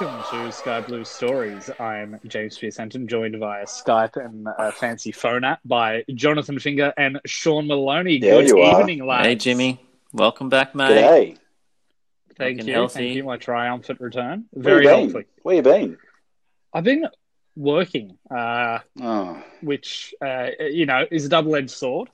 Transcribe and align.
welcome 0.00 0.22
to 0.30 0.50
Sky 0.50 0.80
Blue 0.80 1.04
Stories. 1.04 1.68
I'm 1.78 2.18
James 2.26 2.56
Pierce 2.56 2.78
Henton, 2.78 3.06
joined 3.06 3.36
via 3.38 3.66
Skype 3.66 4.16
and 4.16 4.46
a 4.58 4.72
fancy 4.72 5.12
phone 5.12 5.44
app 5.44 5.60
by 5.66 6.02
Jonathan 6.14 6.58
Finger 6.58 6.94
and 6.96 7.20
Sean 7.26 7.66
Maloney. 7.66 8.18
There 8.18 8.40
Good 8.40 8.48
you 8.48 8.58
are. 8.60 8.80
evening, 8.80 9.04
lads. 9.06 9.26
Hey, 9.26 9.34
Jimmy. 9.34 9.84
Welcome 10.14 10.48
back, 10.48 10.74
mate. 10.74 10.96
G'day. 10.96 11.38
Thank 12.38 12.56
Looking 12.58 12.68
you. 12.68 12.72
healthy. 12.74 12.94
Thank 13.00 13.14
you. 13.16 13.24
My 13.24 13.36
triumphant 13.36 14.00
return. 14.00 14.46
Where 14.52 14.62
Very 14.62 14.84
you 14.84 14.88
been? 14.88 15.10
healthy. 15.10 15.28
Where 15.42 15.56
you 15.56 15.62
been? 15.62 15.98
I've 16.72 16.84
been 16.84 17.06
working, 17.54 18.16
uh, 18.30 18.78
Oh, 18.98 19.42
which 19.60 20.14
uh, 20.22 20.46
you 20.60 20.86
know 20.86 21.04
is 21.10 21.26
a 21.26 21.28
double-edged 21.28 21.70
sword. 21.70 22.08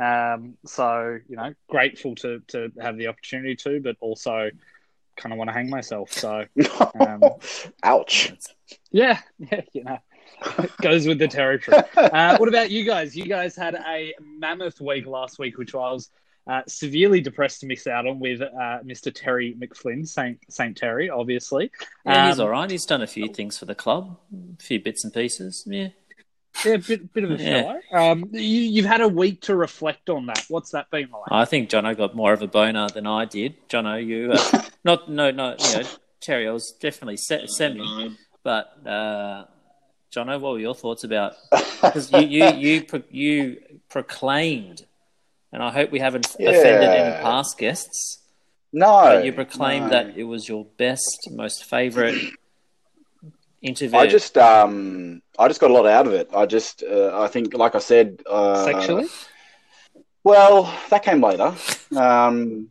Um, 0.00 0.56
so 0.64 1.18
you 1.28 1.36
know, 1.36 1.52
grateful 1.68 2.14
to 2.16 2.40
to 2.48 2.72
have 2.80 2.96
the 2.96 3.08
opportunity 3.08 3.54
to, 3.56 3.80
but 3.80 3.96
also 4.00 4.50
kind 5.16 5.32
of 5.32 5.38
want 5.38 5.48
to 5.48 5.54
hang 5.54 5.68
myself. 5.70 6.12
So 6.12 6.44
Um, 7.00 7.22
ouch. 7.82 8.32
yeah, 8.90 9.18
yeah, 9.38 9.60
you 9.72 9.84
know, 9.84 9.98
it 10.58 10.70
goes 10.82 11.06
with 11.06 11.18
the 11.18 11.28
territory. 11.28 11.82
Uh, 11.96 12.36
what 12.38 12.48
about 12.48 12.70
you 12.70 12.84
guys? 12.84 13.16
You 13.16 13.24
guys 13.26 13.54
had 13.56 13.74
a 13.74 14.14
mammoth 14.20 14.80
week 14.80 15.06
last 15.06 15.38
week, 15.38 15.58
which 15.58 15.74
I 15.74 15.78
was 15.92 16.10
uh, 16.48 16.62
severely 16.66 17.20
depressed 17.20 17.60
to 17.60 17.66
miss 17.66 17.86
out 17.86 18.04
on 18.06 18.18
with 18.18 18.42
uh, 18.42 18.46
Mr. 18.84 19.14
Terry 19.14 19.54
McFlynn, 19.58 20.06
Saint 20.08 20.40
Saint 20.50 20.76
Terry, 20.76 21.08
obviously. 21.08 21.70
Yeah, 22.04 22.28
he's 22.28 22.40
Um, 22.40 22.46
all 22.46 22.50
right. 22.50 22.68
He's 22.70 22.84
done 22.84 23.00
a 23.02 23.06
few 23.06 23.28
things 23.28 23.56
for 23.58 23.66
the 23.66 23.76
club, 23.76 24.18
a 24.58 24.62
few 24.62 24.80
bits 24.80 25.04
and 25.04 25.14
pieces. 25.14 25.62
Yeah. 25.66 25.88
Yeah, 26.64 26.76
bit, 26.76 27.12
bit 27.12 27.24
of 27.24 27.30
a 27.32 27.42
Yeah. 27.42 27.62
fellow. 27.62 27.80
Um, 27.92 28.28
you, 28.32 28.40
you've 28.40 28.86
had 28.86 29.00
a 29.00 29.08
week 29.08 29.40
to 29.42 29.56
reflect 29.56 30.08
on 30.10 30.26
that. 30.26 30.44
What's 30.48 30.70
that 30.72 30.90
been 30.90 31.08
like? 31.10 31.22
I 31.30 31.44
think 31.44 31.70
Jono 31.70 31.96
got 31.96 32.14
more 32.14 32.32
of 32.32 32.42
a 32.42 32.46
boner 32.46 32.88
than 32.88 33.06
I 33.06 33.24
did. 33.24 33.68
Jono, 33.68 34.04
you 34.04 34.32
uh, 34.32 34.62
not 34.84 35.10
no 35.10 35.30
no 35.30 35.56
you 35.58 35.78
know 35.82 35.88
Terry, 36.20 36.46
I 36.46 36.52
was 36.52 36.72
definitely 36.80 37.16
se- 37.16 37.48
semi, 37.48 38.16
but 38.44 38.86
uh, 38.86 39.44
Jono, 40.14 40.40
what 40.40 40.52
were 40.52 40.58
your 40.60 40.74
thoughts 40.74 41.04
about? 41.04 41.34
Because 41.82 42.12
you 42.12 42.20
you 42.20 42.46
you 42.52 42.84
pro- 42.84 43.02
you 43.10 43.56
proclaimed, 43.88 44.86
and 45.52 45.60
I 45.60 45.70
hope 45.72 45.90
we 45.90 45.98
haven't 45.98 46.26
offended 46.26 46.88
any 46.88 47.22
past 47.22 47.58
guests. 47.58 48.22
No. 48.72 49.02
But 49.02 49.24
you 49.24 49.32
proclaimed 49.32 49.86
no. 49.86 49.90
that 49.90 50.16
it 50.16 50.22
was 50.22 50.48
your 50.48 50.64
best, 50.78 51.28
most 51.32 51.64
favourite 51.64 52.14
interview. 53.62 53.98
I 53.98 54.06
just 54.06 54.36
um 54.38 55.22
I 55.38 55.48
just 55.48 55.60
got 55.60 55.70
a 55.70 55.74
lot 55.74 55.86
out 55.86 56.06
of 56.06 56.12
it. 56.12 56.28
I 56.34 56.46
just 56.46 56.82
uh, 56.82 57.20
I 57.22 57.28
think 57.28 57.54
like 57.54 57.74
I 57.74 57.78
said 57.78 58.22
uh, 58.28 58.64
Sexually? 58.64 59.06
Well, 60.24 60.72
that 60.90 61.02
came 61.02 61.22
later. 61.22 61.54
Um 61.96 62.68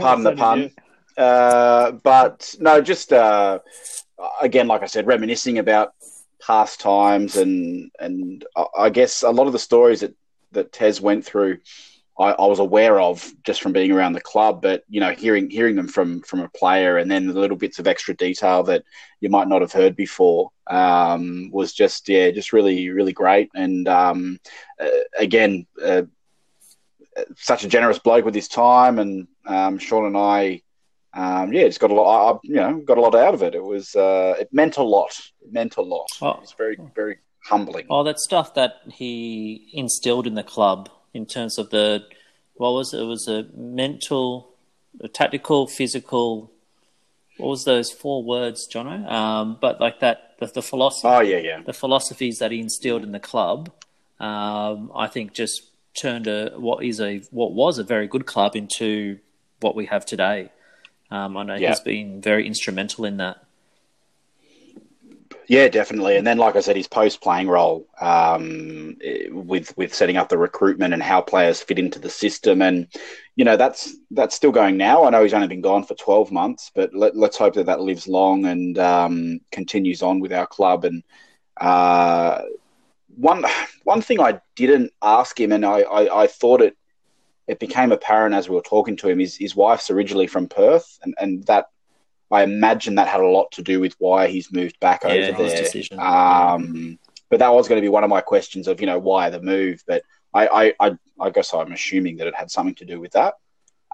pardon 0.00 0.24
So 0.24 0.30
the 0.30 0.36
pun. 0.44 0.70
Uh, 1.16 1.92
but 1.92 2.54
no, 2.60 2.80
just 2.80 3.12
uh, 3.12 3.58
again, 4.40 4.68
like 4.68 4.82
I 4.82 4.86
said, 4.86 5.06
reminiscing 5.06 5.58
about 5.58 5.92
past 6.40 6.80
times, 6.80 7.36
and 7.36 7.90
and 7.98 8.44
I- 8.56 8.86
I 8.86 8.90
guess 8.90 9.22
a 9.22 9.30
lot 9.30 9.46
of 9.48 9.52
the 9.52 9.58
stories 9.58 10.00
that 10.00 10.14
that 10.52 10.72
Tez 10.72 11.00
went 11.00 11.24
through, 11.26 11.58
I, 12.18 12.32
I 12.32 12.46
was 12.46 12.58
aware 12.58 13.00
of 13.00 13.30
just 13.44 13.62
from 13.62 13.72
being 13.72 13.92
around 13.92 14.14
the 14.14 14.20
club. 14.20 14.60
But 14.62 14.84
you 14.88 15.00
know, 15.00 15.12
hearing 15.12 15.50
hearing 15.50 15.76
them 15.76 15.88
from 15.88 16.22
from 16.22 16.40
a 16.40 16.48
player, 16.48 16.98
and 16.98 17.10
then 17.10 17.26
the 17.26 17.40
little 17.40 17.56
bits 17.56 17.78
of 17.78 17.86
extra 17.86 18.14
detail 18.14 18.62
that 18.64 18.84
you 19.20 19.28
might 19.28 19.48
not 19.48 19.60
have 19.60 19.72
heard 19.72 19.96
before, 19.96 20.50
um, 20.66 21.50
was 21.52 21.72
just 21.72 22.08
yeah, 22.08 22.30
just 22.30 22.52
really 22.52 22.90
really 22.90 23.12
great. 23.12 23.50
And 23.54 23.88
um, 23.88 24.38
uh, 24.80 24.88
again. 25.18 25.66
Uh, 25.82 26.02
such 27.36 27.64
a 27.64 27.68
generous 27.68 27.98
bloke 27.98 28.24
with 28.24 28.34
his 28.34 28.46
time, 28.46 29.00
and 29.00 29.26
um, 29.44 29.76
Sean 29.76 30.06
and 30.06 30.16
I, 30.16 30.62
um, 31.14 31.52
yeah, 31.52 31.66
just 31.66 31.80
got 31.80 31.90
a 31.90 31.94
lot. 31.94 32.34
I, 32.34 32.38
you 32.44 32.54
know, 32.54 32.80
got 32.84 32.98
a 32.98 33.00
lot 33.00 33.16
out 33.16 33.34
of 33.34 33.42
it. 33.42 33.56
It 33.56 33.62
was, 33.62 33.96
uh, 33.96 34.36
it 34.38 34.48
meant 34.52 34.76
a 34.76 34.84
lot. 34.84 35.18
It 35.40 35.52
meant 35.52 35.76
a 35.76 35.82
lot. 35.82 36.06
Oh. 36.22 36.30
It 36.30 36.40
was 36.42 36.52
very, 36.56 36.78
very 36.94 37.18
humbling. 37.44 37.86
Oh, 37.90 38.04
that 38.04 38.20
stuff 38.20 38.54
that 38.54 38.74
he 38.88 39.70
instilled 39.72 40.28
in 40.28 40.34
the 40.34 40.44
club 40.44 40.90
in 41.14 41.26
terms 41.26 41.58
of 41.58 41.70
the 41.70 42.04
what 42.54 42.72
was 42.72 42.92
it? 42.92 43.00
It 43.00 43.04
was 43.04 43.28
a 43.28 43.46
mental, 43.56 44.50
a 45.00 45.08
tactical, 45.08 45.66
physical. 45.66 46.50
What 47.36 47.48
was 47.50 47.64
those 47.64 47.90
four 47.92 48.22
words, 48.24 48.68
Jono? 48.68 49.08
Um, 49.10 49.58
but 49.60 49.80
like 49.80 50.00
that, 50.00 50.34
the, 50.40 50.46
the 50.46 50.62
philosophy, 50.62 51.08
Oh 51.08 51.20
yeah, 51.20 51.36
yeah, 51.38 51.62
the 51.64 51.72
philosophies 51.72 52.38
that 52.40 52.50
he 52.50 52.58
instilled 52.60 53.04
in 53.04 53.12
the 53.12 53.20
club, 53.20 53.70
um, 54.18 54.90
I 54.94 55.06
think 55.06 55.34
just 55.34 55.62
turned 55.94 56.26
a 56.26 56.50
what 56.56 56.84
is 56.84 57.00
a 57.00 57.18
what 57.30 57.52
was 57.52 57.78
a 57.78 57.84
very 57.84 58.06
good 58.08 58.26
club 58.26 58.56
into 58.56 59.18
what 59.60 59.74
we 59.76 59.86
have 59.86 60.04
today. 60.04 60.50
Um, 61.10 61.36
I 61.36 61.42
know 61.44 61.54
Yeah. 61.54 61.70
he's 61.70 61.80
been 61.80 62.20
very 62.20 62.46
instrumental 62.46 63.04
in 63.04 63.16
that. 63.18 63.44
Yeah, 65.48 65.68
definitely. 65.68 66.18
And 66.18 66.26
then, 66.26 66.36
like 66.36 66.56
I 66.56 66.60
said, 66.60 66.76
his 66.76 66.86
post-playing 66.86 67.48
role 67.48 67.88
um, 68.02 68.98
with 69.30 69.74
with 69.78 69.94
setting 69.94 70.18
up 70.18 70.28
the 70.28 70.36
recruitment 70.36 70.92
and 70.92 71.02
how 71.02 71.22
players 71.22 71.62
fit 71.62 71.78
into 71.78 71.98
the 71.98 72.10
system, 72.10 72.60
and 72.60 72.86
you 73.34 73.46
know 73.46 73.56
that's 73.56 73.96
that's 74.10 74.36
still 74.36 74.52
going 74.52 74.76
now. 74.76 75.04
I 75.04 75.10
know 75.10 75.22
he's 75.22 75.32
only 75.32 75.48
been 75.48 75.62
gone 75.62 75.84
for 75.84 75.94
twelve 75.94 76.30
months, 76.30 76.70
but 76.74 76.94
let, 76.94 77.16
let's 77.16 77.38
hope 77.38 77.54
that 77.54 77.64
that 77.64 77.80
lives 77.80 78.06
long 78.06 78.44
and 78.44 78.78
um, 78.78 79.40
continues 79.50 80.02
on 80.02 80.20
with 80.20 80.34
our 80.34 80.46
club. 80.46 80.84
And 80.84 81.02
uh, 81.58 82.42
one 83.16 83.42
one 83.84 84.02
thing 84.02 84.20
I 84.20 84.42
didn't 84.54 84.92
ask 85.00 85.40
him, 85.40 85.52
and 85.52 85.64
I, 85.64 85.80
I, 85.80 86.24
I 86.24 86.26
thought 86.26 86.60
it 86.60 86.76
it 87.46 87.58
became 87.58 87.90
apparent 87.90 88.34
as 88.34 88.50
we 88.50 88.54
were 88.54 88.60
talking 88.60 88.98
to 88.98 89.08
him. 89.08 89.18
His 89.18 89.34
his 89.34 89.56
wife's 89.56 89.88
originally 89.88 90.26
from 90.26 90.46
Perth, 90.46 90.98
and, 91.02 91.14
and 91.18 91.44
that 91.46 91.68
I 92.30 92.42
imagine 92.42 92.94
that 92.96 93.08
had 93.08 93.20
a 93.20 93.26
lot 93.26 93.50
to 93.52 93.62
do 93.62 93.80
with 93.80 93.94
why 93.98 94.28
he's 94.28 94.52
moved 94.52 94.78
back 94.80 95.02
Yeah, 95.04 95.10
over 95.10 95.42
his 95.42 95.52
there. 95.52 95.62
decision. 95.62 95.98
Um, 95.98 96.98
but 97.30 97.38
that 97.40 97.52
was 97.52 97.68
going 97.68 97.78
to 97.80 97.84
be 97.84 97.88
one 97.88 98.04
of 98.04 98.10
my 98.10 98.20
questions 98.20 98.68
of 98.68 98.80
you 98.80 98.86
know 98.86 98.98
why 98.98 99.30
the 99.30 99.40
move. 99.40 99.82
But 99.86 100.02
I 100.34 100.46
I, 100.46 100.74
I, 100.88 100.96
I 101.20 101.30
guess 101.30 101.52
I'm 101.54 101.72
assuming 101.72 102.16
that 102.18 102.26
it 102.26 102.34
had 102.34 102.50
something 102.50 102.74
to 102.76 102.84
do 102.84 103.00
with 103.00 103.12
that. 103.12 103.34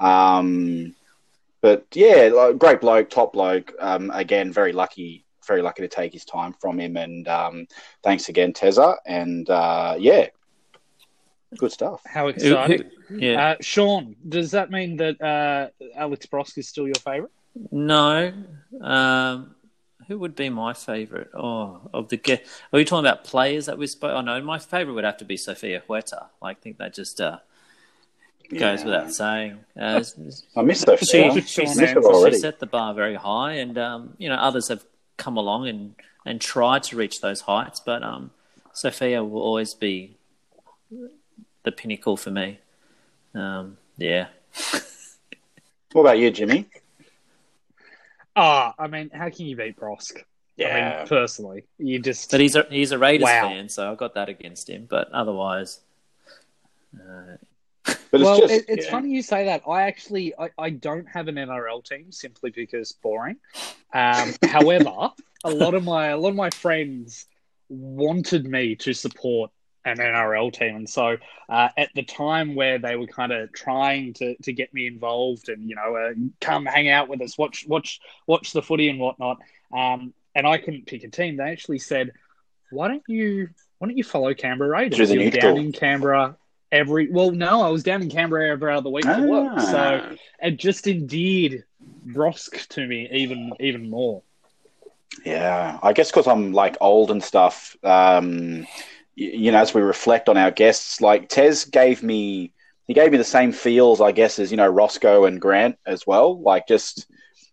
Um, 0.00 0.94
but 1.60 1.86
yeah, 1.94 2.30
like, 2.34 2.58
great 2.58 2.80
bloke, 2.80 3.08
top 3.10 3.32
bloke. 3.32 3.72
Um, 3.80 4.10
again, 4.12 4.52
very 4.52 4.72
lucky, 4.72 5.24
very 5.46 5.62
lucky 5.62 5.82
to 5.82 5.88
take 5.88 6.12
his 6.12 6.24
time 6.24 6.52
from 6.60 6.78
him. 6.78 6.96
And 6.96 7.26
um, 7.28 7.66
thanks 8.02 8.28
again, 8.28 8.52
Tezza. 8.52 8.96
And 9.06 9.48
uh, 9.48 9.96
yeah, 9.98 10.26
good 11.58 11.72
stuff. 11.72 12.02
How 12.04 12.24
Who- 12.24 12.30
exciting. 12.30 12.90
who- 13.08 13.18
yeah. 13.18 13.50
Uh, 13.50 13.56
Sean, 13.60 14.16
does 14.28 14.50
that 14.52 14.70
mean 14.70 14.96
that 14.96 15.20
uh, 15.20 15.68
Alex 15.94 16.26
Brosque 16.26 16.58
is 16.58 16.68
still 16.68 16.86
your 16.86 16.94
favourite? 16.96 17.30
No. 17.70 18.32
Um, 18.80 19.54
who 20.08 20.18
would 20.18 20.34
be 20.36 20.48
my 20.50 20.74
favourite? 20.74 21.28
Oh, 21.34 21.80
of 21.94 22.08
the 22.08 22.16
ge- 22.16 22.30
Are 22.72 22.76
we 22.76 22.84
talking 22.84 23.06
about 23.06 23.24
players 23.24 23.66
that 23.66 23.78
we 23.78 23.86
spoke? 23.86 24.12
Oh 24.14 24.20
no, 24.20 24.40
my 24.42 24.58
favourite 24.58 24.94
would 24.94 25.04
have 25.04 25.16
to 25.18 25.24
be 25.24 25.36
Sofia 25.36 25.82
Huerta. 25.88 26.26
I 26.42 26.54
think 26.54 26.78
that 26.78 26.92
just 26.94 27.20
uh, 27.20 27.38
goes 28.50 28.80
Yeah. 28.80 28.84
without 28.84 29.12
saying. 29.14 29.60
Uh, 29.80 30.02
I 30.56 30.62
missed 30.62 30.86
those. 30.86 30.98
she, 31.00 31.30
She, 31.40 31.66
set, 31.66 31.96
she 32.04 32.34
set 32.38 32.58
the 32.60 32.66
bar 32.66 32.92
very 32.92 33.14
high, 33.14 33.52
and 33.54 33.78
um, 33.78 34.14
you 34.18 34.28
know 34.28 34.34
others 34.36 34.68
have 34.68 34.84
come 35.16 35.36
along 35.38 35.68
and, 35.68 35.94
and 36.26 36.40
tried 36.40 36.82
to 36.84 36.96
reach 36.96 37.20
those 37.22 37.42
heights, 37.42 37.80
but 37.80 38.02
um, 38.02 38.30
Sofia 38.74 39.24
will 39.24 39.40
always 39.40 39.72
be 39.74 40.16
the 41.62 41.72
pinnacle 41.72 42.16
for 42.18 42.30
me. 42.30 42.58
Um, 43.34 43.78
yeah. 43.96 44.26
What 45.92 46.02
about 46.02 46.18
you, 46.18 46.30
Jimmy? 46.30 46.66
Ah, 48.36 48.74
I 48.78 48.88
mean, 48.88 49.10
how 49.10 49.30
can 49.30 49.46
you 49.46 49.56
beat 49.56 49.76
Brosque? 49.76 50.18
I 50.18 50.22
Yeah. 50.56 50.98
mean, 50.98 51.08
personally, 51.08 51.64
you 51.78 51.98
just. 51.98 52.30
But 52.30 52.40
he's 52.40 52.56
a 52.56 52.66
he's 52.70 52.92
a 52.92 52.98
Raiders 52.98 53.24
Wow. 53.24 53.48
fan, 53.48 53.68
so 53.68 53.90
I've 53.90 53.98
got 53.98 54.14
that 54.14 54.28
against 54.28 54.68
him. 54.68 54.86
But 54.88 55.10
otherwise, 55.12 55.80
uh, 56.96 57.36
But 58.10 58.20
it's 58.20 58.30
well, 58.30 58.40
just 58.40 58.54
it, 58.54 58.64
it's 58.68 58.86
yeah. 58.86 58.90
funny 58.92 59.10
you 59.10 59.22
say 59.22 59.44
that. 59.46 59.62
I 59.68 59.82
actually 59.82 60.34
I, 60.38 60.50
I 60.58 60.70
don't 60.70 61.06
have 61.06 61.28
an 61.28 61.36
NRL 61.36 61.84
team 61.84 62.12
simply 62.12 62.50
because 62.50 62.92
boring. 62.92 63.36
Um, 63.92 64.34
however, 64.42 65.10
a 65.44 65.50
lot 65.50 65.74
of 65.74 65.84
my 65.84 66.08
a 66.08 66.16
lot 66.16 66.30
of 66.30 66.36
my 66.36 66.50
friends 66.50 67.26
wanted 67.68 68.46
me 68.46 68.76
to 68.76 68.92
support 68.92 69.50
an 69.84 69.98
NRL 69.98 70.52
team, 70.52 70.76
and 70.76 70.88
so 70.88 71.16
uh, 71.48 71.68
at 71.76 71.90
the 71.94 72.02
time 72.02 72.54
where 72.54 72.78
they 72.78 72.96
were 72.96 73.06
kind 73.06 73.32
of 73.32 73.52
trying 73.52 74.14
to, 74.14 74.34
to 74.42 74.52
get 74.52 74.72
me 74.72 74.86
involved 74.86 75.48
and 75.48 75.68
you 75.68 75.76
know 75.76 75.96
uh, 75.96 76.12
come 76.40 76.66
hang 76.66 76.88
out 76.88 77.08
with 77.08 77.20
us, 77.20 77.36
watch 77.36 77.64
watch 77.68 78.00
watch 78.26 78.52
the 78.52 78.62
footy 78.62 78.88
and 78.88 78.98
whatnot, 78.98 79.38
um, 79.76 80.14
and 80.34 80.46
I 80.46 80.58
couldn't 80.58 80.86
pick 80.86 81.04
a 81.04 81.08
team. 81.08 81.36
They 81.36 81.44
actually 81.50 81.78
said, 81.80 82.12
"Why 82.70 82.88
don't 82.88 83.02
you 83.08 83.48
why 83.78 83.88
don't 83.88 83.96
you 83.96 84.04
follow 84.04 84.32
Canberra 84.34 84.70
Raiders? 84.70 85.10
You're 85.12 85.30
down 85.30 85.58
in 85.58 85.72
Canberra 85.72 86.36
every 86.72 87.08
well 87.08 87.30
no 87.30 87.62
i 87.62 87.68
was 87.68 87.84
down 87.84 88.02
in 88.02 88.10
canberra 88.10 88.50
every 88.50 88.74
other 88.74 88.90
week 88.90 89.04
for 89.04 89.22
work 89.28 89.60
so 89.60 90.00
Ah. 90.02 90.14
it 90.42 90.56
just 90.56 90.88
endeared 90.88 91.62
brosque 92.06 92.66
to 92.68 92.84
me 92.84 93.08
even 93.12 93.52
even 93.60 93.88
more 93.88 94.22
Yeah, 95.24 95.78
I 95.80 95.92
guess 95.92 96.10
because 96.10 96.26
I'm 96.26 96.52
like 96.52 96.76
old 96.80 97.12
and 97.12 97.22
stuff. 97.22 97.76
Um, 97.84 98.66
you 99.16 99.52
know, 99.52 99.58
as 99.58 99.72
we 99.74 99.80
reflect 99.82 100.28
on 100.28 100.36
our 100.36 100.50
guests, 100.50 101.00
like 101.00 101.28
Tez 101.28 101.64
gave 101.66 102.02
me, 102.02 102.52
he 102.86 102.94
gave 102.94 103.12
me 103.12 103.18
the 103.18 103.24
same 103.24 103.52
feels, 103.52 104.00
I 104.00 104.12
guess, 104.12 104.38
as 104.38 104.50
you 104.50 104.56
know 104.56 104.68
Roscoe 104.68 105.24
and 105.24 105.40
Grant 105.40 105.76
as 105.86 106.06
well. 106.06 106.40
Like 106.40 106.66
just 106.68 107.06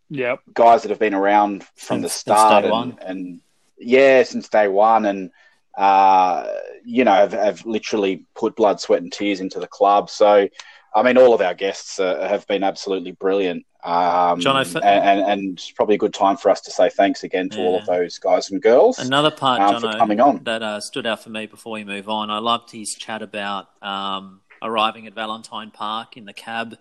Yep. 0.09 0.39
guys 0.53 0.81
that 0.83 0.89
have 0.89 0.99
been 0.99 1.13
around 1.13 1.63
from 1.75 2.01
the 2.01 2.09
Since- 2.09 2.23
since 2.23 2.39
start 2.39 2.63
day 2.63 2.67
and, 2.69 2.71
one. 2.71 2.97
and 3.05 3.39
yeah, 3.77 4.23
since 4.23 4.49
day 4.49 4.67
one, 4.67 5.05
and 5.05 5.31
uh, 5.77 6.47
you 6.83 7.03
know 7.05 7.13
have, 7.13 7.31
have 7.31 7.65
literally 7.65 8.25
put 8.35 8.55
blood, 8.55 8.79
sweat, 8.81 9.01
and 9.01 9.11
tears 9.11 9.39
into 9.39 9.59
the 9.59 9.67
club. 9.67 10.09
So, 10.09 10.49
I 10.93 11.03
mean, 11.03 11.17
all 11.17 11.33
of 11.33 11.41
our 11.41 11.53
guests 11.53 11.99
uh, 11.99 12.27
have 12.27 12.45
been 12.47 12.63
absolutely 12.63 13.11
brilliant. 13.13 13.65
Um, 13.83 14.39
John, 14.39 14.57
I 14.57 14.63
fe- 14.63 14.81
and, 14.83 15.21
and, 15.21 15.71
probably 15.75 15.95
a 15.95 15.97
good 15.97 16.13
time 16.13 16.37
for 16.37 16.51
us 16.51 16.61
to 16.61 16.71
say 16.71 16.89
thanks 16.89 17.23
again 17.23 17.49
to 17.49 17.61
all 17.61 17.79
of 17.79 17.85
those 17.87 18.19
guys 18.19 18.51
and 18.51 18.61
girls. 18.61 18.99
Another 18.99 19.31
part, 19.31 19.59
um, 19.59 19.81
for 19.81 19.97
coming 19.97 20.19
on. 20.19 20.43
that 20.43 20.61
uh, 20.61 20.79
stood 20.79 21.07
out 21.07 21.23
for 21.23 21.31
me 21.31 21.47
before 21.47 21.73
we 21.73 21.83
move 21.83 22.07
on. 22.07 22.29
I 22.29 22.37
loved 22.37 22.71
his 22.71 22.93
chat 22.93 23.23
about 23.23 23.69
um, 23.81 24.41
arriving 24.61 25.07
at 25.07 25.15
Valentine 25.15 25.71
Park 25.71 26.15
in 26.15 26.25
the 26.25 26.33
cab, 26.33 26.77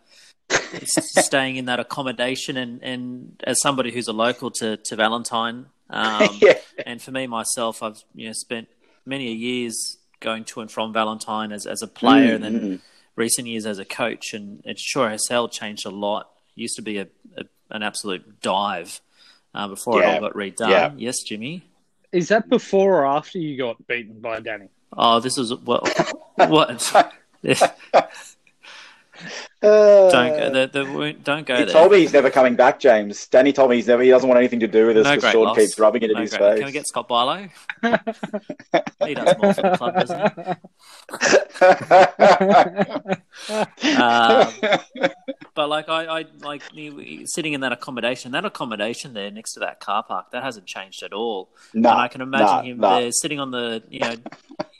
staying 0.84 1.56
in 1.56 1.66
that 1.66 1.80
accommodation, 1.80 2.58
and, 2.58 2.82
and 2.82 3.40
as 3.44 3.62
somebody 3.62 3.92
who's 3.92 4.08
a 4.08 4.12
local 4.12 4.50
to 4.50 4.76
to 4.76 4.96
Valentine, 4.96 5.66
um, 5.88 6.28
yeah, 6.40 6.58
and 6.84 7.00
for 7.00 7.12
me 7.12 7.26
myself, 7.26 7.82
I've 7.82 8.02
you 8.14 8.26
know 8.26 8.34
spent 8.34 8.68
many 9.06 9.32
years 9.32 9.96
going 10.20 10.44
to 10.44 10.60
and 10.60 10.70
from 10.70 10.92
Valentine 10.92 11.50
as 11.50 11.64
as 11.64 11.80
a 11.80 11.88
player, 11.88 12.34
and 12.34 12.44
then 12.44 12.60
Mm, 12.60 12.80
recent 13.20 13.46
years 13.46 13.66
as 13.66 13.78
a 13.78 13.84
coach, 13.84 14.34
and 14.34 14.62
it 14.64 14.78
sure 14.78 15.08
has 15.08 15.28
hell 15.28 15.48
changed 15.48 15.86
a 15.86 15.90
lot. 15.90 16.30
It 16.56 16.62
used 16.62 16.76
to 16.76 16.82
be 16.82 16.98
a, 16.98 17.06
a 17.36 17.44
an 17.70 17.82
absolute 17.82 18.40
dive 18.40 19.00
uh, 19.54 19.68
before 19.68 20.02
it 20.02 20.06
all 20.06 20.20
got 20.20 20.32
redone. 20.32 20.70
Yeah. 20.70 20.92
Yes, 20.96 21.22
Jimmy. 21.22 21.62
Is 22.10 22.28
that 22.28 22.48
before 22.48 23.02
or 23.02 23.06
after 23.06 23.38
you 23.38 23.56
got 23.56 23.86
beaten 23.86 24.20
by 24.20 24.40
Danny? 24.40 24.68
Oh, 24.92 25.20
this 25.20 25.38
is 25.38 25.54
what 25.68 26.12
what. 26.36 27.12
Uh, 29.62 30.10
don't 30.10 30.30
go. 30.30 30.50
The, 30.50 30.66
the, 30.66 31.16
don't 31.22 31.46
go 31.46 31.56
He 31.56 31.64
there. 31.64 31.72
told 31.72 31.92
me 31.92 31.98
he's 32.00 32.12
never 32.12 32.30
coming 32.30 32.56
back, 32.56 32.80
James. 32.80 33.26
Danny 33.26 33.52
told 33.52 33.70
me 33.70 33.76
he's 33.76 33.86
never. 33.86 34.02
He 34.02 34.08
doesn't 34.10 34.28
want 34.28 34.38
anything 34.38 34.60
to 34.60 34.68
do 34.68 34.86
with 34.86 34.96
us 34.96 35.04
No 35.04 35.10
because 35.10 35.22
great 35.22 35.32
Sean 35.32 35.44
loss. 35.44 35.56
keeps 35.58 35.78
rubbing 35.78 36.02
it 36.02 36.10
in 36.10 36.16
his 36.16 36.34
face. 36.34 36.58
Can 36.58 36.66
we 36.66 36.72
get 36.72 36.86
Scott 36.86 37.08
Barlow? 37.08 37.48
he 39.04 39.14
does 39.14 39.36
more 39.38 39.52
for 39.54 39.62
the 39.62 39.76
club, 39.76 39.94
doesn't 39.94 40.32
he? 40.36 40.54
Um, 44.00 44.48
but 45.54 45.68
like 45.68 45.88
I, 45.88 46.20
I 46.20 46.24
like 46.40 46.62
sitting 47.24 47.52
in 47.52 47.60
that 47.60 47.72
accommodation. 47.72 48.32
That 48.32 48.44
accommodation 48.44 49.14
there 49.14 49.30
next 49.30 49.54
to 49.54 49.60
that 49.60 49.80
car 49.80 50.02
park 50.02 50.30
that 50.32 50.42
hasn't 50.42 50.66
changed 50.66 51.02
at 51.02 51.12
all. 51.12 51.50
no, 51.74 51.90
and 51.90 52.00
I 52.00 52.08
can 52.08 52.20
imagine 52.20 52.46
no, 52.46 52.62
him 52.62 52.78
no. 52.78 53.00
there 53.00 53.12
sitting 53.12 53.40
on 53.40 53.50
the 53.50 53.82
you 53.90 54.00
know 54.00 54.14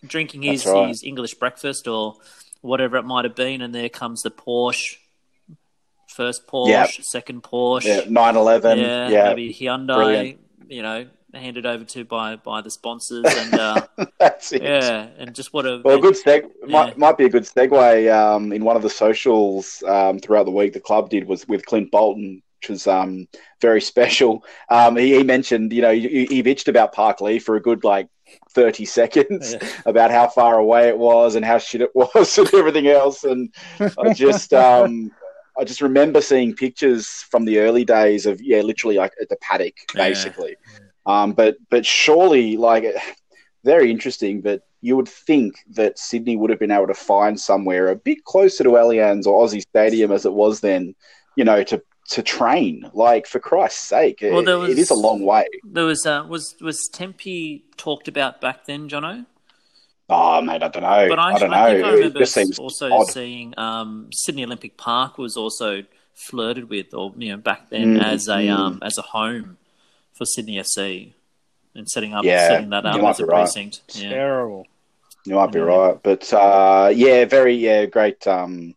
drinking 0.06 0.42
his 0.50 0.66
right. 0.66 0.88
his 0.88 1.02
English 1.02 1.34
breakfast 1.34 1.88
or 1.88 2.16
whatever 2.60 2.96
it 2.96 3.04
might 3.04 3.24
have 3.24 3.34
been, 3.34 3.62
and 3.62 3.74
there 3.74 3.88
comes 3.88 4.22
the 4.22 4.30
Porsche. 4.30 4.96
First 6.08 6.46
Porsche, 6.48 6.68
Yeah. 6.68 6.86
second 7.02 7.42
Porsche, 7.42 7.84
Yeah, 7.84 8.00
911. 8.08 8.78
yeah, 8.78 9.08
Yeah, 9.08 9.24
maybe 9.28 9.54
Hyundai, 9.54 9.94
Brilliant. 9.94 10.40
you 10.68 10.82
know, 10.82 11.06
handed 11.32 11.64
over 11.66 11.84
to 11.84 12.04
by 12.04 12.34
by 12.36 12.60
the 12.60 12.70
sponsors, 12.70 13.24
and 13.26 13.54
uh, 13.54 13.86
that's 14.18 14.52
it. 14.52 14.62
yeah, 14.62 15.06
and 15.18 15.32
just 15.34 15.52
what 15.52 15.66
a 15.66 15.80
Well, 15.84 15.98
a 15.98 16.00
good 16.00 16.14
seg 16.14 16.50
Yeah. 16.66 16.72
might, 16.72 16.98
might 16.98 17.16
be 17.16 17.26
a 17.26 17.28
good 17.30 17.44
segue. 17.44 18.12
Um, 18.12 18.52
in 18.52 18.64
one 18.64 18.76
of 18.76 18.82
the 18.82 18.90
socials 18.90 19.82
um, 19.86 20.18
throughout 20.18 20.44
the 20.44 20.50
week, 20.50 20.72
the 20.72 20.80
club 20.80 21.10
did 21.10 21.26
was 21.28 21.46
with 21.46 21.64
Clint 21.64 21.92
Bolton, 21.92 22.42
which 22.60 22.70
was 22.70 22.86
um, 22.88 23.28
very 23.60 23.80
special. 23.92 24.44
Um, 24.68 24.96
he, 24.96 25.14
he 25.16 25.22
mentioned, 25.22 25.72
you 25.72 25.82
know, 25.82 25.92
he, 25.94 26.26
he 26.26 26.42
bitched 26.42 26.66
about 26.66 26.92
Parklea 26.92 27.40
for 27.40 27.54
a 27.54 27.62
good 27.62 27.84
like 27.84 28.08
thirty 28.50 28.84
seconds 28.84 29.52
Yeah. 29.52 29.68
about 29.86 30.10
how 30.10 30.28
far 30.28 30.58
away 30.58 30.88
it 30.88 30.98
was 30.98 31.34
and 31.34 31.44
how 31.44 31.58
shit 31.58 31.80
it 31.82 31.90
was 31.94 32.36
and 32.38 32.52
everything 32.54 32.88
else. 32.88 33.24
And 33.24 33.52
I 33.98 34.12
just, 34.12 34.52
um, 34.52 35.12
I 35.58 35.64
just 35.64 35.80
remember 35.80 36.20
seeing 36.20 36.54
pictures 36.54 37.06
from 37.30 37.44
the 37.44 37.58
early 37.58 37.84
days 37.84 38.26
of 38.26 38.40
yeah, 38.42 38.60
literally 38.62 38.96
like 38.96 39.12
at 39.20 39.28
the 39.28 39.36
paddock, 39.36 39.74
Yeah. 39.94 40.08
basically. 40.08 40.56
Um, 41.06 41.32
but 41.32 41.56
but 41.70 41.84
surely 41.86 42.56
like 42.56 42.84
very 43.64 43.90
interesting. 43.90 44.40
But 44.40 44.62
you 44.82 44.96
would 44.96 45.08
think 45.08 45.54
that 45.70 45.98
Sydney 45.98 46.36
would 46.36 46.50
have 46.50 46.58
been 46.58 46.70
able 46.70 46.86
to 46.86 46.94
find 46.94 47.38
somewhere 47.38 47.88
a 47.88 47.96
bit 47.96 48.24
closer 48.24 48.64
to 48.64 48.70
Allianz 48.70 49.26
or 49.26 49.44
Aussie 49.46 49.60
Stadium 49.60 50.10
as 50.10 50.24
it 50.24 50.32
was 50.32 50.60
then, 50.60 50.94
you 51.36 51.44
know, 51.44 51.62
to 51.64 51.82
to 52.10 52.22
train. 52.22 52.90
Like 52.94 53.26
for 53.26 53.38
Christ's 53.40 53.80
sake, 53.86 54.18
Well, 54.22 54.40
it- 54.40 54.44
there 54.46 54.58
was- 54.58 54.70
it 54.70 54.78
is 54.78 54.90
a 54.90 54.94
long 54.94 55.22
way. 55.22 55.46
There 55.64 55.84
was 55.84 56.04
uh, 56.06 56.24
was 56.28 56.54
was 56.60 56.88
Tempe 56.92 57.64
talked 57.76 58.08
about 58.08 58.40
back 58.40 58.66
then, 58.66 58.88
Jono. 58.88 59.26
Oh 60.08 60.40
mate, 60.42 60.62
I 60.62 60.68
don't 60.68 60.82
know. 60.82 61.06
But 61.08 61.18
I, 61.20 61.34
I 61.34 61.38
don't 61.38 61.54
I 61.54 61.70
think 61.70 61.82
know. 61.82 61.88
I 61.88 61.92
It 61.92 61.94
remember 61.96 62.18
just 62.18 62.34
seems 62.34 62.58
also 62.58 62.90
odd. 62.92 63.08
seeing 63.10 63.54
um, 63.58 64.08
Sydney 64.12 64.44
Olympic 64.44 64.76
Park 64.76 65.18
was 65.18 65.36
also 65.36 65.84
flirted 66.14 66.68
with, 66.68 66.92
or 66.94 67.12
you 67.16 67.30
know, 67.30 67.36
back 67.36 67.70
then 67.70 67.94
Mm, 67.96 68.02
as 68.04 68.26
a 68.28 68.32
mm. 68.38 68.50
um, 68.56 68.78
as 68.82 68.98
a 68.98 69.02
home 69.02 69.56
for 70.14 70.24
Sydney 70.26 70.56
FC, 70.58 71.12
and 71.76 71.88
setting 71.88 72.12
up 72.12 72.24
Yeah, 72.24 72.48
setting 72.48 72.70
that 72.70 72.84
up 72.84 73.00
as 73.02 73.20
a 73.20 73.22
be 73.22 73.28
right. 73.28 73.36
precinct. 73.42 73.82
Yeah. 73.94 74.10
Terrible. 74.10 74.66
You 75.26 75.34
might 75.36 75.52
be 75.52 75.60
Yeah. 75.60 75.64
right, 75.66 76.02
but 76.02 76.32
uh, 76.32 76.90
yeah, 76.92 77.24
very 77.26 77.54
yeah, 77.54 77.84
great, 77.86 78.26
um, 78.26 78.74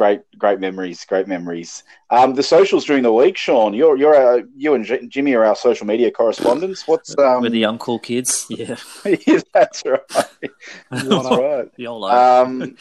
great, 0.00 0.20
great 0.38 0.58
memories, 0.58 1.04
great 1.04 1.28
memories. 1.28 1.84
Um, 2.08 2.32
the 2.34 2.42
socials 2.42 2.86
during 2.86 3.02
the 3.02 3.12
week, 3.12 3.36
Sean. 3.36 3.74
You're 3.74 3.98
you're 3.98 4.16
our, 4.16 4.40
you 4.56 4.72
and 4.72 4.82
J- 4.82 5.06
Jimmy 5.06 5.34
are 5.34 5.44
our 5.44 5.54
social 5.54 5.86
media 5.86 6.10
correspondents. 6.10 6.88
What's 6.88 7.14
um? 7.18 7.42
with 7.42 7.52
the 7.52 7.64
uncool 7.64 8.02
kids, 8.02 8.46
yeah, 8.48 8.76
yeah, 9.26 9.40
that's 9.52 9.82
right. 9.84 10.00
That's 10.90 11.30
right. 11.30 11.68
YOLO. 11.76 12.08
Um, 12.08 12.76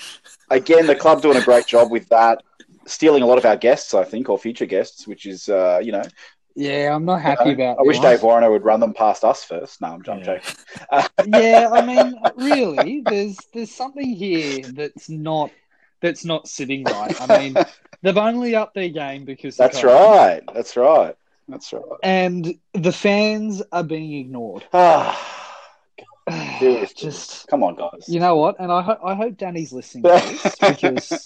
again, 0.49 0.87
the 0.87 0.95
club 0.95 1.21
doing 1.21 1.35
a 1.35 1.41
great 1.41 1.67
job 1.67 1.91
with 1.91 2.07
that, 2.07 2.41
stealing 2.85 3.21
a 3.21 3.25
lot 3.25 3.37
of 3.37 3.43
our 3.43 3.57
guests, 3.57 3.93
I 3.93 4.05
think, 4.05 4.29
or 4.29 4.39
future 4.39 4.65
guests, 4.65 5.05
which 5.05 5.25
is 5.25 5.49
uh, 5.49 5.81
you 5.83 5.91
know. 5.91 6.03
Yeah, 6.55 6.95
I'm 6.95 7.03
not 7.03 7.21
happy 7.21 7.49
uh, 7.49 7.53
about. 7.53 7.79
I 7.79 7.81
wish 7.81 7.99
this. 7.99 8.11
Dave 8.11 8.23
Warner 8.23 8.49
would 8.49 8.63
run 8.63 8.79
them 8.79 8.93
past 8.93 9.25
us 9.25 9.43
first. 9.43 9.81
No, 9.81 9.87
I'm, 9.87 10.01
I'm 10.07 10.19
Yeah. 10.19 10.23
joking. 10.23 10.55
yeah, 11.33 11.69
I 11.71 11.85
mean, 11.85 12.17
really, 12.37 13.03
there's 13.05 13.37
there's 13.53 13.75
something 13.75 14.09
here 14.09 14.63
that's 14.73 15.09
not 15.09 15.51
that's 16.01 16.25
not 16.25 16.47
sitting 16.47 16.83
right. 16.83 17.15
I 17.21 17.37
mean, 17.39 17.55
they've 18.01 18.17
only 18.17 18.55
upped 18.55 18.73
their 18.75 18.89
game 18.89 19.25
because 19.25 19.57
That's 19.57 19.81
COVID, 19.81 19.83
right. 19.83 20.41
That's 20.53 20.75
right. 20.77 21.15
That's 21.47 21.73
right. 21.73 21.83
and 22.03 22.53
the 22.73 22.91
fans 22.91 23.63
are 23.71 23.83
being 23.83 24.13
ignored. 24.13 24.63
Ah, 26.31 26.57
Seriously. 26.59 26.95
Just 26.95 27.47
come 27.47 27.63
on, 27.63 27.75
guys. 27.75 28.05
you 28.07 28.19
know 28.19 28.35
what, 28.35 28.55
and 28.59 28.71
I 28.71 28.81
ho- 28.83 28.99
I 29.03 29.15
hope 29.15 29.35
Danny's 29.35 29.73
listening 29.73 30.03
to 30.03 30.09
this 30.09 30.55
because 30.61 31.23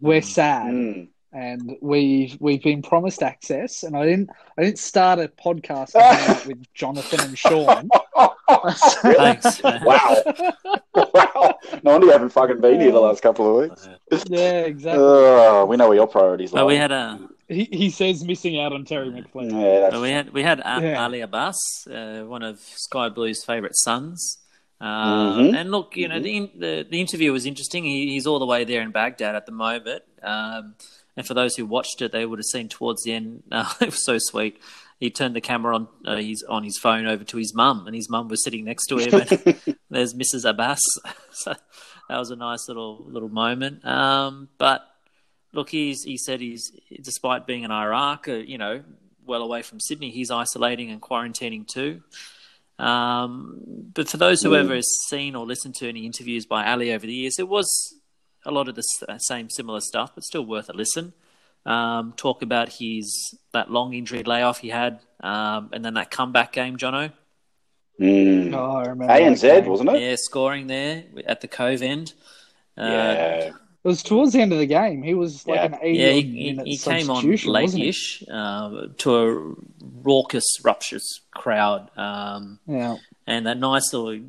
we're 0.00 0.22
sad. 0.22 0.72
Mm. 0.72 1.08
and 1.32 1.76
we've 1.80 2.36
we've 2.40 2.62
been 2.62 2.80
promised 2.82 3.22
access. 3.24 3.82
And 3.82 3.96
I 3.96 4.04
didn't 4.06 4.30
I 4.56 4.62
didn't 4.62 4.78
start 4.78 5.18
a 5.18 5.26
podcast 5.28 5.96
and 5.96 6.04
hang 6.04 6.36
out 6.36 6.46
with 6.46 6.74
Jonathan 6.74 7.20
and 7.22 7.36
Sean. 7.38 7.88
Thanks. 9.02 9.60
wow. 9.64 10.22
Wow. 11.82 11.90
No 11.90 11.90
wonder 11.92 12.06
you 12.06 12.12
haven't 12.12 12.30
fucking 12.30 12.60
been 12.60 12.80
here 12.80 12.92
the 12.92 13.00
last 13.00 13.22
couple 13.22 13.48
of 13.62 13.68
weeks. 13.70 13.88
yeah, 14.28 14.60
exactly. 14.60 15.02
Oh, 15.04 15.66
we 15.66 15.76
know 15.76 15.88
where 15.88 15.96
your 15.96 16.06
priorities 16.06 16.52
lie. 16.52 16.60
But 16.60 16.66
we 16.66 16.76
had 16.76 16.92
a 16.92 17.18
he, 17.48 17.64
he 17.70 17.90
says 17.90 18.24
missing 18.24 18.58
out 18.58 18.72
on 18.72 18.84
Terry 18.84 19.10
McLean. 19.10 19.50
yeah, 19.50 19.80
that's, 19.80 19.92
Well, 19.92 20.02
we 20.02 20.10
had 20.10 20.32
we 20.32 20.42
had 20.42 20.60
A- 20.60 20.80
Yeah. 20.82 21.02
Ali 21.02 21.20
Abbas, 21.20 21.86
uh, 21.92 22.22
one 22.22 22.42
of 22.42 22.58
Sky 22.60 23.08
Blue's 23.08 23.44
favourite 23.44 23.74
sons. 23.76 24.38
Uh, 24.80 25.34
Mhm. 25.38 25.54
And 25.56 25.70
look, 25.70 25.96
you 25.96 26.08
know, 26.08 26.18
the, 26.18 26.36
in, 26.36 26.50
the 26.56 26.86
the 26.90 27.00
interview 27.00 27.30
was 27.32 27.46
interesting. 27.46 27.84
He, 27.84 28.08
he's 28.10 28.26
all 28.26 28.38
the 28.38 28.46
way 28.46 28.64
there 28.64 28.80
in 28.82 28.90
Baghdad 28.90 29.34
at 29.36 29.46
the 29.46 29.52
moment. 29.52 30.02
Um, 30.22 30.74
and 31.16 31.26
for 31.26 31.34
those 31.34 31.54
who 31.56 31.66
watched 31.66 32.00
it, 32.02 32.10
they 32.10 32.24
would 32.26 32.38
have 32.38 32.46
seen 32.46 32.68
towards 32.68 33.02
the 33.04 33.12
end. 33.12 33.42
Uh, 33.52 33.70
it 33.80 33.86
was 33.86 34.04
so 34.04 34.16
sweet. 34.18 34.58
He 35.02 35.10
turned 35.10 35.34
the 35.34 35.40
camera 35.40 35.74
on 35.74 35.88
uh, 36.06 36.16
his 36.16 36.44
on 36.48 36.62
his 36.62 36.78
phone 36.78 37.06
over 37.08 37.24
to 37.24 37.36
his 37.36 37.52
mum, 37.54 37.86
and 37.88 37.94
his 37.96 38.08
mum 38.08 38.28
was 38.28 38.44
sitting 38.44 38.64
next 38.64 38.86
to 38.86 38.98
him. 38.98 39.12
And 39.14 39.76
there's 39.90 40.14
Mrs. 40.14 40.48
Abbas. 40.48 40.80
so 41.32 41.54
that 42.08 42.18
was 42.18 42.30
a 42.30 42.36
nice 42.36 42.68
little 42.68 43.04
little 43.08 43.28
moment. 43.28 43.84
Um, 43.84 44.48
but 44.58 44.80
look, 45.52 45.70
he's 45.70 46.04
he 46.04 46.16
said 46.16 46.40
he's 46.40 46.70
despite 47.02 47.48
being 47.48 47.64
in 47.64 47.72
Iraq, 47.72 48.28
uh, 48.28 48.34
you 48.34 48.58
know, 48.58 48.84
well 49.26 49.42
away 49.42 49.62
from 49.62 49.80
Sydney, 49.80 50.10
he's 50.10 50.30
isolating 50.30 50.90
and 50.92 51.02
quarantining 51.02 51.66
too. 51.66 52.02
Um, 52.78 53.60
but 53.94 54.08
for 54.08 54.16
those 54.18 54.42
who 54.42 54.50
Mm. 54.50 54.60
ever 54.60 54.74
has 54.76 54.86
seen 55.08 55.34
or 55.34 55.44
listened 55.46 55.74
to 55.76 55.88
any 55.88 56.06
interviews 56.06 56.46
by 56.46 56.64
Ali 56.70 56.92
over 56.92 57.06
the 57.06 57.12
years, 57.12 57.38
it 57.40 57.48
was 57.48 57.68
a 58.44 58.50
lot 58.50 58.68
of 58.68 58.74
the 58.76 58.82
same 59.18 59.50
similar 59.50 59.80
stuff, 59.80 60.12
but 60.14 60.24
still 60.24 60.46
worth 60.46 60.68
a 60.68 60.72
listen. 60.72 61.12
Um, 61.64 62.12
talk 62.16 62.42
about 62.42 62.70
his 62.70 63.38
that 63.52 63.70
long 63.70 63.94
injury 63.94 64.24
layoff 64.24 64.58
he 64.58 64.68
had, 64.70 64.98
um, 65.20 65.70
and 65.72 65.84
then 65.84 65.94
that 65.94 66.10
comeback 66.10 66.52
game, 66.52 66.76
Jono. 66.76 67.12
Mm. 68.00 68.52
Oh, 68.54 68.76
I 68.78 68.86
remember. 68.86 69.12
ANZ, 69.12 69.66
wasn't 69.66 69.90
it? 69.90 70.02
Yeah, 70.02 70.16
scoring 70.18 70.66
there 70.66 71.04
at 71.26 71.40
the 71.40 71.46
Cove 71.48 71.82
end. 71.82 72.14
Uh, 72.76 72.82
yeah. 72.82 73.34
It 73.84 73.88
was 73.88 74.02
towards 74.02 74.32
the 74.32 74.40
end 74.40 74.52
of 74.52 74.58
the 74.58 74.66
game. 74.66 75.02
He 75.02 75.12
was 75.14 75.46
like 75.46 75.56
Yeah. 75.56 75.64
an 75.66 75.78
80 75.82 75.98
Yeah, 75.98 76.10
he, 76.10 76.58
odd 76.58 76.66
he, 76.66 76.72
he 76.72 76.78
came 76.78 77.10
on 77.10 77.16
substitution, 77.16 77.52
wasn't 77.52 77.72
he? 77.74 77.78
late-ish 77.86 78.24
uh, 78.32 78.86
to 78.98 79.16
a 79.16 79.54
raucous, 80.02 80.44
rupturous 80.64 81.20
crowd, 81.32 81.90
um, 81.98 82.58
Yeah. 82.66 82.96
and 83.26 83.46
that 83.46 83.58
nice 83.58 83.92
little, 83.92 84.20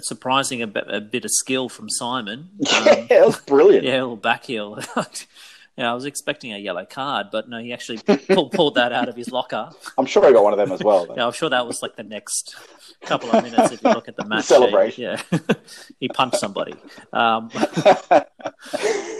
surprising 0.00 0.62
a 0.62 0.66
bit, 0.66 0.84
a 0.88 1.00
bit 1.00 1.24
of 1.24 1.30
skill 1.30 1.68
from 1.68 1.88
Simon. 1.90 2.48
Um, 2.74 2.84
Yeah, 2.86 3.06
it 3.22 3.26
was 3.26 3.40
brilliant. 3.40 3.84
yeah, 3.86 3.92
a 3.94 4.00
little 4.02 4.16
back 4.16 4.44
heel. 4.44 4.78
Yeah, 5.76 5.90
I 5.90 5.94
was 5.94 6.04
expecting 6.04 6.52
a 6.52 6.58
yellow 6.58 6.84
card, 6.84 7.28
but 7.32 7.48
no, 7.48 7.58
he 7.58 7.72
actually 7.72 7.98
pulled, 7.98 8.52
pulled 8.52 8.76
that 8.76 8.92
out 8.92 9.08
of 9.08 9.16
his 9.16 9.32
locker. 9.32 9.70
I'm 9.98 10.06
sure 10.06 10.24
he 10.24 10.32
got 10.32 10.44
one 10.44 10.52
of 10.52 10.58
them 10.58 10.70
as 10.70 10.80
well. 10.80 11.12
Yeah, 11.16 11.26
I'm 11.26 11.32
sure 11.32 11.50
that 11.50 11.66
was 11.66 11.82
like 11.82 11.96
the 11.96 12.04
next 12.04 12.54
couple 13.00 13.28
of 13.32 13.42
minutes 13.42 13.72
if 13.72 13.82
you 13.82 13.90
look 13.90 14.06
at 14.06 14.14
the 14.14 14.24
match. 14.28 14.44
Celebration. 14.44 15.02
Yeah, 15.02 15.22
he 16.00 16.08
punched 16.08 16.36
somebody. 16.36 16.74
Um, 17.12 17.50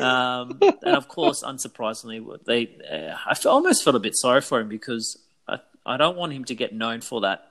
um, 0.00 0.58
and 0.60 0.94
of 0.96 1.08
course, 1.08 1.42
unsurprisingly, 1.42 2.24
they 2.46 2.76
uh, 2.88 3.16
I 3.26 3.48
almost 3.48 3.82
felt 3.82 3.96
a 3.96 4.00
bit 4.00 4.14
sorry 4.14 4.40
for 4.40 4.60
him 4.60 4.68
because 4.68 5.18
I, 5.48 5.58
I 5.84 5.96
don't 5.96 6.16
want 6.16 6.34
him 6.34 6.44
to 6.44 6.54
get 6.54 6.72
known 6.72 7.00
for 7.00 7.22
that 7.22 7.50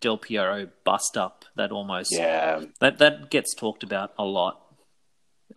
Del 0.00 0.18
Piero 0.18 0.68
bust 0.82 1.16
up 1.16 1.44
that 1.54 1.70
almost 1.70 2.12
yeah, 2.12 2.64
that 2.80 2.98
that 2.98 3.30
gets 3.30 3.54
talked 3.54 3.84
about 3.84 4.12
a 4.18 4.24
lot, 4.24 4.60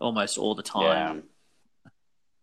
almost 0.00 0.38
all 0.38 0.54
the 0.54 0.62
yeah, 0.76 0.92
time. 0.92 1.22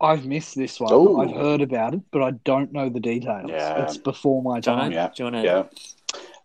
I've 0.01 0.25
missed 0.25 0.55
this 0.55 0.79
one. 0.79 0.91
Ooh. 0.93 1.21
I've 1.21 1.31
heard 1.31 1.61
about 1.61 1.93
it, 1.93 2.01
but 2.11 2.23
I 2.23 2.31
don't 2.31 2.73
know 2.73 2.89
the 2.89 2.99
details. 2.99 3.49
Yeah. 3.49 3.83
It's 3.83 3.97
before 3.97 4.41
my 4.41 4.59
time. 4.59 4.91
Yeah, 4.91 5.09
do 5.15 5.23
you 5.23 5.31
want 5.31 5.45
to? 5.45 5.69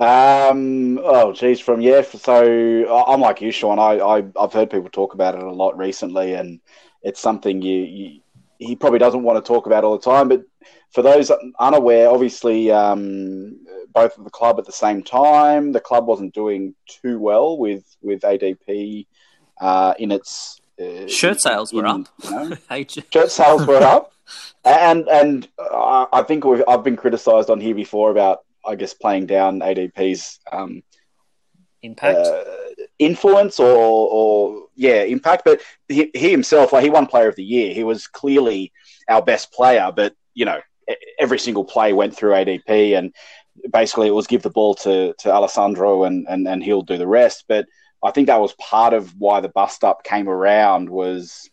yeah. 0.01 0.49
Um. 0.49 0.99
Oh, 1.03 1.33
geez. 1.33 1.59
From 1.59 1.81
yeah. 1.81 2.03
So 2.03 2.85
I- 2.85 3.13
I'm 3.13 3.21
like 3.21 3.41
you, 3.41 3.51
Sean. 3.51 3.79
I, 3.79 3.99
I 3.99 4.25
I've 4.39 4.53
heard 4.53 4.71
people 4.71 4.91
talk 4.91 5.15
about 5.15 5.35
it 5.35 5.43
a 5.43 5.51
lot 5.51 5.77
recently, 5.79 6.35
and 6.35 6.61
it's 7.03 7.19
something 7.21 7.63
you, 7.63 7.83
you 7.83 8.21
he 8.59 8.77
probably 8.77 8.99
doesn't 8.99 9.23
want 9.23 9.43
to 9.43 9.47
talk 9.47 9.67
about 9.67 9.85
all 9.85 9.97
the 9.99 10.05
time. 10.05 10.29
But 10.29 10.43
for 10.91 11.03
those 11.03 11.31
unaware, 11.59 12.11
obviously, 12.11 12.71
um, 12.71 13.59
both 13.93 14.17
of 14.19 14.25
the 14.25 14.31
club 14.31 14.59
at 14.59 14.67
the 14.67 14.73
same 14.73 15.03
time, 15.03 15.73
the 15.73 15.81
club 15.81 16.07
wasn't 16.07 16.35
doing 16.35 16.75
too 16.87 17.19
well 17.19 17.57
with 17.59 17.85
with 18.03 18.21
ADP 18.21 19.07
uh, 19.61 19.95
in 19.99 20.13
its 20.13 20.61
uh, 20.81 21.07
Shirt 21.09 21.41
sales 21.41 21.73
were 21.73 21.87
up. 21.87 22.07
You 22.25 22.31
know, 22.31 22.57
shirt 23.13 23.31
sales 23.31 23.67
were 23.67 23.83
up, 23.83 24.13
and 24.65 25.09
and 25.09 25.49
uh, 25.59 26.07
I 26.13 26.23
think 26.23 26.45
we've, 26.45 26.63
I've 26.69 26.85
been 26.85 26.97
criticised 26.97 27.51
on 27.51 27.61
here 27.61 27.75
before 27.75 28.11
about 28.11 28.41
I 28.67 28.75
guess 28.75 28.95
playing 28.95 29.27
down 29.27 29.61
ADP's 29.61 30.41
um, 30.53 30.83
impact. 31.83 32.19
uh, 32.19 32.45
influence 32.99 33.61
or 33.61 33.67
or 33.67 34.67
yeah 34.75 35.03
impact, 35.03 35.45
but 35.45 35.61
he, 35.89 36.11
he 36.15 36.31
himself 36.31 36.73
like 36.73 36.85
he 36.85 36.91
won 36.91 37.07
Player 37.07 37.29
of 37.29 37.37
the 37.37 37.45
Year. 37.45 37.73
He 37.73 37.85
was 37.85 38.07
clearly 38.07 38.73
our 39.09 39.23
best 39.23 39.53
player, 39.53 39.93
but 39.95 40.15
you 40.35 40.45
know 40.45 40.61
every 41.19 41.39
single 41.39 41.65
play 41.65 41.93
went 41.93 42.17
through 42.17 42.33
ADP 42.33 42.97
and. 42.97 43.15
Basically, 43.73 44.07
it 44.07 44.15
was 44.15 44.27
give 44.27 44.43
the 44.43 44.51
ball 44.51 44.75
to, 44.75 45.15
to 45.21 45.33
Alessandro 45.33 46.05
and, 46.05 46.27
and, 46.29 46.47
and 46.47 46.63
he'll 46.63 46.83
do 46.83 46.99
the 46.99 47.07
rest. 47.07 47.47
But 47.49 47.65
I 48.03 48.11
think 48.11 48.27
that 48.29 48.41
was 48.41 48.53
part 48.55 48.95
of 48.95 49.15
why 49.19 49.41
the 49.41 49.49
bust 49.49 49.85
up 49.85 50.05
came 50.05 50.29
around 50.29 50.89
was 50.89 51.49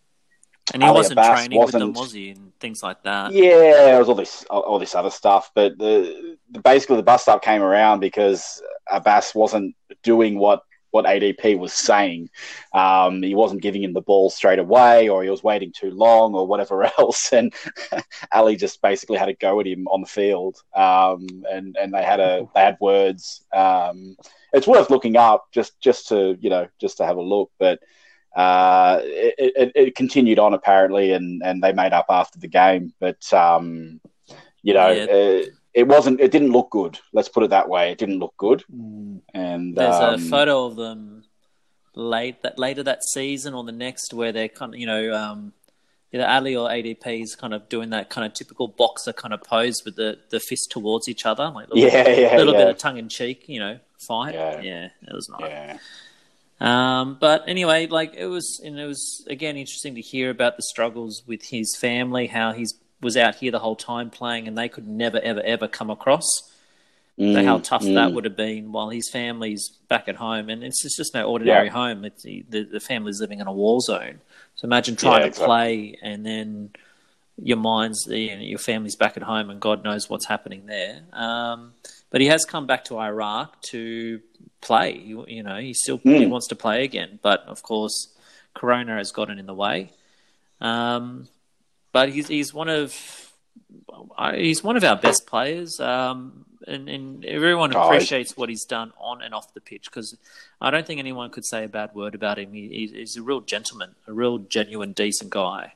and 0.74 0.82
he 0.82 0.88
Ali 0.88 0.98
wasn't 1.00 1.20
Abbas 1.20 1.40
training 1.40 1.60
with 1.60 1.72
them, 1.72 1.82
wasn't- 1.94 1.98
was 1.98 2.12
he? 2.14 2.30
And 2.30 2.52
things 2.60 2.82
like 2.84 3.04
that. 3.04 3.32
Yeah, 3.34 3.96
it 3.96 4.00
was 4.00 4.08
all 4.10 4.16
this 4.16 4.46
all, 4.50 4.62
all 4.62 4.80
this 4.80 4.96
other 4.96 5.10
stuff, 5.10 5.52
but 5.56 5.78
the, 5.78 6.38
the 6.52 6.60
basically 6.60 6.98
the 6.98 7.04
bust 7.04 7.28
up 7.28 7.42
came 7.44 7.62
around 7.62 8.00
because 8.00 8.62
Abbas 8.90 9.36
wasn't 9.36 9.76
doing 10.04 10.38
what 10.40 10.62
what 10.94 11.06
ADP 11.06 11.58
was 11.58 11.74
saying. 11.74 12.30
Um, 12.74 13.22
he 13.24 13.36
wasn't 13.36 13.62
giving 13.62 13.84
him 13.84 13.94
the 13.94 14.02
ball 14.02 14.30
straight 14.30 14.60
away, 14.60 15.10
or 15.10 15.24
he 15.24 15.30
was 15.30 15.44
waiting 15.44 15.74
too 15.74 15.92
long, 15.92 16.36
or 16.36 16.48
whatever 16.48 16.84
else. 17.00 17.34
And 17.34 17.54
Ali 18.32 18.56
just 18.56 18.82
basically 18.82 19.18
had 19.18 19.30
a 19.30 19.34
go 19.34 19.60
at 19.60 19.68
him 19.68 19.88
on 19.88 20.02
the 20.02 20.08
field, 20.08 20.62
um, 20.76 21.28
and 21.52 21.76
and 21.82 21.94
they 21.94 22.04
had 22.04 22.20
a 22.20 22.48
they 22.56 22.62
had 22.62 22.78
words. 22.80 23.44
Um, 23.54 24.16
it's 24.54 24.68
worth 24.68 24.90
looking 24.92 25.18
up 25.18 25.46
just 25.52 25.80
just 25.82 26.08
to 26.10 26.38
you 26.40 26.50
know 26.50 26.68
just 26.80 26.98
to 26.98 27.06
have 27.06 27.18
a 27.18 27.22
look, 27.22 27.52
but 27.60 27.80
uh, 28.36 29.00
it, 29.04 29.54
it, 29.56 29.72
it 29.76 29.96
continued 29.96 30.40
on 30.40 30.54
apparently, 30.54 31.12
and, 31.14 31.42
and 31.44 31.62
they 31.62 31.72
made 31.74 31.94
up 31.94 32.08
after 32.10 32.40
the 32.40 32.48
game. 32.48 32.94
But 33.00 33.32
um, 33.34 34.00
you 34.62 34.74
know, 34.74 34.90
Yeah. 34.92 35.06
uh, 35.06 35.46
it 35.74 35.88
wasn't. 35.88 36.20
It 36.20 36.32
didn't 36.32 36.52
look 36.52 36.70
good. 36.70 37.00
Let's 37.14 37.30
put 37.30 37.44
it 37.44 37.50
that 37.50 37.70
way. 37.70 37.92
It 37.92 37.98
didn't 37.98 38.20
look 38.20 38.36
good. 38.38 38.64
Mm. 38.74 39.22
And 39.34 39.76
There's 39.76 39.96
um, 39.96 40.16
a 40.16 40.18
photo 40.20 40.66
of 40.66 40.76
them 40.76 41.24
late 41.96 42.42
that 42.44 42.58
later 42.58 42.84
that 42.84 43.04
season 43.04 43.54
or 43.54 43.64
the 43.64 43.72
next 43.72 44.14
where 44.14 44.32
they're 44.32 44.48
kind 44.50 44.74
of 44.74 44.80
you 44.80 44.88
know 44.88 45.14
um, 45.14 45.54
either 46.14 46.26
Ali 46.28 46.56
or 46.56 46.70
ADP 46.70 47.22
is 47.24 47.36
kind 47.36 47.54
of 47.54 47.68
doing 47.70 47.90
that 47.90 48.10
kind 48.10 48.26
of 48.26 48.34
typical 48.34 48.68
boxer 48.68 49.14
kind 49.14 49.34
of 49.34 49.42
pose 49.44 49.82
with 49.84 49.96
the, 49.96 50.20
the 50.30 50.40
fist 50.40 50.70
towards 50.72 51.10
each 51.10 51.26
other, 51.26 51.50
like 51.50 51.68
a 51.70 51.74
little, 51.74 51.90
Yeah, 51.92 52.10
yeah, 52.10 52.38
little 52.38 52.54
yeah. 52.54 52.60
bit 52.60 52.68
of 52.70 52.78
tongue 52.78 52.98
in 52.98 53.10
cheek, 53.10 53.46
you 53.48 53.60
know, 53.60 53.80
fight. 54.08 54.36
Yeah. 54.36 54.62
yeah, 54.62 54.86
it 55.02 55.14
was 55.14 55.28
nice. 55.30 55.50
Yeah, 55.50 55.78
Um, 56.60 57.18
but 57.20 57.44
anyway, 57.48 57.88
like 57.88 58.14
it 58.16 58.28
was, 58.28 58.62
and 58.64 58.80
it 58.80 58.86
was 58.86 59.26
again 59.28 59.58
interesting 59.58 59.96
to 59.96 60.02
hear 60.02 60.30
about 60.30 60.56
the 60.56 60.64
struggles 60.64 61.24
with 61.26 61.44
his 61.46 61.76
family, 61.76 62.28
how 62.28 62.54
he's 62.54 62.74
was 63.04 63.18
out 63.18 63.36
here 63.36 63.52
the 63.52 63.60
whole 63.60 63.76
time 63.76 64.10
playing, 64.10 64.48
and 64.48 64.58
they 64.58 64.70
could 64.70 64.88
never, 64.88 65.20
ever, 65.20 65.42
ever 65.42 65.68
come 65.68 65.90
across. 65.90 66.26
Mm, 67.20 67.44
how 67.46 67.60
tough 67.60 67.84
mm. 67.84 67.94
that 67.94 68.12
would 68.12 68.26
have 68.26 68.36
been 68.36 68.72
while 68.72 68.90
his 68.90 69.08
family's 69.08 69.70
back 69.88 70.08
at 70.08 70.16
home, 70.16 70.50
and 70.50 70.64
it's 70.64 70.82
just, 70.82 70.98
just 70.98 71.14
no 71.14 71.30
ordinary 71.30 71.68
Yeah. 71.68 71.72
home. 71.72 72.06
It's 72.06 72.24
the, 72.24 72.44
the 72.50 72.64
the 72.64 72.80
family's 72.80 73.22
living 73.22 73.40
in 73.40 73.46
a 73.46 73.54
war 73.54 73.82
zone. 73.82 74.20
So 74.56 74.66
imagine 74.66 74.96
trying 74.96 75.18
Yeah, 75.18 75.20
to 75.20 75.28
exactly. 75.28 75.46
play, 75.46 76.00
and 76.02 76.26
then 76.26 76.72
your 77.38 77.58
mind's 77.58 78.08
you 78.08 78.36
know, 78.36 78.42
your 78.42 78.58
family's 78.58 78.96
back 78.96 79.16
at 79.16 79.22
home, 79.24 79.52
and 79.52 79.60
God 79.62 79.84
knows 79.84 80.10
what's 80.10 80.26
happening 80.26 80.66
there. 80.66 81.02
Um, 81.14 81.74
but 82.10 82.20
he 82.22 82.28
has 82.28 82.46
come 82.46 82.66
back 82.66 82.86
to 82.86 82.98
Iraq 82.98 83.62
to 83.70 84.20
play. 84.62 84.98
You, 84.98 85.26
you 85.28 85.44
know, 85.44 85.58
he 85.58 85.76
still 85.76 86.00
he 86.04 86.26
Mm. 86.26 86.30
wants 86.30 86.48
to 86.48 86.56
play 86.56 86.84
again, 86.84 87.20
but 87.22 87.42
of 87.42 87.62
course, 87.62 88.08
Corona 88.56 88.98
has 88.98 89.12
gotten 89.12 89.38
in 89.38 89.46
the 89.46 89.54
way. 89.54 89.92
Um, 90.62 91.28
but 91.94 92.10
he's 92.10 92.30
he's 92.30 92.54
one 92.54 92.70
of 92.70 92.94
he's 94.36 94.64
one 94.64 94.78
of 94.78 94.84
our 94.84 94.96
best 94.98 95.28
players, 95.28 95.80
um, 95.80 96.46
and, 96.68 96.90
and 96.90 97.26
everyone 97.26 97.74
Oh, 97.74 97.82
appreciates 97.84 98.38
what 98.38 98.50
he's 98.50 98.66
done 98.66 98.94
on 99.00 99.22
and 99.22 99.34
off 99.34 99.54
the 99.54 99.62
pitch 99.62 99.86
because 99.86 100.18
I 100.62 100.72
don't 100.72 100.86
think 100.88 101.00
anyone 101.00 101.30
could 101.32 101.46
say 101.46 101.66
a 101.66 101.70
bad 101.70 101.94
word 101.96 102.16
about 102.16 102.40
him. 102.40 102.54
He, 102.54 102.70
he's- 102.70 102.92
he's 102.92 103.18
a 103.18 103.24
real 103.24 103.42
gentleman, 103.42 103.96
a 104.08 104.14
real 104.14 104.40
genuine, 104.40 104.94
decent 104.94 105.32
guy. 105.32 105.74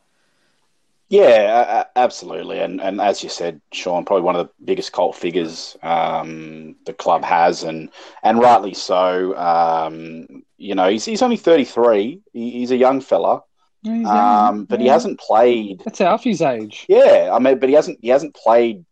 Yeah, 1.09 1.85
absolutely. 1.95 2.59
And 2.59 2.81
and 2.81 2.99
as 2.99 3.23
you 3.23 3.29
said, 3.29 3.61
Sean, 3.71 4.03
probably 4.03 4.23
one 4.23 4.35
of 4.35 4.47
the 4.47 4.53
biggest 4.65 4.91
cult 4.91 5.15
figures 5.15 5.77
um, 5.81 6.75
the 6.85 6.93
club 6.93 7.23
has, 7.23 7.63
and 7.63 7.89
and 8.23 8.39
rightly 8.39 8.73
so. 8.73 9.33
Um, 9.37 10.43
you 10.57 10.75
know, 10.75 10.89
he's 10.89 11.05
he's 11.05 11.21
only 11.21 11.37
thirty 11.37 11.63
three. 11.63 12.21
He's 12.33 12.71
a 12.71 12.75
young 12.77 12.99
fella, 12.99 13.43
Yeah, 13.83 14.47
um, 14.47 14.65
but 14.65 14.81
he 14.81 14.87
hasn't 14.87 15.19
played. 15.19 15.81
That's 15.85 16.01
Alfie's 16.01 16.41
age. 16.41 16.85
Yeah, 16.89 17.31
I 17.33 17.39
mean, 17.39 17.59
but 17.59 17.69
he 17.69 17.75
hasn't 17.75 17.99
he 18.01 18.09
hasn't 18.09 18.35
played 18.35 18.85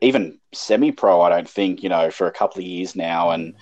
even 0.00 0.38
semi 0.52 0.92
pro. 0.92 1.20
I 1.20 1.30
don't 1.30 1.48
think 1.48 1.82
you 1.82 1.88
know 1.88 2.10
for 2.10 2.26
a 2.26 2.32
couple 2.32 2.60
of 2.60 2.66
years 2.66 2.94
now. 2.94 3.30
And 3.30 3.54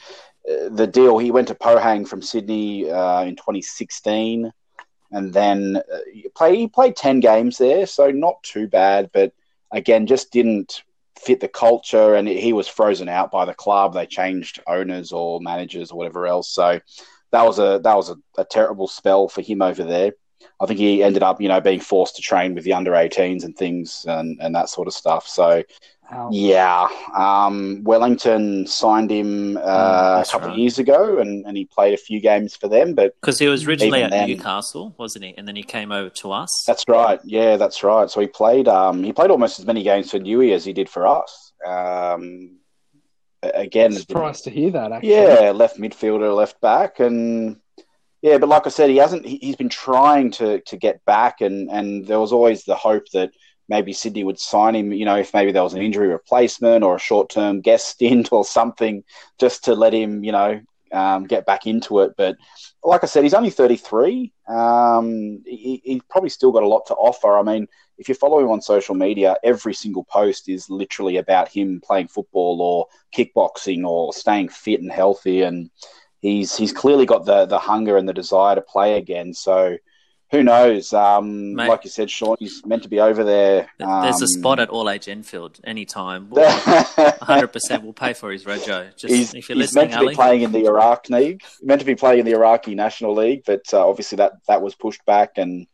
uh, 0.48 0.68
the 0.70 0.86
deal, 0.86 1.18
he 1.18 1.30
went 1.30 1.48
to 1.48 1.54
Pohang 1.54 2.06
from 2.06 2.22
Sydney 2.22 2.90
uh, 2.90 3.22
in 3.22 3.36
2016, 3.36 4.52
and 5.10 5.32
then 5.32 5.76
uh, 5.76 5.98
he 6.12 6.28
play 6.34 6.56
he 6.56 6.68
played 6.68 6.96
10 6.96 7.20
games 7.20 7.58
there, 7.58 7.86
so 7.86 8.10
not 8.10 8.42
too 8.42 8.68
bad. 8.68 9.10
But 9.12 9.32
again, 9.70 10.06
just 10.06 10.32
didn't 10.32 10.82
fit 11.18 11.40
the 11.40 11.48
culture, 11.48 12.14
and 12.14 12.28
he 12.28 12.52
was 12.52 12.68
frozen 12.68 13.08
out 13.08 13.30
by 13.30 13.44
the 13.44 13.54
club. 13.54 13.94
They 13.94 14.06
changed 14.06 14.60
owners 14.66 15.12
or 15.12 15.40
managers 15.40 15.90
or 15.90 15.98
whatever 15.98 16.26
else. 16.26 16.48
So 16.48 16.80
that 17.30 17.44
was 17.44 17.58
a 17.58 17.80
that 17.82 17.96
was 17.96 18.10
a, 18.10 18.16
a 18.38 18.44
terrible 18.44 18.88
spell 18.88 19.28
for 19.28 19.42
him 19.42 19.62
over 19.62 19.84
there. 19.84 20.12
I 20.60 20.66
think 20.66 20.78
he 20.78 21.02
ended 21.02 21.22
up, 21.22 21.40
you 21.40 21.48
know, 21.48 21.60
being 21.60 21.80
forced 21.80 22.16
to 22.16 22.22
train 22.22 22.54
with 22.54 22.64
the 22.64 22.72
under 22.72 22.92
18s 22.92 23.44
and 23.44 23.56
things 23.56 24.04
and, 24.08 24.38
and 24.40 24.54
that 24.54 24.68
sort 24.68 24.86
of 24.88 24.94
stuff. 24.94 25.26
So, 25.26 25.62
Ow. 26.12 26.28
yeah, 26.30 26.88
um, 27.16 27.82
Wellington 27.84 28.66
signed 28.66 29.10
him 29.10 29.56
uh, 29.56 29.60
a 29.60 29.62
Mm, 29.62 30.16
that's 30.18 30.30
couple 30.30 30.50
of 30.52 30.58
years 30.58 30.78
ago 30.78 31.18
and, 31.18 31.46
and 31.46 31.56
he 31.56 31.64
played 31.64 31.94
a 31.94 31.96
few 31.96 32.20
games 32.20 32.54
for 32.54 32.68
them. 32.68 32.94
But 32.94 33.14
Because 33.20 33.38
he 33.38 33.48
was 33.48 33.66
originally 33.66 34.02
at 34.02 34.10
then- 34.10 34.28
Newcastle, 34.28 34.94
wasn't 34.98 35.24
he? 35.24 35.34
And 35.38 35.48
then 35.48 35.56
he 35.56 35.62
came 35.62 35.90
over 35.90 36.10
to 36.10 36.32
us. 36.32 36.64
that's 36.66 36.84
right. 36.86 37.18
Yeah, 37.24 37.56
that's 37.56 37.82
right. 37.82 38.10
So 38.10 38.20
he 38.20 38.26
played 38.26 38.68
um, 38.68 39.02
he 39.02 39.12
played 39.12 39.30
almost 39.30 39.58
as 39.58 39.64
many 39.66 39.82
games 39.82 40.10
for 40.10 40.18
Newey 40.18 40.52
as 40.52 40.64
he 40.64 40.72
did 40.74 40.88
for 40.90 41.06
us. 41.06 41.52
Um, 41.64 42.58
a- 43.42 43.48
again, 43.60 43.92
Surprised 43.92 44.44
to 44.44 44.50
hear 44.50 44.70
that. 44.72 44.92
Actually, 44.92 45.12
Yeah, 45.14 45.52
left 45.54 45.78
midfielder, 45.78 46.34
left 46.36 46.60
back, 46.60 47.00
and 47.00 47.56
yeah, 48.22 48.38
but 48.38 48.48
like 48.48 48.66
I 48.66 48.70
said, 48.70 48.88
he 48.88 48.96
hasn't. 48.96 49.26
He, 49.26 49.38
he's 49.38 49.56
been 49.56 49.68
trying 49.68 50.30
to 50.32 50.60
to 50.60 50.76
get 50.76 51.04
back, 51.04 51.40
and 51.40 51.68
and 51.70 52.06
there 52.06 52.20
was 52.20 52.32
always 52.32 52.64
the 52.64 52.76
hope 52.76 53.10
that 53.12 53.32
maybe 53.68 53.92
Sydney 53.92 54.22
would 54.22 54.38
sign 54.38 54.76
him. 54.76 54.92
You 54.92 55.04
know, 55.04 55.16
if 55.16 55.34
maybe 55.34 55.50
there 55.50 55.64
was 55.64 55.74
an 55.74 55.82
injury 55.82 56.06
replacement 56.06 56.84
or 56.84 56.94
a 56.94 57.00
short 57.00 57.30
term 57.30 57.60
guest 57.60 57.88
stint 57.90 58.32
or 58.32 58.44
something, 58.44 59.02
just 59.40 59.64
to 59.64 59.74
let 59.74 59.92
him, 59.92 60.22
you 60.22 60.30
know, 60.30 60.60
um, 60.92 61.24
get 61.24 61.46
back 61.46 61.66
into 61.66 61.98
it. 62.00 62.12
But 62.16 62.36
like 62.84 63.02
I 63.02 63.08
said, 63.08 63.24
he's 63.24 63.34
only 63.34 63.50
thirty 63.50 63.76
three. 63.76 64.32
Um, 64.48 65.42
he, 65.44 65.82
he's 65.84 66.02
probably 66.08 66.30
still 66.30 66.52
got 66.52 66.62
a 66.62 66.68
lot 66.68 66.86
to 66.86 66.94
offer. 66.94 67.36
I 67.36 67.42
mean. 67.42 67.66
If 67.98 68.08
you 68.08 68.16
follow 68.16 68.40
him 68.40 68.50
on 68.50 68.60
social 68.60 68.96
media, 68.96 69.36
every 69.44 69.74
single 69.74 70.02
post 70.02 70.48
is 70.48 70.68
literally 70.68 71.18
about 71.18 71.48
him 71.48 71.80
playing 71.84 72.08
football 72.08 72.60
or 72.60 72.86
kickboxing 73.14 73.86
or 73.86 74.12
staying 74.12 74.48
fit 74.48 74.80
and 74.80 74.90
healthy 74.90 75.42
and 75.42 75.70
he's 76.22 76.56
he's 76.56 76.72
clearly 76.72 77.04
got 77.04 77.26
the 77.26 77.44
the 77.44 77.58
hunger 77.58 77.98
and 77.98 78.08
the 78.08 78.14
desire 78.14 78.54
to 78.54 78.62
play 78.62 78.96
again 78.96 79.34
so 79.34 79.76
who 80.30 80.42
knows? 80.42 80.94
Um, 80.94 81.56
Mate. 81.56 81.68
like 81.68 81.84
you 81.84 81.90
said, 81.90 82.10
Sean, 82.10 82.36
he's 82.38 82.64
meant 82.64 82.84
to 82.84 82.88
be 82.88 83.00
over 83.00 83.22
there. 83.22 83.68
There's 83.78 84.22
a 84.22 84.24
Um, 84.24 84.28
spot 84.28 84.60
at 84.60 84.70
All 84.70 84.88
Age 84.88 85.06
Enfield 85.06 85.60
anytime. 85.62 86.28
100% 86.30 87.82
we'll 87.82 87.92
pay 87.92 88.14
for 88.14 88.32
his 88.32 88.44
rego. 88.44 88.96
Just 88.96 89.12
he's, 89.14 89.34
if 89.34 89.50
you're 89.50 89.56
he's 89.58 89.74
listening, 89.74 89.90
meant 89.90 90.00
to 90.02 90.08
be 90.08 90.14
playing 90.14 90.40
in 90.40 90.52
the 90.52 90.64
Iraq 90.64 91.10
League. 91.10 91.42
Meant 91.62 91.80
to 91.80 91.86
be 91.86 91.94
playing 91.94 92.20
in 92.20 92.24
the 92.24 92.32
Iraqi 92.32 92.74
National 92.74 93.14
League, 93.14 93.42
but 93.44 93.62
uh, 93.74 93.86
obviously 93.86 94.16
that 94.16 94.32
that 94.48 94.62
was 94.62 94.74
pushed 94.74 95.04
back, 95.04 95.32
and 95.36 95.66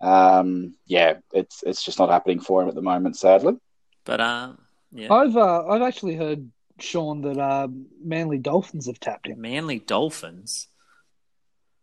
um, 0.00 0.74
yeah, 0.86 1.18
it's 1.34 1.62
it's 1.62 1.84
just 1.84 1.98
not 1.98 2.08
happening 2.08 2.40
for 2.40 2.62
him 2.62 2.68
at 2.70 2.74
the 2.74 2.80
moment, 2.80 3.16
sadly. 3.18 3.58
But 4.06 4.20
uh, 4.20 4.52
yeah, 4.90 5.12
I've 5.12 5.36
uh, 5.36 5.66
I've 5.66 5.82
actually 5.82 6.14
heard 6.16 6.50
Sean 6.78 7.22
that 7.22 7.38
uh, 7.38 7.68
Manly 8.04 8.38
Dolphins 8.38 8.86
have 8.86 9.00
tapped 9.00 9.26
him. 9.26 9.40
Manly 9.40 9.78
Dolphins. 9.80 10.68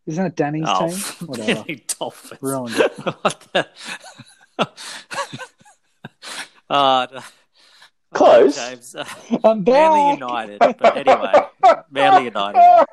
Isn't 0.05 0.23
that 0.23 0.35
Danny's 0.35 0.65
Oh, 0.67 0.87
team? 0.89 0.97
Whatever. 1.27 1.53
Manly 1.53 1.83
Dolphins. 1.87 2.41
Ruined 2.41 2.75
it. 2.77 2.91
what 3.21 3.47
the? 3.53 3.67
oh, 6.69 7.07
no. 7.11 7.21
Close. 8.13 8.57
Oh, 8.57 8.69
James. 8.69 8.95
I'm 9.43 9.63
Manly. 9.63 10.11
United. 10.13 10.59
But 10.59 10.97
anyway, 10.97 11.33
Manly 11.91 12.25
United. 12.25 12.85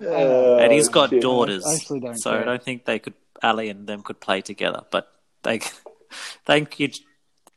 and 0.00 0.72
he's 0.72 0.88
got 0.88 1.10
shit. 1.10 1.22
daughters. 1.22 1.64
I 1.64 1.74
actually 1.74 2.00
don't 2.00 2.16
so 2.16 2.32
care. 2.32 2.42
I 2.42 2.44
don't 2.44 2.62
think 2.62 2.84
they 2.84 2.98
could, 2.98 3.14
Ali 3.42 3.70
and 3.70 3.86
them 3.86 4.02
could 4.02 4.20
play 4.20 4.42
together. 4.42 4.82
But 4.90 5.08
they, 5.44 5.60
thank 6.44 6.78
you. 6.80 6.90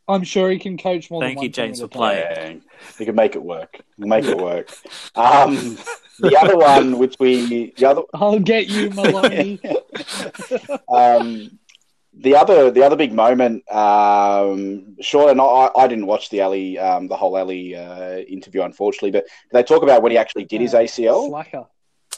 I'm 0.07 0.23
sure 0.23 0.49
he 0.49 0.59
can 0.59 0.77
coach 0.77 1.11
more 1.11 1.21
Thank 1.21 1.37
than 1.37 1.43
you, 1.43 1.49
James, 1.49 1.81
for 1.81 1.87
playing. 1.87 2.63
He 2.97 3.05
can 3.05 3.15
make 3.15 3.35
it 3.35 3.43
work. 3.43 3.81
Make 3.97 4.25
it 4.25 4.37
work. 4.37 4.71
Um, 5.15 5.77
the 6.19 6.37
other 6.39 6.57
one, 6.57 6.97
which 6.97 7.15
we 7.19 7.73
the 7.77 7.85
other 7.85 8.01
I'll 8.13 8.39
get 8.39 8.67
you, 8.67 8.89
Maloney. 8.91 9.59
um, 10.89 11.59
the 12.13 12.35
other 12.35 12.71
the 12.71 12.83
other 12.83 12.95
big 12.95 13.13
moment, 13.13 13.69
um, 13.71 14.95
Sean 15.01 15.29
and 15.29 15.41
I, 15.41 15.69
I 15.75 15.87
didn't 15.87 16.07
watch 16.07 16.29
the 16.29 16.41
Ali 16.41 16.79
um, 16.79 17.07
the 17.07 17.17
whole 17.17 17.35
Ali 17.35 17.75
uh, 17.75 18.17
interview 18.19 18.61
unfortunately, 18.63 19.11
but 19.11 19.25
they 19.51 19.63
talk 19.63 19.83
about 19.83 20.01
when 20.01 20.11
he 20.11 20.17
actually 20.17 20.45
did 20.45 20.61
his 20.61 20.73
ACL. 20.73 21.27
Slacker. 21.29 21.65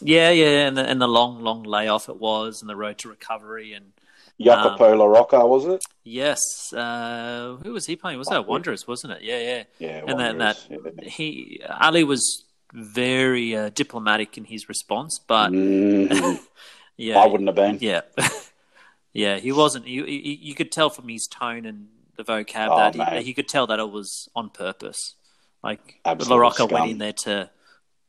Yeah, 0.01 0.29
yeah, 0.29 0.67
and 0.67 0.77
the, 0.77 0.86
and 0.86 1.01
the 1.01 1.08
long, 1.08 1.41
long 1.41 1.63
layoff 1.63 2.08
it 2.08 2.17
was, 2.17 2.62
and 2.62 2.69
the 2.69 2.75
road 2.75 2.98
to 3.00 3.10
recovery, 3.10 3.74
and 3.74 3.91
Jacopo 4.39 4.96
La 4.96 5.05
Rocca, 5.05 5.46
was 5.46 5.65
it? 5.65 5.84
yes, 6.03 6.39
uh, 6.74 7.58
who 7.63 7.74
was 7.74 7.86
he 7.86 7.96
playing? 7.96 8.17
Was 8.17 8.27
that 8.29 8.48
Wanderers, 8.48 8.88
wasn't 8.88 9.13
it? 9.13 9.22
Yeah, 9.22 9.39
yeah. 9.39 9.63
Yeah, 9.79 10.01
And 10.08 10.19
then 10.19 10.38
Wanderers. 10.39 10.67
He 11.13 11.62
Ali 11.69 12.03
was 12.03 12.46
very 12.74 13.55
uh, 13.55 13.69
diplomatic 13.69 14.38
in 14.38 14.46
his 14.46 14.69
response, 14.69 15.19
but 15.27 15.51
Mhm. 15.51 16.39
yeah, 16.98 17.17
I 17.19 17.25
wouldn't 17.27 17.48
have 17.48 17.55
been. 17.55 17.77
Yeah, 17.81 18.01
yeah, 19.13 19.38
he 19.38 19.51
wasn't. 19.51 19.88
You, 19.88 20.53
could 20.55 20.72
tell 20.72 20.89
from 20.89 21.08
his 21.10 21.27
tone 21.27 21.65
and 21.65 21.88
the 22.15 22.24
vocab 22.24 22.67
Oh, 22.72 22.77
that 22.77 23.17
he, 23.17 23.24
he 23.27 23.34
could 23.34 23.48
tell 23.48 23.67
that 23.67 23.79
it 23.79 23.89
was 23.91 24.29
on 24.36 24.50
purpose. 24.50 25.15
Like 25.63 26.00
LaRocca 26.05 26.72
went 26.72 26.89
in 26.91 26.98
there 27.00 27.13
to, 27.25 27.50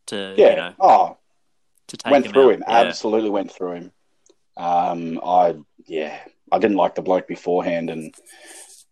to 0.07 0.35
Yeah. 0.37 0.51
you 0.51 0.57
know, 0.57 0.73
oh, 0.79 1.17
to 1.89 1.97
take 1.97 2.11
went 2.13 2.27
him 2.27 2.33
through 2.33 2.49
out. 2.51 2.55
him. 2.55 2.65
Yeah. 2.69 2.75
Absolutely 2.83 3.31
went 3.31 3.51
through 3.51 3.73
him. 3.73 3.93
Um, 4.57 5.21
I 5.25 5.57
yeah, 5.91 6.17
I 6.53 6.59
didn't 6.61 6.77
like 6.77 6.95
the 6.95 7.03
bloke 7.03 7.27
beforehand, 7.27 7.91
and 7.91 8.15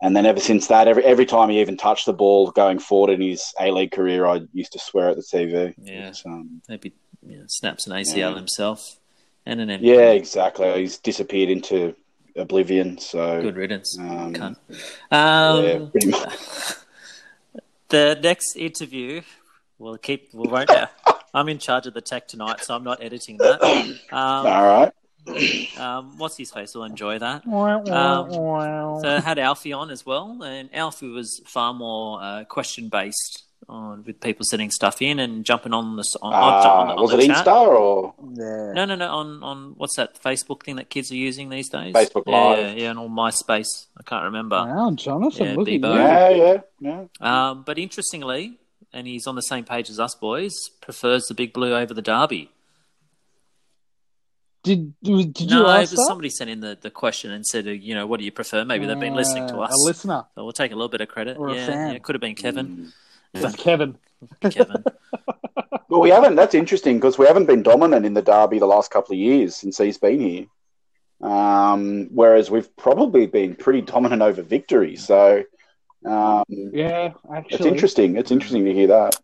and 0.02 0.16
then 0.16 0.26
ever 0.26 0.40
since 0.40 0.66
that, 0.66 0.88
every 0.88 1.04
every 1.04 1.26
time 1.26 1.48
he 1.48 1.60
even 1.60 1.76
touched 1.76 2.06
the 2.06 2.12
ball 2.12 2.50
going 2.50 2.80
forward 2.80 3.10
in 3.10 3.20
his 3.20 3.54
A 3.60 3.70
League 3.70 3.92
career, 3.92 4.26
I 4.26 4.40
used 4.52 4.72
to 4.72 4.78
swear 4.80 5.08
at 5.10 5.16
the 5.16 5.22
TV. 5.22 5.74
Yeah. 5.80 6.12
Um, 6.26 6.60
Maybe 6.68 6.92
you 7.26 7.38
know, 7.38 7.44
snaps 7.46 7.86
an 7.86 7.92
ACL 7.92 8.16
Yeah. 8.16 8.34
himself, 8.34 8.98
and 9.46 9.60
an 9.60 9.78
yeah, 9.80 10.10
exactly. 10.10 10.80
He's 10.80 10.98
disappeared 10.98 11.50
into 11.50 11.94
oblivion. 12.36 12.98
So 12.98 13.42
Good 13.42 13.56
riddance, 13.56 13.96
Um. 13.98 14.34
Um, 14.42 14.56
yeah, 15.64 15.86
pretty 15.90 16.08
much. 16.08 16.34
The 17.90 18.20
next 18.22 18.54
interview, 18.54 19.22
we'll 19.78 19.96
keep. 19.96 20.28
We 20.34 20.46
won't. 20.46 20.70
I'm 21.34 21.48
in 21.48 21.58
charge 21.58 21.86
of 21.86 21.94
the 21.94 22.02
tech 22.02 22.28
tonight, 22.28 22.60
so 22.62 22.74
I'm 22.74 22.84
not 22.84 23.02
editing 23.02 23.38
that. 23.38 23.62
Um, 24.12 24.46
All 24.46 24.66
right. 24.66 24.92
um, 25.78 26.16
what's 26.18 26.36
his 26.36 26.50
face? 26.50 26.74
will 26.74 26.84
enjoy 26.84 27.18
that. 27.18 27.46
Wow, 27.46 27.80
wow, 27.82 28.24
Um. 28.96 29.00
So 29.02 29.16
I 29.16 29.20
had 29.20 29.38
Alfie 29.38 29.72
on 29.72 29.90
as 29.90 30.04
well, 30.06 30.42
and 30.42 30.68
Alfie 30.74 31.08
was 31.08 31.40
far 31.46 31.72
more 31.74 32.22
uh, 32.22 32.44
question 32.44 32.88
based 32.88 33.44
on 33.68 34.02
with 34.04 34.18
people 34.20 34.46
sending 34.48 34.70
stuff 34.70 35.02
in 35.02 35.18
and 35.18 35.44
jumping 35.44 35.74
on 35.74 35.96
the 35.96 36.04
on, 36.22 36.32
on, 36.32 36.42
on, 36.42 36.88
Uh, 36.90 36.92
on 36.94 37.02
was 37.02 37.10
the 37.10 37.18
it 37.18 37.26
chat. 37.26 37.44
Insta 37.44 37.66
or 37.66 38.14
yeah. 38.34 38.72
No, 38.72 38.84
no, 38.86 38.94
no. 38.94 39.08
On 39.10 39.42
on 39.42 39.74
what's 39.76 39.96
that 39.96 40.20
Facebook 40.22 40.62
thing 40.62 40.76
that 40.76 40.88
kids 40.88 41.10
are 41.12 41.16
using 41.16 41.50
these 41.50 41.68
days? 41.68 41.94
Facebook 41.94 42.22
yeah, 42.26 42.36
Live. 42.36 42.58
Yeah, 42.58 42.82
yeah, 42.84 42.90
and 42.90 42.98
on 42.98 43.10
MySpace. 43.10 43.86
I 43.98 44.02
can't 44.04 44.24
remember. 44.24 44.56
Wow, 44.56 44.92
Jonathan, 44.94 45.46
Yeah, 45.48 45.54
look 45.56 45.68
at 45.68 45.74
Bebo. 45.74 45.94
you. 45.94 46.00
yeah, 46.00 46.28
yeah, 46.30 46.60
yeah. 47.20 47.50
Um, 47.50 47.62
but 47.66 47.78
interestingly, 47.78 48.58
and 48.92 49.06
he's 49.06 49.26
on 49.26 49.34
the 49.34 49.42
same 49.42 49.64
page 49.64 49.90
as 49.90 50.00
us 50.00 50.14
boys, 50.14 50.54
prefers 50.80 51.26
the 51.26 51.34
Big 51.34 51.52
Blue 51.52 51.74
over 51.74 51.92
the 51.92 52.00
Derby. 52.02 52.50
Did 54.68 55.00
did 55.02 55.40
you 55.40 55.46
no, 55.48 55.66
it 55.66 55.82
ask 55.82 55.92
that? 55.92 56.04
somebody 56.06 56.28
sent 56.28 56.50
in 56.50 56.60
the, 56.60 56.76
the 56.78 56.90
question 56.90 57.30
and 57.30 57.46
said, 57.46 57.66
uh, 57.66 57.70
you 57.70 57.94
know, 57.94 58.06
what 58.06 58.18
do 58.18 58.26
you 58.26 58.32
prefer? 58.32 58.66
Maybe 58.66 58.84
they've 58.84 59.00
been 59.00 59.14
listening 59.14 59.48
to 59.48 59.60
us. 59.60 59.72
A 59.72 59.86
listener. 59.86 60.26
So 60.34 60.44
we'll 60.44 60.52
take 60.52 60.72
a 60.72 60.74
little 60.74 60.90
bit 60.90 61.00
of 61.00 61.08
credit. 61.08 61.38
Or 61.38 61.48
a 61.48 61.54
fan. 61.54 61.88
yeah, 61.88 61.94
it 61.94 62.02
could 62.02 62.14
have 62.14 62.20
been 62.20 62.34
Kevin. 62.34 62.92
It's 63.32 63.56
Kevin. 63.56 63.96
Kevin. 64.42 64.84
Well, 65.90 66.02
we 66.02 66.10
haven't. 66.10 66.34
That's 66.34 66.54
interesting 66.54 66.98
because 66.98 67.16
we 67.16 67.26
haven't 67.26 67.46
been 67.46 67.62
dominant 67.62 68.04
in 68.04 68.12
the 68.12 68.20
derby 68.20 68.58
the 68.58 68.66
last 68.66 68.90
couple 68.90 69.14
of 69.14 69.18
years 69.18 69.56
since 69.56 69.78
he's 69.78 69.96
been 69.96 70.20
here. 70.20 70.46
Um, 71.20 72.08
whereas 72.12 72.50
we've 72.50 72.76
probably 72.76 73.26
been 73.26 73.54
pretty 73.54 73.80
dominant 73.80 74.20
over 74.20 74.42
victory. 74.42 74.96
So 74.96 75.44
um, 76.04 76.44
Yeah, 76.48 77.14
it's 77.48 77.64
interesting. 77.64 78.16
It's 78.16 78.30
interesting 78.30 78.66
to 78.66 78.74
hear 78.74 78.88
that. 78.88 79.16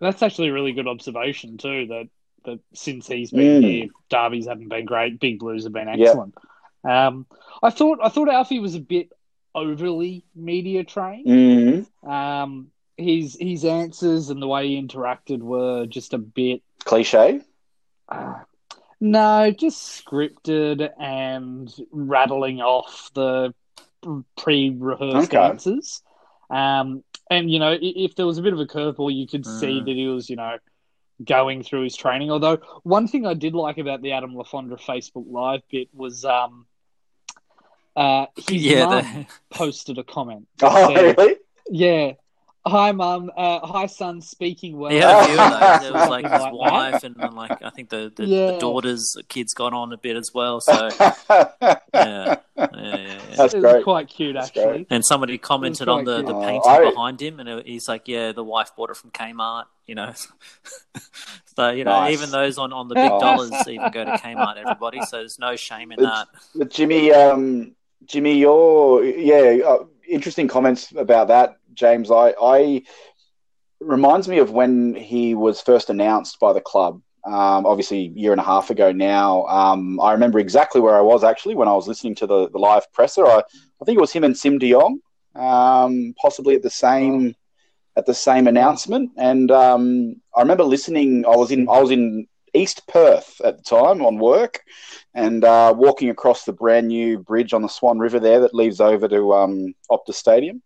that's 0.00 0.22
actually 0.22 0.48
a 0.48 0.52
really 0.52 0.72
good 0.72 0.88
observation 0.88 1.58
too. 1.58 1.86
That 1.86 2.08
that 2.48 2.60
since 2.74 3.06
he's 3.06 3.32
been 3.32 3.58
Mm. 3.62 3.62
here, 3.62 3.88
derbies 4.10 4.46
haven't 4.46 4.68
been 4.68 4.86
great. 4.86 5.20
Big 5.20 5.38
Blues 5.38 5.64
have 5.64 5.72
been 5.72 5.88
excellent. 5.88 6.34
Um, 6.84 7.26
I 7.62 7.70
thought 7.70 7.98
I 8.02 8.08
thought 8.08 8.28
Alfie 8.28 8.60
was 8.60 8.74
a 8.74 8.80
bit 8.80 9.12
overly 9.54 10.24
media 10.34 10.84
trained. 10.84 11.26
mm 11.28 11.86
Um, 12.08 12.72
his 12.96 13.36
his 13.40 13.64
answers 13.64 14.30
and 14.30 14.42
the 14.42 14.48
way 14.48 14.68
he 14.68 14.80
interacted 14.82 15.40
were 15.40 15.86
just 15.86 16.14
a 16.14 16.18
bit 16.18 16.62
Cliche. 16.84 17.40
uh, 18.08 18.34
no, 19.00 19.50
just 19.50 20.04
scripted 20.04 20.88
and 20.98 21.74
rattling 21.92 22.60
off 22.60 23.10
the 23.14 23.54
pre-rehearsed 24.36 25.34
Okay. 25.34 25.38
answers. 25.38 26.02
Um, 26.50 27.04
and 27.30 27.50
you 27.50 27.58
know, 27.58 27.76
if 27.80 28.14
there 28.16 28.26
was 28.26 28.38
a 28.38 28.42
bit 28.42 28.52
of 28.52 28.60
a 28.60 28.66
curveball, 28.66 29.14
you 29.14 29.26
could 29.26 29.46
see 29.46 29.80
Mm. 29.80 29.84
that 29.86 29.96
he 29.96 30.06
was, 30.06 30.30
you 30.30 30.36
know, 30.36 30.56
going 31.24 31.62
through 31.62 31.82
his 31.82 31.96
training. 31.96 32.30
Although 32.30 32.58
one 32.82 33.08
thing 33.08 33.26
I 33.26 33.34
did 33.34 33.54
like 33.54 33.78
about 33.78 34.02
the 34.02 34.12
Adam 34.12 34.36
Le 34.36 34.44
Fondre 34.44 34.80
Facebook 34.80 35.24
Live 35.30 35.62
bit 35.70 35.88
was 35.92 36.24
um, 36.24 36.66
uh, 37.96 38.26
his 38.36 38.64
yeah, 38.64 38.84
mum 38.84 39.04
the, 39.04 39.26
posted 39.56 39.98
a 39.98 40.04
comment. 40.04 40.46
Oh, 40.62 40.94
said, 40.94 41.18
really? 41.18 41.36
Yeah. 41.70 42.12
Hi, 42.68 42.92
mum. 42.92 43.30
Uh, 43.36 43.60
hi, 43.66 43.86
son. 43.86 44.20
Speaking 44.20 44.76
well. 44.78 44.90
he 44.90 44.98
had 44.98 45.24
a 45.24 45.26
few 45.26 45.40
of 45.40 45.50
those. 45.50 45.80
There 45.80 45.92
was 45.94 46.08
like 46.10 46.24
his 46.30 46.32
that. 46.42 46.52
wife 46.52 47.02
and, 47.02 47.16
and 47.18 47.34
like 47.34 47.62
I 47.62 47.70
think 47.70 47.88
the, 47.88 48.12
the, 48.14 48.26
Yeah. 48.26 48.46
the 48.52 48.58
daughter's 48.58 49.16
kids 49.28 49.54
got 49.54 49.72
on 49.72 49.92
a 49.92 49.96
bit 49.96 50.16
as 50.16 50.30
well. 50.34 50.60
So 50.60 50.88
yeah, 51.00 51.14
yeah, 51.30 51.46
yeah, 51.94 52.36
yeah. 52.96 53.18
That's 53.36 53.54
it 53.54 53.60
great. 53.60 53.84
quite 53.84 54.08
cute, 54.08 54.34
That's 54.34 54.48
actually. 54.48 54.64
great. 54.64 54.86
And 54.90 55.04
somebody 55.04 55.38
commented 55.38 55.88
on 55.88 56.04
the, 56.04 56.18
the 56.22 56.34
painting 56.34 56.62
Oh, 56.64 56.86
I- 56.86 56.90
behind 56.90 57.20
him, 57.22 57.40
and 57.40 57.62
he's 57.66 57.88
like, 57.88 58.06
"Yeah, 58.06 58.32
the 58.32 58.44
wife 58.44 58.70
bought 58.76 58.90
it 58.90 58.96
from 58.96 59.10
Kmart." 59.12 59.64
You 59.86 59.94
know, 59.94 60.12
so 61.56 61.70
you 61.70 61.84
know, 61.84 61.92
Nice. 61.92 62.12
even 62.12 62.30
those 62.30 62.58
on, 62.58 62.72
on 62.72 62.88
the 62.88 62.94
big 62.96 63.10
Nice. 63.10 63.20
dollars 63.20 63.52
even 63.68 63.90
go 63.90 64.04
to 64.04 64.12
Kmart. 64.12 64.56
Everybody, 64.58 65.00
so 65.02 65.18
there's 65.18 65.38
no 65.38 65.56
shame 65.56 65.92
in 65.92 66.00
It's- 66.00 66.12
that. 66.12 66.28
But 66.54 66.70
Jimmy, 66.70 67.12
um, 67.12 67.74
Jimmy, 68.04 68.38
your 68.38 69.04
yeah, 69.04 69.64
uh, 69.66 69.84
interesting 70.08 70.48
comments 70.48 70.92
about 70.92 71.28
that, 71.28 71.57
James. 71.78 72.10
I, 72.10 72.34
I 72.40 72.82
reminds 73.80 74.28
me 74.28 74.38
of 74.38 74.50
when 74.50 74.94
he 74.94 75.34
was 75.34 75.60
first 75.60 75.90
announced 75.90 76.38
by 76.40 76.52
the 76.52 76.60
club. 76.60 77.00
Um, 77.24 77.66
obviously, 77.66 77.98
a 77.98 78.20
year 78.20 78.32
and 78.32 78.40
a 78.40 78.44
half 78.44 78.70
ago 78.70 78.90
now. 78.92 79.44
Um, 79.46 80.00
I 80.00 80.12
remember 80.12 80.38
exactly 80.38 80.80
where 80.80 80.96
I 80.96 81.02
was 81.02 81.24
actually 81.24 81.54
when 81.54 81.68
I 81.68 81.74
was 81.74 81.86
listening 81.86 82.14
to 82.16 82.26
the, 82.26 82.48
the 82.50 82.58
live 82.58 82.90
presser. 82.92 83.26
I, 83.26 83.38
I 83.38 83.84
think 83.84 83.98
it 83.98 84.00
was 84.00 84.12
him 84.12 84.24
and 84.24 84.36
Siem 84.36 84.58
De 84.58 84.70
Jong, 84.70 85.00
um, 85.34 86.14
possibly 86.20 86.54
at 86.54 86.62
the 86.62 86.70
same 86.70 87.34
at 87.96 88.06
the 88.06 88.14
same 88.14 88.46
announcement. 88.46 89.10
And 89.18 89.50
um, 89.50 90.16
I 90.34 90.40
remember 90.40 90.64
listening. 90.64 91.26
I 91.26 91.36
was 91.36 91.50
in 91.50 91.68
I 91.68 91.80
was 91.80 91.90
in 91.90 92.26
East 92.54 92.86
Perth 92.86 93.40
at 93.44 93.58
the 93.58 93.62
time 93.62 94.02
on 94.04 94.18
work, 94.18 94.62
and 95.14 95.44
uh, 95.44 95.74
walking 95.76 96.10
across 96.10 96.44
the 96.44 96.52
brand 96.52 96.88
new 96.88 97.18
bridge 97.18 97.52
on 97.52 97.62
the 97.62 97.68
Swan 97.68 97.98
River 97.98 98.20
there 98.20 98.40
that 98.40 98.54
leads 98.54 98.80
over 98.80 99.08
to 99.08 99.34
um, 99.34 99.74
Optus 99.90 100.14
Stadium, 100.14 100.62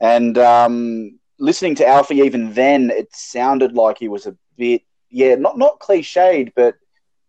and 0.00 0.38
um, 0.38 1.18
listening 1.38 1.74
to 1.76 1.86
Alfie 1.86 2.16
even 2.16 2.52
then, 2.52 2.90
it 2.90 3.14
sounded 3.14 3.74
like 3.74 3.98
he 3.98 4.08
was 4.08 4.26
a 4.26 4.36
bit, 4.56 4.82
yeah, 5.10 5.34
not 5.34 5.58
not 5.58 5.80
cliched, 5.80 6.52
but 6.54 6.76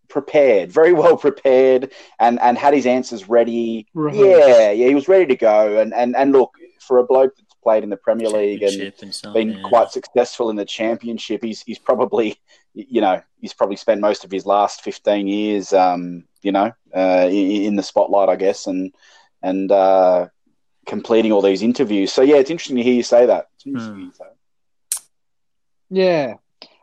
prepared, 0.08 0.72
very 0.72 0.94
well 1.02 1.18
prepared, 1.18 1.92
and 2.20 2.40
and 2.40 2.58
had 2.58 2.74
his 2.74 2.86
answers 2.86 3.30
ready. 3.30 3.88
Rehearsed. 3.94 4.50
Yeah, 4.50 4.72
yeah, 4.72 4.88
he 4.88 4.96
was 4.96 5.08
ready 5.08 5.26
to 5.28 5.36
go. 5.36 5.80
And 5.80 5.94
and 5.94 6.16
and 6.16 6.32
look 6.32 6.54
for 6.80 6.98
a 7.00 7.04
bloke 7.06 7.36
that's 7.38 7.54
played 7.64 7.84
in 7.84 7.90
the 7.90 7.98
Premier 7.98 8.30
League 8.30 8.64
and 8.64 8.94
and 9.02 9.14
stuff, 9.14 9.34
been 9.34 9.52
yeah. 9.52 9.64
quite 9.64 9.92
successful 9.92 10.50
in 10.50 10.56
the 10.56 10.66
championship. 10.66 11.44
He's 11.44 11.62
he's 11.62 11.80
probably 11.80 12.40
you 12.74 13.02
know 13.02 13.22
he's 13.40 13.54
probably 13.54 13.78
spent 13.78 14.02
most 14.02 14.24
of 14.26 14.32
his 14.32 14.46
last 14.46 14.82
fifteen 14.82 15.28
years, 15.28 15.74
um, 15.74 16.26
you 16.42 16.52
know, 16.52 16.72
uh, 16.96 17.28
in, 17.30 17.64
in 17.64 17.76
the 17.76 17.84
spotlight, 17.84 18.30
I 18.30 18.36
guess, 18.36 18.68
and 18.68 18.94
and 19.42 19.72
uh, 19.72 20.28
completing 20.90 21.32
all 21.32 21.42
these 21.42 21.62
interviews. 21.62 22.12
So 22.12 22.22
yeah, 22.22 22.36
it's 22.38 22.50
interesting 22.50 22.78
to 22.78 22.84
hear 22.84 22.94
you 22.94 23.04
say 23.04 23.26
that. 23.28 23.48
It's 23.56 23.66
interesting 23.66 23.94
to 23.94 24.00
hear 24.00 24.08
you 24.08 24.14
say 24.14 24.26
that. 24.26 24.36
Yeah. 25.90 26.34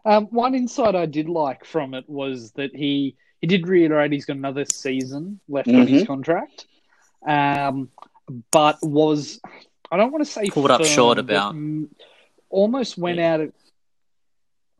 Um, 0.04 0.26
one 0.26 0.54
insight 0.54 0.94
I 0.94 1.06
did 1.06 1.28
like 1.28 1.64
from 1.64 1.92
it 1.94 2.08
was 2.08 2.52
that 2.52 2.74
he 2.74 3.16
he 3.40 3.46
did 3.46 3.68
reiterate 3.68 4.12
he's 4.12 4.24
got 4.24 4.36
another 4.36 4.64
season 4.64 5.40
left 5.48 5.68
on 5.68 5.86
his 5.86 6.04
Mhm. 6.04 6.06
contract, 6.06 6.66
um, 7.26 7.90
but 8.50 8.78
was 8.82 9.40
I 9.90 9.96
don't 9.96 10.10
want 10.12 10.24
to 10.24 10.30
say 10.30 10.48
Pulled 10.48 10.70
up 10.70 10.80
firm, 10.80 10.88
short 10.88 11.18
about- 11.18 11.54
mm, 11.54 11.88
almost 12.48 12.96
went 12.96 13.20
out 13.20 13.40
of. 13.40 13.52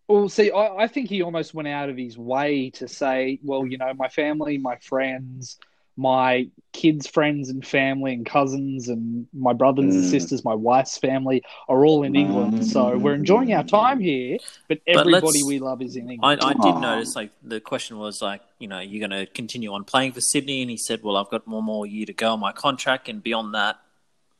Well, 0.09 0.29
see, 0.29 0.53
I, 0.53 0.85
I 0.85 0.87
think 0.87 1.09
he 1.09 1.23
almost 1.23 1.53
went 1.53 1.67
out 1.69 1.89
of 1.89 1.97
his 1.97 2.17
way 2.17 2.71
to 2.71 2.87
say, 2.87 3.41
well, 3.43 3.67
you 3.67 3.77
know, 3.77 3.93
my 3.95 4.09
family, 4.09 4.57
my 4.57 4.77
friends, 4.77 5.59
my 5.97 6.49
kids' 6.73 7.07
friends 7.07 7.49
and 7.49 7.67
family 7.67 8.13
and 8.13 8.27
cousins 8.27 8.89
and 8.89 9.27
my 9.33 9.55
brothers 9.55 9.95
and 9.95 10.05
Mm. 10.05 10.11
sisters, 10.11 10.45
my 10.45 10.55
wife's 10.55 10.99
family 10.99 11.43
are 11.69 11.87
all 11.87 12.03
in 12.03 12.15
England. 12.15 12.67
So 12.67 12.99
we're 12.99 13.15
enjoying 13.15 13.55
our 13.55 13.65
time 13.65 13.99
here, 13.99 14.37
but 14.69 14.81
But 14.85 14.99
everybody 15.01 15.23
let's- 15.39 15.45
we 15.45 15.59
love 15.59 15.81
is 15.81 15.97
in 15.97 16.11
England. 16.11 16.41
I 16.43 16.53
did 16.53 16.79
notice, 16.79 17.17
like, 17.17 17.31
the 17.43 17.61
question 17.61 17.99
was, 17.99 18.21
like, 18.21 18.43
you 18.59 18.69
know, 18.69 18.81
you're 18.81 19.07
going 19.09 19.19
to 19.19 19.31
continue 19.33 19.73
on 19.73 19.85
playing 19.85 20.13
for 20.13 20.21
Sydney? 20.21 20.61
And 20.61 20.71
he 20.71 20.77
said, 20.77 21.03
well, 21.03 21.17
I've 21.17 21.31
got 21.31 21.49
one 21.49 21.65
more 21.65 21.87
year 21.87 22.05
to 22.05 22.13
go 22.13 22.35
on 22.35 22.41
my 22.41 22.53
contract. 22.53 23.09
And 23.09 23.23
beyond 23.23 23.55
that, 23.55 23.79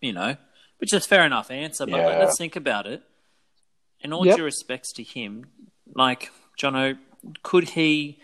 you 0.03 0.13
know, 0.13 0.37
which 0.77 0.93
is 0.93 1.05
a 1.05 1.09
fair 1.09 1.25
enough 1.25 1.51
answer. 1.51 1.87
But 1.87 1.97
Yeah. 2.01 2.19
let's 2.19 2.37
think 2.37 2.55
about 2.55 2.87
it. 2.87 3.03
In 4.03 4.13
all 4.13 4.27
Yep. 4.27 4.37
due 4.37 4.45
respects 4.45 4.93
to 4.93 5.03
him, 5.03 5.47
like, 5.95 6.31
Jono, 6.61 6.99
could 7.43 7.71
he 7.71 8.19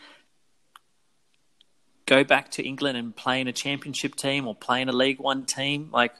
go 2.14 2.24
back 2.24 2.50
to 2.52 2.62
England 2.62 2.96
and 2.98 3.14
play 3.14 3.40
in 3.40 3.48
a 3.48 3.52
championship 3.52 4.14
team 4.16 4.46
or 4.48 4.54
play 4.54 4.82
in 4.82 4.88
a 4.88 4.92
League 4.92 5.18
One 5.20 5.44
team? 5.44 5.88
Like, 5.92 6.12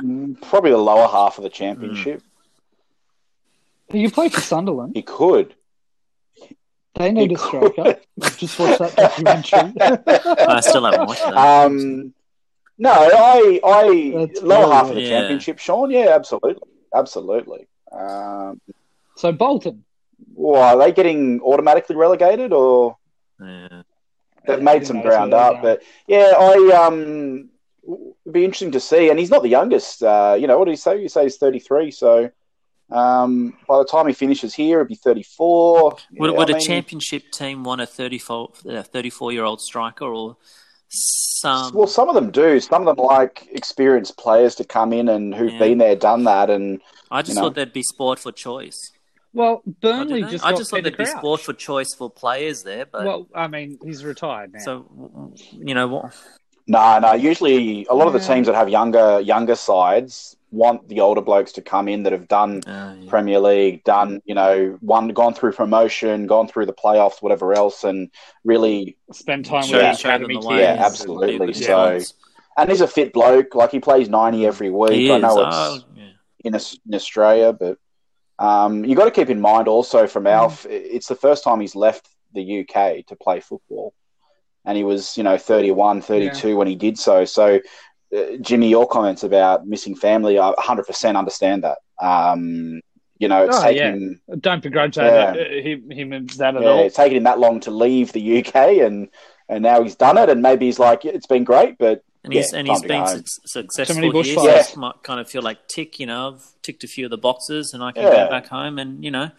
Mm, 0.00 0.40
Probably 0.40 0.70
the 0.70 0.76
lower 0.78 1.08
half 1.08 1.36
of 1.38 1.42
the 1.42 1.50
championship. 1.50 2.22
you 3.92 4.08
play 4.10 4.28
for 4.28 4.40
Sunderland. 4.40 4.92
He 4.94 5.02
could. 5.02 5.54
They 6.94 7.10
need 7.12 7.30
He 7.30 7.34
a 7.34 7.38
striker. 7.38 7.96
Just 8.36 8.58
watch 8.58 8.78
that 8.78 8.94
documentary. 8.96 9.72
I 10.46 10.60
still 10.60 10.84
haven't 10.84 11.06
watched 11.08 11.22
that. 11.24 11.36
Um, 11.36 12.14
no, 12.78 12.90
I, 12.92 13.60
I 13.64 14.26
That's 14.26 14.42
lower 14.42 14.60
very 14.66 14.72
half 14.74 14.88
of 14.90 14.94
the 14.94 15.00
good. 15.02 15.08
championship, 15.08 15.58
Sean. 15.58 15.90
Yeah, 15.90 16.14
absolutely, 16.14 16.68
absolutely. 16.94 17.66
Um, 17.90 18.60
so 19.16 19.32
Bolton. 19.32 19.82
well, 20.34 20.62
are 20.62 20.78
they 20.78 20.92
getting 20.92 21.40
automatically 21.40 21.96
relegated, 21.96 22.52
or 22.52 22.96
yeah. 23.40 23.82
They've 24.48 24.62
made 24.62 24.86
some 24.86 25.00
ground 25.00 25.32
where 25.32 25.40
they're 25.40 25.50
up? 25.56 25.62
But 25.62 25.82
yeah, 26.06 26.32
I 26.36 26.86
um, 26.86 27.50
it'd 27.86 28.32
be 28.32 28.44
interesting 28.44 28.72
to 28.72 28.80
see. 28.80 29.10
And 29.10 29.18
he's 29.18 29.30
not 29.30 29.42
the 29.42 29.48
youngest. 29.48 30.02
Uh, 30.02 30.36
you 30.38 30.46
know, 30.46 30.58
what 30.58 30.64
did 30.64 30.72
he 30.72 30.76
say? 30.76 31.00
You 31.00 31.08
say 31.08 31.24
he's 31.24 31.36
thirty 31.36 31.58
three. 31.60 31.90
So 31.90 32.30
um, 32.90 33.56
by 33.68 33.78
the 33.78 33.84
time 33.84 34.06
he 34.06 34.14
finishes 34.14 34.54
here, 34.54 34.78
he'll 34.78 34.88
be 34.88 34.94
thirty 34.94 35.22
four. 35.22 35.96
Would, 36.18 36.36
would 36.36 36.50
a 36.50 36.60
championship 36.60 37.30
team 37.30 37.64
want 37.64 37.80
a 37.80 37.86
34, 37.86 38.52
uh, 38.70 38.82
34 38.82 39.32
year 39.32 39.44
old 39.44 39.60
striker 39.60 40.06
or 40.06 40.36
some? 40.88 41.74
Well, 41.74 41.86
some 41.86 42.08
of 42.08 42.14
them 42.14 42.30
do. 42.30 42.58
Some 42.60 42.86
of 42.86 42.96
them 42.96 43.04
like 43.04 43.46
experienced 43.52 44.16
players 44.16 44.54
to 44.56 44.64
come 44.64 44.92
in 44.92 45.08
and 45.08 45.34
who've 45.34 45.52
Yeah. 45.52 45.58
been 45.58 45.78
there, 45.78 45.96
done 45.96 46.24
that, 46.24 46.50
and 46.50 46.80
I 47.10 47.22
just 47.22 47.30
you 47.30 47.34
know. 47.36 47.42
thought 47.48 47.54
there'd 47.54 47.72
be 47.72 47.82
sport 47.82 48.18
for 48.18 48.32
choice. 48.32 48.92
Well, 49.38 49.62
I, 49.66 49.70
Burnley 49.80 50.14
didn't. 50.20 50.30
just 50.32 50.44
I 50.44 50.52
just 50.52 50.70
thought 50.70 50.82
there'd 50.82 50.96
be 50.96 51.04
sport 51.06 51.40
for 51.40 51.52
choice 51.52 51.94
for 51.94 52.10
players 52.10 52.62
there, 52.64 52.86
but 52.86 53.04
Well, 53.06 53.28
I 53.34 53.46
mean, 53.46 53.78
he's 53.84 54.04
retired 54.04 54.52
now. 54.52 54.58
so 54.58 55.32
you 55.52 55.74
know 55.74 55.86
what? 55.86 56.12
No, 56.66 56.98
no. 56.98 57.12
Usually, 57.14 57.86
a 57.88 57.94
lot 57.94 58.08
of 58.08 58.12
the 58.12 58.18
teams 58.18 58.46
that 58.48 58.54
have 58.56 58.68
younger 58.68 59.20
younger 59.20 59.54
sides 59.54 60.36
want 60.50 60.88
the 60.88 60.98
older 61.00 61.20
blokes 61.20 61.52
to 61.52 61.62
come 61.62 61.88
in 61.88 62.02
that 62.02 62.12
have 62.12 62.26
done 62.26 62.62
Uh, 62.66 62.94
yeah. 62.98 63.08
Premier 63.08 63.38
League, 63.38 63.84
done 63.84 64.20
you 64.24 64.34
know, 64.34 64.76
one 64.80 65.08
gone 65.08 65.34
through 65.34 65.52
promotion, 65.52 66.26
gone 66.26 66.48
through 66.48 66.66
the 66.66 66.72
playoffs, 66.72 67.22
whatever 67.22 67.54
else, 67.54 67.84
and 67.84 68.10
really. 68.44 68.96
Spend 69.12 69.44
time 69.46 69.62
Show- 69.62 69.76
with 69.76 69.82
the 69.92 69.92
show 69.94 70.08
them 70.08 70.22
academy 70.24 70.40
the 70.40 70.54
Yeah, 70.62 70.76
absolutely. 70.84 71.46
Be 71.46 71.52
So- 71.54 71.90
response. 71.90 72.14
And 72.58 72.68
he's 72.70 72.80
a 72.80 72.88
fit 72.88 73.12
bloke. 73.12 73.54
Like 73.54 73.70
he 73.70 73.78
plays 73.78 74.08
ninety 74.08 74.44
every 74.44 74.68
week. 74.68 74.92
he 74.92 75.12
I 75.12 75.16
is. 75.16 75.22
know 75.22 75.46
it's 75.46 75.56
Oh, 75.56 75.78
yeah. 75.96 76.04
in, 76.44 76.54
Aus- 76.56 76.78
in 76.88 76.94
Australia, 76.94 77.52
but 77.52 77.78
um, 78.38 78.84
you 78.84 78.94
got 78.94 79.06
to 79.06 79.10
keep 79.10 79.30
in 79.30 79.40
mind 79.40 79.68
also 79.68 80.06
from 80.06 80.24
Mm. 80.24 80.32
Alf, 80.32 80.66
it's 80.68 81.08
the 81.08 81.14
first 81.16 81.44
time 81.44 81.60
he's 81.60 81.74
left 81.74 82.08
the 82.34 82.60
UK 82.60 83.06
to 83.06 83.16
play 83.16 83.40
football, 83.40 83.94
and 84.64 84.76
he 84.76 84.84
was 84.84 85.16
you 85.16 85.24
know 85.24 85.38
31, 85.38 86.02
32 86.02 86.56
when 86.56 86.66
he 86.68 86.74
did 86.76 86.98
so. 86.98 87.24
So, 87.24 87.60
uh, 88.16 88.22
Jimmy, 88.40 88.68
your 88.68 88.86
comments 88.86 89.22
about 89.24 89.66
missing 89.66 89.94
family, 89.96 90.38
I 90.38 90.52
100% 90.52 91.16
understand 91.16 91.64
that. 91.64 91.78
Um, 92.00 92.80
you 93.18 93.26
know, 93.28 93.44
it's 93.44 93.58
Oh, 93.58 93.62
taken 93.64 94.20
Don't 94.40 94.62
begrudge 94.62 94.94
that, 94.96 95.36
Yeah. 95.36 95.40
uh, 95.40 95.60
him, 95.60 95.90
him 95.90 96.26
that 96.36 96.54
at 96.56 96.62
yeah, 96.62 96.68
all. 96.68 96.84
it's 96.84 96.96
taken 96.96 97.16
him 97.16 97.24
that 97.24 97.40
long 97.40 97.60
to 97.60 97.70
leave 97.70 98.12
the 98.12 98.20
UK, 98.38 98.80
and 98.80 99.08
and 99.48 99.62
now 99.62 99.82
he's 99.82 99.96
done 99.96 100.18
it, 100.18 100.28
and 100.28 100.42
maybe 100.42 100.66
he's 100.66 100.78
like, 100.78 101.04
it's 101.04 101.26
been 101.26 101.42
great, 101.44 101.78
but 101.78 102.02
And 102.24 102.32
he's 102.32 102.52
Yeah, 102.52 102.58
and 102.58 102.66
time 102.68 102.74
he's 102.74 102.82
to 102.82 102.88
been 102.88 103.06
su- 103.06 103.38
successful 103.46 103.94
many 103.96 104.10
here. 104.22 104.34
So 104.34 104.40
bushfires. 104.46 104.70
it 104.72 104.76
might 104.76 105.02
kind 105.02 105.20
of 105.20 105.30
feel 105.30 105.42
like 105.42 105.68
tick. 105.68 106.00
You 106.00 106.06
know, 106.06 106.28
I've 106.34 106.42
ticked 106.62 106.82
a 106.84 106.88
few 106.88 107.04
of 107.06 107.10
the 107.10 107.18
boxes, 107.18 107.72
and 107.72 107.82
I 107.82 107.92
can 107.92 108.02
Yeah. 108.02 108.24
go 108.24 108.28
back 108.30 108.48
home, 108.48 108.78
and 108.78 109.04
you 109.04 109.10
know, 109.10 109.30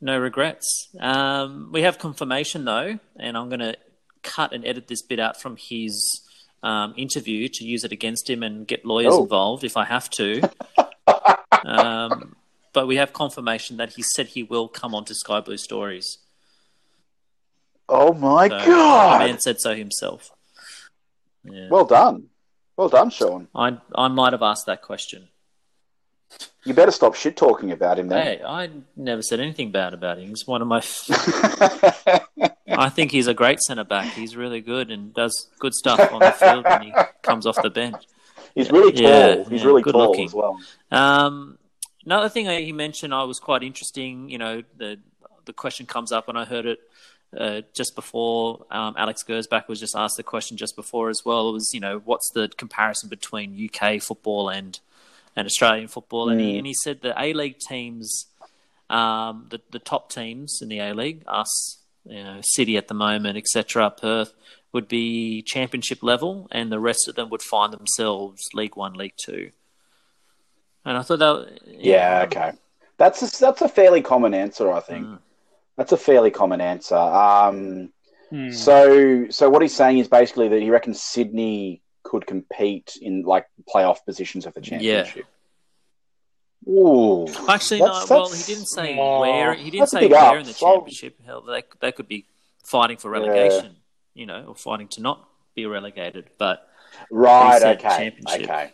no 0.00 0.16
regrets. 0.18 0.88
Um, 1.00 1.70
we 1.72 1.82
have 1.82 1.98
confirmation 1.98 2.64
though, 2.64 2.98
and 3.16 3.36
I'm 3.36 3.48
going 3.48 3.60
to 3.60 3.76
cut 4.22 4.52
and 4.52 4.64
edit 4.66 4.86
this 4.88 5.02
bit 5.02 5.18
out 5.18 5.40
from 5.40 5.56
his 5.58 6.22
um, 6.62 6.94
interview 6.96 7.48
to 7.48 7.64
use 7.64 7.84
it 7.84 7.92
against 7.92 8.28
him 8.30 8.42
and 8.42 8.66
get 8.66 8.84
lawyers 8.84 9.14
Oh. 9.14 9.22
involved 9.24 9.64
if 9.64 9.76
I 9.76 9.84
have 9.84 10.08
to. 10.10 10.42
um, 11.64 12.36
but 12.72 12.86
we 12.86 12.96
have 12.96 13.12
confirmation 13.12 13.76
that 13.78 13.94
he 13.94 14.02
said 14.02 14.28
he 14.28 14.42
will 14.42 14.68
come 14.68 14.94
on 14.94 15.04
to 15.06 15.14
Sky 15.14 15.40
Blue 15.40 15.56
Stories. 15.56 16.18
oh 17.88 18.12
my 18.12 18.48
So, 18.48 18.66
god, 18.66 19.14
the 19.20 19.26
man 19.26 19.40
said 19.40 19.60
so 19.60 19.74
himself. 19.74 20.30
Yeah. 21.52 21.68
well 21.70 21.84
done, 21.84 22.24
well 22.76 22.88
done, 22.88 23.10
Sean. 23.10 23.48
I 23.54 23.78
I 23.94 24.08
might 24.08 24.32
have 24.32 24.42
asked 24.42 24.66
that 24.66 24.82
question. 24.82 25.28
You 26.64 26.74
better 26.74 26.90
stop 26.92 27.14
shit 27.14 27.36
talking 27.36 27.72
about 27.72 27.98
him 27.98 28.08
then. 28.08 28.22
Hey, 28.22 28.42
I 28.44 28.68
never 28.96 29.22
said 29.22 29.40
anything 29.40 29.70
bad 29.72 29.94
about 29.94 30.18
him. 30.18 30.28
He's 30.28 30.46
one 30.46 30.60
of 30.60 30.68
my. 30.68 30.82
I 32.68 32.90
think 32.90 33.10
he's 33.10 33.26
a 33.26 33.34
great 33.34 33.60
centre 33.60 33.84
back. 33.84 34.12
He's 34.12 34.36
really 34.36 34.60
good 34.60 34.90
and 34.90 35.14
does 35.14 35.48
good 35.58 35.74
stuff 35.74 36.12
on 36.12 36.20
the 36.20 36.32
field 36.32 36.64
when 36.64 36.82
he 36.82 36.92
comes 37.22 37.46
off 37.46 37.60
the 37.62 37.70
bench. 37.70 38.04
He's 38.54 38.70
really 38.70 38.92
tall. 38.92 39.02
Yeah, 39.02 39.44
He's 39.48 39.62
yeah, 39.62 39.66
really 39.66 39.82
good 39.82 39.92
tall 39.92 40.08
looking. 40.10 40.26
as 40.26 40.34
well. 40.34 40.58
Um, 40.90 41.58
another 42.04 42.28
thing 42.28 42.46
he 42.64 42.72
mentioned 42.72 43.14
I 43.14 43.24
was 43.24 43.38
quite 43.38 43.62
interesting. 43.62 44.28
You 44.28 44.38
know, 44.38 44.62
the 44.76 44.98
the 45.46 45.52
question 45.54 45.86
comes 45.86 46.12
up, 46.12 46.28
and 46.28 46.36
I 46.36 46.44
heard 46.44 46.66
it 46.66 46.80
uh, 47.36 47.62
just 47.74 47.94
before. 47.94 48.64
Um, 48.70 48.94
Alex 48.96 49.22
Gersbach 49.22 49.68
was 49.68 49.80
just 49.80 49.96
asked 49.96 50.16
the 50.16 50.22
question 50.22 50.56
just 50.56 50.76
before 50.76 51.08
as 51.10 51.22
well. 51.24 51.50
It 51.50 51.52
was, 51.52 51.70
you 51.72 51.80
know, 51.80 52.00
what's 52.04 52.30
the 52.32 52.48
comparison 52.56 53.08
between 53.08 53.54
UK 53.54 54.00
football 54.00 54.48
and 54.48 54.78
and 55.36 55.46
Australian 55.46 55.88
football? 55.88 56.28
And 56.30 56.40
he 56.40 56.54
Mm. 56.54 56.58
and 56.58 56.66
he 56.66 56.74
said 56.74 57.00
the 57.02 57.14
A 57.20 57.32
League 57.32 57.58
teams, 57.58 58.26
um, 58.90 59.46
the 59.50 59.60
the 59.70 59.78
top 59.78 60.10
teams 60.10 60.60
in 60.62 60.68
the 60.68 60.78
A 60.80 60.94
League, 60.94 61.22
us, 61.26 61.78
you 62.04 62.22
know, 62.22 62.40
City 62.42 62.76
at 62.76 62.88
the 62.88 62.94
moment, 62.94 63.36
etc., 63.36 63.90
Perth. 63.90 64.32
Would 64.72 64.86
be 64.86 65.40
championship 65.40 66.02
level, 66.02 66.46
and 66.52 66.70
the 66.70 66.78
rest 66.78 67.08
of 67.08 67.14
them 67.14 67.30
would 67.30 67.40
find 67.40 67.72
themselves 67.72 68.42
League 68.52 68.76
One, 68.76 68.92
League 68.92 69.14
Two. 69.16 69.50
And 70.84 70.98
I 70.98 71.02
thought 71.02 71.18
that, 71.20 71.58
Yeah, 71.66 72.24
okay. 72.26 72.52
That's 72.98 73.22
a, 73.22 73.40
that's 73.40 73.62
a 73.62 73.68
fairly 73.68 74.02
common 74.02 74.34
answer, 74.34 74.70
I 74.70 74.80
think. 74.80 75.06
Mm. 75.06 75.18
That's 75.78 75.92
a 75.92 75.96
fairly 75.96 76.30
common 76.30 76.60
answer. 76.60 76.96
Um, 76.96 77.92
Hmm. 78.30 78.50
So, 78.50 79.26
so 79.30 79.48
what 79.48 79.62
he's 79.62 79.74
saying 79.74 79.96
is 79.96 80.06
basically 80.08 80.48
that 80.48 80.60
he 80.60 80.68
reckons 80.68 81.00
Sydney 81.02 81.80
could 82.02 82.26
compete 82.26 82.98
in 83.00 83.22
like 83.22 83.46
playoff 83.74 84.04
positions 84.04 84.44
of 84.44 84.52
the 84.52 84.60
championship. 84.60 85.24
Yeah. 86.66 86.70
Ooh, 86.70 87.26
Actually, 87.48 87.80
That's- 87.80 88.10
no. 88.10 88.16
Well, 88.16 88.28
he 88.28 88.42
didn't 88.42 88.66
say 88.66 88.98
Oh, 88.98 89.20
where. 89.20 89.54
He 89.54 89.70
didn't 89.70 89.86
say 89.88 90.06
where 90.08 90.20
up. 90.20 90.36
in 90.36 90.44
the 90.44 90.52
So- 90.52 90.74
championship. 90.74 91.16
Hell, 91.24 91.40
they 91.40 91.62
they 91.80 91.90
could 91.92 92.06
be 92.08 92.26
fighting 92.64 92.98
for 92.98 93.10
relegation, 93.10 93.76
you 94.12 94.26
know, 94.26 94.44
or 94.48 94.54
fighting 94.54 94.88
to 94.88 95.00
not 95.00 95.26
be 95.54 95.64
relegated. 95.64 96.28
But 96.36 96.68
right. 97.10 97.54
He 97.54 97.60
said 97.60 97.78
Okay. 97.78 97.88
championship. 97.96 98.42
Okay. 98.50 98.72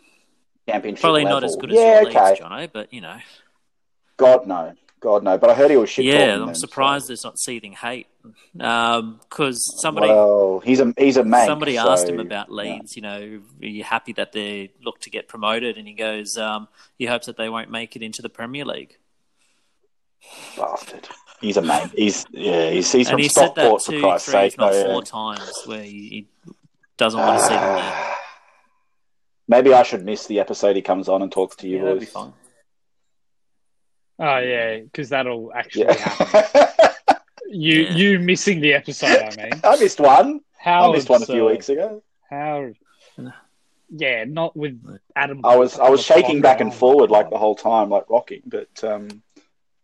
Championship. 0.69 1.01
probably 1.03 1.25
not 1.25 1.45
as 1.45 1.55
good 1.55 1.71
as 1.71 1.77
yeah, 1.77 2.01
your 2.01 2.09
okay. 2.11 2.29
leagues, 2.31 2.41
Jono. 2.41 2.73
But 2.73 2.93
you 2.93 3.03
know, 3.03 3.19
God 4.17 4.49
no. 4.49 4.75
God 5.05 5.23
no, 5.23 5.37
but 5.37 5.51
I 5.51 5.55
heard 5.55 5.71
he 5.71 5.77
was 5.77 5.91
shit. 5.91 6.07
yeah, 6.07 6.43
I'm 6.43 6.55
surprised 6.55 7.09
there's 7.09 7.25
not 7.25 7.39
seething 7.39 7.73
hate 7.73 8.07
because 8.55 9.79
somebody 9.83 10.09
Well, 10.09 10.61
he's 10.65 10.81
a 10.81 10.95
he's 10.97 11.19
a 11.19 11.25
man. 11.25 11.47
somebody 11.47 11.77
asked 11.77 12.09
him 12.09 12.21
about 12.21 12.51
Leeds. 12.51 12.97
You 12.97 13.03
know, 13.03 13.41
are 13.63 13.67
you 13.67 13.85
happy 13.85 14.15
that 14.15 14.33
they 14.33 14.73
look 14.83 15.01
to 15.01 15.11
get 15.11 15.29
promoted? 15.29 15.77
And 15.77 15.87
he 15.87 15.93
goes, 15.93 16.39
um, 16.39 16.69
he 16.97 17.05
hopes 17.05 17.27
that 17.27 17.37
they 17.37 17.51
won't 17.51 17.71
make 17.71 17.97
it 17.97 18.03
into 18.03 18.23
the 18.23 18.31
Premier 18.31 18.65
League. 18.65 18.97
Bastard. 20.57 21.07
He's 21.43 21.59
a 21.59 21.63
man. 21.63 21.91
He's 21.95 22.25
yeah. 22.31 22.71
He's, 22.71 22.91
he's 22.91 23.11
from 23.11 23.19
he 23.19 23.29
said 23.29 23.49
that 23.57 23.57
Stockport 23.57 23.83
for 23.83 23.93
two, 23.93 24.01
Christ's 24.01 24.31
three, 24.31 24.51
sake. 24.51 24.59
not 24.59 24.73
No, 24.73 24.79
yeah. 24.79 24.85
four 24.87 25.03
times, 25.03 25.53
where 25.67 25.83
he, 25.83 25.91
he 26.09 26.29
doesn't 26.97 27.21
want 27.21 27.41
to 27.41 27.45
see 27.45 27.53
them 27.53 27.77
there. 27.77 28.15
Maybe 29.49 29.75
I 29.75 29.83
should 29.83 30.03
miss 30.03 30.27
the 30.27 30.41
episode 30.41 30.77
he 30.77 30.81
comes 30.81 31.11
on 31.11 31.21
and 31.21 31.31
talks 31.31 31.57
to 31.57 31.69
you 31.69 31.77
Yeah, 31.77 31.85
that'd 31.85 32.01
be 32.01 32.07
fine. 32.07 32.33
Oh 34.19 34.39
yeah, 34.39 34.79
because 34.81 35.09
that'll 35.09 35.53
actually 35.55 35.95
happen. 35.95 36.69
You 37.47 37.83
Yeah. 37.83 37.91
you 37.95 38.19
missing 38.19 38.61
the 38.61 38.73
episode? 38.75 39.21
I 39.23 39.37
mean, 39.37 39.61
I 39.63 39.77
missed 39.79 40.01
one. 40.01 40.41
how 40.59 40.91
I 40.91 40.97
missed 40.97 41.09
one 41.09 41.23
a 41.23 41.27
few 41.27 41.45
absurd. 41.47 41.51
weeks 41.53 41.69
ago. 41.69 42.03
How? 42.29 42.71
Yeah, 43.91 44.25
not 44.25 44.57
with 44.57 44.81
Adam. 45.15 45.41
I 45.45 45.55
was 45.57 45.79
I 45.79 45.89
was 45.89 46.03
shaking 46.03 46.41
back 46.41 46.61
and 46.61 46.75
forward 46.75 47.11
like 47.11 47.31
the 47.31 47.39
whole 47.39 47.55
time, 47.55 47.91
like 47.91 48.09
rocking. 48.11 48.43
But 48.47 48.83
um, 48.83 49.23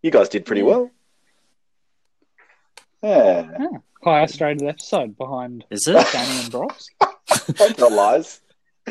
you 0.02 0.10
guys 0.10 0.28
did 0.28 0.46
pretty 0.46 0.62
well. 0.62 0.90
Yeah, 3.02 3.42
God. 3.58 3.82
highest 4.02 4.40
rated 4.40 4.66
episode 4.66 5.16
behind 5.16 5.64
Is 5.70 5.86
it? 5.86 6.06
Danny 6.12 6.40
and 6.42 6.50
Brox. 6.50 6.88
that's 7.46 7.78
not 7.78 7.92
lies. 7.92 8.40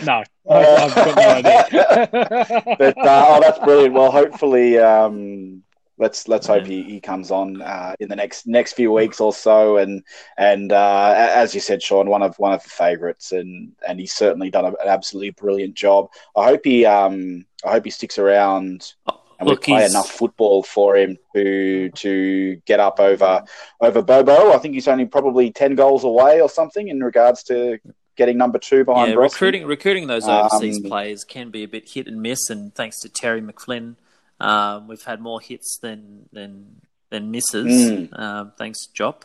No, 0.05 0.23
I, 0.49 0.65
I've 0.75 0.95
got 0.95 1.15
no 1.15 1.29
idea. 1.29 2.09
But 2.79 2.97
uh, 2.97 3.25
oh, 3.27 3.39
that's 3.41 3.59
brilliant. 3.59 3.93
Well, 3.93 4.11
hopefully, 4.11 4.77
um, 4.79 5.63
let's 5.97 6.27
let's 6.27 6.47
hope 6.47 6.65
he, 6.65 6.83
he 6.83 6.99
comes 6.99 7.31
on 7.31 7.61
uh, 7.61 7.95
in 7.99 8.07
the 8.09 8.15
next 8.15 8.47
next 8.47 8.73
few 8.73 8.91
weeks 8.91 9.19
or 9.19 9.33
so. 9.33 9.77
And 9.77 10.03
and 10.37 10.71
uh, 10.71 11.13
as 11.15 11.53
you 11.53 11.59
said, 11.61 11.81
Sean, 11.83 12.09
one 12.09 12.23
of 12.23 12.37
one 12.39 12.53
of 12.53 12.63
the 12.63 12.69
favourites, 12.69 13.31
and 13.31 13.73
and 13.87 13.99
he's 13.99 14.13
certainly 14.13 14.49
done 14.49 14.65
a- 14.65 14.69
an 14.69 14.87
absolutely 14.87 15.31
brilliant 15.31 15.75
job. 15.75 16.09
I 16.35 16.45
hope 16.45 16.61
he 16.63 16.85
um 16.85 17.45
I 17.65 17.71
hope 17.71 17.85
he 17.85 17.91
sticks 17.91 18.17
around 18.17 18.93
and 19.39 19.47
Look, 19.47 19.61
we 19.61 19.73
play 19.73 19.79
he's- 19.81 19.91
enough 19.91 20.09
football 20.09 20.63
for 20.63 20.95
him 20.97 21.17
to 21.35 21.89
to 21.89 22.55
get 22.65 22.79
up 22.79 22.99
over 22.99 23.43
over 23.81 24.01
Bobo. 24.01 24.53
I 24.53 24.57
think 24.57 24.73
he's 24.73 24.87
only 24.87 25.05
probably 25.05 25.51
ten 25.51 25.75
goals 25.75 26.03
away 26.03 26.41
or 26.41 26.49
something 26.49 26.87
in 26.87 27.01
regards 27.01 27.43
to 27.43 27.77
getting 28.19 28.37
number 28.37 28.59
two 28.59 28.83
behind 28.85 29.09
Yeah, 29.09 29.15
Broski. 29.17 29.23
recruiting 29.33 29.65
recruiting 29.65 30.05
those 30.07 30.27
overseas 30.27 30.77
Um, 30.77 30.83
players 30.83 31.23
can 31.23 31.49
be 31.49 31.63
a 31.63 31.67
bit 31.67 31.89
hit 31.89 32.05
and 32.07 32.21
miss, 32.21 32.49
and 32.51 32.73
thanks 32.75 32.99
to 33.01 33.09
Terry 33.09 33.41
McFlynn, 33.41 33.95
um, 34.39 34.87
we've 34.87 35.01
had 35.03 35.19
more 35.21 35.41
hits 35.41 35.79
than 35.81 36.29
than 36.31 36.81
than 37.09 37.31
misses. 37.31 37.65
Mm. 37.91 38.19
Um, 38.19 38.51
thanks, 38.59 38.85
Jop. 38.95 39.23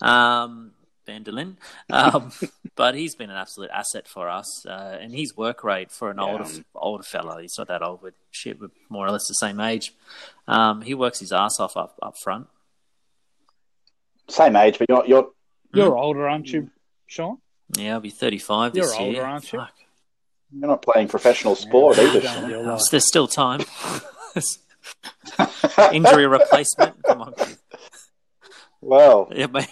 Um, 0.00 0.72
Vanderlyn, 1.06 1.56
um, 1.92 2.32
but 2.74 2.94
he's 2.96 3.14
been 3.14 3.30
an 3.30 3.36
absolute 3.36 3.70
asset 3.70 4.08
for 4.08 4.28
us, 4.28 4.64
uh, 4.66 4.96
and 5.00 5.12
his 5.14 5.36
work 5.36 5.62
rate 5.62 5.92
for 5.92 6.10
an 6.10 6.16
Yeah. 6.16 6.24
older 6.24 6.48
older 6.74 7.04
fella, 7.04 7.40
he's 7.42 7.54
not 7.58 7.68
that 7.68 7.82
old, 7.82 8.00
but 8.02 8.14
shit, 8.32 8.58
we're 8.60 8.70
more 8.88 9.06
or 9.06 9.10
less 9.12 9.26
the 9.28 9.34
same 9.34 9.60
age. 9.60 9.92
Um, 10.48 10.80
he 10.82 10.94
works 10.94 11.20
his 11.20 11.30
ass 11.32 11.60
off 11.60 11.76
up 11.76 11.98
up 12.02 12.14
front. 12.24 12.48
Same 14.28 14.56
age, 14.56 14.78
but 14.78 14.88
you're 14.88 15.04
you're 15.06 15.30
You're 15.74 15.96
older, 15.96 16.26
aren't 16.28 16.48
you, 16.48 16.70
Sean? 17.06 17.38
Yeah, 17.76 17.94
I'll 17.94 18.00
be 18.00 18.10
thirty 18.10 18.38
five 18.38 18.72
this 18.72 18.92
You're 18.92 19.00
older, 19.00 19.12
year. 19.12 19.22
aren't 19.24 19.52
you? 19.52 19.58
Fuck. 19.58 19.72
you're 20.52 20.68
not 20.68 20.82
playing 20.82 21.08
professional 21.08 21.54
sport 21.56 21.96
Yeah, 21.96 22.04
either. 22.04 22.12
you're 22.12 22.22
done 22.22 22.42
with 22.42 22.50
your 22.50 22.62
life. 22.62 22.82
There's 22.90 23.06
still 23.06 23.26
time. 23.28 23.60
Injury 25.92 26.26
replacement. 26.26 27.02
Come 27.04 27.22
on. 27.22 27.34
well, 28.80 29.28
Yeah, 29.34 29.46
man. 29.48 29.66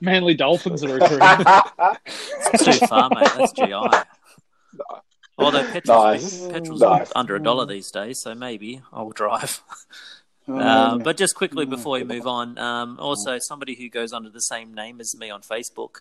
Manly 0.00 0.34
Dolphins 0.34 0.82
are 0.84 0.94
recruiting. 0.94 1.18
It's 2.52 2.64
too 2.64 2.86
far, 2.86 3.10
mate. 3.10 3.28
That's 3.36 3.52
GI. 3.52 3.72
Although 5.36 5.64
petrol's, 5.72 6.22
Nice. 6.22 6.46
petrol's 6.46 6.80
Nice. 6.80 7.12
under 7.16 7.34
a 7.36 7.42
dollar 7.42 7.66
these 7.66 7.90
days, 7.90 8.20
so 8.20 8.34
maybe 8.34 8.80
I'll 8.92 9.10
drive. 9.10 9.60
Um, 10.46 10.98
but 11.00 11.16
just 11.16 11.34
quickly 11.34 11.64
before 11.66 11.92
we 11.94 12.04
move 12.04 12.26
on, 12.26 12.56
um, 12.58 12.98
also 13.00 13.38
somebody 13.40 13.74
who 13.74 13.88
goes 13.88 14.12
under 14.12 14.28
the 14.30 14.40
same 14.42 14.74
name 14.74 15.00
as 15.00 15.16
me 15.16 15.30
on 15.30 15.40
Facebook 15.42 15.96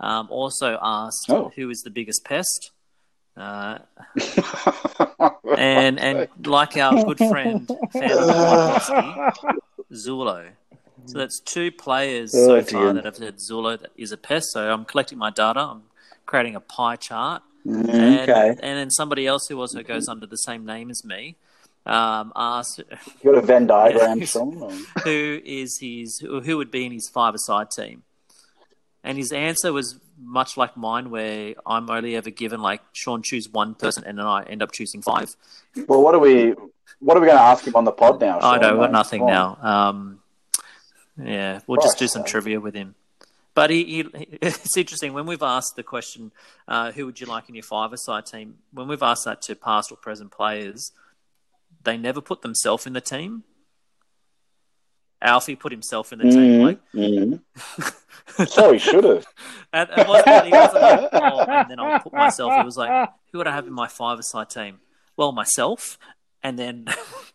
um, 0.00 0.28
also 0.30 0.78
asked 0.80 1.26
Oh. 1.28 1.52
who 1.56 1.70
is 1.70 1.82
the 1.82 1.90
biggest 1.90 2.24
pest. 2.24 2.70
Uh, 3.36 3.78
and 5.56 5.98
and 6.00 6.28
like 6.44 6.76
our 6.76 7.04
good 7.04 7.18
friend 7.18 7.66
fan 7.92 8.10
of 8.10 8.26
the 8.26 8.32
podcast, 8.32 9.56
Zullo. 9.92 10.48
So 11.06 11.18
that's 11.18 11.40
two 11.40 11.70
players 11.70 12.34
Oh, 12.34 12.60
so 12.60 12.62
dear. 12.62 12.92
that 12.94 13.04
have 13.04 13.16
said 13.16 13.36
Zullo 13.38 13.78
is 13.96 14.12
a 14.12 14.16
pest. 14.16 14.48
So 14.52 14.70
I'm 14.72 14.84
collecting 14.84 15.18
my 15.18 15.30
data. 15.30 15.60
I'm 15.60 15.82
creating 16.26 16.56
a 16.56 16.60
pie 16.60 16.96
chart. 16.96 17.42
And, 17.64 17.90
okay, 17.90 18.48
and 18.50 18.78
then 18.78 18.90
somebody 18.90 19.26
else 19.26 19.46
who 19.48 19.60
also 19.60 19.82
goes 19.82 20.08
under 20.08 20.26
the 20.26 20.36
same 20.38 20.64
name 20.64 20.90
as 20.90 21.04
me 21.04 21.36
um, 21.86 22.32
asked 22.34 22.78
you 23.22 23.32
got 23.32 23.42
a 23.42 23.46
Venn 23.46 23.66
diagram. 23.66 24.24
Sean? 24.24 24.84
who 25.04 25.40
is 25.44 25.78
his 25.80 26.18
who 26.18 26.40
who 26.40 26.56
would 26.56 26.70
be 26.70 26.86
in 26.86 26.92
his 26.92 27.08
five-a-side 27.08 27.70
team, 27.70 28.02
and 29.04 29.16
his 29.16 29.32
answer 29.32 29.72
was 29.72 29.98
much 30.20 30.56
like 30.56 30.76
mine, 30.76 31.10
where 31.10 31.54
I'm 31.66 31.88
only 31.90 32.16
ever 32.16 32.30
given 32.30 32.60
like 32.60 32.82
Sean 32.92 33.22
choose 33.22 33.48
one 33.48 33.74
person, 33.74 34.04
and 34.04 34.18
then 34.18 34.26
I 34.26 34.42
end 34.44 34.62
up 34.62 34.72
choosing 34.72 35.02
five. 35.02 35.28
Well, 35.86 36.02
what 36.02 36.14
are 36.14 36.18
we? 36.18 36.54
What 37.00 37.16
are 37.16 37.20
we 37.20 37.26
going 37.26 37.38
to 37.38 37.42
ask 37.44 37.66
him 37.66 37.76
on 37.76 37.84
the 37.84 37.92
pod 37.92 38.20
now? 38.20 38.38
I 38.38 38.40
Sean? 38.40 38.60
know, 38.60 38.72
we've 38.72 38.80
got 38.80 38.92
nothing 38.92 39.20
come 39.20 39.28
now. 39.28 39.58
Um, 39.62 40.20
yeah, 41.22 41.60
we'll 41.66 41.80
just 41.80 41.98
do 41.98 42.08
some 42.08 42.22
sake. 42.22 42.30
trivia 42.30 42.60
with 42.60 42.74
him. 42.74 42.94
But 43.54 43.70
he, 43.70 43.84
he, 43.84 44.00
it's 44.42 44.76
interesting 44.76 45.12
when 45.12 45.26
we've 45.26 45.42
asked 45.42 45.76
the 45.76 45.82
question, 45.82 46.32
uh, 46.66 46.92
"Who 46.92 47.06
would 47.06 47.20
you 47.20 47.26
like 47.26 47.48
in 47.48 47.54
your 47.54 47.64
five-a-side 47.64 48.26
team?" 48.26 48.58
When 48.72 48.88
we've 48.88 49.02
asked 49.02 49.24
that 49.24 49.42
to 49.42 49.54
past 49.54 49.90
or 49.92 49.96
present 49.96 50.30
players, 50.30 50.92
they 51.84 51.96
never 51.96 52.20
put 52.20 52.42
themselves 52.42 52.86
in 52.86 52.92
the 52.92 53.00
team. 53.00 53.44
Alfie 55.20 55.56
put 55.56 55.72
himself 55.72 56.12
in 56.12 56.18
the 56.20 56.24
team. 56.30 56.60
Mhm, 56.60 56.62
Like, 56.64 56.92
mhm. 56.94 57.42
so 58.48 58.72
he 58.72 58.78
should 58.78 59.04
have. 59.04 59.26
and 59.72 59.88
it 59.96 60.06
wasn't, 60.06 60.46
he 60.46 60.52
wasn't 60.52 60.82
like, 60.82 61.08
oh, 61.12 61.40
and 61.48 61.70
then 61.70 61.80
I'll 61.80 61.98
put 62.00 62.12
myself. 62.12 62.52
It 62.58 62.64
was 62.64 62.76
like, 62.76 63.10
who 63.32 63.38
would 63.38 63.46
I 63.48 63.52
have 63.54 63.66
in 63.66 63.72
my 63.72 63.88
five-a-side 63.88 64.50
team? 64.50 64.78
Well, 65.16 65.32
myself, 65.32 65.98
and 66.42 66.58
then 66.58 66.86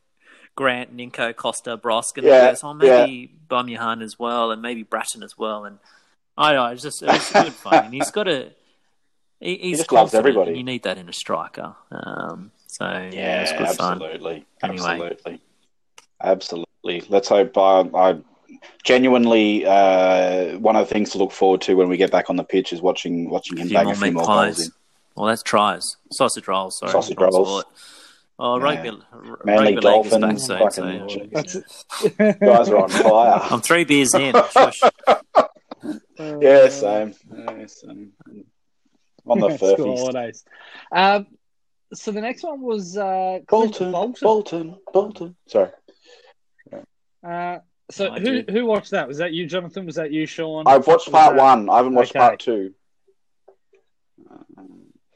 Grant, 0.55 0.95
Ninko, 0.95 1.33
Kosta, 1.33 1.79
Brosque, 1.79 2.17
and 2.17 2.27
Yeah, 2.27 2.49
goes, 2.51 2.63
oh, 2.63 2.73
maybe 2.73 3.33
Bumyahan 3.49 4.01
as 4.01 4.17
well, 4.17 4.51
and 4.51 4.61
maybe 4.61 4.83
Brattan 4.83 5.23
as 5.23 5.37
well. 5.37 5.65
And 5.65 5.79
I 6.37 6.53
know, 6.53 6.67
it's 6.67 6.81
just 6.83 7.03
it 7.03 7.07
was 7.07 7.29
good 7.31 7.53
fun. 7.53 7.85
And 7.85 7.93
he's 7.93 8.11
got 8.11 8.27
a. 8.27 8.51
He, 9.39 9.57
he's 9.57 9.79
just 9.79 9.91
loves 9.91 10.13
everybody. 10.13 10.51
and 10.51 10.57
You 10.57 10.63
need 10.63 10.83
that 10.83 10.97
in 10.97 11.09
a 11.09 11.13
striker. 11.13 11.75
Um, 11.91 12.51
so 12.67 12.85
yeah, 12.85 13.09
Yeah, 13.11 13.41
it's 13.41 13.51
good 13.51 13.67
fun. 13.77 14.01
absolutely, 14.01 14.45
Anyway. 14.63 14.77
absolutely, 14.87 15.41
absolutely. 16.21 16.65
Let's 16.83 17.29
hope. 17.29 17.57
I, 17.57 17.81
I 17.93 18.17
genuinely 18.83 19.65
uh, 19.65 20.57
one 20.59 20.75
of 20.75 20.87
the 20.87 20.93
things 20.93 21.11
to 21.11 21.17
look 21.17 21.31
forward 21.31 21.61
to 21.61 21.75
when 21.75 21.87
we 21.89 21.97
get 21.97 22.11
back 22.11 22.29
on 22.29 22.35
the 22.35 22.43
pitch 22.43 22.73
is 22.73 22.81
watching 22.81 23.29
watching 23.29 23.57
him 23.57 23.67
few 23.67 23.75
bang 23.77 23.85
more 23.85 23.93
a 23.93 23.95
few 23.95 24.05
meat 24.07 24.13
more 24.13 24.25
pies. 24.25 24.55
goals 24.57 24.67
in. 24.67 24.73
Well, 25.15 25.25
that's 25.27 25.43
tries. 25.43 25.97
Sausage 26.11 26.47
rolls. 26.47 26.77
Sorry, 26.79 26.91
Sausage 26.91 27.17
rolls. 27.17 27.33
spoil 27.35 27.59
it. 27.59 27.65
Oh, 28.39 28.57
Yeah. 28.57 28.63
rugby, 28.63 28.91
Manly 29.45 29.75
rugby 29.75 29.87
league 29.89 30.05
is 30.07 30.17
back 30.17 30.39
soon. 30.39 30.59
fucking- 30.59 31.09
So 31.09 31.27
That's 31.31 32.37
Guys 32.39 32.69
are 32.69 32.77
on 32.77 32.89
fire. 32.89 33.39
I'm 33.51 33.61
three 33.61 33.83
beers 33.85 34.13
in. 34.15 34.33
Shush. 34.51 34.81
yeah, 36.19 36.67
same. 36.69 37.13
Yeah, 37.31 37.65
same. 37.67 38.11
On 39.25 39.39
the 39.39 39.55
School 39.55 39.75
furfies. 39.77 39.97
holidays. 39.99 40.45
Um, 40.91 41.27
so 41.93 42.11
the 42.11 42.19
next 42.19 42.43
one 42.43 42.59
was 42.61 42.97
uh, 42.97 43.39
Bolton, 43.47 43.91
Bolton. 43.93 44.15
Bolton, 44.21 44.75
Bolton. 44.91 45.35
Sorry. 45.47 45.69
Uh, 47.25 47.59
so 47.91 48.11
I 48.11 48.19
who 48.19 48.43
who 48.49 48.65
watched 48.65 48.91
that? 48.91 49.07
Was 49.07 49.17
that 49.19 49.33
you, 49.33 49.45
Jonathan? 49.45 49.85
Was 49.85 49.95
that 49.95 50.11
you, 50.11 50.25
Sean? 50.25 50.65
I've 50.67 50.87
watched 50.87 51.11
part 51.11 51.35
that- 51.35 51.41
one. 51.41 51.69
I 51.69 51.77
haven't 51.77 51.93
watched 51.95 52.11
Okay. 52.11 52.19
part 52.19 52.39
two. 52.39 52.73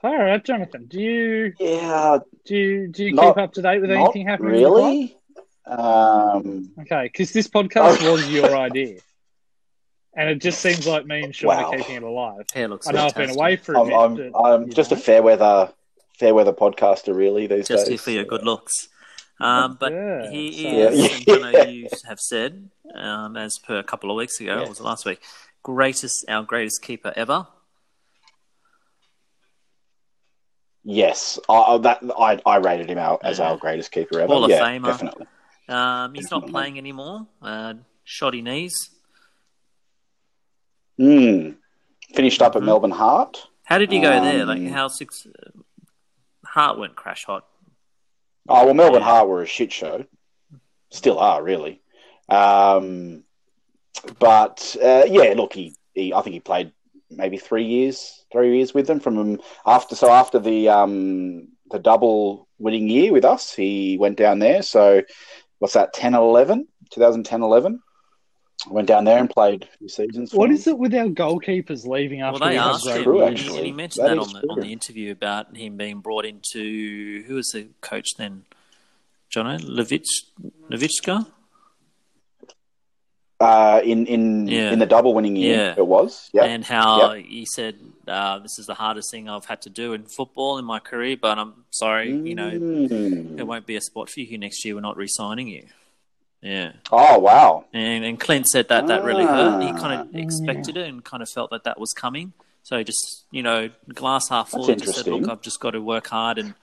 All 0.03 0.15
right, 0.15 0.43
Jonathan. 0.43 0.85
Do 0.87 1.01
you 1.01 1.53
Yeah, 1.59 2.19
do 2.45 2.55
you, 2.55 2.87
do 2.87 3.03
you 3.03 3.13
Not- 3.13 3.35
keep 3.35 3.43
up 3.43 3.53
to 3.53 3.61
date 3.61 3.81
with 3.81 3.89
not 3.89 4.03
anything 4.03 4.27
happening? 4.27 4.55
in 4.55 4.61
the 4.63 4.69
club? 4.69 4.83
really. 4.85 5.17
Um, 5.65 6.71
Okay, 6.81 7.03
because 7.11 7.33
this 7.33 7.47
podcast 7.47 7.97
Oh. 8.01 8.11
was 8.13 8.31
your 8.31 8.55
idea, 8.55 8.99
and 10.15 10.29
it 10.29 10.35
just 10.39 10.61
seems 10.61 10.87
like 10.87 11.05
me 11.05 11.23
and 11.23 11.35
Sean 11.35 11.49
Wow. 11.49 11.71
are 11.71 11.77
keeping 11.77 11.95
it 11.95 12.03
alive. 12.03 12.45
Hair 12.53 12.67
looks 12.69 12.87
I 12.87 12.91
know 12.93 13.05
I've 13.07 13.15
been 13.15 13.31
away 13.31 13.55
for 13.57 13.73
a 13.73 13.81
I'm, 13.81 13.87
bit. 14.15 14.25
I'm, 14.27 14.31
but, 14.31 14.39
I'm 14.53 14.69
just 14.69 14.91
know. 14.91 14.97
a 14.97 14.99
fair 14.99 15.21
weather, 15.23 15.73
fair 16.17 16.33
weather 16.33 16.53
podcaster, 16.53 17.13
really 17.13 17.47
these 17.47 17.67
Just 17.67 17.69
days. 17.69 17.77
Just 17.79 17.89
here 17.89 17.97
for 17.97 18.11
your 18.11 18.23
good 18.25 18.43
looks. 18.45 18.87
Um, 19.39 19.77
but 19.79 19.91
Yeah, 19.91 20.29
he 20.31 20.51
so- 20.63 20.67
is, 20.69 21.27
Yeah. 21.27 21.35
and 21.35 21.45
I 21.45 21.51
know 21.51 21.61
you 21.69 21.87
have 22.07 22.19
said, 22.19 22.69
um, 22.95 23.37
as 23.37 23.57
per 23.59 23.77
a 23.77 23.83
couple 23.83 24.09
of 24.09 24.17
weeks 24.17 24.39
ago, 24.39 24.55
or 24.55 24.59
Yes. 24.61 24.69
was 24.69 24.79
it 24.79 24.83
last 24.83 25.05
week, 25.05 25.21
greatest, 25.63 26.25
our 26.27 26.43
greatest 26.43 26.81
keeper 26.81 27.13
ever. 27.15 27.47
Yes, 30.83 31.37
I, 31.49 31.53
I- 31.53 31.77
that 31.79 31.99
I, 32.17 32.41
I 32.45 32.55
rated 32.57 32.89
him 32.89 32.97
out 32.97 33.21
as 33.23 33.39
Yeah. 33.39 33.49
our 33.51 33.57
greatest 33.57 33.91
keeper 33.91 34.19
ever. 34.19 34.27
Hall 34.33 34.43
of 34.45 34.49
yeah, 34.49 34.61
Famer. 34.61 34.85
definitely. 34.85 35.27
Um, 35.69 36.13
he's 36.13 36.31
not 36.31 36.47
playing 36.47 36.77
anymore. 36.77 37.27
Uh, 37.41 37.73
shoddy 38.05 38.41
knees. 38.41 38.89
Hmm. 40.97 41.51
Finished 42.15 42.41
up 42.41 42.55
at 42.55 42.61
Mhm. 42.61 42.65
Melbourne 42.65 42.91
Heart. 42.91 43.47
How 43.65 43.77
did 43.77 43.91
he 43.91 43.99
go 43.99 44.09
there? 44.21 44.45
Like 44.45 44.59
Um, 44.59 44.67
how 44.67 44.87
six 44.87 45.27
Heart 46.45 46.79
went 46.79 46.95
crash 46.95 47.25
hot. 47.25 47.45
Oh 48.47 48.65
well, 48.65 48.73
Melbourne. 48.73 49.01
Heart 49.01 49.27
were 49.27 49.41
a 49.41 49.47
shit 49.47 49.71
show. 49.71 50.05
Still 50.89 51.19
are 51.19 51.43
really. 51.43 51.81
Um, 52.29 53.23
but 54.19 54.75
uh, 54.81 55.03
yeah, 55.07 55.33
look, 55.35 55.53
he, 55.53 55.75
he 55.93 56.13
I 56.13 56.21
think 56.21 56.33
he 56.33 56.39
played 56.39 56.71
maybe 57.09 57.37
three 57.37 57.65
years, 57.65 58.25
three 58.31 58.57
years 58.57 58.73
with 58.73 58.87
them 58.87 58.99
from 58.99 59.17
um, 59.17 59.41
after. 59.65 59.95
So 59.95 60.09
after 60.11 60.39
the 60.39 60.69
um, 60.69 61.49
the 61.71 61.79
double 61.79 62.47
winning 62.57 62.87
year 62.87 63.11
with 63.11 63.25
us, 63.25 63.53
he 63.53 63.97
went 63.97 64.17
down 64.17 64.39
there. 64.39 64.61
So 64.61 65.03
what's 65.59 65.73
that? 65.73 65.93
10, 65.93 66.13
11? 66.13 66.67
2010, 66.91 67.41
11? 67.41 67.79
Went 68.69 68.87
down 68.87 69.05
there 69.05 69.17
and 69.17 69.29
played 69.29 69.63
a 69.63 69.77
few 69.77 69.89
seasons. 69.89 70.31
for 70.31 70.37
What 70.37 70.47
them. 70.47 70.55
is 70.55 70.67
it 70.67 70.77
with 70.77 70.93
our 70.93 71.07
goalkeepers 71.07 71.85
leaving 71.85 72.21
after 72.21 72.39
Well, 72.39 72.49
they 72.49 72.57
asked 72.57 72.87
him, 72.87 73.03
true, 73.03 73.23
and, 73.23 73.37
he, 73.37 73.65
he 73.65 73.71
mentioned 73.71 74.05
That 74.07 74.15
that, 74.15 74.21
is 74.21 74.33
on 74.35 74.41
the 74.41 74.47
on 74.49 74.59
the 74.59 74.71
interview 74.71 75.11
about 75.11 75.55
him 75.55 75.77
being 75.77 75.99
brought 76.01 76.25
into 76.25 77.23
who 77.27 77.35
was 77.35 77.47
the 77.53 77.67
coach 77.81 78.07
then? 78.17 78.43
Jono 79.33 79.59
Levich 79.59 80.05
Levitchka? 80.69 81.27
Uh, 83.39 83.81
in 83.83 84.07
in 84.07 84.47
Yeah. 84.47 84.71
in 84.71 84.79
the 84.79 84.87
double 84.87 85.13
winning 85.13 85.35
year, 85.35 85.57
Yeah. 85.57 85.73
it 85.77 85.85
was. 85.85 86.29
Yeah. 86.33 86.45
and 86.45 86.65
how 86.65 87.13
he 87.13 87.45
said 87.45 87.75
uh, 88.07 88.39
this 88.39 88.57
is 88.57 88.65
the 88.65 88.73
hardest 88.73 89.11
thing 89.11 89.29
I've 89.29 89.45
had 89.45 89.61
to 89.63 89.69
do 89.69 89.93
in 89.93 90.05
football 90.05 90.57
in 90.57 90.65
my 90.65 90.79
career, 90.79 91.17
but 91.21 91.37
I'm 91.37 91.65
sorry, 91.69 92.09
you 92.09 92.33
know, 92.33 92.49
Mm. 92.49 93.37
it 93.37 93.43
won't 93.45 93.65
be 93.67 93.75
a 93.75 93.81
spot 93.81 94.09
for 94.09 94.21
you 94.21 94.37
next 94.37 94.63
year. 94.65 94.73
We're 94.75 94.81
not 94.81 94.97
re-signing 94.97 95.47
you. 95.49 95.65
Yeah, 96.41 96.73
Oh 96.91 97.17
wow. 97.19 97.65
and 97.73 98.05
and 98.05 98.19
Clint 98.19 98.47
said 98.47 98.67
that 98.69 98.87
that 98.87 99.03
really 99.03 99.25
hurt. 99.25 99.61
He 99.63 99.71
kind 99.73 99.99
of 100.01 100.07
Ah. 100.13 100.17
expected 100.17 100.77
it 100.77 100.87
and 100.87 101.03
kind 101.03 101.23
of 101.23 101.29
felt 101.29 101.49
that 101.51 101.63
that 101.63 101.79
was 101.79 101.91
coming. 101.93 102.33
So 102.63 102.77
he 102.77 102.83
just 102.83 103.25
you 103.31 103.41
know, 103.41 103.69
glass 103.93 104.29
half 104.29 104.49
full. 104.49 104.65
That's 104.65 104.81
He 104.81 104.85
just 104.87 105.03
said, 105.03 105.11
"Look. 105.11 105.27
I've 105.29 105.41
just 105.41 105.59
got 105.59 105.71
to 105.71 105.81
work 105.81 106.07
hard 106.07 106.37
and 106.37 106.53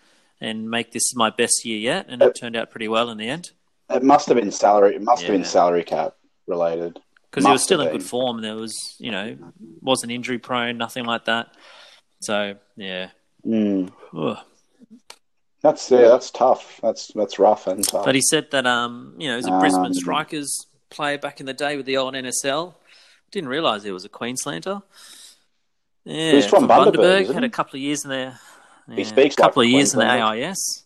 and 0.40 0.70
make 0.70 0.92
this 0.92 1.14
my 1.16 1.28
best 1.30 1.64
year 1.64 1.78
yet." 1.78 2.06
And 2.08 2.22
it 2.22 2.34
turned 2.36 2.54
out 2.56 2.70
pretty 2.70 2.88
well 2.88 3.10
in 3.10 3.18
the 3.18 3.28
end 3.28 3.50
It 3.90 4.02
must 4.04 4.28
have 4.28 4.36
been 4.36 4.50
salary. 4.52 4.94
It 4.94 5.02
must 5.02 5.22
have 5.22 5.32
been 5.32 5.44
salary 5.44 5.82
cap 5.82 6.14
related. 6.46 7.00
because 7.30 7.44
he 7.44 7.50
was 7.50 7.62
still 7.64 7.80
in 7.80 7.86
have 7.88 7.96
good 7.96 8.04
form. 8.06 8.42
There 8.42 8.54
was 8.54 8.94
you 8.98 9.10
know 9.10 9.36
wasn't 9.80 10.12
injury 10.12 10.38
prone, 10.38 10.78
nothing 10.78 11.04
like 11.04 11.24
that. 11.24 11.48
So 12.20 12.54
yeah. 12.76 13.08
Mm. 13.44 13.90
That's 15.64 15.90
yeah, 15.90 16.08
that's 16.08 16.30
tough. 16.30 16.78
That's 16.82 17.08
that's 17.14 17.38
rough 17.38 17.66
and 17.66 17.82
tough. 17.82 18.04
But 18.04 18.14
he 18.14 18.20
said 18.20 18.50
that 18.50 18.66
um, 18.66 19.14
you 19.18 19.28
know, 19.28 19.32
he 19.34 19.36
was 19.38 19.46
a 19.46 19.52
Um, 19.52 19.60
Brisbane 19.60 19.94
Strikers 19.94 20.66
player 20.90 21.16
back 21.16 21.40
in 21.40 21.46
the 21.46 21.54
day 21.54 21.76
with 21.78 21.86
the 21.86 21.96
old 21.96 22.12
NSL. 22.14 22.74
Didn't 23.30 23.48
realise 23.48 23.82
he 23.82 23.90
was 23.90 24.04
a 24.04 24.10
Queenslander. 24.10 24.82
Yeah, 26.04 26.32
He's 26.32 26.46
from 26.46 26.68
Bundaberg, 26.68 27.22
isn't 27.22 27.34
Had 27.34 27.44
a 27.44 27.48
couple 27.48 27.76
of 27.78 27.80
years 27.82 28.04
in 28.04 28.10
there. 28.10 28.38
He 28.94 29.04
speaks 29.04 29.36
a 29.36 29.38
couple 29.38 29.62
like 29.62 29.68
of 29.68 29.72
years 29.72 29.94
in 29.94 30.00
the 30.00 30.06
AIS, 30.06 30.84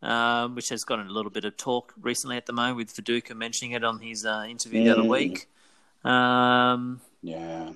um, 0.00 0.54
which 0.54 0.70
has 0.70 0.84
gotten 0.84 1.06
a 1.06 1.12
little 1.12 1.30
bit 1.30 1.44
of 1.44 1.58
talk 1.58 1.92
recently 2.00 2.38
at 2.38 2.46
the 2.46 2.54
moment 2.54 2.78
with 2.78 2.96
Viduka 2.96 3.36
mentioning 3.36 3.72
it 3.72 3.84
on 3.84 4.00
his 4.00 4.24
uh, 4.24 4.46
interview 4.48 4.84
the 4.84 4.90
other 4.90 5.02
Mm. 5.02 5.10
week. 5.10 5.48
Um, 6.02 7.02
yeah. 7.22 7.72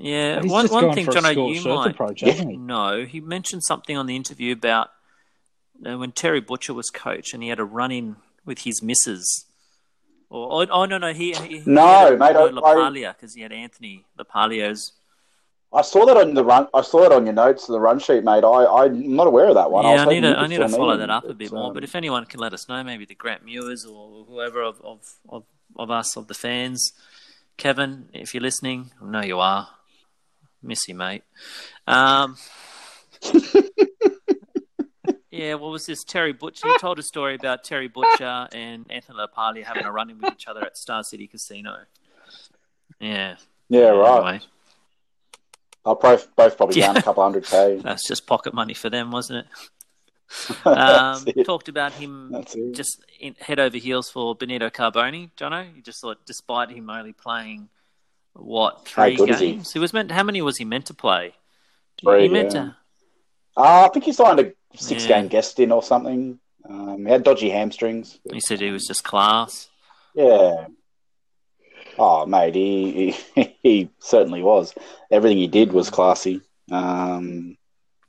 Yeah, 0.00 0.40
He's 0.40 0.50
one, 0.50 0.64
just 0.64 0.72
one 0.74 0.94
thing, 0.94 1.06
John, 1.10 1.24
a 1.24 1.32
you 1.32 1.58
earth 1.58 1.64
might 1.64 1.90
approach, 1.90 2.20
hasn't 2.20 2.50
he? 2.50 2.56
no, 2.56 3.04
he 3.04 3.20
mentioned 3.20 3.64
something 3.64 3.96
on 3.96 4.06
the 4.06 4.14
interview 4.14 4.52
about 4.52 4.90
uh, 5.84 5.98
when 5.98 6.12
Terry 6.12 6.40
Butcher 6.40 6.72
was 6.72 6.88
coach 6.88 7.34
and 7.34 7.42
he 7.42 7.48
had 7.48 7.58
a 7.58 7.64
run 7.64 7.90
in 7.90 8.16
with 8.44 8.60
his 8.60 8.80
missus. 8.80 9.44
Or, 10.30 10.62
oh, 10.62 10.66
oh 10.70 10.84
no, 10.84 10.98
no, 10.98 11.12
he, 11.12 11.32
he 11.32 11.58
he 11.58 11.62
No, 11.66 11.84
had 11.86 12.12
a, 12.12 12.16
mate, 12.16 12.36
I- 12.36 12.50
no, 12.50 12.60
LaPaglia 12.60 13.14
because 13.16 13.34
he 13.34 13.40
had 13.42 13.52
Anthony 13.52 14.04
LaPaglia's. 14.18 14.92
I 15.72 15.82
saw 15.82 16.06
that 16.06 16.16
on 16.16 16.32
the 16.32 16.44
run. 16.44 16.66
I 16.72 16.80
saw 16.80 17.04
it 17.04 17.12
on 17.12 17.26
your 17.26 17.34
notes, 17.34 17.66
the 17.66 17.78
run 17.80 17.98
sheet, 17.98 18.24
mate. 18.24 18.42
I 18.44 18.84
I'm 18.84 19.14
not 19.16 19.26
aware 19.26 19.48
of 19.48 19.54
that 19.56 19.70
one. 19.70 19.84
Yeah, 19.84 19.92
was 19.92 20.00
I 20.00 20.04
need 20.06 20.22
hoping 20.22 20.32
to 20.34 20.38
I 20.38 20.46
need 20.46 20.56
to 20.56 20.62
fill 20.62 20.68
me 20.68 20.76
follow 20.78 20.96
that 20.96 21.10
up 21.10 21.24
a 21.24 21.34
bit 21.34 21.44
It's, 21.46 21.52
more. 21.52 21.66
um, 21.68 21.74
But 21.74 21.84
if 21.84 21.94
anyone 21.94 22.24
can 22.24 22.40
let 22.40 22.54
us 22.54 22.68
know, 22.70 22.82
maybe 22.84 23.04
the 23.04 23.14
Grant 23.14 23.44
Mewers 23.44 23.84
or 23.84 24.24
whoever 24.24 24.62
of 24.62 24.80
of, 24.82 25.00
of, 25.28 25.44
of 25.76 25.90
us 25.90 26.16
of 26.16 26.26
the 26.28 26.32
fans, 26.34 26.92
Kevin, 27.58 28.08
if 28.14 28.32
you're 28.32 28.42
listening, 28.42 28.92
I 29.02 29.04
know 29.10 29.20
you 29.22 29.40
are. 29.40 29.68
Miss 30.62 30.88
you, 30.88 30.94
mate. 30.94 31.22
Um, 31.86 32.36
yeah, 35.30 35.54
what 35.54 35.70
was 35.70 35.86
this? 35.86 36.02
Terry 36.04 36.32
Butcher. 36.32 36.68
You 36.68 36.78
told 36.78 36.98
a 36.98 37.02
story 37.02 37.34
about 37.34 37.64
Terry 37.64 37.88
Butcher 37.88 38.48
and 38.52 38.86
Anthony 38.90 39.18
LaPaglia 39.18 39.64
having 39.64 39.84
a 39.84 39.92
run 39.92 40.10
in 40.10 40.18
with 40.18 40.32
each 40.32 40.48
other 40.48 40.64
at 40.64 40.76
Star 40.76 41.02
City 41.04 41.26
Casino. 41.26 41.76
Yeah. 43.00 43.36
yeah, 43.68 43.88
right. 43.90 44.16
Anyway, 44.16 44.40
I'll 45.84 45.94
both 45.94 46.34
both 46.34 46.56
probably 46.56 46.80
Yeah. 46.80 46.88
down 46.88 46.96
a 46.96 47.02
couple 47.02 47.22
hundred 47.22 47.44
k. 47.44 47.76
that's 47.82 48.06
just 48.06 48.26
pocket 48.26 48.52
money 48.52 48.74
for 48.74 48.90
them, 48.90 49.10
wasn't 49.10 49.46
it? 49.46 49.46
Um, 50.66 51.24
it. 51.26 51.44
talked 51.44 51.70
about 51.70 51.92
him 51.94 52.44
just 52.72 53.02
in, 53.18 53.34
head 53.40 53.58
over 53.58 53.78
heels 53.78 54.10
for 54.10 54.34
Benito 54.34 54.68
Carbone, 54.68 55.30
Jono. 55.38 55.74
You 55.74 55.80
just 55.80 56.02
thought, 56.02 56.18
despite 56.26 56.68
him 56.70 56.90
only 56.90 57.14
playing 57.14 57.70
what 58.34 58.88
How 58.94 59.04
three 59.04 59.14
is 59.14 59.40
he? 59.40 59.52
games, 59.52 59.72
he? 59.72 59.78
was 59.78 59.92
meant. 59.92 60.10
How 60.12 60.22
many 60.22 60.42
was 60.42 60.58
he 60.58 60.64
meant 60.64 60.86
to 60.86 60.94
play? 60.94 61.34
Three, 62.00 62.22
he 62.22 62.28
meant 62.28 62.54
yeah. 62.54 62.60
to. 62.60 62.76
Uh, 63.56 63.86
I 63.86 63.88
think 63.92 64.04
he 64.04 64.12
signed 64.12 64.38
a 64.40 64.52
six 64.76 65.02
Yeah. 65.02 65.20
game 65.20 65.28
guest 65.28 65.58
in 65.60 65.72
or 65.72 65.82
something. 65.82 66.38
Um, 66.68 67.04
he 67.04 67.10
had 67.10 67.24
dodgy 67.24 67.50
hamstrings. 67.50 68.18
He 68.30 68.40
said 68.40 68.60
he 68.60 68.70
was 68.70 68.86
just 68.86 69.02
class. 69.04 69.68
Yeah. 70.14 70.66
Oh, 71.98 72.26
mate, 72.26 72.54
he, 72.54 73.10
he 73.34 73.56
he 73.62 73.90
certainly 73.98 74.42
was. 74.42 74.74
Everything 75.10 75.38
he 75.38 75.48
did 75.48 75.72
was 75.72 75.90
classy. 75.90 76.40
Um, 76.70 77.56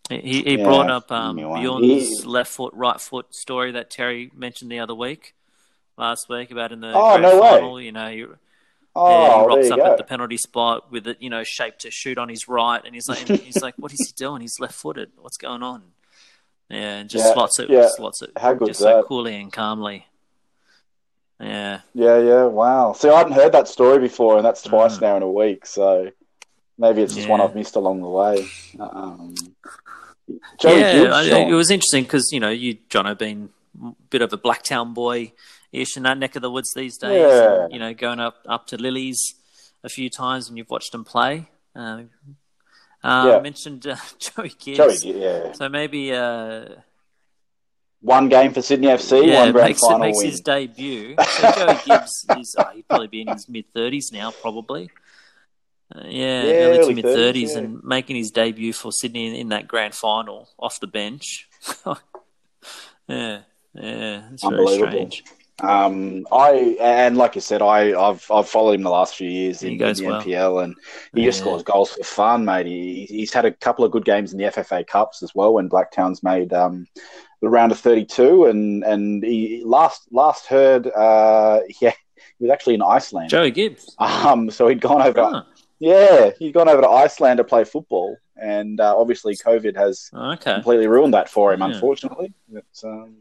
He, 0.10 0.43
he 0.43 0.55
Yeah, 0.58 0.63
brought 0.65 0.89
up 0.89 1.12
um. 1.12 1.38
Bjorn's 1.38 2.25
left 2.25 2.51
foot, 2.51 2.73
right 2.75 2.99
foot 2.99 3.34
story 3.34 3.71
that 3.71 3.89
Terry 3.89 4.32
mentioned 4.36 4.71
the 4.71 4.79
other 4.79 4.93
week, 4.95 5.34
last 5.97 6.27
week 6.29 6.51
about 6.51 6.71
in 6.71 6.82
the 6.82 6.91
Oh, 6.93 7.17
no 7.17 7.41
way. 7.41 7.86
You 7.86 7.91
know, 7.91 8.10
he, 8.10 8.25
oh, 8.99 9.09
yeah, 9.09 9.23
he 9.33 9.38
there 9.39 9.47
rocks 9.47 9.71
up 9.71 9.79
go. 9.79 9.85
at 9.91 9.97
the 9.97 10.03
penalty 10.03 10.38
spot 10.38 10.91
with 10.91 11.07
it, 11.07 11.17
you 11.21 11.29
know, 11.29 11.43
shaped 11.43 11.79
to 11.81 11.91
shoot 11.91 12.17
on 12.17 12.29
his 12.29 12.47
right, 12.47 12.81
and 12.85 12.93
he's 12.93 13.07
like, 13.09 13.29
and 13.29 13.39
he's 13.39 13.62
like, 13.62 13.75
what 13.77 13.91
is 13.93 13.99
he 14.07 14.13
doing? 14.15 14.41
He's 14.41 14.59
left 14.59 14.73
footed. 14.75 15.12
What's 15.17 15.38
going 15.38 15.63
on? 15.63 15.83
Yeah, 16.69 16.97
and 16.97 17.09
just 17.09 17.25
Yeah, 17.25 17.33
slots 17.33 17.59
it, 17.59 17.69
yeah. 17.69 17.88
slots 17.89 18.21
it, 18.21 18.31
How 18.38 18.53
good's 18.53 18.69
just 18.71 18.79
so 18.81 19.03
coolly 19.03 19.35
and 19.35 19.51
calmly. 19.51 20.05
Yeah, 21.39 21.79
Yeah, 21.93 22.19
yeah, 22.19 22.43
wow. 22.43 22.93
See, 22.93 23.07
I 23.09 23.17
hadn't 23.17 23.33
heard 23.33 23.53
that 23.53 23.67
story 23.67 23.99
before, 23.99 24.35
and 24.38 24.45
that's 24.45 24.62
twice 24.62 24.97
Mm. 24.97 25.01
now 25.01 25.17
in 25.17 25.23
a 25.23 25.31
week. 25.31 25.65
So 25.65 26.12
maybe 26.77 27.01
it's 27.01 27.15
just 27.15 27.29
one 27.29 27.39
I've 27.41 27.55
missed 27.55 27.75
along 27.77 28.01
the 28.01 28.09
way. 28.09 28.45
Um, 28.79 29.35
yeah. 30.59 30.93
Gibbs, 30.93 31.13
I- 31.13 31.39
it 31.49 31.53
was 31.53 31.71
interesting 31.71 32.03
because 32.03 32.29
you 32.31 32.39
know 32.39 32.49
you, 32.49 32.77
John, 32.89 33.05
have 33.05 33.17
been 33.17 33.49
a 33.83 33.91
bit 34.09 34.21
of 34.21 34.33
a 34.33 34.38
Blacktown 34.38 34.93
boy 34.93 35.31
ish 35.71 35.97
in 35.97 36.03
that 36.03 36.17
neck 36.17 36.36
of 36.36 36.41
the 36.41 36.51
woods 36.51 36.73
these 36.75 36.97
days. 36.97 37.19
Yeah. 37.21 37.63
And, 37.63 37.73
you 37.73 37.79
know, 37.79 37.93
going 37.93 38.19
up 38.19 38.38
up 38.47 38.67
to 38.67 38.77
Lilies 38.77 39.36
a 39.84 39.89
few 39.89 40.10
times, 40.10 40.49
and 40.49 40.58
you've 40.58 40.69
watched 40.69 40.91
them 40.91 41.03
play. 41.05 41.49
Uh, 41.75 42.03
uh, 43.03 43.25
Yeah. 43.27 43.39
Mentioned 43.39 43.88
uh, 43.88 43.95
Joey 44.19 44.49
Gibbs. 44.60 45.03
Joey, 45.03 45.21
yeah. 45.21 45.51
So 45.53 45.69
maybe 45.69 46.12
uh, 46.13 46.65
One 48.01 48.29
game 48.29 48.53
for 48.53 48.62
Sydney 48.62 48.88
FC, 48.88 49.25
yeah, 49.27 49.43
one 49.43 49.51
grand 49.51 49.67
makes, 49.69 49.79
final 49.82 49.99
makes 49.99 50.17
win. 50.17 50.27
his 50.27 50.39
debut. 50.41 51.15
So 51.17 51.51
Joey 51.51 51.77
Gibbs 51.86 52.25
is 52.38 52.55
oh, 52.58 52.69
he'd 52.73 52.88
probably 52.88 53.08
be 53.08 53.21
in 53.21 53.27
his 53.27 53.47
mid 53.47 53.65
thirties 53.73 54.12
now, 54.12 54.32
probably. 54.32 54.89
Uh, 55.93 56.01
yeah, 56.05 56.43
Yeah, 56.43 56.51
early 56.67 56.88
to 56.89 56.95
mid 56.95 57.05
thirties, 57.05 57.53
yeah. 57.53 57.60
and 57.60 57.84
making 57.84 58.15
his 58.15 58.32
debut 58.32 58.73
for 58.73 58.91
Sydney 58.91 59.27
in, 59.27 59.36
in 59.36 59.49
that 59.49 59.67
grand 59.67 59.95
final 59.95 60.49
off 60.60 60.79
the 60.79 60.88
bench. 60.88 61.47
yeah, 61.86 61.95
yeah, 63.74 64.22
it's 64.34 64.43
very 64.43 64.67
strange. 64.76 65.24
Um, 65.62 66.26
I 66.32 66.78
and 66.80 67.18
like 67.18 67.36
you 67.36 67.41
said, 67.41 67.62
I 67.62 67.99
I've 67.99 68.26
I've 68.32 68.47
followed 68.47 68.74
him 68.74 68.84
the 68.84 68.89
last 68.89 69.16
few 69.16 69.30
years 69.30 69.64
in, 69.64 69.74
in 69.74 69.78
the 69.78 70.05
well. 70.05 70.22
NPL, 70.22 70.64
and 70.64 70.76
he 71.14 71.24
just 71.26 71.39
Yeah. 71.39 71.43
scores 71.43 71.64
goals 71.64 71.91
for 71.91 72.03
fun, 72.03 72.45
mate. 72.45 72.66
He, 72.66 73.05
he's 73.10 73.34
had 73.34 73.45
a 73.45 73.51
couple 73.51 73.84
of 73.86 73.91
good 73.91 74.05
games 74.05 74.32
in 74.32 74.38
the 74.39 74.45
FFA 74.45 74.86
Cups 74.88 75.22
as 75.24 75.34
well 75.36 75.53
when 75.53 75.70
Blacktown's 75.70 76.24
made 76.24 76.53
um, 76.53 76.88
the 77.41 77.49
round 77.49 77.72
of 77.72 77.80
thirty-two, 77.80 78.45
and 78.45 78.84
and 78.84 79.24
he 79.24 79.64
last 79.66 80.07
last 80.12 80.45
heard, 80.47 80.88
uh, 80.88 81.60
yeah, 81.82 81.93
he 82.38 82.45
was 82.45 82.51
actually 82.51 82.76
in 82.76 82.82
Iceland. 82.82 83.30
Joey 83.30 83.51
Gibbs. 83.51 83.95
Um, 83.99 84.49
so 84.49 84.68
he'd 84.68 84.82
gone 84.82 85.01
over, 85.01 85.20
Oh, 85.22 85.41
yeah, 85.80 86.32
he'd 86.39 86.53
gone 86.53 86.70
over 86.70 86.82
to 86.82 86.89
Iceland 86.89 87.38
to 87.38 87.43
play 87.43 87.64
football, 87.64 88.16
and 88.36 88.80
uh, 88.80 88.97
obviously 88.97 89.36
COVID 89.36 89.76
has 89.78 90.10
okay. 90.14 90.53
completely 90.55 90.88
ruined 90.88 91.14
that 91.14 91.30
for 91.30 91.53
him, 91.53 91.60
Yeah. 91.62 91.68
unfortunately. 91.74 92.34
But, 92.51 92.64
um, 92.84 93.16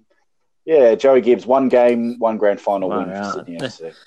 yeah, 0.68 0.94
Joey 0.94 1.20
Gibbs, 1.22 1.46
one 1.46 1.68
game, 1.68 2.18
one 2.18 2.36
grand 2.36 2.60
final 2.60 2.90
Wow, 2.90 2.98
win 3.00 3.08
yeah. 3.08 3.32
for 3.32 3.38
Sydney 3.38 3.58
FC. 3.58 3.94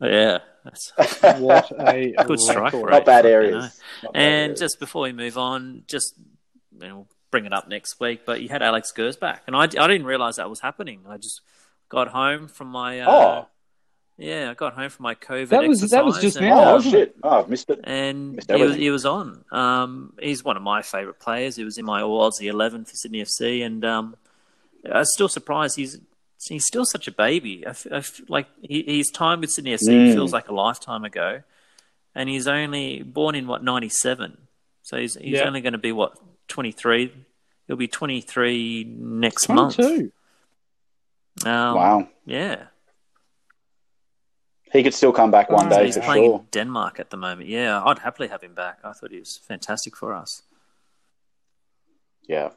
Yeah, 0.00 0.38
that's 0.64 0.92
What 1.40 1.70
a 1.78 2.12
Good 2.26 2.40
strike 2.40 2.72
record. 2.72 2.86
rate. 2.86 2.90
Not 2.92 3.04
bad 3.04 3.24
you 3.24 3.50
know. 3.52 3.60
Not 3.60 4.12
bad 4.12 4.16
And 4.16 4.42
areas. 4.50 4.58
just 4.58 4.80
before 4.80 5.02
we 5.02 5.12
move 5.12 5.38
on, 5.38 5.84
just 5.86 6.14
you 6.80 6.88
know, 6.88 7.06
bring 7.30 7.44
it 7.46 7.52
up 7.52 7.68
next 7.68 8.00
week. 8.00 8.22
But 8.26 8.42
you 8.42 8.48
had 8.48 8.62
Alex 8.62 8.92
Gersbach, 8.96 9.38
and 9.46 9.54
I, 9.54 9.62
I 9.62 9.66
didn't 9.68 10.04
realize 10.06 10.36
that 10.36 10.50
was 10.50 10.58
happening. 10.60 11.02
I 11.08 11.18
just 11.18 11.40
got 11.88 12.08
home 12.08 12.48
from 12.48 12.66
my 12.66 12.98
uh, 13.00 13.10
Oh. 13.10 13.46
yeah, 14.18 14.50
I 14.50 14.54
got 14.54 14.72
home 14.74 14.88
from 14.90 15.04
my 15.04 15.14
COVID. 15.14 15.50
That 15.50 15.68
was- 15.68 15.88
that 15.90 16.04
was 16.04 16.20
just 16.20 16.36
and, 16.36 16.46
now, 16.48 16.58
uh, 16.58 16.72
Oh 16.74 16.80
shit! 16.80 17.14
Oh, 17.22 17.38
I've 17.38 17.48
missed 17.48 17.70
it. 17.70 17.78
and 17.84 18.32
Missed 18.34 18.50
he 18.50 18.60
was, 18.60 18.74
he 18.74 18.90
was 18.90 19.06
on. 19.06 19.44
Um, 19.52 20.14
he's 20.20 20.42
one 20.42 20.56
of 20.56 20.64
my 20.64 20.82
favourite 20.82 21.20
players. 21.20 21.54
He 21.54 21.62
was 21.62 21.78
in 21.78 21.84
my 21.84 22.02
All 22.02 22.28
Aussie 22.28 22.48
eleven 22.50 22.84
for 22.84 22.94
Sydney 22.96 23.22
FC, 23.22 23.64
and 23.64 23.84
um, 23.84 24.16
I 24.90 24.98
was 24.98 25.12
still 25.14 25.28
surprised 25.28 25.76
he's 25.76 25.98
he's 26.48 26.66
still 26.66 26.84
such 26.84 27.06
a 27.08 27.12
baby. 27.12 27.64
I 27.66 27.70
f- 27.70 27.86
I 27.92 27.96
f- 27.98 28.20
like 28.28 28.46
he, 28.62 28.82
his 28.98 29.10
time 29.10 29.40
with 29.40 29.50
Sydney 29.50 29.74
FC 29.74 29.88
Mm. 29.90 30.12
feels 30.12 30.32
like 30.32 30.48
a 30.48 30.54
lifetime 30.54 31.04
ago, 31.04 31.42
and 32.14 32.28
he's 32.28 32.46
only 32.48 33.02
born 33.02 33.34
in 33.34 33.46
what 33.46 33.62
ninety 33.62 33.88
seven, 33.88 34.38
so 34.82 34.96
he's 34.96 35.14
he's 35.14 35.38
Yeah. 35.38 35.46
only 35.46 35.60
going 35.60 35.72
to 35.74 35.78
be 35.78 35.92
what 35.92 36.18
twenty 36.48 36.72
three. 36.72 37.12
He'll 37.66 37.76
be 37.76 37.88
twenty 37.88 38.20
three 38.20 38.84
next 38.84 39.48
month. 39.48 39.78
Um, 39.78 40.10
wow, 41.44 42.08
Yeah. 42.26 42.64
he 44.72 44.82
could 44.82 44.94
still 44.94 45.12
come 45.12 45.30
back 45.30 45.48
one 45.50 45.68
Wow. 45.68 45.78
day 45.78 45.86
He's 45.86 45.96
for 45.96 46.02
playing 46.02 46.24
sure. 46.30 46.38
in 46.40 46.46
Denmark 46.50 46.98
at 47.00 47.10
the 47.10 47.16
moment. 47.16 47.48
Yeah, 47.48 47.82
I'd 47.84 48.00
happily 48.00 48.28
have 48.28 48.42
him 48.42 48.54
back. 48.54 48.78
I 48.84 48.92
thought 48.92 49.10
he 49.12 49.18
was 49.18 49.38
fantastic 49.38 49.96
for 49.96 50.12
us. 50.14 50.42
Yeah. 52.28 52.50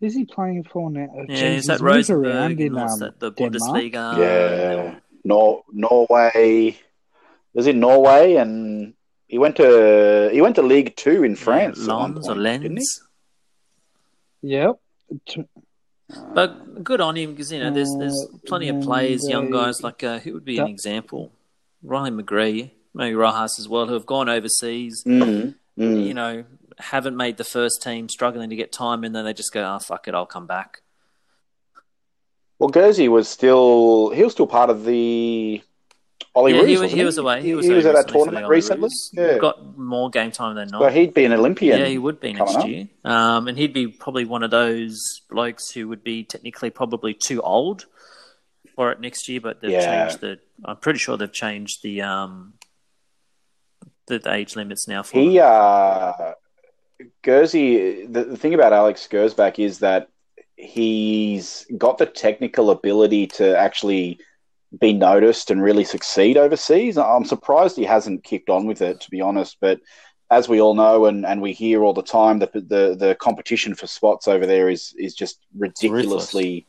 Who's 0.00 0.14
he 0.14 0.24
playing 0.26 0.64
for 0.64 0.90
now? 0.90 1.08
Oh, 1.14 1.24
Yeah, 1.28 1.36
geez, 1.36 1.60
is 1.60 1.66
that 1.66 1.74
he's 1.74 1.80
Rosenborg 1.82 2.60
in 2.60 2.76
um, 2.76 2.98
that, 2.98 3.18
the 3.18 3.32
Bundesliga? 3.32 4.18
Yeah, 4.18 4.98
Nor- 5.24 5.62
Norway. 5.72 6.76
Was 7.54 7.66
in 7.66 7.80
Norway, 7.80 8.34
and 8.34 8.92
he 9.28 9.38
went 9.38 9.56
to 9.56 10.28
he 10.30 10.42
went 10.42 10.56
to 10.56 10.62
League 10.62 10.94
Two 10.96 11.24
in 11.24 11.34
France. 11.36 11.88
at 11.88 11.94
one 11.94 12.12
Lens 12.14 12.28
or 12.28 12.34
point, 12.34 12.62
didn't? 12.62 12.74
Lens. 12.74 13.00
Yep. 14.42 14.76
But 16.34 16.84
good 16.84 17.00
on 17.00 17.16
him 17.16 17.30
because 17.32 17.50
you 17.50 17.58
know 17.58 17.70
there's 17.72 17.92
there's 17.98 18.28
Uh, 18.32 18.36
plenty 18.46 18.68
of 18.68 18.82
players, 18.82 19.26
young 19.28 19.50
guys 19.50 19.82
like 19.82 20.04
uh, 20.04 20.18
who 20.18 20.34
would 20.34 20.44
be 20.44 20.58
an 20.58 20.68
example? 20.68 21.32
Ryan 21.82 22.20
McGree, 22.22 22.70
maybe 22.94 23.14
Rojas 23.14 23.58
as 23.58 23.68
well, 23.68 23.86
who 23.86 23.94
have 23.94 24.06
gone 24.06 24.28
overseas. 24.28 25.02
Mm, 25.06 25.54
mm. 25.78 26.06
You 26.06 26.14
know, 26.14 26.44
haven't 26.78 27.16
made 27.16 27.36
the 27.36 27.44
first 27.44 27.82
team, 27.82 28.08
struggling 28.08 28.50
to 28.50 28.56
get 28.56 28.72
time, 28.72 29.04
and 29.04 29.14
then 29.14 29.24
they 29.24 29.32
just 29.32 29.52
go, 29.52 29.62
"Oh 29.64 29.78
fuck 29.78 30.08
it, 30.08 30.14
I'll 30.14 30.26
come 30.26 30.46
back." 30.46 30.82
Well, 32.58 32.70
Guernsey 32.70 33.08
was 33.08 33.28
still 33.28 34.10
he 34.10 34.22
was 34.22 34.32
still 34.32 34.46
part 34.46 34.70
of 34.70 34.84
the 34.84 35.62
Ollie 36.34 36.52
yeah, 36.52 36.60
Roos, 36.60 36.68
he, 36.68 36.74
wasn't 36.76 36.92
he 36.92 37.04
was 37.04 37.18
away. 37.18 37.42
He 37.42 37.54
was, 37.54 37.66
he 37.66 37.72
was 37.72 37.86
at 37.86 37.94
that 37.94 38.12
recently 38.12 38.12
for 38.12 38.24
the 38.24 38.30
tournament 38.30 38.48
recently. 38.48 38.88
Yeah, 39.14 39.38
Got 39.38 39.78
more 39.78 40.10
game 40.10 40.30
time 40.30 40.54
than 40.54 40.68
not. 40.68 40.82
so 40.82 40.88
he'd 40.88 41.14
be 41.14 41.24
an 41.24 41.32
Olympian. 41.32 41.78
Yeah, 41.78 41.86
he 41.86 41.96
would 41.98 42.20
be 42.20 42.34
next 42.34 42.56
up. 42.56 42.68
year. 42.68 42.88
Um, 43.04 43.48
and 43.48 43.56
he'd 43.56 43.72
be 43.72 43.88
probably 43.88 44.26
one 44.26 44.42
of 44.42 44.50
those 44.50 45.22
blokes 45.30 45.70
who 45.70 45.88
would 45.88 46.04
be 46.04 46.24
technically 46.24 46.68
probably 46.70 47.14
too 47.14 47.40
old 47.40 47.86
for 48.74 48.92
it 48.92 49.00
next 49.00 49.28
year, 49.28 49.40
but 49.40 49.62
they've 49.62 49.70
Yeah. 49.70 50.06
changed 50.08 50.20
the. 50.20 50.38
I'm 50.64 50.76
pretty 50.76 50.98
sure 50.98 51.16
they've 51.16 51.32
changed 51.32 51.82
the 51.82 52.02
um, 52.02 52.54
the, 54.06 54.18
the 54.18 54.32
age 54.32 54.56
limits 54.56 54.86
now 54.86 55.02
for. 55.02 55.18
He, 55.18 55.38
uh, 55.40 56.12
Guernsey, 57.22 58.06
the, 58.06 58.24
the 58.24 58.36
thing 58.36 58.54
about 58.54 58.72
Alex 58.72 59.08
Gersbach 59.10 59.58
is 59.58 59.80
that 59.80 60.08
he's 60.56 61.66
got 61.76 61.98
the 61.98 62.06
technical 62.06 62.70
ability 62.70 63.26
to 63.26 63.56
actually 63.56 64.18
be 64.80 64.92
noticed 64.92 65.50
and 65.50 65.62
really 65.62 65.84
succeed 65.84 66.36
overseas. 66.36 66.98
I'm 66.98 67.24
surprised 67.24 67.76
he 67.76 67.84
hasn't 67.84 68.24
kicked 68.24 68.50
on 68.50 68.66
with 68.66 68.82
it, 68.82 69.00
to 69.02 69.10
be 69.10 69.20
honest. 69.20 69.58
But 69.60 69.80
as 70.30 70.48
we 70.48 70.60
all 70.60 70.74
know, 70.74 71.06
and, 71.06 71.24
and 71.24 71.40
we 71.40 71.52
hear 71.52 71.82
all 71.84 71.92
the 71.92 72.02
time, 72.02 72.38
the, 72.38 72.50
the 72.52 72.96
the 72.98 73.16
competition 73.20 73.74
for 73.74 73.86
spots 73.86 74.26
over 74.26 74.46
there 74.46 74.68
is 74.68 74.94
is 74.98 75.14
just 75.14 75.38
ridiculously, 75.56 76.66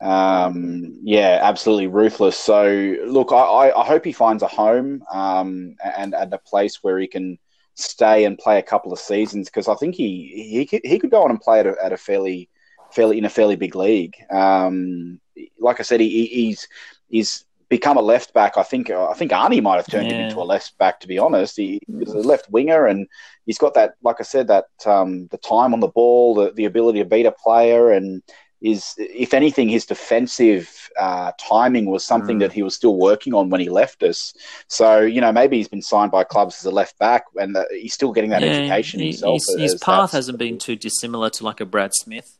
um, 0.00 1.00
yeah, 1.02 1.40
absolutely 1.42 1.88
ruthless. 1.88 2.38
So 2.38 2.96
look, 3.06 3.32
I, 3.32 3.36
I, 3.36 3.80
I 3.80 3.84
hope 3.84 4.04
he 4.04 4.12
finds 4.12 4.42
a 4.42 4.48
home 4.48 5.02
um, 5.12 5.76
and 5.96 6.14
and 6.14 6.32
a 6.32 6.38
place 6.38 6.82
where 6.82 6.98
he 6.98 7.08
can 7.08 7.38
stay 7.74 8.24
and 8.24 8.38
play 8.38 8.58
a 8.58 8.62
couple 8.62 8.92
of 8.92 8.98
seasons 8.98 9.48
because 9.48 9.68
I 9.68 9.74
think 9.74 9.94
he 9.94 10.48
he 10.52 10.66
could, 10.66 10.80
he 10.84 10.98
could 10.98 11.10
go 11.10 11.22
on 11.24 11.30
and 11.30 11.40
play 11.40 11.60
at 11.60 11.66
a, 11.66 11.76
at 11.82 11.92
a 11.92 11.96
fairly 11.96 12.48
fairly 12.90 13.18
in 13.18 13.24
a 13.24 13.30
fairly 13.30 13.56
big 13.56 13.74
league. 13.74 14.14
Um, 14.30 15.20
like 15.58 15.80
I 15.80 15.82
said, 15.82 16.00
he, 16.00 16.08
he- 16.08 16.26
he's 16.46 16.68
he's 17.08 17.44
become 17.68 17.96
a 17.96 18.02
left 18.02 18.32
back. 18.34 18.56
I 18.56 18.62
think 18.62 18.90
I 18.90 19.14
think 19.14 19.32
Arnie 19.32 19.62
might 19.62 19.76
have 19.76 19.88
turned 19.88 20.12
him 20.12 20.20
into 20.20 20.40
a 20.40 20.44
left 20.44 20.76
back. 20.78 21.00
To 21.00 21.08
be 21.08 21.18
honest, 21.18 21.56
he, 21.56 21.80
he's 21.98 22.12
a 22.14 22.18
left 22.18 22.48
winger 22.50 22.86
and 22.86 23.08
he's 23.46 23.58
got 23.58 23.74
that. 23.74 23.94
Like 24.02 24.16
I 24.20 24.22
said, 24.22 24.46
that 24.48 24.66
um, 24.86 25.26
the 25.28 25.38
time 25.38 25.74
on 25.74 25.80
the 25.80 25.88
ball, 25.88 26.34
the, 26.34 26.52
the 26.52 26.66
ability 26.66 27.00
to 27.00 27.04
beat 27.04 27.26
a 27.26 27.32
player, 27.32 27.90
and 27.90 28.22
is 28.64 28.94
if 28.96 29.34
anything, 29.34 29.68
his 29.68 29.84
defensive 29.84 30.88
uh, 30.98 31.32
timing 31.38 31.84
was 31.86 32.02
something 32.04 32.38
Mm. 32.38 32.40
that 32.40 32.52
he 32.52 32.62
was 32.62 32.74
still 32.74 32.96
working 32.96 33.34
on 33.34 33.50
when 33.50 33.60
he 33.60 33.68
left 33.68 34.02
us. 34.02 34.32
So 34.68 35.00
you 35.02 35.20
know, 35.20 35.32
maybe 35.32 35.58
he's 35.58 35.68
been 35.68 35.82
signed 35.82 36.10
by 36.10 36.24
clubs 36.24 36.56
as 36.58 36.64
a 36.64 36.70
left 36.70 36.98
back, 36.98 37.24
and 37.36 37.54
that 37.56 37.68
he's 37.70 37.92
still 37.94 38.12
getting 38.12 38.30
that 38.30 38.42
Yeah, 38.42 38.48
education 38.48 39.00
he- 39.00 39.06
himself. 39.08 39.34
his, 39.34 39.54
his 39.60 39.74
path 39.76 40.12
hasn't 40.12 40.38
been 40.38 40.58
too 40.58 40.76
dissimilar 40.76 41.28
to 41.30 41.44
like 41.44 41.60
a 41.60 41.66
Brad 41.66 41.92
Smith, 41.94 42.38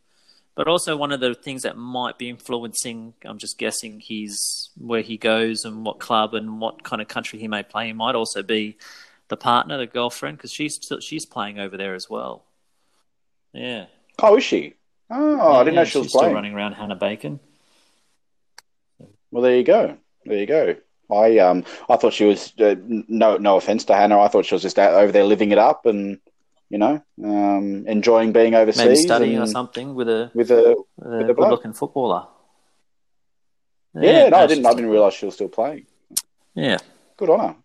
but 0.54 0.66
also 0.66 0.96
one 0.96 1.12
of 1.12 1.20
the 1.20 1.34
things 1.34 1.62
that 1.62 1.76
might 1.76 2.16
be 2.16 2.30
influencing. 2.30 3.12
I'm 3.24 3.38
just 3.38 3.58
guessing 3.58 4.00
he's 4.00 4.70
where 4.78 5.02
he 5.02 5.18
goes 5.18 5.66
and 5.66 5.84
what 5.84 5.98
club 6.00 6.32
and 6.34 6.58
what 6.58 6.84
kind 6.84 7.02
of 7.02 7.08
country 7.08 7.38
he 7.38 7.48
may 7.48 7.62
play. 7.62 7.90
in 7.90 7.96
might 7.96 8.14
also 8.14 8.42
be 8.42 8.78
the 9.28 9.36
partner, 9.36 9.76
the 9.76 9.86
girlfriend, 9.86 10.38
because 10.38 10.52
she's 10.52 10.76
still, 10.76 11.00
she's 11.00 11.26
playing 11.26 11.58
over 11.58 11.76
there 11.76 11.94
as 11.94 12.08
well. 12.08 12.44
Yeah. 13.52 13.86
Oh, 14.22 14.36
is 14.36 14.44
she? 14.44 14.74
Oh, 15.10 15.52
I 15.56 15.64
didn't 15.64 15.74
Yeah, 15.74 15.80
know 15.80 15.84
she 15.84 15.98
was 15.98 16.06
she's 16.06 16.16
still 16.16 16.32
running 16.32 16.54
around 16.54 16.72
Hannah 16.72 16.96
Bacon. 16.96 17.40
Well, 19.30 19.42
there 19.42 19.56
you 19.56 19.64
go. 19.64 19.96
There 20.24 20.38
you 20.38 20.46
go. 20.46 20.76
I 21.12 21.38
um 21.38 21.64
I 21.88 21.96
thought 21.96 22.14
she 22.14 22.24
was 22.24 22.52
uh, 22.58 22.76
no 22.86 23.36
no 23.36 23.56
offense 23.56 23.84
to 23.86 23.94
Hannah. 23.94 24.20
I 24.20 24.28
thought 24.28 24.46
she 24.46 24.54
was 24.54 24.62
just 24.62 24.78
out 24.78 24.94
over 24.94 25.12
there 25.12 25.24
living 25.24 25.52
it 25.52 25.58
up 25.58 25.86
and 25.86 26.18
you 26.70 26.78
know 26.78 27.02
um 27.22 27.86
enjoying 27.86 28.32
being 28.32 28.54
overseas. 28.54 28.86
Maybe 28.86 28.96
studying 28.96 29.38
or 29.38 29.46
something 29.46 29.94
with 29.94 30.08
a, 30.08 30.30
With 30.34 30.50
a 30.50 30.76
with 30.96 31.28
a 31.28 31.30
a 31.30 31.34
good-looking 31.34 31.74
footballer. 31.74 32.26
yeah, 33.94 34.28
no, 34.30 34.38
I 34.38 34.46
didn't. 34.46 34.66
I 34.66 34.70
didn't 34.74 34.90
realize 34.90 35.14
she 35.14 35.26
was 35.26 35.34
still 35.34 35.48
playing. 35.48 35.86
Yeah, 36.54 36.78
Good 37.16 37.30
on 37.30 37.40
her. 37.40 37.56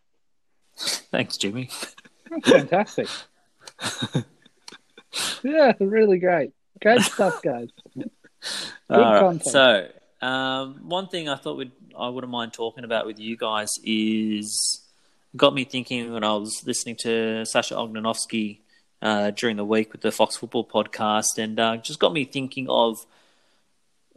thanks, 1.12 1.38
Jimmy. 1.38 1.70
Fantastic. 2.44 3.08
yeah, 5.44 5.74
really 5.80 6.20
great. 6.20 6.52
Great 6.82 7.02
stuff, 7.02 7.42
guys. 7.42 7.70
Good 7.96 8.10
All 8.90 9.14
right. 9.14 9.20
content. 9.20 9.44
So, 9.44 9.88
um, 10.22 10.82
one 10.88 11.08
thing 11.08 11.30
I 11.30 11.36
thought 11.36 11.58
would 11.58 11.72
I 11.98 12.10
wouldn't 12.10 12.32
mind 12.32 12.54
talking 12.54 12.84
about 12.84 13.06
with 13.06 13.20
you 13.20 13.36
guys 13.38 13.70
is 13.84 14.82
got 15.36 15.54
me 15.54 15.64
thinking 15.64 16.12
when 16.14 16.24
I 16.24 16.34
was 16.34 16.64
listening 16.66 16.96
to 17.02 17.46
Sasha 17.46 17.76
Ognenovski 17.76 18.60
uh, 19.02 19.32
during 19.32 19.58
the 19.58 19.66
week 19.66 19.92
with 19.92 20.02
the 20.02 20.12
Fox 20.12 20.38
Football 20.38 20.66
podcast, 20.66 21.38
and 21.38 21.60
uh, 21.60 21.78
just 21.78 22.00
got 22.00 22.14
me 22.14 22.26
thinking 22.26 22.68
of 22.70 23.06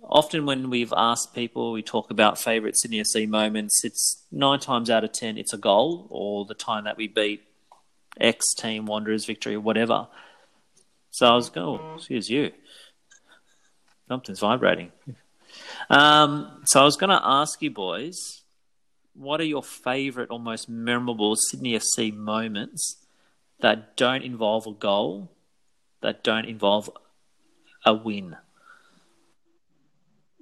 often 0.03 0.47
when 0.47 0.71
we've 0.71 0.93
asked 0.97 1.35
people, 1.35 1.73
we 1.73 1.83
talk 1.83 2.11
about 2.11 2.39
favourite 2.39 2.77
Sydney 2.77 3.01
FC 3.01 3.29
moments. 3.29 3.85
It's 3.85 4.25
nine 4.31 4.61
times 4.61 4.91
out 4.91 5.05
of 5.05 5.13
ten, 5.13 5.39
it's 5.39 5.53
a 5.53 5.59
goal 5.59 6.07
or 6.11 6.45
the 6.45 6.55
time 6.55 6.85
that 6.85 6.97
we 6.97 7.09
beat 7.09 7.43
X 8.21 8.55
team, 8.55 8.87
Wanderers 8.87 9.25
victory, 9.25 9.55
or 9.55 9.61
whatever. 9.61 10.09
So 11.13 11.27
I 11.27 11.35
was 11.35 11.51
going, 11.51 11.79
oh, 11.79 11.95
excuse 11.97 12.31
you. 12.31 12.53
Something's 14.09 14.41
vibrating. 14.41 14.91
Um, 15.91 16.63
so 16.65 16.81
I 16.81 16.85
was 16.85 16.97
going 16.97 17.11
to 17.11 17.21
ask 17.23 17.61
you 17.61 17.71
boys, 17.71 18.17
what 19.15 19.39
are 19.39 19.45
your 19.45 19.63
favourite 19.63 20.31
or 20.31 20.41
most 20.41 20.71
memorable 20.71 21.37
Sydney 21.37 21.75
FC 21.75 22.15
moments 22.17 22.97
that 23.61 23.95
don't 23.97 24.23
involve 24.23 24.67
a 24.67 24.73
goal, 24.73 25.31
that 26.01 26.25
don't 26.25 26.47
involve 26.47 26.89
a 27.85 27.93
win? 27.93 28.37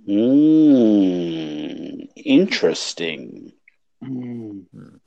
Mm, 0.09 1.31
interesting. 2.14 3.53
Mm. 4.03 4.99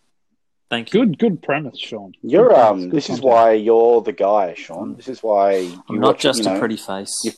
Thank 0.74 0.92
you. 0.92 1.06
Good, 1.06 1.20
good 1.20 1.42
premise, 1.44 1.78
Sean. 1.80 2.14
You're 2.24 2.50
Good 2.50 2.58
um. 2.58 2.78
premise, 2.80 2.94
This 2.96 3.08
good 3.08 3.14
is 3.14 3.22
why 3.22 3.52
you're 3.54 4.02
the 4.02 4.12
guy, 4.12 4.56
Sean. 4.56 4.96
This 4.96 5.08
is 5.08 5.22
why 5.22 5.58
you 5.58 5.80
I'm 5.88 6.00
not 6.00 6.08
watch, 6.16 6.22
just 6.22 6.40
you 6.40 6.46
know, 6.46 6.56
a 6.56 6.60
pretty 6.60 6.78
face. 6.78 7.16
you- 7.24 7.32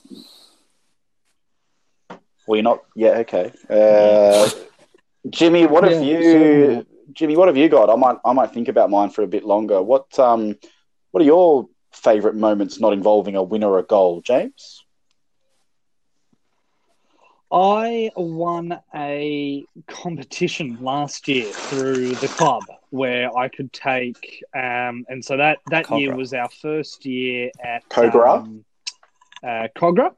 Well, 2.47 2.55
you're 2.57 2.63
not. 2.63 2.79
Yeah. 2.95 3.09
Okay. 3.23 3.51
Uh, 3.69 4.49
Jimmy, 5.29 5.65
what 5.65 5.83
have 5.83 5.93
Yeah, 6.01 6.17
you? 6.19 6.23
certainly. 6.23 6.85
Jimmy, 7.11 7.35
what 7.35 7.47
have 7.49 7.57
you 7.57 7.67
got? 7.67 7.89
I 7.89 7.95
might. 7.97 8.17
I 8.23 8.31
might 8.31 8.51
think 8.53 8.69
about 8.69 8.89
mine 8.89 9.09
for 9.09 9.21
a 9.23 9.27
bit 9.27 9.43
longer. 9.43 9.81
What 9.81 10.17
um. 10.17 10.55
What 11.11 11.21
are 11.21 11.25
your 11.25 11.67
favourite 11.91 12.35
moments 12.37 12.79
not 12.79 12.93
involving 12.93 13.35
a 13.35 13.43
win 13.43 13.63
or 13.65 13.79
a 13.79 13.83
goal, 13.83 14.21
James? 14.21 14.84
I 17.51 18.11
won 18.15 18.79
a 18.93 19.63
competition 19.87 20.77
last 20.81 21.27
year 21.27 21.45
through 21.45 22.15
the 22.15 22.27
club 22.27 22.63
where 22.89 23.35
I 23.37 23.49
could 23.49 23.71
take, 23.71 24.43
um, 24.53 25.05
and 25.09 25.23
so 25.23 25.37
that 25.37 25.59
that 25.69 25.89
year 25.91 26.15
was 26.15 26.33
our 26.33 26.49
first 26.49 27.05
year 27.05 27.51
at 27.63 27.87
Cobra? 27.89 28.33
Um, 28.35 28.65
uh, 29.43 29.67
Kogarah. 29.75 30.15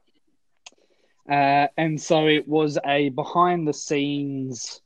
Uh, 1.28 1.68
and 1.76 2.00
so 2.00 2.26
it 2.26 2.48
was 2.48 2.78
a 2.86 3.10
behind 3.10 3.68
the 3.68 3.74
scenes 3.74 4.80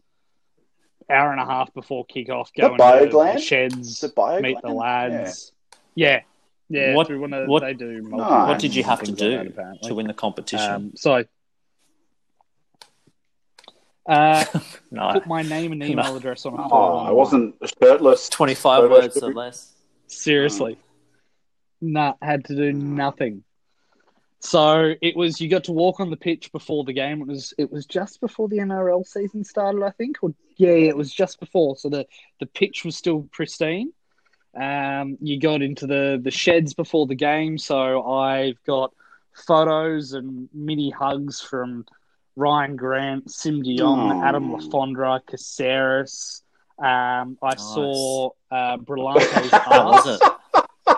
hour 1.08 1.30
and 1.30 1.40
a 1.40 1.44
half 1.44 1.72
before 1.74 2.04
kickoff 2.06 2.48
The 2.56 2.62
going 2.76 2.78
to 3.10 3.10
the 3.10 3.38
sheds, 3.38 4.00
The 4.00 4.08
Biogland? 4.08 4.42
meet 4.42 4.58
the 4.62 4.72
lads. 4.72 5.52
Yeah. 5.94 6.22
Yeah, 6.68 6.94
What- 6.94 7.06
through 7.06 7.20
one 7.20 7.32
of, 7.34 7.48
what- 7.48 7.60
they 7.60 7.74
do 7.74 8.02
multiple 8.02 8.18
Nice. 8.18 8.48
What 8.48 8.58
did 8.58 8.74
you 8.74 8.82
have 8.82 9.02
to 9.02 9.12
do 9.12 9.52
to 9.84 9.94
win 9.94 10.06
the 10.06 10.14
competition? 10.14 10.72
Um, 10.72 10.92
so 10.96 11.24
uh, 14.06 14.44
no, 14.90 15.10
put 15.12 15.26
my 15.26 15.42
name 15.42 15.72
and 15.72 15.82
email 15.82 16.16
address 16.16 16.46
on 16.46 16.54
a 16.54 16.68
Oh. 16.70 16.98
I 16.98 17.10
wasn't 17.10 17.54
shirtless. 17.80 18.28
twenty-five 18.28 18.82
Photo 18.82 18.94
words 18.94 19.16
or 19.22 19.32
less. 19.32 19.72
Seriously. 20.06 20.78
Nah, 21.80 22.14
had 22.20 22.44
to 22.46 22.56
do 22.56 22.72
nothing. 22.72 23.44
So 24.40 24.94
it 25.00 25.16
was 25.16 25.40
you 25.40 25.48
got 25.48 25.64
to 25.64 25.72
walk 25.72 26.00
on 26.00 26.10
the 26.10 26.16
pitch 26.16 26.50
before 26.50 26.82
the 26.84 26.92
game. 26.92 27.22
It 27.22 27.28
was 27.28 27.54
it 27.58 27.70
was 27.70 27.86
just 27.86 28.20
before 28.20 28.48
the 28.48 28.58
NRL 28.58 29.06
season 29.06 29.44
started, 29.44 29.84
I 29.84 29.90
think. 29.90 30.16
Or 30.22 30.34
yeah, 30.56 30.70
it 30.70 30.96
was 30.96 31.12
just 31.12 31.38
before. 31.38 31.76
So 31.76 31.88
the, 31.88 32.06
the 32.40 32.46
pitch 32.46 32.84
was 32.84 32.96
still 32.96 33.28
pristine. 33.32 33.92
Um, 34.60 35.16
you 35.20 35.40
got 35.40 35.62
into 35.62 35.86
the, 35.86 36.20
the 36.22 36.30
sheds 36.30 36.74
before 36.74 37.06
the 37.06 37.14
game, 37.14 37.56
so 37.56 38.04
I've 38.04 38.62
got 38.64 38.92
photos 39.46 40.12
and 40.12 40.48
mini 40.52 40.90
hugs 40.90 41.40
from 41.40 41.86
Ryan 42.36 42.76
Grant, 42.76 43.30
Siem 43.30 43.62
De 43.62 43.76
Jong, 43.76 44.10
Aw. 44.12 44.22
Adam 44.28 44.52
Le 44.52 44.58
Fondre, 44.58 45.20
Caceres. 45.26 46.42
Um, 46.78 47.36
I 47.42 47.50
Nice. 47.50 47.60
saw 47.74 48.30
uh, 48.50 48.76
Brillante's 48.78 49.50
How 49.52 49.84
was 49.92 50.06
arse 50.06 50.20
it? 50.86 50.96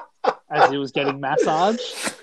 as 0.51 0.71
he 0.71 0.79
was 0.79 0.93
getting 0.93 1.21
massaged. 1.21 2.15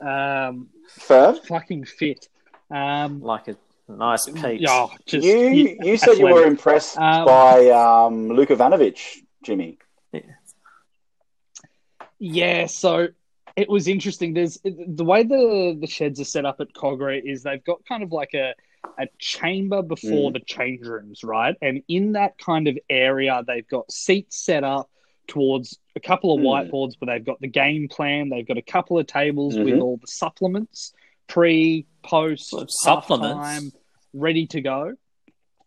Um, 0.00 0.68
Fav, 1.00 1.44
fucking 1.46 1.84
fit. 1.86 2.28
Um, 2.70 3.20
Like 3.22 3.48
a 3.48 3.56
nice 3.88 4.26
peach. 4.26 4.60
yeah, 4.60 4.86
just 5.06 5.24
you 5.26 5.76
you 5.80 5.96
said 5.96 6.18
you 6.18 6.26
were 6.26 6.44
impressed 6.44 6.98
Um, 6.98 7.24
by 7.24 7.70
um, 7.70 8.28
Luke 8.28 8.50
Ivanovic, 8.50 8.98
Jimmy. 9.42 9.78
Yeah, 12.20 12.66
so 12.66 13.08
it 13.58 13.68
was 13.68 13.88
interesting. 13.88 14.34
There's 14.34 14.58
the 14.62 15.04
way 15.04 15.24
the 15.24 15.76
the 15.80 15.86
sheds 15.88 16.20
are 16.20 16.24
set 16.24 16.44
up 16.44 16.60
at 16.60 16.72
Kogarah 16.74 17.20
is 17.24 17.42
they've 17.42 17.64
got 17.64 17.84
kind 17.86 18.02
of 18.04 18.12
like 18.12 18.32
a 18.34 18.54
a 18.98 19.08
chamber 19.18 19.82
before 19.82 20.30
Mm. 20.30 20.34
the 20.34 20.40
change 20.40 20.86
rooms, 20.86 21.24
right? 21.24 21.56
And 21.60 21.82
in 21.88 22.12
that 22.12 22.38
kind 22.38 22.68
of 22.68 22.78
area, 22.88 23.42
they've 23.46 23.66
got 23.66 23.90
seats 23.90 24.36
set 24.44 24.62
up 24.62 24.88
towards 25.26 25.78
a 25.96 26.00
couple 26.00 26.32
of 26.32 26.40
Mm. 26.40 26.44
whiteboards 26.70 26.92
where 26.98 27.06
they've 27.14 27.26
got 27.26 27.40
the 27.40 27.48
game 27.48 27.88
plan. 27.88 28.28
They've 28.28 28.46
got 28.46 28.56
a 28.58 28.62
couple 28.62 28.98
of 28.98 29.06
tables 29.08 29.56
with 29.58 29.74
Mhm. 29.74 29.82
all 29.82 29.96
the 29.98 30.06
supplements, 30.06 30.92
pre, 31.26 31.86
post, 32.04 32.52
Well, 32.52 32.66
supplements? 32.68 33.36
halftime, 33.38 33.72
ready 34.14 34.46
to 34.46 34.60
go. 34.60 34.94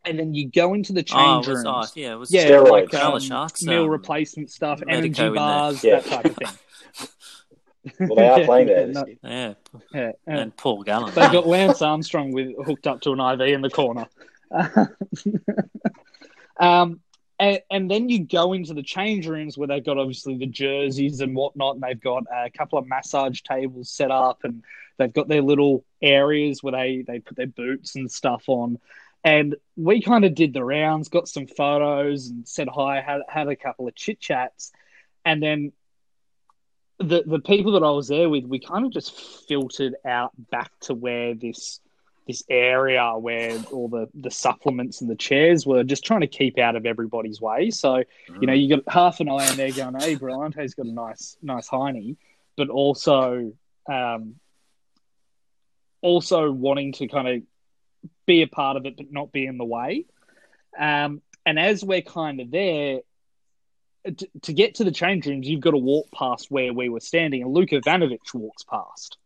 And 0.06 0.18
then 0.18 0.34
you 0.34 0.50
go 0.50 0.74
into 0.74 0.94
the 0.94 1.02
Oh, 1.12 1.16
change 1.16 1.48
it 1.48 1.52
was, 1.52 1.58
rooms. 1.66 1.68
oh, 1.68 2.00
yeah, 2.00 2.14
it 2.14 2.16
was 2.16 2.32
Yeah, 2.34 2.50
Steroids. 2.50 2.70
like 2.72 2.94
um, 2.96 3.20
Sharks, 3.20 3.64
meal 3.64 3.84
um, 3.84 3.90
replacement 3.90 4.50
stuff, 4.50 4.82
energy 4.88 5.30
bars, 5.30 5.84
Yeah. 5.84 6.00
that 6.00 6.06
type 6.06 6.26
of 6.26 6.36
thing. 6.38 7.08
Well, 8.00 8.16
they 8.16 8.28
are 8.28 8.44
playing 8.46 8.68
there. 8.68 8.88
No, 8.88 9.06
yeah, 9.24 9.54
yeah, 9.94 10.12
yeah. 10.28 10.38
and 10.40 10.56
Paul 10.56 10.84
Gallen. 10.84 11.14
They've 11.14 11.32
got 11.32 11.48
Lance 11.48 11.82
Armstrong 11.82 12.32
with 12.32 12.56
hooked 12.66 12.88
up 12.88 13.02
to 13.02 13.12
an 13.14 13.20
IV 13.20 13.42
in 13.54 13.62
the 13.62 13.70
corner. 13.70 14.08
um, 16.60 17.00
and, 17.40 17.60
and 17.72 17.90
then 17.90 18.10
you 18.10 18.20
go 18.20 18.54
into 18.54 18.74
the 18.74 18.84
change 18.84 19.28
rooms 19.28 19.58
where 19.58 19.68
they've 19.68 19.84
got 19.84 19.98
obviously 19.98 20.38
the 20.38 20.46
jerseys 20.46 21.22
and 21.22 21.36
whatnot, 21.36 21.76
and 21.76 21.84
they've 21.84 22.00
got 22.00 22.24
a 22.32 22.50
couple 22.52 22.78
of 22.78 22.88
massage 22.88 23.42
tables 23.42 23.90
set 23.90 24.12
up, 24.12 24.44
and 24.44 24.64
they've 24.98 25.14
got 25.14 25.28
their 25.28 25.42
little 25.42 25.84
areas 26.02 26.62
where 26.62 26.74
they, 26.74 27.04
they 27.08 27.20
put 27.20 27.38
their 27.38 27.48
boots 27.48 27.96
and 27.96 28.12
stuff 28.12 28.44
on. 28.48 28.78
And 29.24 29.56
we 29.76 30.02
kind 30.02 30.26
of 30.26 30.36
did 30.36 30.54
the 30.54 30.64
rounds, 30.64 31.10
got 31.10 31.28
some 31.28 31.48
photos, 31.48 32.28
and 32.28 32.48
said 32.48 32.68
hi, 32.68 33.02
had, 33.02 33.22
had 33.28 33.48
a 33.48 33.56
couple 33.56 33.88
of 33.88 33.96
chit 33.96 34.20
chats, 34.20 34.72
and 35.26 35.42
then 35.42 35.72
the 37.02 37.24
the 37.26 37.40
people 37.40 37.74
that 37.74 37.84
I 37.84 37.92
was 37.92 38.08
there 38.08 38.30
with, 38.30 38.46
we 38.46 38.60
kind 38.60 38.86
of 38.86 38.92
just 38.92 39.20
filtered 39.48 39.96
out 40.06 40.32
back 40.50 40.72
to 40.82 40.94
where 40.94 41.34
this 41.34 41.80
this 42.28 42.44
area 42.50 43.14
where 43.18 43.58
all 43.72 43.88
the 43.88 44.08
the 44.14 44.32
supplements 44.32 45.02
and 45.02 45.10
the 45.10 45.16
chairs 45.16 45.66
were, 45.66 45.84
just 45.84 46.06
trying 46.06 46.22
to 46.22 46.28
keep 46.28 46.58
out 46.58 46.76
of 46.76 46.86
everybody's 46.86 47.42
way. 47.42 47.72
So 47.72 48.04
you 48.40 48.48
know, 48.48 48.54
you 48.54 48.78
got 48.78 48.94
half 48.94 49.20
an 49.20 49.30
eye 49.30 49.48
on 49.50 49.58
there 49.58 49.72
going, 49.72 49.96
"Hey, 50.00 50.16
Brillante's 50.16 50.76
got 50.76 50.86
a 50.86 50.92
nice 50.92 51.38
nice 51.42 51.68
hiney," 51.70 52.18
but 52.56 52.70
also 52.70 53.54
um, 53.90 54.36
also 56.02 56.52
wanting 56.52 56.94
to 56.94 57.08
kind 57.08 57.28
of 57.28 57.42
be 58.26 58.42
a 58.42 58.48
part 58.48 58.78
of 58.78 58.86
it, 58.86 58.98
but 58.98 59.12
not 59.12 59.32
be 59.32 59.46
in 59.46 59.58
the 59.58 59.66
way. 59.66 60.06
Um, 60.78 61.22
and 61.46 61.60
as 61.60 61.84
we're 61.84 62.02
kind 62.02 62.40
of 62.40 62.52
there, 62.52 63.00
to, 64.06 64.28
to 64.44 64.54
get 64.54 64.76
to 64.76 64.84
the 64.84 64.92
change 64.92 65.26
rooms, 65.28 65.48
you've 65.48 65.62
got 65.62 65.72
to 65.72 65.78
walk 65.78 66.08
past 66.12 66.50
where 66.50 66.74
we 66.74 66.90
were 66.90 67.00
standing, 67.00 67.42
and 67.44 67.54
Luke 67.54 67.70
Ivanovic 67.70 68.34
walks 68.34 68.64
past. 68.64 69.18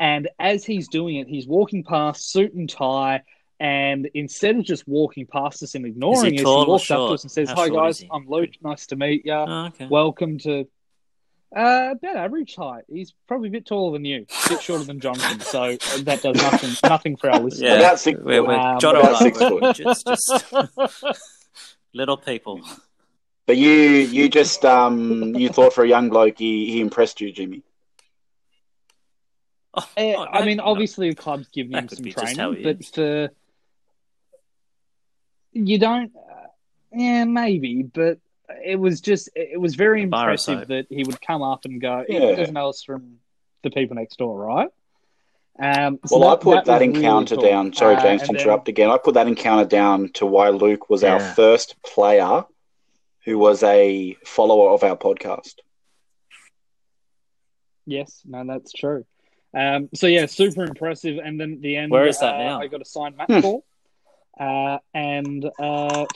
And 0.00 0.28
as 0.38 0.64
he's 0.64 0.88
doing 0.88 1.16
it, 1.16 1.28
he's 1.28 1.46
walking 1.46 1.84
past 1.84 2.30
suit 2.32 2.52
and 2.54 2.68
tie. 2.68 3.22
And 3.60 4.10
instead 4.14 4.56
of 4.56 4.64
just 4.64 4.88
walking 4.88 5.26
past 5.26 5.62
us 5.62 5.76
and 5.76 5.86
ignoring 5.86 6.34
us, 6.34 6.40
he 6.40 6.44
walks 6.44 6.90
up 6.90 6.98
to 6.98 7.14
us 7.14 7.22
and 7.22 7.30
says, 7.30 7.48
How 7.48 7.54
"Hi 7.56 7.68
guys. 7.68 8.04
I'm 8.10 8.26
Luke. 8.28 8.50
Nice 8.60 8.86
to 8.88 8.96
meet 8.96 9.24
you. 9.24 9.32
Oh, 9.32 9.66
okay. 9.66 9.86
Welcome 9.86 10.38
to." 10.40 10.66
Uh, 11.54 11.90
about 11.92 12.16
average 12.16 12.56
height. 12.56 12.82
He's 12.88 13.12
probably 13.28 13.48
a 13.48 13.52
bit 13.52 13.66
taller 13.66 13.92
than 13.92 14.06
you, 14.06 14.24
a 14.46 14.48
bit 14.48 14.62
shorter 14.62 14.84
than 14.84 14.98
Jonathan. 15.00 15.38
So 15.40 15.76
that 15.98 16.22
does 16.22 16.34
nothing 16.36 16.70
nothing 16.88 17.16
for 17.16 17.30
our 17.30 17.40
listeners. 17.40 17.60
Yeah, 17.60 17.74
About 17.78 18.00
six 18.00 18.18
we're, 18.20 18.40
foot. 18.40 18.48
we're, 18.48 18.54
Um, 18.54 18.80
John 18.80 18.96
about 18.96 19.18
six 19.18 19.38
foot. 19.38 19.76
just, 19.76 20.06
just 20.06 20.54
little 21.94 22.16
people. 22.16 22.60
But 23.52 23.58
you 23.58 23.70
you 23.70 24.30
just 24.30 24.64
um 24.64 25.34
you 25.36 25.50
thought 25.50 25.74
for 25.74 25.84
a 25.84 25.86
young 25.86 26.08
bloke 26.08 26.38
he, 26.38 26.70
he 26.72 26.80
impressed 26.80 27.20
you, 27.20 27.30
Jimmy. 27.30 27.62
Oh, 29.74 29.86
Eh, 29.94 30.14
oh, 30.16 30.24
I 30.24 30.42
mean, 30.46 30.58
obviously 30.58 31.10
the 31.10 31.14
club's 31.14 31.48
giving 31.48 31.72
That 31.72 31.82
him 31.82 31.88
some 31.90 32.02
be 32.02 32.12
just 32.14 32.38
how 32.38 32.52
training, 32.54 32.62
but 32.62 32.80
is. 32.80 32.88
for 32.88 33.28
you 35.52 35.78
don't. 35.78 36.12
Uh, 36.16 36.46
yeah, 36.94 37.24
maybe, 37.24 37.82
but 37.82 38.20
it 38.64 38.76
was 38.76 39.02
just 39.02 39.28
it 39.36 39.60
was 39.60 39.74
very 39.74 40.00
A 40.00 40.04
impressive 40.04 40.60
so. 40.60 40.64
that 40.74 40.86
he 40.88 41.04
would 41.04 41.20
come 41.20 41.42
up 41.42 41.66
and 41.66 41.78
go. 41.78 42.06
He 42.08 42.14
Yeah. 42.14 42.34
doesn't 42.36 42.54
know 42.54 42.70
us 42.70 42.82
from 42.82 43.18
the 43.64 43.70
people 43.70 43.96
next 43.96 44.16
door, 44.16 44.38
right? 44.38 44.70
Um, 45.58 45.98
so 46.06 46.18
Well, 46.18 46.30
I 46.30 46.36
put 46.36 46.64
that, 46.64 46.80
was 46.80 46.80
really 46.80 46.96
encounter 46.96 47.34
cool. 47.34 47.44
down. 47.44 47.74
Sorry, 47.74 47.96
Uh, 47.96 48.02
James, 48.02 48.22
to 48.22 48.28
and 48.28 48.38
then- 48.38 48.46
interrupt 48.46 48.68
again. 48.68 48.88
I 48.88 48.96
put 48.96 49.12
that 49.12 49.26
encounter 49.28 49.66
down 49.66 50.08
to 50.14 50.24
why 50.24 50.48
Luke 50.48 50.88
was 50.88 51.04
our 51.04 51.20
first 51.20 51.76
player 51.82 52.46
who 53.24 53.38
was 53.38 53.62
a 53.62 54.16
follower 54.24 54.70
of 54.70 54.82
our 54.82 54.96
podcast. 54.96 55.54
Yes, 57.86 58.22
no, 58.24 58.44
that's 58.46 58.72
true. 58.72 59.04
Um, 59.54 59.88
so 59.94 60.06
yeah, 60.06 60.26
super 60.26 60.64
impressive. 60.64 61.18
And 61.22 61.38
then 61.40 61.54
at 61.54 61.60
the 61.60 61.76
end, 61.76 61.90
Where 61.92 62.06
is 62.06 62.20
that 62.20 62.34
uh, 62.34 62.38
now? 62.38 62.60
I 62.60 62.68
got 62.68 62.80
a 62.80 62.84
signed 62.84 63.16
match 63.16 63.28
Hmm. 63.28 63.40
ball, 63.40 63.64
uh, 64.38 64.78
and 64.94 65.44
uh, 65.58 66.06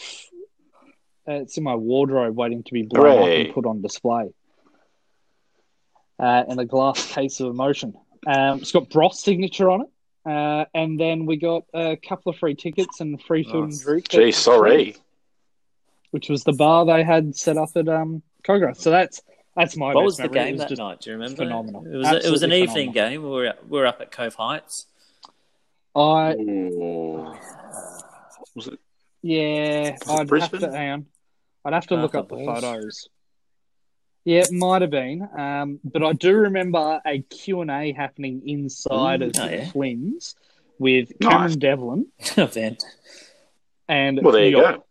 it's 1.26 1.58
in 1.58 1.64
my 1.64 1.74
wardrobe, 1.74 2.36
waiting 2.36 2.62
to 2.62 2.72
be 2.72 2.82
blown 2.82 3.18
up 3.22 3.28
and 3.28 3.52
put 3.54 3.66
on 3.66 3.82
display. 3.82 4.30
Uh, 6.18 6.44
in 6.48 6.58
a 6.58 6.64
glass 6.64 7.12
case 7.12 7.40
of 7.40 7.48
emotion. 7.48 7.92
Um, 8.26 8.60
it's 8.60 8.72
got 8.72 8.88
Broth's 8.88 9.22
signature 9.22 9.68
on 9.70 9.82
it. 9.82 9.88
Uh, 10.24 10.64
and 10.74 10.98
then 10.98 11.26
we 11.26 11.36
got 11.36 11.64
a 11.74 11.96
couple 11.96 12.30
of 12.32 12.38
free 12.38 12.54
tickets 12.54 13.00
and 13.00 13.22
free 13.22 13.44
food 13.44 13.64
and 13.64 13.80
drink. 13.80 14.08
Gee, 14.08 14.28
at 14.28 14.34
sorry. 14.34 14.96
Trees, 16.10 16.12
Which 16.12 16.28
was 16.28 16.44
the 16.44 16.52
bar 16.52 16.84
they 16.86 17.04
had 17.04 17.36
set 17.36 17.56
up 17.56 17.70
at 17.76 17.88
um, 17.88 18.22
Kogarah. 18.44 18.76
So 18.76 18.90
that's 18.90 19.20
that's 19.54 19.76
my 19.76 19.94
What 19.94 20.02
best 20.02 20.04
was 20.04 20.16
the 20.18 20.22
memory. 20.24 20.40
It 20.40 20.44
game 20.44 20.56
was 20.58 20.68
that 20.68 20.78
night? 20.78 21.00
Do 21.00 21.10
you 21.10 21.16
remember? 21.16 21.36
phenomenal. 21.44 21.86
It 21.86 21.96
was, 21.96 22.24
it 22.24 22.30
was 22.30 22.42
an 22.42 22.52
Absolutely 22.52 22.62
evening 22.62 22.92
game. 22.92 23.22
We 23.22 23.28
were, 23.28 23.54
we 23.68 23.78
were 23.78 23.86
up 23.86 24.00
at 24.00 24.10
Cove 24.10 24.34
Heights. 24.34 24.86
I 25.94 26.32
Ooh. 26.34 27.34
Was 28.54 28.66
it? 28.68 28.78
Yeah, 29.22 29.92
Was 29.92 30.00
it 30.02 30.08
I'd 30.10 30.26
Brisbane? 30.28 30.60
have 30.60 30.70
to 30.70 30.76
hang 30.76 30.90
on. 30.90 31.06
I'd 31.64 31.72
have 31.72 31.86
to 31.88 31.94
Arthur 31.94 32.02
look 32.02 32.14
up 32.14 32.28
the 32.28 32.36
Balls? 32.36 32.60
photos. 32.60 33.08
Yeah, 34.24 34.40
it 34.40 34.52
might 34.52 34.82
have 34.82 34.90
been, 34.90 35.26
um, 35.38 35.78
but 35.84 36.02
I 36.02 36.12
do 36.12 36.34
remember 36.36 37.00
a 37.06 37.20
Q 37.22 37.60
and 37.62 37.70
A 37.70 37.92
happening 37.92 38.42
inside 38.46 39.20
Mm, 39.20 39.28
of 39.28 39.32
oh, 39.40 39.48
the 39.48 39.56
yeah. 39.56 39.70
Flynn's 39.70 40.34
with 40.78 41.12
Nice. 41.20 41.30
Cameron 41.32 41.58
Devlin 41.60 42.06
event. 42.36 42.84
and 43.88 44.20
Well, 44.22 44.32
there 44.32 44.44
you 44.46 44.56
go. 44.56 44.84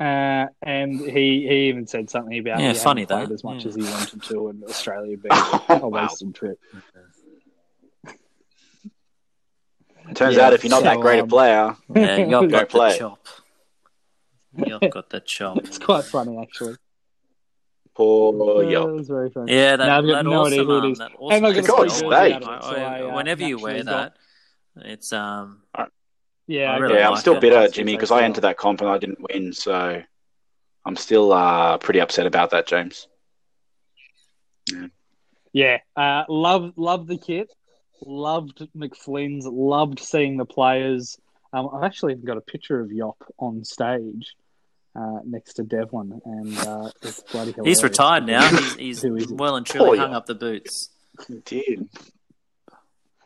Uh, 0.00 0.46
and 0.62 1.00
he, 1.00 1.46
he 1.48 1.68
even 1.68 1.86
said 1.86 2.10
something 2.10 2.38
about 2.38 2.60
Yeah, 2.60 2.72
he 2.72 2.78
funny 2.78 3.02
hadn't 3.02 3.16
played 3.16 3.28
that, 3.28 3.34
as 3.34 3.44
much 3.44 3.62
yeah. 3.64 3.68
as 3.68 3.74
he 3.76 3.82
wanted 3.82 4.22
to, 4.24 4.48
and 4.48 4.64
Australia 4.64 5.16
being 5.16 5.32
Oh, 5.68 5.80
a 5.82 5.88
wow. 5.88 6.02
wasted 6.08 6.34
trip. 6.34 6.58
It 10.08 10.16
Turns 10.16 10.36
Yeah, 10.36 10.46
out 10.46 10.52
if 10.54 10.64
you're 10.64 10.70
not 10.70 10.82
that 10.82 10.96
so, 10.96 11.00
great 11.02 11.20
a 11.20 11.22
um, 11.22 11.28
player, 11.28 11.76
Yeah, 11.94 12.16
you've 12.16 12.28
Go 12.30 12.46
got 12.48 12.68
play. 12.68 12.92
the 12.92 12.98
chop. 12.98 13.26
You've 14.56 14.90
got 14.90 15.10
the 15.10 15.20
chop. 15.20 15.58
It's 15.64 15.78
quite 15.78 16.04
funny, 16.06 16.38
actually. 16.42 16.74
Poor 17.94 18.64
That 18.64 18.70
Yop. 18.70 18.90
was 18.90 19.08
very 19.08 19.30
funny. 19.30 19.52
Yeah, 19.54 19.76
that, 19.76 19.86
No, 19.86 19.98
I've 19.98 20.04
got 20.06 20.12
that 20.12 20.24
no 20.24 20.46
idea 20.46 20.60
awesome, 20.62 20.66
who 20.66 20.76
it 20.78 20.84
um, 20.84 20.92
is. 20.92 20.98
that 20.98 21.10
I'm 21.12 21.16
awesome 21.20 21.42
not 21.42 21.48
For 21.54 21.62
going 21.62 21.88
God's 21.88 21.92
to 21.92 21.98
sake. 21.98 22.42
so 22.42 22.50
I- 22.50 22.78
I, 22.80 23.02
uh, 23.02 23.14
whenever 23.14 23.42
you 23.44 23.58
wear 23.58 23.84
that, 23.84 24.16
it's 24.76 25.12
um. 25.12 25.62
Yeah, 26.46 26.70
I 26.72 26.74
I 26.74 26.78
really 26.78 26.94
Yeah, 26.96 27.06
I'm 27.06 27.12
like 27.12 27.20
still 27.20 27.34
it. 27.36 27.40
bitter, 27.40 27.68
Jimmy, 27.68 27.94
because 27.94 28.10
I 28.10 28.22
entered 28.22 28.42
that 28.42 28.56
comp 28.56 28.80
and 28.80 28.90
I 28.90 28.98
didn't 28.98 29.18
win. 29.20 29.52
So 29.52 30.02
I'm 30.84 30.96
still 30.96 31.32
uh, 31.32 31.78
pretty 31.78 32.00
upset 32.00 32.26
about 32.26 32.50
that, 32.50 32.66
James. 32.66 33.06
Yeah, 35.52 35.78
uh, 35.96 36.24
love 36.28 36.72
love 36.76 37.06
the 37.06 37.18
kit. 37.18 37.52
Loved 38.04 38.66
McFlynn's. 38.76 39.46
Loved 39.46 39.98
seeing 40.00 40.36
the 40.36 40.44
players. 40.46 41.18
Um, 41.52 41.68
I've 41.74 41.84
actually 41.84 42.14
even 42.14 42.24
got 42.24 42.38
a 42.38 42.40
picture 42.42 42.80
of 42.80 42.90
Yop 42.90 43.16
on 43.38 43.62
stage 43.64 44.34
uh, 44.96 45.18
next 45.24 45.54
to 45.54 45.62
Devlin, 45.62 46.20
and 46.24 46.58
uh, 46.58 46.90
it's 47.02 47.20
bloody 47.30 47.52
hilarious. 47.52 47.78
He's 47.78 47.84
retired 47.84 48.26
now. 48.26 48.48
He's, 48.56 48.74
he's 48.76 49.02
Who 49.02 49.16
is 49.16 49.28
he? 49.28 49.34
well 49.34 49.56
and 49.56 49.66
truly 49.66 49.88
Poor 49.90 49.96
hung 49.98 50.12
Yop. 50.12 50.16
up 50.22 50.26
the 50.26 50.34
boots. 50.34 50.88
Did 51.44 51.88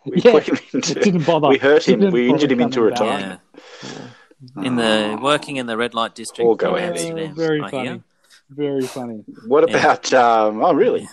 we 0.06 0.20
Yeah, 0.22 0.32
put 0.32 0.48
him 0.48 0.54
It 0.56 0.74
into? 0.74 0.94
didn't 1.00 1.24
bother. 1.26 1.48
We 1.48 1.58
hurt 1.58 1.86
him. 1.88 2.00
Didn't 2.00 2.14
We 2.14 2.28
injured 2.28 2.52
him 2.52 2.60
into 2.60 2.80
retirement. 2.82 3.40
Yeah. 3.82 4.62
In 4.62 4.76
the 4.76 5.18
working 5.20 5.56
in 5.56 5.66
the 5.66 5.76
red 5.76 5.94
light 5.94 6.14
district. 6.14 6.46
All 6.46 6.54
go 6.54 6.76
of 6.76 6.76
ahead. 6.76 6.96
Uh, 6.96 7.32
very 7.34 7.62
I 7.62 7.70
funny. 7.70 7.88
hear. 7.88 8.04
Very 8.50 8.86
funny. 8.86 9.24
What 9.46 9.68
Yeah. 9.68 9.76
about? 9.78 10.12
Um, 10.12 10.62
oh, 10.62 10.72
really? 10.74 11.08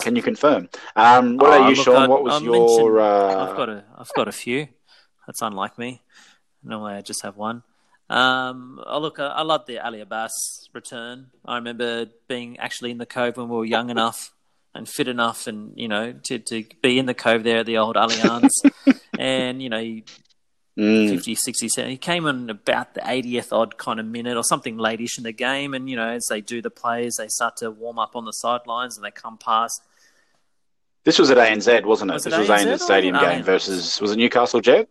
Can 0.00 0.14
you 0.14 0.22
confirm? 0.22 0.68
Um, 0.94 1.36
what 1.36 1.46
Oh, 1.50 1.56
about 1.56 1.70
you, 1.70 1.76
look, 1.76 1.84
Sean? 1.84 1.96
I- 1.96 2.06
what 2.06 2.22
was 2.22 2.34
I 2.42 2.44
your? 2.44 3.00
Uh, 3.00 3.48
I've 3.50 3.56
got 3.56 3.68
a 3.68 3.84
I've 3.98 4.12
got 4.14 4.28
a 4.28 4.32
few. 4.32 4.68
That's 5.26 5.42
unlike 5.42 5.78
me. 5.78 6.02
Normally 6.62 6.94
I 6.94 7.00
just 7.02 7.22
have 7.22 7.36
one. 7.36 7.62
Um, 8.08 8.80
oh 8.86 9.00
look, 9.00 9.18
I, 9.18 9.26
I 9.28 9.42
love 9.42 9.66
the 9.66 9.80
Ali 9.84 10.00
Abbas 10.00 10.68
return. 10.72 11.28
I 11.44 11.56
remember 11.56 12.06
being 12.28 12.56
actually 12.58 12.92
in 12.92 12.98
the 12.98 13.06
cove 13.06 13.36
when 13.36 13.48
we 13.48 13.56
were 13.56 13.64
young 13.64 13.90
enough 13.90 14.32
and 14.76 14.88
fit 14.88 15.08
enough, 15.08 15.46
and 15.46 15.72
you 15.76 15.88
know 15.88 16.12
to, 16.24 16.38
to 16.38 16.64
be 16.82 16.98
in 16.98 17.06
the 17.06 17.14
cove 17.14 17.42
there 17.42 17.58
at 17.58 17.66
the 17.66 17.78
old 17.78 17.96
Allianz, 17.96 18.50
and 19.18 19.62
you 19.62 19.68
know 19.68 19.80
he 19.80 20.04
mm, 20.78 21.08
50, 21.08 21.34
60, 21.34 21.68
70. 21.68 21.92
He 21.92 21.96
came 21.96 22.26
in 22.26 22.50
about 22.50 22.94
the 22.94 23.00
80th 23.00 23.52
odd 23.52 23.78
kind 23.78 24.00
of 24.00 24.06
minute 24.06 24.36
or 24.36 24.44
something 24.44 24.76
late-ish 24.76 25.18
in 25.18 25.24
the 25.24 25.32
game. 25.32 25.74
And, 25.74 25.88
you 25.88 25.96
know, 25.96 26.08
as 26.08 26.26
they 26.28 26.40
do 26.40 26.62
the 26.62 26.70
plays, 26.70 27.16
they 27.18 27.28
start 27.28 27.56
to 27.58 27.70
warm 27.70 27.98
up 27.98 28.14
on 28.16 28.24
the 28.24 28.32
sidelines 28.32 28.96
and 28.96 29.04
they 29.04 29.10
come 29.10 29.38
past. 29.38 29.80
this 31.04 31.18
was 31.18 31.30
at 31.30 31.38
ANZ, 31.38 31.84
wasn't 31.84 32.10
it? 32.10 32.14
Was 32.14 32.26
it 32.26 32.30
this 32.30 32.38
was 32.38 32.48
ANZ 32.48 32.74
ANZ 32.74 32.80
Stadium 32.80 33.14
game 33.14 33.42
Allianz? 33.42 33.44
versus 33.44 34.00
was 34.00 34.12
it 34.12 34.16
Newcastle 34.16 34.60
Jet? 34.60 34.88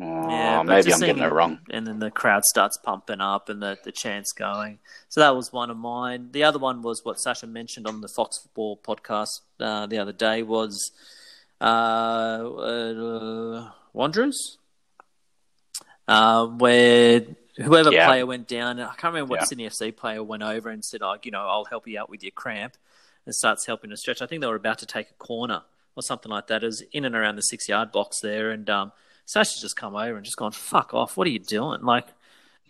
Oh, 0.00 0.28
Yeah, 0.28 0.62
maybe 0.64 0.92
I'm 0.92 0.98
getting 1.00 1.22
it 1.22 1.32
wrong. 1.32 1.60
And 1.70 1.86
then 1.86 2.00
the 2.00 2.10
crowd 2.10 2.44
starts 2.44 2.76
pumping 2.76 3.20
up 3.20 3.48
and 3.48 3.62
the, 3.62 3.78
the 3.84 3.92
chants 3.92 4.32
going. 4.32 4.80
So 5.08 5.20
that 5.20 5.36
was 5.36 5.52
one 5.52 5.70
of 5.70 5.76
mine. 5.76 6.30
The 6.32 6.42
other 6.42 6.58
one 6.58 6.82
was 6.82 7.04
what 7.04 7.20
Sasha 7.20 7.46
mentioned 7.46 7.86
on 7.86 8.00
the 8.00 8.08
Fox 8.08 8.38
Football 8.38 8.78
podcast 8.78 9.40
uh, 9.60 9.86
the 9.86 9.98
other 9.98 10.12
day 10.12 10.42
was 10.42 10.90
uh, 11.60 11.64
uh, 11.64 13.70
Wanderers, 13.92 14.58
uh, 16.08 16.46
where 16.46 17.22
whoever 17.56 17.92
Yeah. 17.92 18.06
player 18.06 18.26
went 18.26 18.48
down, 18.48 18.80
I 18.80 18.86
can't 18.94 19.14
remember 19.14 19.30
what 19.30 19.40
Yeah. 19.40 19.44
Sydney 19.46 19.66
FC 19.66 19.92
player 19.92 20.22
went 20.22 20.42
over 20.42 20.68
and 20.70 20.84
said, 20.84 21.02
oh, 21.02 21.16
you 21.22 21.30
know, 21.30 21.46
I'll 21.46 21.64
help 21.66 21.86
you 21.86 21.98
out 22.00 22.10
with 22.10 22.22
your 22.22 22.32
cramp 22.32 22.74
and 23.26 23.34
starts 23.34 23.66
helping 23.66 23.90
to 23.90 23.96
stretch. 23.96 24.20
I 24.20 24.26
think 24.26 24.40
they 24.40 24.46
were 24.48 24.56
about 24.56 24.78
to 24.80 24.86
take 24.86 25.10
a 25.10 25.14
corner 25.14 25.62
or 25.96 26.02
something 26.02 26.30
like 26.30 26.48
that. 26.48 26.62
It 26.62 26.66
was 26.66 26.82
in 26.92 27.04
and 27.04 27.14
around 27.14 27.36
the 27.36 27.42
six 27.42 27.68
yard 27.68 27.92
box 27.92 28.20
there. 28.20 28.50
And 28.50 28.68
um, 28.68 28.92
Sasha's 29.26 29.60
just 29.60 29.76
come 29.76 29.94
over 29.96 30.16
and 30.16 30.24
just 30.24 30.36
gone, 30.36 30.52
fuck 30.52 30.94
off. 30.94 31.16
What 31.16 31.26
are 31.26 31.30
you 31.30 31.38
doing? 31.38 31.82
Like, 31.82 32.06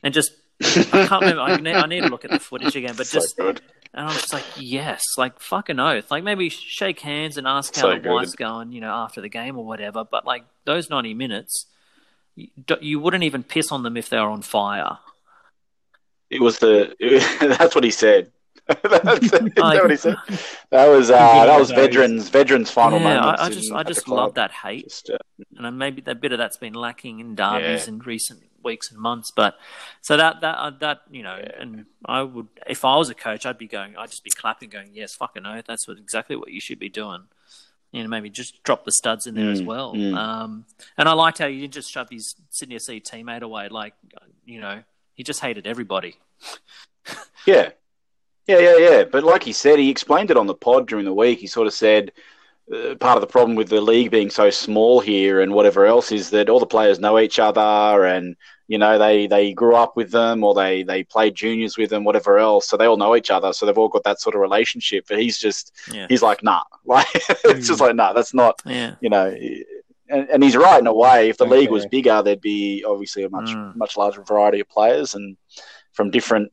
and 0.02 0.14
just, 0.14 0.32
I 0.62 1.06
can't 1.06 1.20
remember. 1.22 1.40
I 1.42 1.56
need, 1.56 1.74
I 1.74 1.86
need 1.86 2.00
to 2.02 2.08
look 2.08 2.24
at 2.24 2.30
the 2.30 2.38
footage 2.38 2.76
again, 2.76 2.94
but 2.96 3.06
so 3.08 3.18
just, 3.20 3.36
good. 3.36 3.60
and 3.92 4.06
I'm 4.06 4.12
just 4.14 4.32
like, 4.32 4.44
yes, 4.56 5.02
like 5.18 5.40
fucking 5.40 5.80
oath. 5.80 6.10
Like 6.10 6.22
maybe 6.24 6.48
shake 6.48 7.00
hands 7.00 7.36
and 7.36 7.46
ask 7.46 7.74
how 7.74 7.82
So 7.82 7.98
the 7.98 8.10
wife's 8.10 8.34
going, 8.36 8.72
you 8.72 8.80
know, 8.80 8.92
after 8.92 9.20
the 9.20 9.28
game 9.28 9.58
or 9.58 9.64
whatever. 9.64 10.04
But 10.04 10.24
like 10.24 10.44
those 10.64 10.88
90 10.90 11.14
minutes, 11.14 11.66
you, 12.36 12.48
you 12.80 13.00
wouldn't 13.00 13.24
even 13.24 13.42
piss 13.42 13.72
on 13.72 13.82
them 13.82 13.96
if 13.96 14.08
they 14.08 14.18
were 14.18 14.28
on 14.28 14.42
fire. 14.42 14.98
It 16.30 16.40
was 16.40 16.58
the. 16.58 16.94
that's 17.58 17.74
what 17.74 17.84
he 17.84 17.90
said. 17.90 18.24
that's, 18.24 18.24
is 18.24 18.24
that 18.24 18.24
I- 18.24 18.24
what 18.24 18.24
he 18.24 18.30
said? 18.30 18.32
That 20.70 20.86
was 20.88 21.10
uh, 21.10 21.44
that 21.46 21.58
was 21.58 21.70
veterans 21.70 22.28
veterans 22.28 22.70
final 22.70 22.98
yeah, 22.98 23.20
moments. 23.20 23.40
I, 23.42 23.46
I 23.46 23.50
just, 23.50 23.72
I 23.72 23.82
just 23.82 24.08
love 24.08 24.34
that 24.34 24.50
hate. 24.50 24.84
Just, 24.88 25.10
uh, 25.10 25.18
and 25.58 25.78
maybe 25.78 26.00
that 26.02 26.20
bit 26.20 26.32
of 26.32 26.38
that's 26.38 26.56
been 26.56 26.74
lacking 26.74 27.20
in 27.20 27.34
derbies 27.34 27.86
Yeah. 27.86 27.94
in 27.94 27.98
recent 28.00 28.42
weeks 28.62 28.90
and 28.90 28.98
months. 28.98 29.30
But 29.30 29.56
so 30.00 30.16
that 30.16 30.40
that 30.40 30.56
uh, 30.58 30.70
that 30.80 31.02
you 31.10 31.22
know, 31.22 31.36
and 31.58 31.86
I 32.06 32.22
would 32.22 32.48
if 32.66 32.84
I 32.84 32.96
was 32.96 33.10
a 33.10 33.14
coach, 33.14 33.44
I'd 33.46 33.58
be 33.58 33.68
going, 33.68 33.96
I'd 33.96 34.10
just 34.10 34.24
be 34.24 34.30
clapping, 34.30 34.70
going, 34.70 34.90
yes, 34.94 35.14
fucking 35.14 35.44
oath, 35.46 35.64
that's 35.66 35.86
what 35.86 35.98
exactly 35.98 36.36
what 36.36 36.50
you 36.50 36.60
should 36.60 36.78
be 36.78 36.88
doing. 36.88 37.24
You 37.92 38.02
know, 38.02 38.08
maybe 38.08 38.28
just 38.28 38.62
drop 38.64 38.84
the 38.84 38.90
studs 38.90 39.26
in 39.28 39.36
there 39.36 39.50
as 39.52 39.62
Mm, 39.62 39.66
well. 39.66 39.94
mm. 39.94 40.16
Um, 40.16 40.64
and 40.98 41.08
I 41.08 41.12
liked 41.12 41.38
how 41.38 41.46
you 41.46 41.60
didn't 41.60 41.74
just 41.74 41.92
shove 41.92 42.08
his 42.10 42.34
Sydney 42.50 42.74
FC 42.74 43.00
teammate 43.00 43.42
away. 43.42 43.68
Like, 43.68 43.94
you 44.44 44.60
know, 44.60 44.82
he 45.14 45.22
just 45.22 45.40
hated 45.40 45.64
everybody. 45.68 46.16
Yeah. 47.46 47.70
Yeah, 48.46 48.58
yeah, 48.58 48.76
yeah. 48.76 49.04
But 49.04 49.24
like 49.24 49.42
he 49.42 49.52
said, 49.52 49.78
he 49.78 49.90
explained 49.90 50.30
it 50.30 50.36
on 50.36 50.46
the 50.46 50.54
pod 50.54 50.86
during 50.88 51.04
the 51.04 51.14
week. 51.14 51.38
He 51.38 51.46
sort 51.46 51.66
of 51.66 51.72
said 51.72 52.12
uh, 52.72 52.94
part 52.96 53.16
of 53.16 53.20
the 53.20 53.26
problem 53.26 53.56
with 53.56 53.68
the 53.68 53.80
league 53.80 54.10
being 54.10 54.30
so 54.30 54.50
small 54.50 55.00
here 55.00 55.40
and 55.40 55.52
whatever 55.52 55.86
else 55.86 56.12
is 56.12 56.30
that 56.30 56.48
all 56.48 56.60
the 56.60 56.66
players 56.66 56.98
know 56.98 57.18
each 57.18 57.38
other 57.38 58.04
and 58.06 58.36
you 58.68 58.78
know 58.78 58.98
they 58.98 59.26
they 59.26 59.52
grew 59.52 59.76
up 59.76 59.94
with 59.96 60.10
them 60.10 60.42
or 60.42 60.54
they 60.54 60.82
they 60.82 61.04
played 61.04 61.34
juniors 61.34 61.76
with 61.76 61.90
them 61.90 62.04
whatever 62.04 62.38
else. 62.38 62.68
So 62.68 62.76
they 62.76 62.86
all 62.86 62.96
know 62.96 63.16
each 63.16 63.30
other. 63.30 63.52
So 63.52 63.66
they've 63.66 63.76
all 63.78 63.88
got 63.88 64.04
that 64.04 64.20
sort 64.20 64.34
of 64.34 64.40
relationship. 64.40 65.06
But 65.08 65.20
he's 65.20 65.38
just 65.38 65.72
Yeah, 65.92 66.06
he's 66.08 66.22
like 66.22 66.42
nah. 66.42 66.62
Like 66.86 67.06
it's 67.44 67.68
just 67.68 67.80
like 67.80 67.94
nah 67.96 68.12
that's 68.12 68.34
not 68.34 68.60
yeah, 68.66 68.96
you 69.00 69.08
know 69.10 69.34
and, 70.08 70.28
and 70.28 70.42
he's 70.42 70.56
right 70.56 70.78
in 70.78 70.86
a 70.86 70.94
way. 70.94 71.28
If 71.30 71.38
the 71.38 71.46
league 71.46 71.70
was 71.70 71.86
bigger 71.86 72.22
there'd 72.22 72.40
be 72.40 72.84
obviously 72.86 73.24
a 73.24 73.30
much 73.30 73.50
Mm. 73.54 73.76
much 73.76 73.96
larger 73.96 74.22
variety 74.22 74.60
of 74.60 74.68
players 74.68 75.14
and 75.14 75.36
from 75.92 76.10
different 76.10 76.50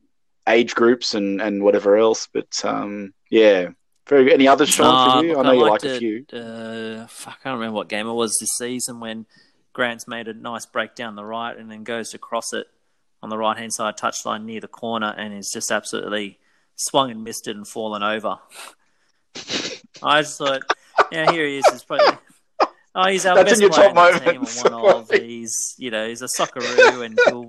age 0.48 0.74
groups 0.74 1.14
and 1.14 1.40
and 1.40 1.62
whatever 1.62 1.96
else 1.96 2.28
but 2.32 2.64
um 2.64 3.12
yeah 3.30 3.68
very 4.08 4.24
good. 4.24 4.32
any 4.34 4.48
others 4.48 4.70
Sean 4.70 5.20
for 5.20 5.24
you 5.26 5.38
i 5.38 5.42
know 5.42 5.52
you 5.52 5.60
liked 5.68 5.84
like 5.84 5.92
a 5.94 5.98
few 5.98 6.24
Uh, 6.32 7.06
fuck, 7.06 7.38
I 7.40 7.42
can't 7.44 7.54
remember 7.58 7.76
what 7.76 7.88
game 7.88 8.06
it 8.08 8.12
was 8.12 8.36
this 8.38 8.50
season 8.58 8.98
when 9.00 9.26
Grant's 9.72 10.06
made 10.08 10.28
a 10.28 10.34
nice 10.34 10.66
break 10.66 10.94
down 10.94 11.14
the 11.16 11.24
right 11.24 11.56
and 11.56 11.70
then 11.70 11.84
goes 11.84 12.10
to 12.10 12.18
cross 12.18 12.52
it 12.52 12.66
on 13.22 13.30
the 13.30 13.38
right 13.38 13.56
hand 13.56 13.72
side 13.72 13.96
touchline 13.96 14.44
near 14.44 14.60
the 14.60 14.68
corner 14.68 15.14
and 15.16 15.32
is 15.32 15.50
just 15.50 15.70
absolutely 15.70 16.38
swung 16.76 17.10
and 17.10 17.22
missed 17.24 17.46
it 17.48 17.56
and 17.56 17.66
fallen 17.66 18.02
over. 18.02 18.38
I 20.02 20.22
just 20.22 20.38
thought, 20.38 20.62
yeah, 21.10 21.30
here 21.30 21.46
he 21.46 21.58
is. 21.58 21.64
He's 21.70 21.84
probably. 21.84 22.18
Oh, 22.94 23.08
he's 23.08 23.24
our 23.24 23.36
That's 23.36 23.52
best 23.52 23.62
in 23.62 23.68
your 23.68 23.70
player 23.70 23.92
top 23.94 24.08
in 24.08 24.12
the 24.12 24.18
team 24.20 24.34
moments. 24.34 24.64
and 24.64 24.74
one 24.74 24.94
of. 24.96 25.10
He's, 25.10 25.74
you 25.78 25.90
know, 25.90 26.06
he's 26.08 26.20
a 26.20 26.26
Socceroo, 26.26 27.04
and 27.06 27.18
he'll, 27.28 27.48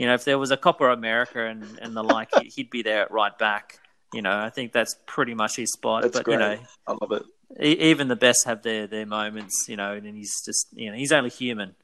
you 0.00 0.06
know, 0.06 0.14
if 0.14 0.24
there 0.24 0.38
was 0.38 0.50
a 0.50 0.56
Copa 0.56 0.84
America 0.84 1.44
and, 1.46 1.62
and 1.82 1.94
the 1.94 2.02
like, 2.02 2.28
he- 2.40 2.48
he'd 2.48 2.70
be 2.70 2.80
there 2.82 3.02
at 3.02 3.10
right 3.10 3.36
back. 3.38 3.78
You 4.14 4.22
know, 4.22 4.36
I 4.36 4.48
think 4.50 4.72
that's 4.72 4.96
pretty 5.06 5.34
much 5.34 5.56
his 5.56 5.72
spot. 5.72 6.02
That's 6.02 6.16
but 6.16 6.24
great. 6.24 6.34
you 6.34 6.38
know, 6.40 6.58
i 6.86 6.92
love 7.00 7.12
it 7.12 7.22
e- 7.62 7.90
even 7.90 8.08
the 8.08 8.16
best 8.16 8.46
have 8.46 8.62
their, 8.62 8.86
their 8.86 9.04
moments, 9.06 9.66
you 9.68 9.76
know, 9.76 9.92
and 9.92 10.16
he's 10.16 10.34
just, 10.44 10.68
you 10.72 10.90
know, 10.90 10.96
he's 10.96 11.12
only 11.12 11.30
human. 11.30 11.74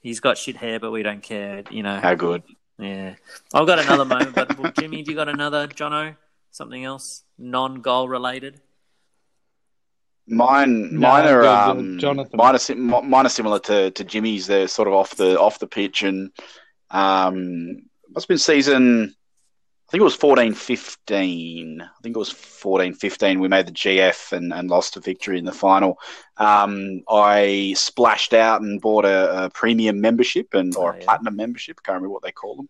He's 0.00 0.20
got 0.20 0.36
shit 0.38 0.56
hair, 0.56 0.78
but 0.78 0.90
we 0.92 1.02
don't 1.02 1.22
care, 1.22 1.64
you 1.70 1.82
know. 1.82 1.98
how 2.00 2.14
good 2.14 2.42
Yeah. 2.78 3.14
I've 3.54 3.66
got 3.66 3.78
another 3.80 4.04
moment, 4.04 4.34
but 4.34 4.56
well, 4.58 4.70
Jimmy, 4.78 5.02
do 5.02 5.10
you 5.10 5.16
got 5.16 5.28
another, 5.28 5.66
Jono? 5.68 6.16
Something 6.52 6.84
else? 6.84 7.24
Non 7.38 7.80
goal 7.80 8.08
related? 8.08 8.60
Mine, 10.30 10.92
No, 10.94 11.00
mine 11.08 11.26
are 11.26 11.40
good, 11.40 11.42
good. 11.42 11.80
um, 11.94 11.98
Jonathan. 11.98 12.36
Mine 12.36 12.54
are, 12.54 12.58
sim- 12.58 12.86
mine 12.86 13.26
are 13.26 13.30
similar 13.30 13.58
to, 13.60 13.90
to 13.92 14.04
Jimmy's. 14.04 14.46
They're 14.46 14.68
sort 14.68 14.86
of 14.86 14.92
off 14.94 15.16
the 15.16 15.40
off 15.40 15.58
the 15.58 15.66
pitch, 15.66 16.02
and 16.02 16.30
um, 16.90 17.82
must 18.10 18.24
have 18.24 18.28
been 18.28 18.38
season. 18.38 19.14
I 19.88 19.90
think 19.90 20.02
it 20.02 20.04
was 20.04 20.14
14 20.16 20.52
15. 20.52 21.80
I 21.80 21.86
think 22.02 22.14
it 22.14 22.18
was 22.18 22.30
14 22.30 22.92
15. 22.92 23.40
We 23.40 23.48
made 23.48 23.66
the 23.66 23.72
GF 23.72 24.32
and, 24.32 24.52
and 24.52 24.68
lost 24.68 24.98
a 24.98 25.00
victory 25.00 25.38
in 25.38 25.46
the 25.46 25.52
final. 25.52 25.98
Um, 26.36 27.02
I 27.08 27.74
splashed 27.76 28.34
out 28.34 28.60
and 28.60 28.82
bought 28.82 29.06
a, 29.06 29.44
a 29.44 29.50
premium 29.50 29.98
membership 30.00 30.52
and 30.52 30.76
or 30.76 30.94
Oh, 30.94 30.98
a 30.98 31.00
platinum 31.00 31.36
membership. 31.36 31.78
I 31.78 31.82
Can't 31.86 31.94
remember 31.94 32.12
what 32.12 32.22
they 32.22 32.32
call 32.32 32.56
them. 32.56 32.68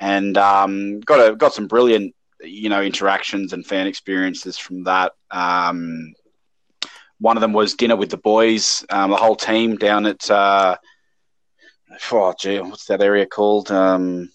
And 0.00 0.38
um, 0.38 1.00
got 1.00 1.30
a 1.30 1.36
got 1.36 1.52
some 1.52 1.66
brilliant, 1.66 2.14
you 2.40 2.70
know, 2.70 2.80
interactions 2.82 3.52
and 3.52 3.66
fan 3.66 3.86
experiences 3.86 4.56
from 4.56 4.84
that. 4.84 5.12
Um, 5.30 6.14
one 7.18 7.36
of 7.36 7.42
them 7.42 7.52
was 7.52 7.74
dinner 7.74 7.96
with 7.96 8.10
the 8.10 8.18
boys, 8.18 8.84
um, 8.90 9.10
the 9.10 9.16
whole 9.16 9.36
team 9.36 9.76
down 9.76 10.06
at 10.06 10.30
uh, 10.30 10.76
oh 12.12 12.34
gee, 12.38 12.60
what's 12.60 12.86
that 12.86 13.02
area 13.02 13.26
called? 13.26 13.70
Um, 13.70 14.30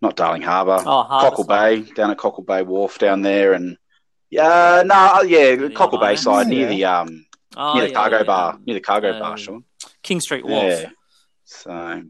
not 0.00 0.16
Darling 0.16 0.42
Harbour, 0.42 0.82
Oh, 0.86 1.04
Cockle 1.08 1.44
side. 1.44 1.84
Bay, 1.86 1.92
down 1.92 2.10
at 2.10 2.18
Cockle 2.18 2.44
Bay 2.44 2.62
Wharf 2.62 2.98
down 2.98 3.22
there, 3.22 3.52
and 3.52 3.76
yeah, 4.30 4.82
no, 4.84 5.22
yeah, 5.22 5.56
the 5.56 5.70
Cockle 5.70 5.98
Bay 5.98 6.16
side 6.16 6.46
Yeah. 6.46 6.54
near 6.54 6.68
the 6.68 6.84
um 6.84 7.26
Oh, 7.56 7.74
near 7.74 7.82
the 7.82 7.88
yeah, 7.90 7.94
cargo 7.94 8.18
yeah. 8.18 8.22
bar, 8.24 8.58
near 8.64 8.74
the 8.74 8.80
cargo 8.80 9.10
Uh, 9.12 9.18
bar, 9.18 9.36
Sean. 9.36 9.64
King 10.02 10.20
Street 10.20 10.44
Wharf. 10.46 10.82
Yeah. 10.82 10.90
So 11.44 12.02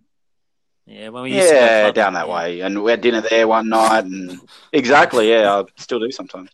Yeah, 0.87 1.09
when 1.11 1.23
we 1.23 1.35
used 1.35 1.49
to 1.49 1.55
go 1.55 1.61
Yeah, 1.61 1.91
down 1.93 2.15
that 2.15 2.29
yeah. 2.29 2.35
way, 2.35 2.61
and 2.61 2.83
we 2.83 2.91
had 2.91 3.01
dinner 3.01 3.21
there 3.21 3.47
one 3.47 3.69
night, 3.69 4.05
and 4.05 4.41
exactly, 4.73 5.31
yeah, 5.31 5.61
I 5.61 5.65
still 5.77 6.01
do 6.01 6.11
sometimes. 6.11 6.51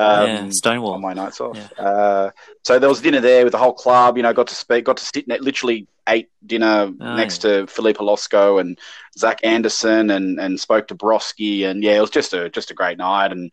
Um, 0.00 0.26
yeah, 0.28 0.48
Stonewall. 0.50 0.94
on 0.94 1.00
my 1.02 1.12
nights 1.12 1.40
off. 1.40 1.56
Yeah. 1.56 1.84
Uh, 1.84 2.30
so 2.64 2.78
there 2.78 2.88
was 2.88 3.00
dinner 3.00 3.20
there 3.20 3.44
with 3.44 3.52
the 3.52 3.58
whole 3.58 3.72
club. 3.74 4.16
You 4.16 4.22
know, 4.22 4.32
got 4.32 4.46
to 4.48 4.54
speak, 4.54 4.84
got 4.84 4.96
to 4.96 5.04
sit, 5.04 5.28
ne- 5.28 5.38
literally 5.38 5.86
ate 6.08 6.28
dinner 6.46 6.90
Oh, 7.00 7.14
next 7.16 7.38
to 7.38 7.66
Filip 7.66 7.98
Holosko 7.98 8.60
and 8.60 8.78
Zach 9.18 9.40
Anderson, 9.44 10.10
and 10.10 10.40
and 10.40 10.58
spoke 10.58 10.88
to 10.88 10.94
Brosque, 10.94 11.68
and 11.70 11.82
yeah, 11.82 11.96
it 11.98 12.00
was 12.00 12.10
just 12.10 12.32
a 12.32 12.48
just 12.48 12.70
a 12.70 12.74
great 12.74 12.98
night, 12.98 13.32
and 13.32 13.50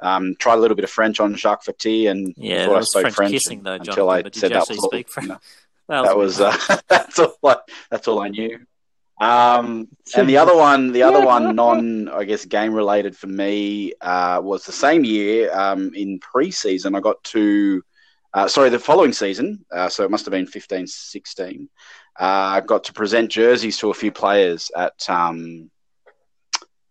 um, 0.00 0.36
tried 0.38 0.54
a 0.54 0.60
little 0.60 0.76
bit 0.76 0.84
of 0.84 0.90
French 0.90 1.18
on 1.20 1.34
Jacques 1.34 1.64
Faty, 1.64 2.06
and 2.06 2.34
Yeah, 2.36 2.66
that 2.66 2.70
I 2.70 2.78
was 2.78 2.90
spoke 2.90 3.12
French 3.12 3.32
kissing, 3.32 3.62
though, 3.64 3.72
until 3.72 4.08
I 4.10 4.22
said 4.22 4.34
you 4.34 4.48
that 4.50 4.68
was 4.68 4.78
all, 4.78 4.90
speak 4.90 5.08
French? 5.08 5.28
no, 5.28 5.38
That 5.88 6.04
that 6.04 6.16
was 6.16 6.40
uh, 6.40 6.56
that's 6.88 7.18
all 7.18 7.34
I, 7.44 7.56
that's 7.90 8.06
all 8.08 8.20
I 8.20 8.28
knew. 8.28 8.60
Um, 9.20 9.88
and 10.14 10.28
the 10.28 10.36
other 10.36 10.56
one, 10.56 10.92
the 10.92 11.02
other 11.02 11.24
one, 11.24 11.54
non, 11.62 12.08
I 12.08 12.24
guess, 12.24 12.44
game 12.44 12.72
related 12.72 13.16
for 13.16 13.26
me 13.26 13.92
uh, 14.00 14.40
was 14.42 14.64
the 14.64 14.72
same 14.72 15.04
year 15.04 15.52
um, 15.52 15.92
in 15.94 16.20
preseason. 16.20 16.96
I 16.96 17.00
got 17.00 17.22
to, 17.24 17.82
uh, 18.34 18.48
sorry, 18.48 18.70
the 18.70 18.78
following 18.78 19.12
season. 19.12 19.64
Uh, 19.72 19.88
so 19.88 20.04
it 20.04 20.10
must 20.10 20.24
have 20.24 20.32
been 20.32 20.46
15, 20.46 20.86
16. 20.86 21.68
Uh, 22.20 22.24
I 22.24 22.60
got 22.60 22.84
to 22.84 22.92
present 22.92 23.30
jerseys 23.30 23.78
to 23.78 23.90
a 23.90 23.94
few 23.94 24.12
players 24.12 24.70
at 24.76 25.08
um, 25.08 25.70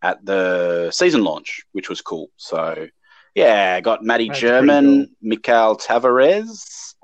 at 0.02 0.24
the 0.24 0.92
season 0.92 1.24
launch, 1.24 1.64
which 1.72 1.90
was 1.90 2.02
cool. 2.02 2.30
So 2.38 2.88
yeah, 3.36 3.76
I 3.78 3.82
got 3.82 4.04
Matty 4.04 4.30
That's 4.30 4.40
Jurman, 4.40 5.10
Mikael 5.22 5.78
Tavares, 5.78 6.96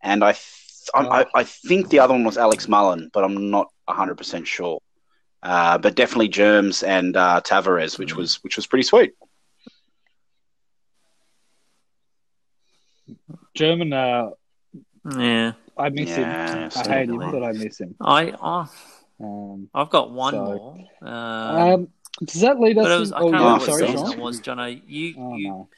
and 0.00 0.22
I, 0.22 0.32
th- 0.32 0.90
I, 0.94 1.22
I 1.22 1.26
I 1.34 1.44
think 1.44 1.88
the 1.88 1.98
other 1.98 2.14
one 2.14 2.24
was 2.24 2.38
Alex 2.38 2.68
Mullen, 2.68 3.10
but 3.12 3.24
I'm 3.24 3.50
not 3.50 3.71
100 3.86 4.16
percent 4.16 4.46
sure. 4.46 4.80
Uh, 5.42 5.76
but 5.78 5.96
definitely 5.96 6.28
Germs 6.28 6.82
and 6.84 7.16
uh, 7.16 7.40
Tavares, 7.44 7.98
which 7.98 8.14
was 8.14 8.36
which 8.44 8.56
was 8.56 8.66
pretty 8.66 8.84
sweet. 8.84 9.12
Jurman, 13.56 13.92
uh, 13.92 14.30
yeah. 15.18 15.52
I 15.76 15.88
miss 15.88 16.10
Yeah, 16.10 16.16
him. 16.16 16.70
I 16.76 16.88
hate 16.88 17.08
him, 17.08 17.20
certainly. 17.20 17.26
but 17.32 17.42
I 17.42 17.52
miss 17.52 17.80
him. 17.80 17.94
I, 18.00 18.32
I 18.40 18.66
Um, 19.20 19.68
I've 19.74 19.90
got 19.90 20.10
one 20.10 20.34
So- 20.34 20.44
more. 20.44 21.08
Um, 21.10 21.56
um, 21.72 21.88
does 22.24 22.40
that 22.42 22.60
lead 22.60 22.76
us? 22.78 22.84
but 22.84 22.92
it 22.92 23.00
was, 23.00 23.10
in, 23.10 23.14
I 23.16 23.20
oh, 23.20 23.30
can't 23.30 23.32
yeah, 23.32 23.38
remember 23.38 23.52
what 23.58 23.66
sorry, 23.66 23.86
season 23.86 24.06
Sean. 24.06 24.12
it 24.12 24.18
was, 24.18 24.40
Jono. 24.40 24.82
You, 24.86 25.14
Oh, 25.18 25.36
you 25.36 25.48
no. 25.48 25.68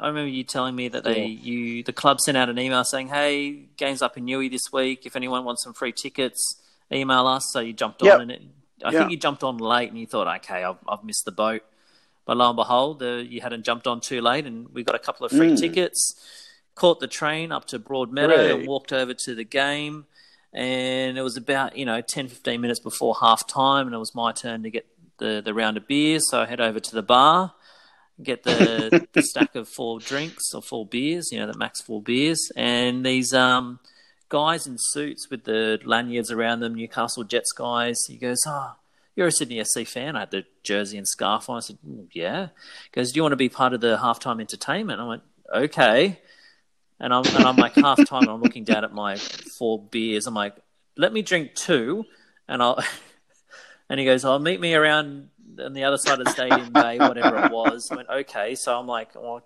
I 0.00 0.08
remember 0.08 0.28
you 0.30 0.44
telling 0.44 0.76
me 0.76 0.88
that 0.88 1.02
they, 1.04 1.24
Yeah. 1.26 1.40
you, 1.42 1.82
the 1.82 1.92
club 1.92 2.20
sent 2.20 2.36
out 2.36 2.48
an 2.48 2.58
email 2.58 2.84
saying, 2.84 3.08
"Hey, 3.08 3.68
games 3.76 4.00
up 4.02 4.16
in 4.16 4.24
Newey 4.26 4.50
this 4.50 4.72
week. 4.72 5.06
If 5.06 5.16
anyone 5.16 5.44
wants 5.44 5.62
some 5.64 5.72
free 5.74 5.92
tickets, 5.92 6.60
email 6.92 7.26
us." 7.26 7.50
So 7.52 7.60
you 7.60 7.72
jumped 7.72 8.02
Yep. 8.02 8.14
on, 8.14 8.20
and 8.22 8.30
it, 8.30 8.42
I 8.84 8.92
Yeah. 8.92 8.98
think 8.98 9.10
you 9.10 9.16
jumped 9.16 9.42
on 9.44 9.58
late, 9.58 9.88
and 9.90 9.98
you 9.98 10.06
thought, 10.06 10.26
"Okay, 10.42 10.64
I've, 10.64 10.76
I've 10.88 11.04
missed 11.04 11.24
the 11.24 11.32
boat." 11.32 11.62
But 12.24 12.36
lo 12.36 12.48
and 12.50 12.56
behold, 12.56 13.02
uh, 13.02 13.16
you 13.16 13.40
hadn't 13.40 13.64
jumped 13.64 13.86
on 13.86 14.00
too 14.00 14.20
late, 14.20 14.46
and 14.46 14.68
we 14.74 14.84
got 14.84 14.94
a 14.94 14.98
couple 14.98 15.24
of 15.26 15.32
free 15.32 15.50
Mm. 15.50 15.60
tickets. 15.60 16.14
Caught 16.74 17.00
the 17.00 17.06
train 17.08 17.50
up 17.52 17.64
to 17.66 17.78
Broadmeadow 17.78 18.26
Great. 18.28 18.50
and 18.50 18.66
walked 18.68 18.92
over 18.92 19.14
to 19.14 19.34
the 19.34 19.44
game. 19.44 20.06
And 20.52 21.18
it 21.18 21.22
was 21.22 21.36
about 21.36 21.76
you 21.76 21.84
know 21.84 22.00
10, 22.00 22.28
15 22.28 22.60
minutes 22.60 22.80
before 22.80 23.16
half 23.20 23.46
time, 23.46 23.86
and 23.86 23.94
it 23.94 23.98
was 23.98 24.14
my 24.14 24.32
turn 24.32 24.62
to 24.62 24.70
get 24.70 24.86
the, 25.18 25.42
the 25.44 25.52
round 25.52 25.76
of 25.76 25.86
beers. 25.86 26.28
So 26.30 26.40
I 26.42 26.46
head 26.46 26.60
over 26.60 26.78
to 26.80 26.94
the 26.94 27.02
bar 27.02 27.54
get 28.22 28.42
the, 28.42 28.92
the 29.12 29.22
stack 29.22 29.54
of 29.54 29.68
four 29.68 30.00
drinks 30.00 30.52
or 30.52 30.60
four 30.60 30.84
beers, 30.84 31.30
you 31.30 31.38
know, 31.38 31.46
the 31.46 31.56
max 31.56 31.80
four 31.80 32.02
beers, 32.02 32.50
and 32.56 33.06
these 33.06 33.32
um, 33.32 33.78
guys 34.28 34.66
in 34.66 34.76
suits 34.78 35.30
with 35.30 35.44
the 35.44 35.80
lanyards 35.84 36.30
around 36.30 36.60
them, 36.60 36.74
Newcastle 36.74 37.24
Jets 37.24 37.52
guys. 37.52 37.98
He 38.06 38.16
goes, 38.16 38.38
"Oh, 38.46 38.72
you're 39.16 39.28
a 39.28 39.32
Sydney 39.32 39.62
SC 39.64 39.86
fan." 39.86 40.16
I 40.16 40.20
had 40.20 40.30
the 40.30 40.44
jersey 40.62 40.98
and 40.98 41.06
scarf 41.08 41.48
on. 41.48 41.58
I 41.58 41.60
said, 41.60 41.78
"Mm, 41.86 42.08
"Yeah." 42.12 42.48
He 42.84 42.90
goes, 42.92 43.12
"Do 43.12 43.18
you 43.18 43.22
want 43.22 43.32
to 43.32 43.36
be 43.36 43.48
part 43.48 43.72
of 43.72 43.80
the 43.80 43.98
halftime 43.98 44.40
entertainment?" 44.40 45.00
I 45.00 45.04
went, 45.06 45.22
"Okay." 45.54 46.20
And 47.00 47.14
I'm 47.14 47.24
and 47.26 47.44
I'm 47.44 47.56
like 47.56 47.74
half 47.86 48.04
time. 48.06 48.28
I'm 48.28 48.42
looking 48.42 48.64
down 48.64 48.84
at 48.84 48.92
my 48.92 49.16
four 49.16 49.80
beers. 49.80 50.26
I'm 50.26 50.34
like, 50.34 50.56
"Let 50.96 51.12
me 51.12 51.22
drink 51.22 51.54
two, 51.54 52.04
and 52.46 52.62
I'll." 52.62 52.82
And 53.90 53.98
he 53.98 54.04
goes, 54.04 54.22
"Oh, 54.22 54.38
meet 54.38 54.60
me 54.60 54.74
around 54.74 55.30
on 55.58 55.72
the 55.72 55.84
other 55.84 55.96
side 55.96 56.18
of 56.18 56.26
the 56.26 56.30
stadium 56.30 56.74
bay, 56.74 56.98
whatever 56.98 57.42
it 57.46 57.50
was." 57.50 57.90
I 57.90 57.96
went, 57.96 58.10
"Okay." 58.10 58.54
So 58.54 58.78
I'm 58.78 58.86
like, 58.86 59.14
"Well, 59.14 59.42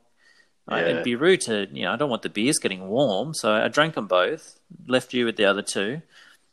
I- 0.68 0.80
Yeah. 0.80 0.86
it'd 0.88 1.04
be 1.04 1.16
rude 1.16 1.40
to, 1.42 1.66
you 1.72 1.84
know, 1.84 1.92
I 1.92 1.96
don't 1.96 2.10
want 2.10 2.22
the 2.22 2.28
beers 2.28 2.58
getting 2.58 2.88
warm." 2.88 3.34
So 3.34 3.52
I 3.52 3.68
drank 3.68 3.94
them 3.94 4.06
both. 4.06 4.58
Left 4.86 5.12
you 5.12 5.24
with 5.24 5.36
the 5.36 5.44
other 5.44 5.62
two. 5.62 6.02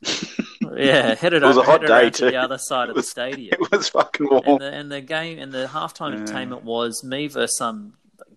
yeah, 0.76 1.16
headed 1.16 1.44
It 1.44 1.46
was 1.46 1.58
over, 1.58 1.68
a 1.68 1.72
hot 1.72 1.82
day 1.86 2.10
to 2.10 2.26
the 2.26 2.38
other 2.38 2.58
side 2.58 2.90
of 2.90 2.96
the 2.96 3.04
stadium. 3.04 3.58
It 3.62 3.72
was 3.72 3.90
fucking 3.90 4.28
warm. 4.30 4.44
And 4.46 4.62
the, 4.62 4.72
and 4.74 4.92
the 4.92 5.02
game 5.02 5.40
and 5.40 5.52
the 5.52 5.68
halftime 5.68 6.12
Yeah. 6.14 6.20
entertainment 6.22 6.64
was 6.64 7.04
me 7.04 7.28
versus 7.28 7.58
some 7.58 7.94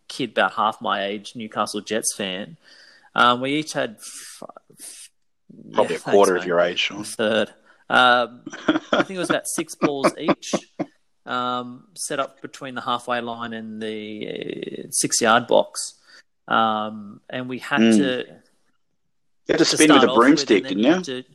kid 0.08 0.30
about 0.30 0.52
half 0.54 0.80
my 0.80 1.04
age, 1.04 1.34
Newcastle 1.36 1.80
Jets 1.80 2.14
fan. 2.16 2.56
Um, 3.14 3.40
we 3.40 3.52
each 3.54 3.72
had 3.74 3.96
f- 4.00 4.42
f- 4.80 5.10
Probably 5.72 5.94
yeah, 5.94 6.00
a 6.00 6.10
quarter 6.10 6.32
thanks, 6.32 6.44
of 6.44 6.48
your 6.48 6.60
age, 6.60 6.78
Sean. 6.78 7.04
third. 7.04 7.50
Um, 7.90 8.42
I 8.90 9.02
think 9.02 9.10
it 9.10 9.18
was 9.18 9.30
about 9.30 9.46
six 9.46 9.74
balls 9.74 10.12
each, 10.18 10.52
um, 11.26 11.86
set 11.94 12.18
up 12.20 12.40
between 12.42 12.74
the 12.74 12.80
halfway 12.80 13.20
line 13.20 13.52
and 13.52 13.80
the 13.80 14.84
uh, 14.84 14.88
six 14.90 15.20
yard 15.20 15.46
box. 15.46 15.94
Um, 16.48 17.20
and 17.30 17.48
we 17.48 17.58
had 17.58 17.80
Mm. 17.80 17.96
to 17.98 18.06
You 19.46 19.52
had 19.54 19.58
to 19.58 19.64
to 19.64 19.76
spin 19.76 19.92
with 19.92 20.02
a 20.04 20.14
broomstick, 20.14 20.64
then 20.64 20.76
didn't 20.78 21.06
you? 21.08 21.22
to- 21.22 21.28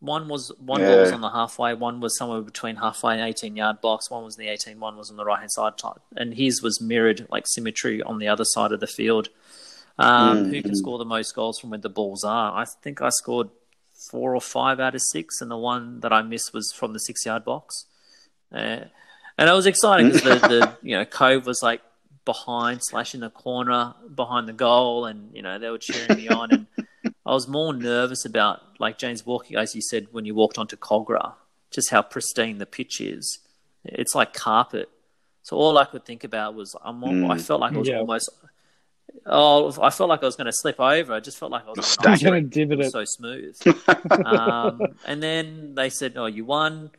one 0.00 0.28
was 0.28 0.52
one 0.58 0.80
Yeah. 0.82 0.88
ball 0.88 1.00
was 1.00 1.12
on 1.12 1.20
the 1.22 1.30
halfway, 1.30 1.74
one 1.74 2.00
was 2.00 2.16
somewhere 2.18 2.42
between 2.42 2.76
halfway 2.76 3.14
and 3.14 3.22
eighteen 3.22 3.56
yard 3.56 3.80
box, 3.80 4.10
one 4.10 4.22
was 4.24 4.36
in 4.38 4.44
the 4.44 4.50
eighteen, 4.52 4.78
one 4.78 4.96
was 4.96 5.10
on 5.10 5.16
the 5.16 5.24
right 5.24 5.38
hand 5.40 5.50
side, 5.50 5.78
type, 5.78 6.02
and 6.16 6.34
his 6.34 6.62
was 6.62 6.80
mirrored 6.80 7.26
like 7.30 7.44
symmetry 7.48 8.02
on 8.02 8.18
the 8.18 8.28
other 8.28 8.44
side 8.44 8.72
of 8.72 8.80
the 8.80 8.86
field. 8.86 9.28
Um, 9.98 10.44
Mm, 10.44 10.50
Who 10.50 10.62
can 10.62 10.72
mm. 10.72 10.76
score 10.76 10.98
the 10.98 11.06
most 11.06 11.34
goals 11.34 11.58
from 11.58 11.70
where 11.70 11.78
the 11.80 11.88
balls 11.88 12.22
are? 12.24 12.52
I 12.56 12.66
think 12.66 13.00
I 13.00 13.08
scored 13.08 13.48
four 14.10 14.34
or 14.34 14.40
five 14.42 14.78
out 14.78 14.94
of 14.94 15.00
six, 15.10 15.40
and 15.40 15.50
the 15.50 15.56
one 15.56 16.00
that 16.00 16.12
I 16.12 16.20
missed 16.22 16.52
was 16.52 16.70
from 16.72 16.92
the 16.92 17.00
six 17.00 17.24
yard 17.24 17.44
box. 17.44 17.86
Uh, 18.52 18.84
and 19.38 19.48
it 19.48 19.52
was 19.52 19.66
exciting 19.66 20.08
because 20.12 20.22
the, 20.22 20.38
the 20.48 20.76
you 20.82 20.96
know 20.96 21.04
Cove 21.04 21.46
was 21.46 21.62
like 21.62 21.82
behind 22.24 22.82
slash 22.82 23.14
in 23.14 23.20
the 23.20 23.30
corner 23.30 23.94
behind 24.14 24.48
the 24.48 24.52
goal, 24.52 25.06
and 25.06 25.34
you 25.34 25.42
know 25.42 25.58
they 25.58 25.70
were 25.70 25.78
cheering 25.78 26.16
me 26.16 26.28
on, 26.28 26.50
and 26.52 26.66
I 27.24 27.32
was 27.32 27.46
more 27.48 27.72
nervous 27.72 28.24
about 28.24 28.62
like 28.80 28.98
James 28.98 29.24
walking, 29.26 29.56
as 29.56 29.74
you 29.74 29.80
said 29.82 30.08
when 30.12 30.24
you 30.24 30.34
walked 30.34 30.58
onto 30.58 30.76
Kogarah, 30.76 31.34
just 31.70 31.90
how 31.90 32.02
pristine 32.02 32.58
the 32.58 32.66
pitch 32.66 33.00
is. 33.00 33.38
It's 33.84 34.14
like 34.14 34.32
carpet. 34.34 34.88
So 35.42 35.56
all 35.56 35.78
I 35.78 35.84
could 35.84 36.04
think 36.04 36.24
about 36.24 36.54
was 36.56 36.74
I'm. 36.82 37.00
Mm. 37.00 37.30
I 37.30 37.38
felt 37.38 37.60
like 37.60 37.72
I 37.74 37.78
was 37.78 37.88
Yeah. 37.88 38.00
almost. 38.00 38.28
Oh, 39.24 39.72
I 39.80 39.90
felt 39.90 40.08
like 40.08 40.22
I 40.22 40.26
was 40.26 40.36
going 40.36 40.46
to 40.46 40.52
slip 40.52 40.78
over. 40.80 41.12
I 41.14 41.20
just 41.20 41.38
felt 41.38 41.50
like 41.52 41.64
I 41.66 41.70
was. 41.70 41.78
on 41.78 41.84
Stack 41.84 42.04
an 42.04 42.08
I'm 42.08 42.12
ice 42.14 42.22
it. 42.22 42.24
going 42.24 42.50
to 42.50 42.66
divot 42.66 42.80
It 42.80 42.86
it. 42.86 42.90
so 42.90 43.04
smooth. 43.04 43.56
um, 44.26 44.80
and 45.04 45.22
then 45.22 45.74
they 45.74 45.90
said, 45.90 46.14
"Oh, 46.16 46.26
you 46.26 46.44
won." 46.44 46.90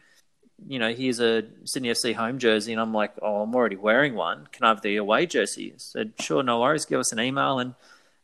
You 0.65 0.79
know, 0.79 0.91
here's 0.93 1.19
a 1.19 1.43
Sydney 1.65 1.89
FC 1.89 2.13
home 2.15 2.39
jersey, 2.39 2.71
and 2.71 2.81
I'm 2.81 2.93
like, 2.93 3.13
"Oh, 3.21 3.41
I'm 3.41 3.53
already 3.53 3.75
wearing 3.75 4.15
one. 4.15 4.47
Can 4.51 4.65
I 4.65 4.69
have 4.69 4.81
the 4.81 4.95
away 4.97 5.25
jersey?" 5.27 5.71
I 5.73 5.77
said, 5.77 6.13
"Sure, 6.19 6.41
no 6.41 6.59
worries. 6.61 6.85
Give 6.85 6.99
us 6.99 7.11
an 7.11 7.19
email." 7.19 7.59
And 7.59 7.75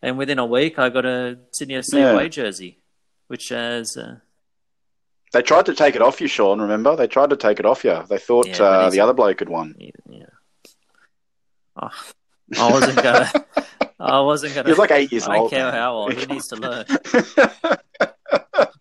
and 0.02 0.18
within 0.18 0.40
a 0.40 0.46
week, 0.46 0.80
I 0.80 0.90
got 0.90 1.06
a 1.06 1.38
Sydney 1.52 1.76
FC 1.76 2.00
Yeah. 2.00 2.12
away 2.12 2.30
jersey, 2.30 2.80
which 3.28 3.50
has 3.50 3.96
uh, 3.98 4.16
They 5.32 5.42
tried 5.44 5.68
to 5.68 5.76
take 5.76 5.96
it 5.96 6.02
off 6.02 6.20
you, 6.22 6.28
Sean. 6.28 6.60
Remember? 6.60 6.96
They 6.96 7.08
tried 7.08 7.30
to 7.30 7.38
take 7.38 7.60
it 7.60 7.66
off 7.66 7.84
you. 7.84 8.04
They 8.10 8.18
thought 8.18 8.48
Yeah, 8.48 8.64
uh, 8.64 8.90
the 8.90 9.00
other 9.00 9.14
bloke 9.14 9.40
had 9.40 9.50
won. 9.50 9.76
yeah. 10.10 10.26
Oh, 11.82 11.90
I 12.60 12.72
wasn't 12.72 13.02
gonna. 13.02 13.32
I 14.00 14.20
wasn't 14.22 14.54
gonna. 14.56 14.66
He 14.68 14.72
was 14.72 14.80
like 14.80 14.92
eight 14.92 15.12
years 15.12 15.28
old. 15.28 15.34
I 15.34 15.38
don't 15.38 15.50
care 15.50 15.72
how 15.72 15.94
old. 15.94 16.14
He 16.14 16.26
needs 16.26 16.48
to 16.50 16.56
learn. 16.56 16.86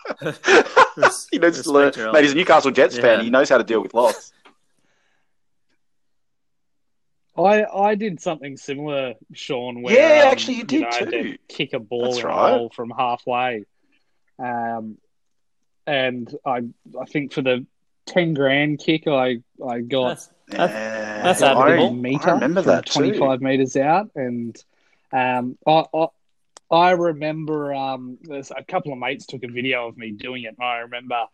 he 1.31 1.39
knows 1.39 1.63
to 1.63 1.71
learn. 1.73 1.93
your 1.97 2.13
Mate, 2.13 2.25
he's 2.25 2.33
a 2.33 2.37
Newcastle 2.37 2.71
Jets 2.71 2.99
fan. 2.99 3.23
He 3.25 3.31
knows 3.31 3.49
how 3.49 3.59
to 3.59 3.65
deal 3.65 3.81
with 3.83 3.95
loss. 3.95 4.33
I, 7.37 7.65
I 7.65 7.95
did 7.95 8.21
something 8.21 8.57
similar, 8.59 9.15
Sean. 9.33 9.83
Where, 9.83 9.95
Yeah, 9.95 10.25
um, 10.27 10.33
actually 10.33 10.57
you 10.57 10.65
did 10.65 10.83
know, 10.83 10.89
I 10.89 10.95
had 10.97 11.11
to 11.11 11.23
too. 11.23 11.37
kick 11.49 11.73
a 11.73 11.79
ball 11.81 12.05
That's 12.05 12.19
in 12.19 12.27
right. 12.27 12.51
a 12.55 12.59
hole 12.59 12.71
from 12.75 12.91
halfway, 12.91 13.65
um, 14.39 14.99
and 15.87 16.33
I 16.45 16.63
I 17.01 17.05
think 17.07 17.33
for 17.33 17.41
the 17.41 17.67
ten 18.05 18.35
grand 18.35 18.81
kick, 18.81 19.07
I 19.07 19.39
I 19.67 19.81
got 19.81 20.09
That's, 20.09 20.31
That's- 20.49 20.71
Yeah. 20.71 21.23
that's 21.23 21.41
admirable. 21.43 21.85
a 21.87 21.91
I, 21.91 21.93
meter 21.95 22.29
I 22.31 22.33
remember 22.35 22.63
that 22.63 22.85
25 22.87 23.41
meters 23.41 23.77
out, 23.77 24.11
and 24.15 24.55
um, 25.13 25.57
I, 25.67 25.85
I 25.95 26.07
I 26.73 26.93
remember 26.93 27.75
um, 27.75 28.19
a 28.31 28.65
couple 28.65 28.93
of 28.93 28.99
mates 28.99 29.27
took 29.27 29.45
a 29.45 29.49
video 29.49 29.89
of 29.89 29.97
me 29.99 30.13
doing 30.13 30.45
it. 30.45 30.55
And 30.59 30.67
I 30.67 30.79
remember 30.79 31.27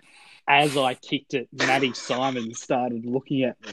as 0.48 0.76
I 0.76 0.94
kicked 0.94 1.34
it, 1.34 1.48
Matty 1.52 1.92
Simon 1.92 2.52
started 2.54 3.06
looking 3.06 3.44
at 3.44 3.56
me 3.64 3.70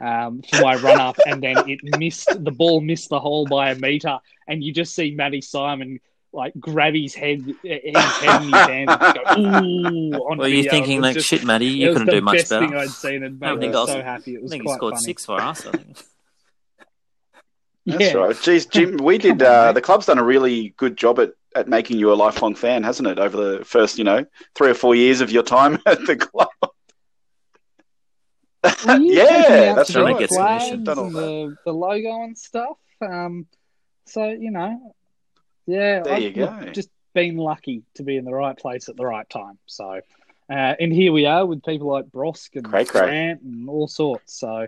um, 0.00 0.42
for 0.42 0.62
my 0.62 0.74
run 0.76 1.00
up, 1.00 1.16
and 1.26 1.42
then 1.42 1.68
it 1.68 1.80
missed 1.98 2.28
the 2.44 2.50
ball 2.50 2.80
missed 2.80 3.08
the 3.10 3.20
hole 3.20 3.46
by 3.46 3.70
a 3.70 3.74
meter, 3.76 4.18
and 4.46 4.62
you 4.62 4.72
just 4.72 4.94
see 4.94 5.12
Matty 5.12 5.40
Simon 5.40 6.00
like 6.32 6.52
grab 6.60 6.94
his 6.94 7.14
head, 7.14 7.40
his 7.62 7.96
head 7.96 8.42
in 8.42 8.48
his 8.52 8.60
hand 8.66 8.90
and 8.90 9.14
go 9.14 9.22
ooh. 9.38 10.30
On 10.30 10.38
Were 10.38 10.46
you 10.46 10.56
video. 10.64 10.70
thinking 10.70 11.00
like 11.00 11.14
just- 11.14 11.26
shit, 11.28 11.42
it 11.42 11.62
You 11.62 11.92
couldn't 11.92 12.10
do 12.10 12.20
much 12.20 12.48
better. 12.48 12.60
thing 12.66 12.74
I'd 12.76 12.90
seen 12.90 13.22
and 13.22 13.42
I 13.42 13.52
made 13.54 13.60
think 13.60 13.72
me 13.72 13.78
I 13.78 13.80
was- 13.80 13.90
so 13.90 14.02
happy. 14.02 14.34
It 14.34 14.38
I 14.38 14.42
was 14.42 14.50
think 14.50 14.62
he 14.64 14.72
scored 14.74 14.94
funny. 14.94 15.04
six 15.04 15.24
for 15.26 15.40
us. 15.40 15.66
I 15.66 15.70
think. 15.72 15.96
That's 17.88 18.02
yeah. 18.04 18.12
right. 18.14 18.36
Jeez, 18.36 18.68
Jim, 18.70 18.96
we 18.98 19.18
did. 19.18 19.38
Come 19.38 19.48
on, 19.48 19.54
Uh, 19.68 19.72
the 19.72 19.80
club's 19.80 20.06
done 20.06 20.18
a 20.18 20.24
really 20.24 20.74
good 20.76 20.96
job 20.96 21.18
at, 21.18 21.32
at 21.56 21.68
making 21.68 21.98
you 21.98 22.12
a 22.12 22.14
lifelong 22.14 22.54
fan, 22.54 22.82
hasn't 22.82 23.08
it? 23.08 23.18
Over 23.18 23.36
the 23.36 23.64
first, 23.64 23.98
you 23.98 24.04
know, 24.04 24.24
three 24.54 24.70
or 24.70 24.74
four 24.74 24.94
years 24.94 25.20
of 25.20 25.30
your 25.30 25.42
time 25.42 25.78
at 25.86 26.04
the 26.06 26.16
club. 26.16 26.48
Were 28.62 28.96
you 28.96 29.14
Yeah, 29.14 29.24
taking 29.24 29.54
me 29.56 29.66
out 29.68 29.76
that's 29.76 29.92
to 29.92 30.02
right. 30.02 30.12
the 30.14 30.18
Gets 30.20 30.34
flags 30.34 30.64
commission. 30.64 30.84
Done 30.84 30.98
all 30.98 31.06
and 31.06 31.14
the, 31.16 31.56
the 31.64 31.72
logo 31.72 32.22
and 32.24 32.36
stuff. 32.36 32.76
Um, 33.00 33.46
so 34.06 34.28
you 34.28 34.50
know, 34.50 34.94
yeah, 35.66 36.02
There 36.02 36.12
I've 36.14 36.22
you 36.22 36.32
look, 36.44 36.60
go. 36.60 36.70
just 36.72 36.90
been 37.14 37.36
lucky 37.36 37.82
to 37.94 38.02
be 38.02 38.16
in 38.16 38.24
the 38.24 38.32
right 38.34 38.56
place 38.56 38.88
at 38.88 38.96
the 38.96 39.06
right 39.06 39.28
time. 39.30 39.58
So, 39.66 40.00
uh, 40.50 40.52
and 40.80 40.92
here 40.92 41.12
we 41.12 41.26
are 41.26 41.46
with 41.46 41.62
people 41.64 41.88
like 41.88 42.06
Brosque 42.06 42.56
and 42.56 42.64
Cray 42.64 42.84
cray. 42.84 43.00
Grant 43.02 43.42
and 43.42 43.68
all 43.68 43.86
sorts. 43.88 44.38
So, 44.38 44.66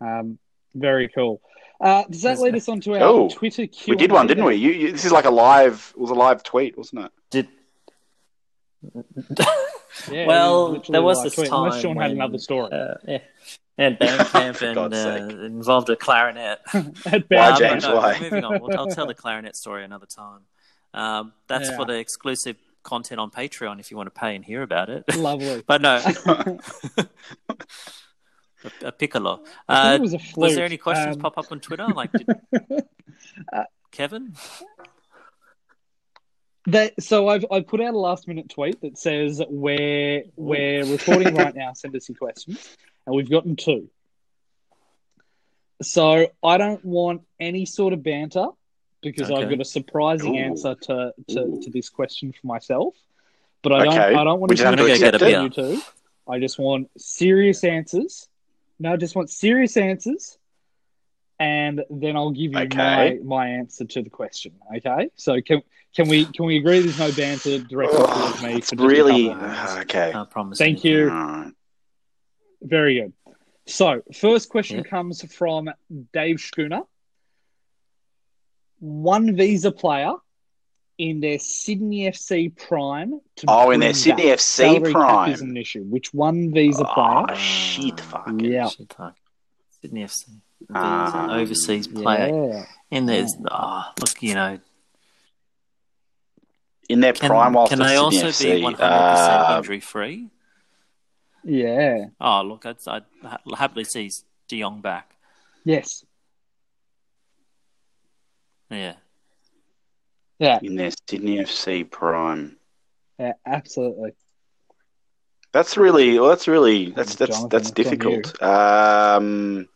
um, 0.00 0.38
very 0.76 1.08
cool. 1.08 1.40
Uh, 1.80 2.04
does 2.10 2.22
that 2.22 2.38
lead 2.38 2.54
us 2.54 2.68
on 2.68 2.80
to 2.80 2.94
our 2.94 3.00
Oh, 3.02 3.28
Twitter 3.28 3.66
Q? 3.66 3.92
We 3.92 3.96
did 3.96 4.10
one, 4.12 4.26
didn't 4.26 4.44
we? 4.44 4.54
You, 4.54 4.70
you, 4.72 4.92
this 4.92 5.04
is 5.04 5.12
like 5.12 5.24
a 5.26 5.30
live. 5.30 5.92
It 5.96 6.00
was 6.00 6.10
a 6.10 6.14
live 6.14 6.42
tweet, 6.42 6.76
wasn't 6.78 7.04
it? 7.06 7.12
Did 7.30 7.48
Yeah, 10.10 10.26
well, 10.26 10.70
literally 10.72 10.92
there 10.92 11.02
was 11.02 11.16
live 11.18 11.24
this 11.24 11.34
tweet, 11.34 11.48
time 11.48 11.64
Unless 11.64 11.80
Sean 11.82 11.96
had 11.96 12.10
another 12.12 12.38
story 12.38 12.70
Uh, 12.72 12.94
yeah. 13.08 13.18
And 13.78 13.98
Bandcamp 13.98 14.56
For 14.56 14.66
and 14.66 14.94
uh, 14.94 15.44
involved 15.44 15.90
a 15.90 15.96
clarinet. 15.96 16.60
at 16.72 17.24
Why, 17.28 17.50
Um, 17.50 17.58
James? 17.58 17.84
no, 17.84 17.96
why? 17.96 18.18
Moving 18.20 18.44
on. 18.44 18.60
We'll, 18.62 18.78
I'll 18.78 18.86
tell 18.88 19.06
the 19.06 19.14
clarinet 19.14 19.54
story 19.56 19.84
another 19.84 20.06
time. 20.06 20.40
Um, 20.94 21.32
that's 21.46 21.68
Yeah. 21.70 21.76
for 21.76 21.84
the 21.84 21.94
exclusive 21.98 22.56
content 22.82 23.20
on 23.20 23.30
Patreon 23.30 23.80
if 23.80 23.90
you 23.90 23.96
want 23.98 24.06
to 24.14 24.18
pay 24.18 24.34
and 24.34 24.42
hear 24.44 24.62
about 24.62 24.88
it. 24.88 25.04
Lovely. 25.16 25.62
but 25.66 25.82
no, 25.82 26.00
a, 28.64 28.88
a 28.88 28.92
piccolo. 28.92 29.42
Uh, 29.68 29.92
it 29.98 30.00
was 30.00 30.14
a 30.14 30.20
was 30.36 30.54
there 30.54 30.64
any 30.64 30.76
questions 30.76 31.16
Um, 31.16 31.20
pop 31.22 31.38
up 31.38 31.50
on 31.52 31.60
Twitter? 31.60 31.86
Like, 31.88 32.12
did, 32.12 32.26
Uh, 33.52 33.64
Kevin? 33.90 34.34
That 36.66 37.00
so 37.00 37.28
I've 37.28 37.44
I 37.50 37.60
put 37.60 37.80
out 37.80 37.94
a 37.94 37.98
last 37.98 38.26
minute 38.26 38.50
tweet 38.50 38.80
that 38.80 38.98
says 38.98 39.40
we're 39.48 40.24
we're 40.34 40.84
recording 40.84 41.34
right 41.34 41.54
now. 41.54 41.72
Send 41.74 41.94
us 41.94 42.08
your 42.08 42.16
questions, 42.16 42.76
and 43.06 43.14
we've 43.14 43.30
gotten 43.30 43.54
two. 43.54 43.88
So 45.82 46.28
I 46.42 46.58
don't 46.58 46.84
want 46.84 47.22
any 47.38 47.66
sort 47.66 47.92
of 47.92 48.02
banter 48.02 48.46
because 49.02 49.30
I've 49.30 49.48
got 49.48 49.60
a 49.60 49.64
surprising 49.64 50.36
Ooh. 50.36 50.40
answer 50.40 50.74
to, 50.74 51.12
to, 51.28 51.60
to 51.62 51.70
this 51.70 51.90
question 51.90 52.32
for 52.32 52.46
myself. 52.46 52.94
But 53.62 53.72
I 53.72 53.84
don't 53.84 53.88
Okay. 53.94 54.14
I 54.14 54.24
don't 54.24 54.40
want 54.40 54.50
We 54.50 54.56
to 54.56 54.62
just 54.62 54.66
have 54.66 54.76
to 54.76 54.84
hear 54.84 54.94
accept 54.94 55.18
from 55.18 55.44
you 55.44 55.50
two. 55.50 55.80
I 56.28 56.40
just 56.40 56.58
want 56.58 56.90
serious 56.96 57.62
answers. 57.62 58.28
No, 58.78 58.92
I 58.92 58.96
just 58.96 59.16
want 59.16 59.30
serious 59.30 59.76
answers. 59.76 60.38
And 61.38 61.82
then 61.90 62.16
I'll 62.16 62.30
give 62.30 62.52
you 62.52 62.58
Okay. 62.60 62.76
my, 62.76 63.18
my 63.22 63.48
answer 63.48 63.84
to 63.84 64.02
the 64.02 64.08
question. 64.10 64.52
Okay. 64.76 65.10
So 65.16 65.40
can 65.42 65.62
can 65.94 66.08
we 66.08 66.24
can 66.24 66.46
we 66.46 66.56
agree 66.56 66.80
there's 66.80 66.98
no 66.98 67.12
banter 67.12 67.58
directly 67.58 67.98
Oh, 68.00 68.06
towards 68.06 68.42
me 68.42 68.54
it's 68.54 68.70
for 68.72 68.76
really 68.86 69.28
couple 69.28 69.44
of 69.44 69.50
minutes? 69.52 69.72
Uh, 69.76 69.78
okay. 69.80 70.12
Can't 70.12 70.30
promise. 70.30 70.58
Thank 70.58 70.84
anything. 70.84 70.92
you. 70.92 71.10
Alright. 71.10 71.52
Very 72.62 72.94
good. 73.00 73.12
So, 73.66 74.00
first 74.14 74.48
question 74.48 74.78
Yeah. 74.78 74.84
comes 74.84 75.22
from 75.34 75.68
Dave 76.12 76.40
Schooner. 76.40 76.82
One 78.78 79.36
visa 79.36 79.72
player 79.72 80.14
in 80.98 81.20
their 81.20 81.38
Sydney 81.38 82.08
FC 82.08 82.48
prime. 82.56 83.20
To 83.36 83.44
Oh, 83.48 83.70
in 83.70 83.80
their 83.80 83.94
Sydney 83.94 84.24
back. 84.24 84.38
FC 84.38 84.40
Salary 84.40 84.92
cap 84.92 85.02
prime. 85.02 85.32
is 85.32 85.40
an 85.42 85.56
issue. 85.56 85.82
Which 85.82 86.12
one 86.14 86.52
visa 86.52 86.86
Oh, 86.88 87.24
player? 87.26 87.38
shit, 87.38 88.00
fuck. 88.00 88.30
Yeah. 88.38 88.68
Shit, 88.68 88.92
fuck. 88.94 89.16
Sydney 89.80 90.04
FC. 90.04 90.26
He's 90.58 90.68
Ah. 90.74 91.24
an 91.24 91.30
overseas 91.38 91.86
player. 91.86 92.48
Yeah. 92.48 92.64
And 92.90 93.08
there's, 93.08 93.34
oh, 93.50 93.84
look, 94.00 94.22
you 94.22 94.34
know, 94.34 94.58
In 96.88 97.00
their 97.00 97.12
can, 97.12 97.28
prime 97.28 97.52
whilst 97.52 97.70
can 97.70 97.80
they 97.80 97.96
also 97.96 98.28
FC. 98.28 98.54
be 98.56 98.62
100% 98.62 98.80
uh, 98.80 99.56
injury 99.58 99.80
free? 99.80 100.30
Yeah. 101.44 102.06
Oh, 102.20 102.42
look, 102.42 102.64
I'd, 102.64 102.76
I'd 102.86 103.04
happily 103.56 103.84
see 103.84 104.10
De 104.48 104.60
Jong 104.60 104.80
back. 104.80 105.14
Yes. 105.64 106.04
Yeah. 108.70 108.94
Yeah. 110.38 110.58
in 110.62 110.76
their 110.76 110.90
Sydney 111.08 111.38
FC 111.38 111.90
prime. 111.90 112.56
Yeah. 113.18 113.32
Absolutely. 113.46 114.12
That's 115.52 115.76
really 115.78 116.18
well, 116.18 116.28
that's 116.28 116.46
really 116.48 116.90
that's 116.90 117.14
that's 117.14 117.38
Jonathan, 117.38 117.48
that's 117.48 117.70
it's 117.70 117.78
on 117.78 117.84
you. 117.84 118.22
difficult. 118.22 118.42
Um 118.42 119.68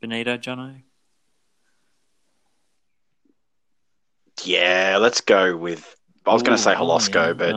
Benito, 0.00 0.36
Jono? 0.36 0.82
yeah, 4.44 4.98
let's 5.00 5.20
go 5.20 5.56
with 5.56 5.96
I 6.26 6.32
was 6.32 6.42
going 6.42 6.56
to 6.56 6.62
say 6.62 6.72
Ooh, 6.72 6.76
Holosko, 6.76 7.28
yeah. 7.28 7.32
but 7.32 7.54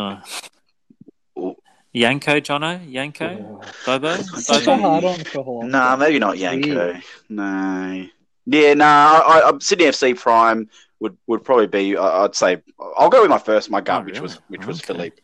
Oh. 1.35 1.55
Janko, 1.93 2.39
Jono? 2.39 2.91
Janko? 2.91 3.61
Bobo? 3.85 4.13
It's 4.15 4.47
Bobo? 4.47 4.77
hard 4.77 5.03
one 5.03 5.23
for 5.25 5.63
nah, 5.65 5.95
maybe 5.97 6.19
not 6.19 6.37
Weird. 6.37 6.63
Janko. 6.63 6.99
No. 7.29 8.07
Yeah, 8.45 8.73
no, 8.73 8.85
I, 8.85 9.49
I, 9.49 9.57
Sydney 9.59 9.85
FC 9.85 10.17
prime 10.17 10.69
would, 11.01 11.17
would 11.27 11.43
probably 11.43 11.67
be. 11.67 11.97
I- 11.97 12.23
I'd 12.23 12.35
say 12.35 12.61
I'll 12.97 13.09
go 13.09 13.21
with 13.21 13.29
my 13.29 13.37
first, 13.39 13.69
my 13.69 13.81
gut, 13.81 14.03
Oh, 14.03 14.05
which 14.05 14.21
was 14.21 14.35
really? 14.35 14.43
which 14.59 14.65
was 14.67 14.77
Okay. 14.81 14.93
Filip 14.93 15.19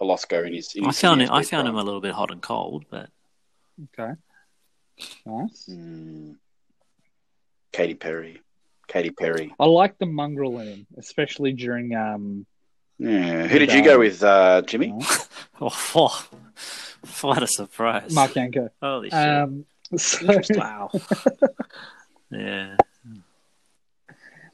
Holosko 0.00 0.46
in 0.46 0.52
his. 0.54 0.74
In 0.74 0.84
I 0.84 0.88
his 0.88 1.00
found 1.00 1.20
Sydney 1.20 1.24
him. 1.24 1.32
I 1.32 1.42
FC 1.42 1.50
found 1.50 1.68
him 1.68 1.76
a 1.76 1.82
little 1.82 2.00
bit 2.02 2.12
hot 2.12 2.30
and 2.30 2.42
cold, 2.42 2.84
but 2.90 3.08
Okay. 3.98 4.12
Nice. 5.24 5.66
Mm. 5.70 6.36
Katy 7.72 7.94
Perry, 7.94 8.42
Katy 8.88 9.10
Perry. 9.10 9.54
I 9.58 9.64
like 9.66 9.98
the 9.98 10.06
mongrel 10.06 10.58
in 10.58 10.66
him, 10.66 10.86
especially 10.98 11.52
during 11.52 11.94
um. 11.94 12.44
Yeah, 12.98 13.46
who 13.46 13.58
did 13.58 13.72
you 13.72 13.82
go 13.82 13.98
with, 13.98 14.22
uh, 14.22 14.60
Jimmy? 14.66 14.92
oh, 15.60 16.28
what 17.22 17.42
a 17.42 17.46
surprise! 17.46 18.12
Marc 18.12 18.34
Janko. 18.34 18.68
Holy 18.82 19.08
shit! 19.08 19.18
Um, 19.18 19.64
so, 19.96 20.38
wow. 20.50 20.90
yeah. 22.30 22.76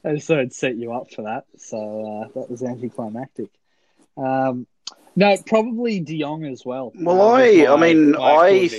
I 0.07 0.13
just 0.15 0.27
thought 0.27 0.39
I'd 0.39 0.53
set 0.53 0.75
you 0.77 0.93
up 0.93 1.11
for 1.11 1.23
that. 1.23 1.45
So 1.57 1.77
uh, 1.77 2.27
that 2.39 2.49
was 2.49 2.63
anticlimactic. 2.63 3.49
Um, 4.15 4.65
no, 5.15 5.35
probably 5.45 5.99
De 5.99 6.19
Jong 6.19 6.45
as 6.45 6.63
well. 6.63 6.91
Well, 6.95 7.17
was 7.17 7.41
I- 7.41 7.65
my- 7.65 7.73
I 7.73 7.77
mean, 7.93 8.15
I- 8.15 8.69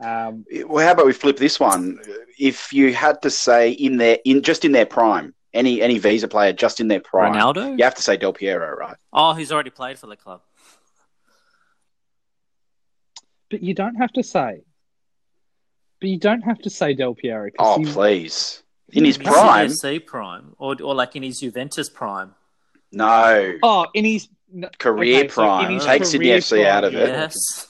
Um, 0.00 0.44
Well, 0.66 0.86
how 0.86 0.92
about 0.92 1.06
we 1.06 1.12
flip 1.12 1.36
this 1.36 1.58
one? 1.58 1.98
If 2.38 2.72
you 2.72 2.92
had 2.94 3.22
to 3.22 3.30
say 3.30 3.70
in 3.72 3.96
their 3.96 4.18
in 4.24 4.42
just 4.42 4.64
in 4.64 4.72
their 4.72 4.86
prime, 4.86 5.34
any 5.52 5.80
any 5.82 5.98
visa 5.98 6.28
player 6.28 6.52
just 6.52 6.78
in 6.80 6.88
their 6.88 7.00
prime, 7.00 7.32
Ronaldo? 7.32 7.78
you 7.78 7.84
have 7.84 7.94
to 7.94 8.02
say 8.02 8.16
Del 8.16 8.32
Piero, 8.32 8.76
right? 8.76 8.96
Oh, 9.12 9.32
he's 9.34 9.50
already 9.50 9.70
played 9.70 9.98
for 9.98 10.06
the 10.06 10.16
club. 10.16 10.42
but 13.50 13.62
you 13.62 13.72
don't 13.74 13.94
have 13.96 14.12
to 14.12 14.22
say. 14.22 14.62
But 16.00 16.08
you 16.10 16.18
don't 16.18 16.40
have 16.42 16.58
to 16.60 16.70
say 16.70 16.92
Del 16.94 17.14
Piero. 17.14 17.50
'cause 17.50 17.76
Oh, 17.76 17.78
he- 17.78 17.84
please. 17.92 18.63
In 18.94 19.04
his 19.04 19.16
His 19.16 19.26
prime? 19.26 19.68
CSC 19.68 20.06
prime, 20.06 20.54
or 20.58 20.76
or 20.82 20.94
like 20.94 21.16
in 21.16 21.22
his 21.22 21.40
Juventus 21.40 21.88
prime. 21.88 22.34
No. 22.92 23.54
Oh, 23.62 23.86
in 23.94 24.04
his 24.04 24.28
no, 24.52 24.68
Career 24.78 25.18
okay, 25.20 25.28
so 25.28 25.34
prime. 25.34 25.72
his 25.74 25.84
Take 25.84 26.04
Sydney 26.04 26.28
FC 26.28 26.62
prime, 26.62 26.66
out 26.66 26.84
of 26.84 26.94
it. 26.94 27.08
Yes. 27.08 27.66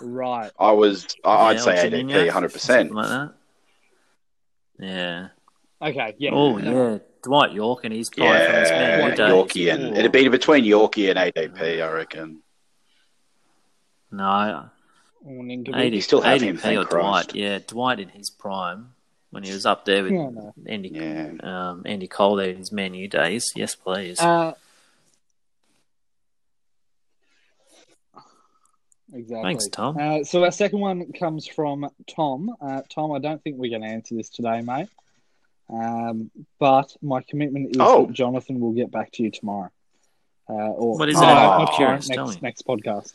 Right. 0.00 0.50
I 0.58 0.72
was, 0.72 1.06
I- 1.24 1.30
I'd 1.50 1.56
Yeah, 1.58 1.62
say 1.62 1.90
ADP, 1.90 2.30
100%. 2.30 2.90
like 2.92 3.08
that. 3.08 3.34
Yeah. 4.78 5.28
Okay. 5.80 6.14
Yeah. 6.18 6.30
Oh 6.32 6.56
No. 6.56 6.92
yeah, 6.92 6.98
Dwight 7.22 7.52
Yorke 7.52 7.84
and 7.84 7.94
his 7.94 8.08
prime 8.10 8.28
from 8.46 8.54
his 8.60 8.70
Yeah, 8.70 8.98
Man 8.98 9.10
U. 9.10 9.16
Yorkie 9.24 9.72
and 9.72 9.82
Ooh. 9.94 9.98
it'd 9.98 10.12
be 10.12 10.28
between 10.28 10.64
Yorkie 10.64 11.10
and 11.10 11.18
ADP, 11.18 11.82
I 11.86 11.92
reckon. 11.92 12.38
no 14.10 14.70
Ninkovic. 15.24 15.74
AD, 15.86 15.94
You 15.94 16.00
still 16.00 16.20
have 16.20 16.40
him, 16.40 16.56
ADP 16.56 16.60
thank 16.60 16.80
or 16.80 16.84
Christ. 16.84 17.28
Dwight. 17.30 17.34
Yeah, 17.34 17.58
Dwight 17.66 18.00
in 18.00 18.08
his 18.08 18.28
prime 18.30 18.94
when 19.32 19.42
he 19.42 19.52
was 19.52 19.66
up 19.66 19.84
there 19.84 20.02
with 20.04 20.12
Yeah, 20.12 20.28
no. 20.30 20.54
Andy 20.66 20.90
Yeah. 20.90 21.32
um, 21.42 21.82
Andy 21.86 22.06
Cole 22.06 22.36
there 22.36 22.50
in 22.50 22.58
his 22.58 22.70
Man 22.70 22.94
U 22.94 23.08
days. 23.08 23.50
Yes, 23.56 23.74
please. 23.74 24.20
Uh, 24.20 24.52
exactly. 29.12 29.42
Thanks, 29.42 29.68
Tom. 29.68 29.96
Uh, 29.98 30.24
so 30.24 30.44
our 30.44 30.50
second 30.52 30.80
one 30.80 31.12
comes 31.12 31.46
from 31.46 31.88
Tom. 32.14 32.54
Uh, 32.60 32.82
Tom, 32.94 33.12
I 33.12 33.18
don't 33.18 33.42
think 33.42 33.56
we're 33.56 33.70
going 33.70 33.82
to 33.82 33.88
answer 33.88 34.14
this 34.14 34.28
today, 34.28 34.60
mate. 34.60 34.88
Um, 35.70 36.30
but 36.58 36.94
my 37.00 37.22
commitment 37.22 37.70
is 37.70 37.76
Oh. 37.80 38.06
that 38.06 38.12
Jonathan 38.12 38.60
will 38.60 38.72
get 38.72 38.90
back 38.90 39.12
to 39.12 39.22
you 39.22 39.30
tomorrow. 39.30 39.70
Uh, 40.48 40.52
or 40.52 40.98
What 40.98 41.08
is 41.08 41.16
it? 41.16 41.20
no, 41.20 41.26
I'm 41.28 41.34
not 41.34 41.72
tomorrow, 41.74 41.76
curious, 41.98 42.08
Next 42.08 42.42
next 42.42 42.66
podcast. 42.66 43.14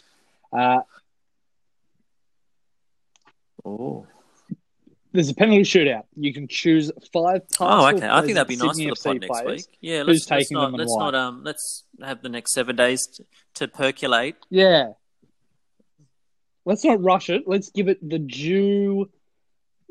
Uh, 0.52 0.82
oh, 3.64 4.08
There's 5.18 5.30
a 5.30 5.34
penalty 5.34 5.64
shootout. 5.64 6.04
You 6.16 6.32
can 6.32 6.48
choose 6.48 6.92
five 7.12 7.42
Oh, 7.60 7.86
Oh, 7.86 7.88
okay. 7.88 8.08
I 8.08 8.22
think 8.22 8.36
that'd 8.36 8.48
be 8.48 8.56
nice 8.56 8.76
Sydney 8.76 8.90
for 8.90 8.96
the 8.96 9.02
pod 9.02 9.16
FC 9.16 9.20
next 9.22 9.42
players. 9.42 9.68
week. 9.68 9.78
Yeah, 9.82 9.98
let's, 10.04 10.08
let's 10.08 10.26
taking 10.28 10.56
not 10.58 10.66
them 10.66 10.74
and 10.76 10.80
let's 10.82 10.92
why? 10.96 11.06
not 11.06 11.16
um 11.16 11.44
let's 11.44 11.84
have 12.04 12.22
the 12.22 12.30
next 12.30 12.54
seven 12.54 12.76
days 12.76 13.08
to, 13.08 13.26
to 13.56 13.68
percolate. 13.68 14.36
Yeah. 14.52 14.90
Let's 16.66 16.84
not 16.86 17.02
rush 17.04 17.32
it. 17.32 17.46
Let's 17.48 17.72
give 17.72 17.88
it 17.88 18.08
the 18.08 18.20
due 18.20 19.10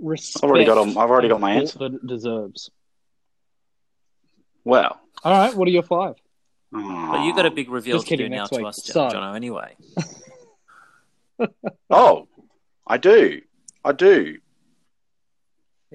respect. 0.01 0.45
I've 0.45 0.51
already 0.51 0.65
got 0.65 0.79
'em- 0.79 0.97
I've 0.97 1.11
already 1.11 1.29
got 1.29 1.41
my 1.41 1.55
answer. 1.55 1.77
thought 1.81 1.91
that 1.91 2.03
it 2.05 2.07
deserves. 2.07 2.71
Wow. 4.65 5.01
All 5.25 5.33
right. 5.33 5.55
What 5.57 5.67
are 5.67 5.73
your 5.73 5.83
five? 5.83 6.15
But 6.71 7.25
you 7.25 7.35
got 7.35 7.47
a 7.47 7.51
big 7.51 7.69
reveal 7.69 7.97
Just 7.97 8.07
to 8.07 8.17
do 8.17 8.23
kidding, 8.25 8.31
now 8.31 8.43
next 8.45 8.51
to 8.51 8.57
week. 8.59 8.67
us, 8.67 8.85
So- 8.85 9.09
Jono. 9.09 9.35
Anyway, 9.35 9.75
Oh, 11.91 12.29
I 12.87 12.97
do. 12.99 13.41
I 13.85 13.91
do. 13.91 14.39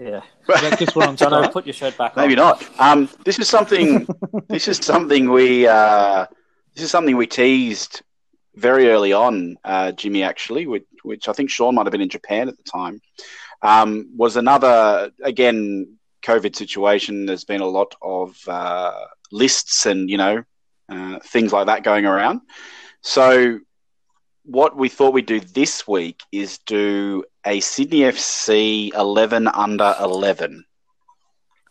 Yeah. 0.01 0.21
Is 0.55 0.61
that 0.61 0.79
just 0.79 0.95
where 0.95 1.07
I'm 1.07 1.15
Jono, 1.15 1.39
start? 1.39 1.53
put 1.53 1.65
your 1.65 1.73
shirt 1.73 1.97
back 1.97 2.17
on. 2.17 2.23
Maybe 2.23 2.35
not. 2.35 2.63
Um, 2.79 3.07
this 3.23 3.37
is 3.37 3.47
something. 3.47 4.07
this 4.47 4.67
is 4.67 4.77
something 4.77 5.29
we. 5.29 5.67
Uh, 5.67 6.25
this 6.73 6.83
is 6.83 6.91
something 6.91 7.15
we 7.15 7.27
teased 7.27 8.01
very 8.55 8.89
early 8.89 9.13
on, 9.13 9.57
uh, 9.63 9.91
Jimmy. 9.91 10.23
Actually, 10.23 10.65
which, 10.65 10.85
which 11.03 11.27
I 11.27 11.33
think 11.33 11.49
Sean 11.49 11.75
might 11.75 11.85
have 11.85 11.91
been 11.91 12.01
in 12.01 12.09
Japan 12.09 12.49
at 12.49 12.57
the 12.57 12.63
time. 12.63 13.01
Um, 13.61 14.11
was 14.17 14.37
another 14.37 15.11
again 15.23 15.97
COVID 16.23 16.55
situation. 16.55 17.25
There's 17.27 17.45
been 17.45 17.61
a 17.61 17.67
lot 17.67 17.93
of 18.01 18.35
uh, 18.47 19.05
lists 19.31 19.85
and 19.85 20.09
you 20.09 20.17
know 20.17 20.43
uh, 20.89 21.19
things 21.19 21.53
like 21.53 21.67
that 21.67 21.83
going 21.83 22.05
around. 22.05 22.41
So 23.01 23.59
what 24.43 24.75
we 24.75 24.89
thought 24.89 25.13
we'd 25.13 25.25
do 25.25 25.39
this 25.39 25.87
week 25.87 26.21
is 26.31 26.57
do 26.59 27.23
a 27.45 27.59
Sydney 27.59 27.99
FC 27.99 28.93
11 28.93 29.47
under 29.47 29.95
11. 29.99 30.65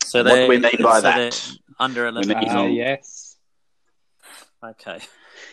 So 0.05 0.23
What 0.25 0.35
do 0.35 0.49
we 0.49 0.59
mean 0.59 0.77
by 0.83 0.97
so 0.97 1.01
that? 1.03 1.53
Under 1.79 2.07
eleven 2.07 2.37
Uh, 2.37 2.59
old. 2.63 2.73
yes. 2.73 3.37
Okay. 4.65 4.99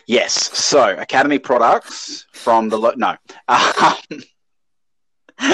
Yes. 0.06 0.34
So 0.58 0.90
Academy 0.96 1.38
products 1.38 2.26
from 2.32 2.68
the 2.68 2.78
lo- 2.78 2.92
no. 2.96 3.16
Um, 3.48 4.22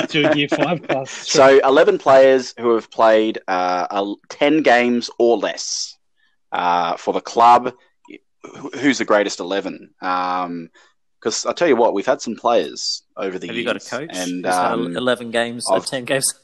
To 0.09 0.31
a 0.31 0.35
year 0.35 0.49
five 0.49 0.83
class. 0.83 1.11
so 1.29 1.61
eleven 1.63 1.99
players 1.99 2.55
who 2.59 2.75
have 2.75 2.91
played 2.91 3.39
uh, 3.47 3.87
a- 3.91 4.15
ten 4.31 4.63
games 4.63 5.11
or 5.19 5.37
less 5.37 5.97
uh, 6.53 6.97
for 6.97 7.13
the 7.13 7.21
club. 7.21 7.73
Who's 8.81 8.99
the 8.99 9.05
greatest 9.05 9.41
eleven? 9.41 9.91
Because 11.25 11.47
I'll 11.47 11.55
tell 11.55 11.69
you 11.69 11.75
what, 11.77 11.95
we've 11.95 12.05
had 12.05 12.21
some 12.21 12.37
players 12.37 13.03
over 13.17 13.39
the 13.39 13.47
Have 13.47 13.57
you 13.57 13.63
years. 13.63 13.89
got 13.89 14.01
a 14.03 14.07
coach? 14.07 14.11
And 14.15 14.45
um, 14.45 14.95
eleven 14.95 15.31
games, 15.31 15.65
uh, 15.71 15.77
I've- 15.77 15.87
ten 15.87 16.05
games. 16.05 16.35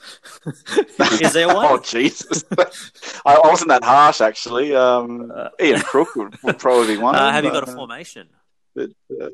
Is 1.20 1.34
there 1.34 1.48
one? 1.48 1.66
oh 1.68 1.78
Jesus! 1.78 2.42
I 2.58 3.34
I 3.36 3.40
wasn't 3.46 3.68
that 3.68 3.84
harsh 3.84 4.22
actually. 4.22 4.74
Um, 4.74 5.30
Uh, 5.36 5.50
Ian 5.62 5.82
Crook 5.82 6.16
would, 6.16 6.34
would 6.42 6.58
probably 6.58 6.94
be 6.96 6.96
one. 7.02 7.14
Uh, 7.20 7.26
them, 7.26 7.34
have 7.34 7.44
you 7.44 7.52
got 7.52 7.68
a 7.68 7.70
uh, 7.70 7.74
formation? 7.74 8.28
But, 8.74 8.88
uh, 9.20 9.28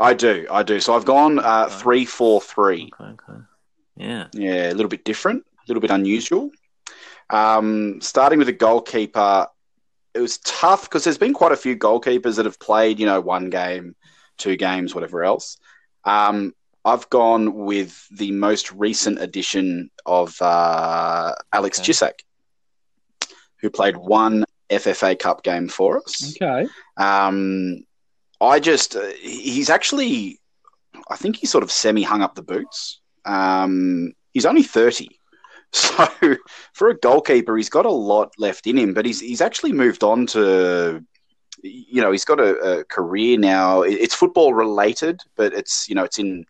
I 0.00 0.12
do, 0.14 0.44
I 0.50 0.64
do. 0.64 0.80
So 0.80 0.94
I've 0.94 1.04
gone 1.04 1.38
uh, 1.38 1.66
Okay. 1.68 1.74
three, 1.76 2.04
four, 2.04 2.40
three. 2.40 2.90
Okay, 3.00 3.12
okay. 3.12 3.38
Yeah. 3.96 4.26
Yeah, 4.32 4.72
a 4.72 4.74
little 4.74 4.88
bit 4.88 5.04
different, 5.04 5.44
a 5.46 5.64
little 5.68 5.80
bit 5.80 5.92
unusual. 5.92 6.50
Um, 7.28 8.00
starting 8.00 8.38
with 8.38 8.46
the 8.48 8.52
goalkeeper, 8.54 9.46
it 10.14 10.20
was 10.20 10.38
tough 10.38 10.82
because 10.88 11.04
there's 11.04 11.18
been 11.18 11.34
quite 11.34 11.52
a 11.52 11.56
few 11.56 11.76
goalkeepers 11.76 12.34
that 12.36 12.44
have 12.46 12.58
played, 12.58 12.98
you 12.98 13.06
know, 13.06 13.20
one 13.20 13.50
game, 13.50 13.94
two 14.40 14.56
games, 14.56 14.94
whatever 14.94 15.22
else. 15.22 15.58
Um, 16.04 16.54
I've 16.84 17.08
gone 17.10 17.54
with 17.54 18.06
the 18.10 18.32
most 18.32 18.72
recent 18.72 19.20
addition 19.20 19.90
of 20.06 20.34
uh, 20.40 21.34
Alex 21.52 21.78
Okay. 21.78 21.92
Cisak, 21.92 22.20
who 23.60 23.70
played 23.70 23.96
one 23.96 24.44
FFA 24.70 25.18
Cup 25.18 25.42
game 25.42 25.68
for 25.68 25.98
us. 25.98 26.34
Okay. 26.40 26.66
Um, 26.96 27.84
I 28.40 28.58
just, 28.60 28.96
uh, 28.96 29.10
he's 29.20 29.68
actually, 29.68 30.40
I 31.10 31.16
think 31.16 31.36
he 31.36 31.46
sort 31.46 31.62
of 31.64 31.70
semi 31.70 32.02
hung 32.02 32.22
up 32.22 32.34
the 32.34 32.42
boots. 32.42 33.00
Um, 33.26 34.14
he's 34.32 34.46
only 34.46 34.62
30. 34.62 35.08
So 35.72 36.08
for 36.72 36.88
a 36.88 36.98
goalkeeper, 36.98 37.56
he's 37.56 37.68
got 37.68 37.86
a 37.86 37.90
lot 37.92 38.32
left 38.38 38.66
in 38.66 38.76
him, 38.76 38.92
but 38.92 39.06
he's, 39.06 39.20
he's 39.20 39.40
actually 39.40 39.72
moved 39.72 40.02
on 40.02 40.26
to, 40.26 41.04
you 41.62 42.02
know, 42.02 42.12
he's 42.12 42.24
got 42.24 42.40
a, 42.40 42.78
a 42.80 42.84
career 42.84 43.38
now. 43.38 43.82
It's 43.82 44.14
football 44.14 44.54
related, 44.54 45.20
but 45.36 45.52
it's, 45.52 45.88
you 45.88 45.94
know, 45.94 46.04
it's 46.04 46.18
in 46.18 46.44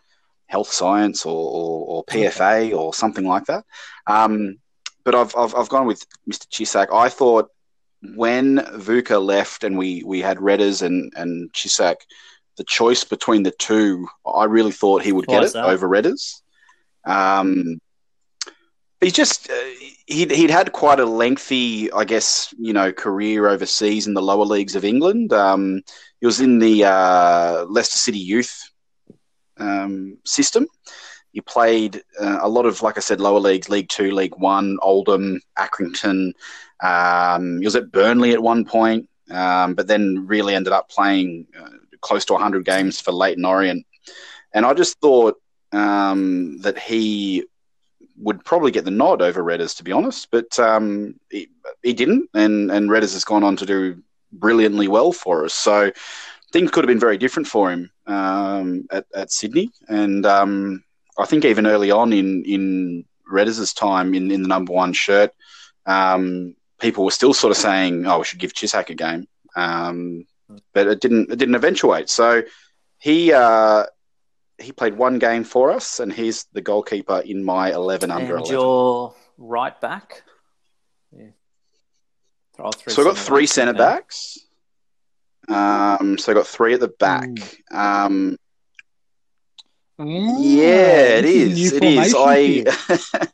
health 0.47 0.73
science 0.73 1.25
or, 1.25 1.37
or, 1.37 1.87
or 1.87 2.05
PFA 2.05 2.77
or 2.77 2.93
something 2.95 3.27
like 3.27 3.47
that. 3.47 3.65
Um, 4.07 4.59
but 5.05 5.15
I've, 5.15 5.35
I've, 5.37 5.55
I've 5.55 5.69
gone 5.69 5.87
with 5.87 6.05
Mr. 6.29 6.47
Cisak. 6.49 6.93
I 6.93 7.09
thought 7.09 7.51
when 8.15 8.59
Vuka 8.59 9.23
left 9.25 9.65
and 9.65 9.77
we 9.77 10.03
we 10.05 10.21
had 10.21 10.39
Redders 10.39 10.83
and 10.83 11.13
and 11.17 11.53
Cisak, 11.53 11.97
the 12.57 12.65
choice 12.65 13.05
between 13.05 13.43
the 13.43 13.51
two, 13.53 14.07
I 14.27 14.45
really 14.45 14.73
thought 14.73 15.03
he 15.03 15.13
would 15.13 15.27
Why 15.27 15.37
get 15.37 15.45
it 15.45 15.53
that? 15.55 15.65
over 15.67 15.89
Redders. 15.89 16.43
Um, 17.05 17.81
he's 19.01 19.13
just 19.13 19.51
uh, 19.51 19.55
he'd 20.07 20.31
he'd 20.31 20.51
had 20.51 20.73
quite 20.73 21.01
a 21.01 21.05
lengthy, 21.05 21.91
I 21.93 22.05
guess, 22.05 22.55
you 22.59 22.73
know, 22.73 22.93
career 22.93 23.49
overseas 23.49 24.07
in 24.07 24.15
the 24.15 24.23
lower 24.23 24.45
leagues 24.45 24.77
of 24.77 24.85
England. 24.85 25.33
Um, 25.33 25.83
he 26.21 26.27
was 26.27 26.41
in 26.41 26.59
the 26.59 26.85
uh, 26.85 27.65
Leicester 27.69 27.99
City 27.99 28.19
youth 28.19 28.71
um, 29.59 30.19
system. 30.25 30.67
He 31.33 31.41
played 31.41 32.03
uh, 32.21 32.39
a 32.43 32.49
lot 32.49 32.67
of, 32.67 32.83
like 32.83 32.97
I 32.97 33.01
said, 33.01 33.21
lower 33.21 33.39
leagues, 33.39 33.69
League 33.69 33.89
Two, 33.89 34.11
League 34.11 34.37
One, 34.37 34.79
Oldham, 34.83 35.41
Accrington. 35.59 36.33
Um, 36.83 37.59
he 37.59 37.65
was 37.65 37.77
at 37.77 37.93
Burnley 37.93 38.33
at 38.33 38.43
one 38.43 38.65
point, 38.65 39.09
um, 39.31 39.75
but 39.75 39.87
then 39.87 40.27
really 40.27 40.55
ended 40.55 40.73
up 40.73 40.89
playing 40.89 41.47
uh, 41.59 41.69
close 42.01 42.25
to 42.27 42.33
100 42.33 42.65
games 42.65 43.01
for 43.01 43.13
Leyton 43.13 43.45
Orient. 43.45 43.87
And 44.53 44.67
I 44.67 44.75
just 44.75 45.01
thought 45.01 45.41
um, 45.71 46.59
that 46.63 46.79
he 46.79 47.45
would 48.21 48.45
probably 48.45 48.71
get 48.71 48.85
the 48.85 48.91
nod 48.91 49.23
over 49.23 49.43
Redders, 49.43 49.77
to 49.77 49.85
be 49.85 49.93
honest, 49.93 50.31
but 50.31 50.59
um, 50.59 51.18
he, 51.31 51.49
he 51.83 51.93
didn't, 51.93 52.29
and, 52.35 52.71
and 52.71 52.91
Redders 52.91 53.14
has 53.14 53.25
gone 53.25 53.43
on 53.43 53.57
to 53.57 53.66
do 53.66 54.03
brilliantly 54.33 54.89
well 54.89 55.12
for 55.12 55.45
us. 55.45 55.55
So 55.55 55.91
things 56.53 56.71
could 56.71 56.85
have 56.85 56.89
been 56.89 57.01
very 57.01 57.18
different 57.18 57.49
for 57.49 57.71
him 57.71 57.91
um, 58.07 58.87
at, 58.91 59.07
at 59.14 59.33
Sydney. 59.33 59.71
And 59.89 60.27
um, 60.27 60.85
I 61.18 61.25
think 61.25 61.45
even 61.45 61.66
early 61.66 61.91
on 61.91 62.12
in, 62.12 62.45
in 62.45 63.05
Redders' 63.31 63.75
time 63.75 64.14
in, 64.14 64.31
in 64.31 64.43
the 64.43 64.49
number 64.49 64.73
one 64.73 64.93
shirt, 64.93 65.33
um, 65.87 66.55
people 66.81 67.05
were 67.05 67.11
still 67.11 67.35
sort 67.35 67.51
of 67.51 67.57
saying, 67.57 68.07
"Oh, 68.07 68.18
we 68.18 68.25
should 68.25 68.39
give 68.39 68.53
Cisak 68.53 68.91
a 68.91 68.95
game," 68.95 69.27
um, 69.57 70.27
but 70.73 70.87
it 70.87 71.01
didn't. 71.01 71.31
It 71.31 71.37
didn't 71.37 71.55
eventuate. 71.55 72.11
So 72.11 72.43
he 72.99 73.33
uh, 73.33 73.87
he 74.61 74.73
played 74.73 74.97
one 74.97 75.19
game 75.19 75.45
for 75.45 75.71
us, 75.71 76.01
and 76.01 76.13
he's 76.13 76.45
the 76.53 76.61
goalkeeper 76.61 77.21
in 77.25 77.45
my 77.45 77.73
eleven 77.73 78.11
under 78.11 78.37
and 78.37 78.47
eleven. 78.47 78.53
your 78.53 79.15
right 79.39 79.81
back. 79.81 80.23
Yeah. 81.17 81.31
So 82.57 83.03
I've 83.03 83.15
got 83.15 83.17
three 83.17 83.47
centre 83.47 83.73
backs. 83.73 84.39
Um, 85.49 86.19
so 86.19 86.33
I've 86.33 86.37
got 86.37 86.47
three 86.47 86.75
at 86.75 86.81
the 86.81 86.89
back. 86.89 87.29
Um, 87.71 88.37
yeah, 89.99 91.19
it 91.19 91.25
is. 91.25 91.73
It 91.73 91.85
is. 91.85 92.15
I 92.17 92.65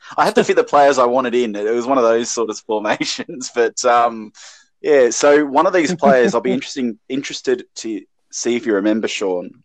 I 0.16 0.24
had 0.24 0.34
to 0.34 0.44
fit 0.44 0.56
the 0.56 0.64
players 0.64 0.98
I 0.98 1.06
wanted 1.06 1.34
in. 1.34 1.54
It 1.54 1.72
was 1.72 1.86
one 1.86 1.98
of 1.98 2.04
those 2.04 2.30
sort 2.30 2.50
of 2.50 2.58
formations, 2.58 3.50
but 3.54 3.84
um, 3.84 4.32
yeah. 4.80 5.10
So 5.10 5.44
one 5.46 5.66
of 5.66 5.72
these 5.72 5.94
players, 5.94 6.34
I'll 6.34 6.40
be 6.40 6.52
interesting 6.54 6.98
interested 7.08 7.64
to 7.76 8.02
see 8.32 8.56
if 8.56 8.66
you 8.66 8.74
remember, 8.74 9.08
Sean. 9.08 9.62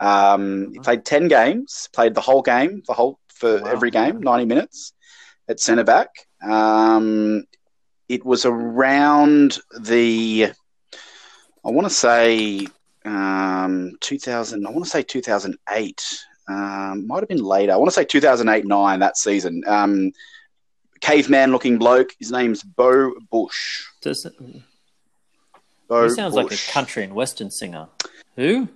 Um, 0.00 0.72
he 0.72 0.78
played 0.80 1.04
ten 1.04 1.28
games, 1.28 1.88
played 1.92 2.14
the 2.14 2.20
whole 2.20 2.42
game, 2.42 2.82
the 2.86 2.92
whole 2.92 3.18
for 3.28 3.60
Wow. 3.62 3.70
every 3.70 3.90
game, 3.90 4.20
ninety 4.20 4.44
minutes 4.46 4.92
at 5.48 5.60
centre 5.60 5.84
back. 5.84 6.08
Um, 6.42 7.44
it 8.08 8.24
was 8.24 8.44
around 8.44 9.58
the, 9.80 10.52
I 11.64 11.70
want 11.70 11.86
to 11.88 11.94
say, 11.94 12.66
um, 13.04 13.92
two 14.00 14.18
thousand. 14.18 14.66
I 14.66 14.70
want 14.70 14.84
to 14.84 14.90
say 14.90 15.02
two 15.02 15.22
thousand 15.22 15.56
eight. 15.70 16.02
Um, 16.48 17.06
might 17.08 17.20
have 17.20 17.28
been 17.28 17.42
later. 17.42 17.72
I 17.72 17.76
want 17.76 17.88
to 17.88 17.92
say 17.94 18.04
2008 18.04 18.64
9 18.64 19.00
that 19.00 19.16
season. 19.16 19.64
Um, 19.66 20.12
caveman 21.00 21.50
looking 21.50 21.76
bloke. 21.76 22.10
His 22.20 22.30
name's 22.30 22.62
Beau 22.62 23.12
Busch. 23.32 23.82
Does 24.00 24.24
it, 24.24 24.32
Beau 25.88 26.04
he 26.04 26.10
sounds 26.10 26.34
like 26.34 26.52
a 26.52 26.72
country 26.72 27.02
and 27.02 27.14
western 27.14 27.50
singer. 27.50 27.88
Who? 28.36 28.68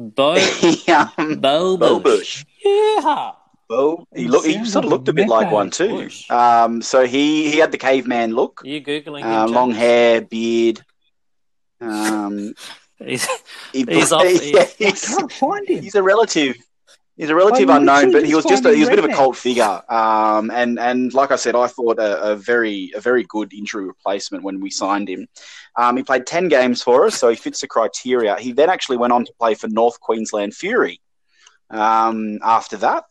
Beau 0.00 0.34
um, 1.18 1.36
Beau 1.40 1.76
Beau 1.76 2.00
Busch. 2.00 2.44
Busch. 2.44 2.44
Yeah. 2.64 3.32
Beau. 3.68 4.06
He 4.14 4.22
He 4.22 4.28
look. 4.28 4.46
He 4.46 4.64
sort 4.64 4.86
of 4.86 4.90
looked 4.90 5.08
a 5.08 5.12
bit 5.12 5.28
like 5.28 5.52
one 5.52 5.70
too. 5.70 6.08
Um, 6.30 6.80
so 6.80 7.06
he 7.06 7.50
he 7.50 7.58
had 7.58 7.70
the 7.70 7.76
caveman 7.78 8.34
look. 8.34 8.64
Are 8.64 8.68
you 8.68 8.80
googling? 8.80 9.22
Uh, 9.24 9.44
James? 9.44 9.50
long 9.52 9.70
hair, 9.72 10.22
beard. 10.22 10.80
Um, 11.80 12.54
He's, 12.98 13.26
he, 13.72 13.84
He's 13.88 14.12
off- 14.16 14.24
yeah, 14.44 14.66
I 14.88 14.92
can't 14.92 15.32
find 15.32 15.66
him. 15.68 15.82
he's 15.82 15.94
a 15.94 16.02
relative. 16.02 16.56
He's 17.20 17.28
a 17.28 17.34
relative 17.34 17.68
unknown, 17.68 18.12
but 18.12 18.24
he 18.24 18.34
was 18.34 18.46
just 18.46 18.62
just 18.62 18.64
a, 18.64 18.74
he 18.74 18.80
was 18.80 18.88
a 18.88 18.92
bit 18.92 18.98
of 18.98 19.04
a 19.04 19.12
cult 19.12 19.36
figure. 19.36 19.82
Um, 19.90 20.50
and 20.50 20.78
and 20.78 21.12
like 21.12 21.30
I 21.30 21.36
said, 21.36 21.54
I 21.54 21.66
thought 21.66 21.98
a, 21.98 22.32
a 22.32 22.34
very 22.34 22.92
a 22.94 23.00
very 23.00 23.24
good 23.24 23.52
injury 23.52 23.84
replacement 23.84 24.42
when 24.42 24.58
we 24.58 24.70
signed 24.70 25.10
him. 25.10 25.26
Um, 25.76 25.98
he 25.98 26.02
played 26.02 26.26
ten 26.26 26.48
games 26.48 26.82
for 26.82 27.04
us, 27.04 27.16
so 27.16 27.28
he 27.28 27.36
fits 27.36 27.60
the 27.60 27.66
criteria. 27.66 28.36
He 28.38 28.52
then 28.52 28.70
actually 28.70 28.96
went 28.96 29.12
on 29.12 29.26
to 29.26 29.32
play 29.38 29.54
for 29.54 29.68
North 29.68 30.00
Queensland 30.00 30.54
Fury. 30.54 30.98
Um, 31.68 32.38
after 32.42 32.78
that, 32.78 33.04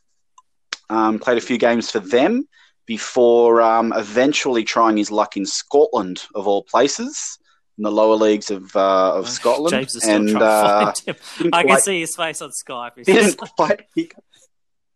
um, 0.89 1.19
played 1.19 1.37
a 1.37 1.41
few 1.41 1.59
games 1.59 1.91
for 1.91 1.99
them 1.99 2.47
before 2.87 3.61
um, 3.61 3.93
eventually 3.95 4.63
trying 4.63 4.97
his 4.97 5.11
luck 5.11 5.37
in 5.37 5.45
Scotland, 5.45 6.23
of 6.33 6.47
all 6.47 6.63
places, 6.63 7.37
in 7.79 7.83
the 7.83 7.91
lower 7.91 8.15
leagues 8.15 8.51
of 8.51 8.75
uh, 8.75 9.15
of 9.15 9.27
Scotland. 9.29 9.71
James 9.71 9.95
is 9.95 10.03
still 10.03 10.15
and 10.17 10.29
trying 10.29 10.43
uh, 10.43 10.91
to 10.91 10.93
find 10.93 11.07
him. 11.07 11.15
didn't 11.39 11.53
I 11.55 11.61
can 11.61 11.67
quite- 11.69 11.81
see 11.83 11.99
his 12.01 12.15
face 12.15 12.41
on 12.43 12.51
Skype. 12.51 12.91
He's 12.97 13.05
didn't 13.07 13.39
just 13.39 13.39
like- 13.39 13.55
quite. 13.55 13.85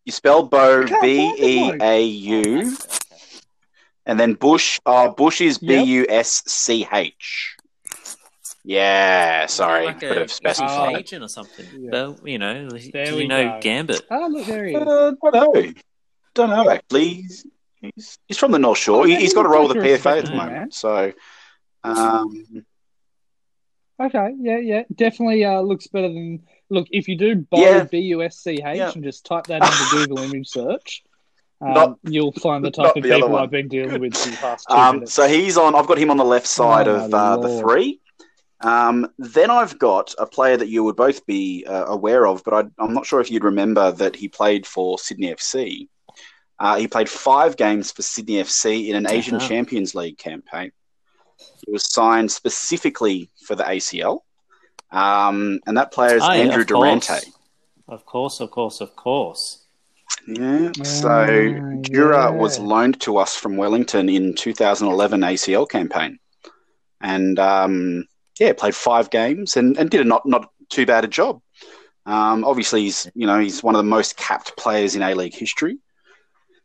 You 0.05 0.11
spell 0.11 0.43
Beau 0.43 0.83
I 0.83 0.85
can't 0.89 1.01
B 1.01 1.17
find 1.29 1.37
the 1.39 1.45
E 1.47 1.69
bloke. 1.69 1.81
A 1.81 2.03
U, 2.03 2.77
and 4.05 4.19
then 4.19 4.33
Busch. 4.33 4.77
Uh, 4.85 5.07
Busch 5.07 5.39
is 5.39 5.57
B 5.59 5.75
Yep. 5.75 5.85
U 5.87 6.05
S 6.09 6.43
C 6.45 6.85
H. 6.91 7.55
Yeah, 8.65 9.45
sorry, 9.45 9.85
like 9.85 9.99
could 10.01 10.17
a, 10.17 10.19
have 10.21 10.31
specified. 10.31 10.97
agent 10.97 11.23
or 11.23 11.27
something. 11.29 11.65
Yeah. 11.77 11.89
Well, 11.91 12.19
you 12.25 12.37
know, 12.37 12.69
There 12.69 13.05
do 13.05 13.17
you 13.19 13.27
know 13.29 13.43
go. 13.45 13.59
Gambit? 13.61 14.01
Oh, 14.11 14.27
look, 14.29 14.45
there 14.45 14.65
he 14.65 14.75
is. 14.75 14.81
Uh, 14.81 15.11
don't 15.21 15.33
know. 15.33 15.73
Don't 16.33 16.49
know 16.49 16.69
actually. 16.69 17.05
He's, 17.13 17.45
he's, 17.81 18.19
he's 18.27 18.37
from 18.37 18.51
the 18.51 18.59
North 18.59 18.77
Shore. 18.79 19.01
Oh, 19.01 19.03
he, 19.05 19.13
yeah, 19.13 19.19
he's 19.19 19.31
he 19.31 19.35
got 19.35 19.45
a 19.45 19.49
looks 19.49 19.57
role 19.57 19.67
with 19.69 19.77
the 19.77 19.83
PFA 20.09 20.19
at 20.19 20.25
the 20.25 20.31
moment. 20.31 20.51
man. 20.51 20.71
So, 20.71 21.11
um, 21.83 22.65
Okay, 24.03 24.33
yeah, 24.39 24.57
yeah, 24.57 24.83
definitely 24.95 25.45
uh, 25.45 25.61
looks 25.61 25.87
better 25.87 26.07
than. 26.09 26.43
Look, 26.69 26.87
if 26.91 27.07
you 27.07 27.15
do 27.17 27.35
Beau 27.35 27.59
Yeah. 27.61 27.83
B 27.83 27.99
U 27.99 28.23
S 28.23 28.37
C 28.37 28.53
H 28.53 28.59
Yeah. 28.77 28.91
and 28.93 29.03
just 29.03 29.25
type 29.25 29.45
that 29.47 29.61
into 29.63 29.85
Google 30.07 30.23
image 30.23 30.47
search, 30.47 31.03
um, 31.61 31.73
Not- 31.73 31.99
you'll 32.03 32.31
find 32.33 32.65
the 32.65 32.71
type 32.71 32.95
of 32.95 33.03
the 33.03 33.09
people. 33.09 33.35
I've 33.35 33.51
been 33.51 33.67
dealing 33.67 33.99
with 34.01 34.15
for 34.17 34.29
the 34.29 34.37
past 34.37 34.65
two 34.69 34.75
Um, 34.75 34.95
minutes. 34.95 35.13
so 35.13 35.27
he's 35.27 35.57
on. 35.57 35.75
I've 35.75 35.87
got 35.87 35.97
him 35.99 36.09
on 36.09 36.17
the 36.17 36.25
left 36.25 36.47
side 36.47 36.87
Oh, 36.87 37.05
of 37.05 37.13
uh, 37.13 37.37
the 37.37 37.59
three. 37.59 37.99
Um, 38.61 39.07
then 39.19 39.49
I've 39.51 39.77
got 39.77 40.15
a 40.17 40.25
player 40.25 40.55
that 40.57 40.69
you 40.69 40.83
would 40.85 40.95
both 40.95 41.25
be 41.25 41.65
uh, 41.67 41.85
aware 41.85 42.25
of, 42.25 42.43
but 42.43 42.53
I, 42.53 42.63
I'm 42.83 42.93
not 42.93 43.05
sure 43.05 43.19
if 43.21 43.29
you'd 43.29 43.43
remember 43.43 43.91
that 43.91 44.15
he 44.15 44.27
played 44.29 44.65
for 44.65 44.97
Sydney 44.97 45.27
FC. 45.33 45.89
Uh, 46.59 46.77
he 46.77 46.87
played 46.87 47.09
five 47.09 47.57
games 47.57 47.91
for 47.91 48.01
Sydney 48.03 48.35
FC 48.35 48.87
in 48.87 48.95
an 48.95 49.07
Asian 49.09 49.35
Uh-huh. 49.35 49.47
Champions 49.47 49.93
League 49.95 50.17
campaign. 50.17 50.71
He 51.65 51.71
was 51.71 51.91
signed 51.91 52.31
specifically 52.31 53.29
for 53.45 53.55
the 53.55 53.63
ACL, 53.63 54.19
um, 54.91 55.59
and 55.65 55.77
that 55.77 55.91
player 55.91 56.15
is 56.17 56.23
Oh, 56.23 56.31
yeah, 56.31 56.41
Andrew 56.43 56.61
of 56.61 56.67
course. 56.67 57.07
Durante. 57.07 57.31
Of 57.87 58.05
course, 58.05 58.39
of 58.39 58.51
course, 58.51 58.81
of 58.81 58.95
course. 58.95 59.59
Yeah, 60.27 60.71
so 60.83 61.09
Ah, 61.09 61.75
Dura 61.81 62.23
yeah. 62.23 62.29
was 62.29 62.59
loaned 62.59 63.01
to 63.01 63.17
us 63.17 63.35
from 63.35 63.57
Wellington 63.57 64.07
in 64.09 64.33
2011 64.35 65.21
ACL 65.21 65.67
campaign, 65.67 66.19
and 67.01 67.39
um, 67.39 68.05
yeah, 68.39 68.53
played 68.53 68.75
five 68.75 69.09
games 69.09 69.57
and, 69.57 69.77
and 69.77 69.89
did 69.89 70.01
a 70.01 70.03
not 70.03 70.25
not 70.25 70.49
too 70.69 70.85
bad 70.85 71.03
a 71.03 71.07
job. 71.07 71.41
Um, 72.05 72.43
obviously, 72.45 72.83
he's 72.83 73.09
you 73.15 73.25
know 73.27 73.39
he's 73.39 73.63
one 73.63 73.75
of 73.75 73.79
the 73.79 73.89
most 73.89 74.15
capped 74.17 74.55
players 74.57 74.95
in 74.95 75.01
A 75.01 75.13
League 75.13 75.35
history. 75.35 75.77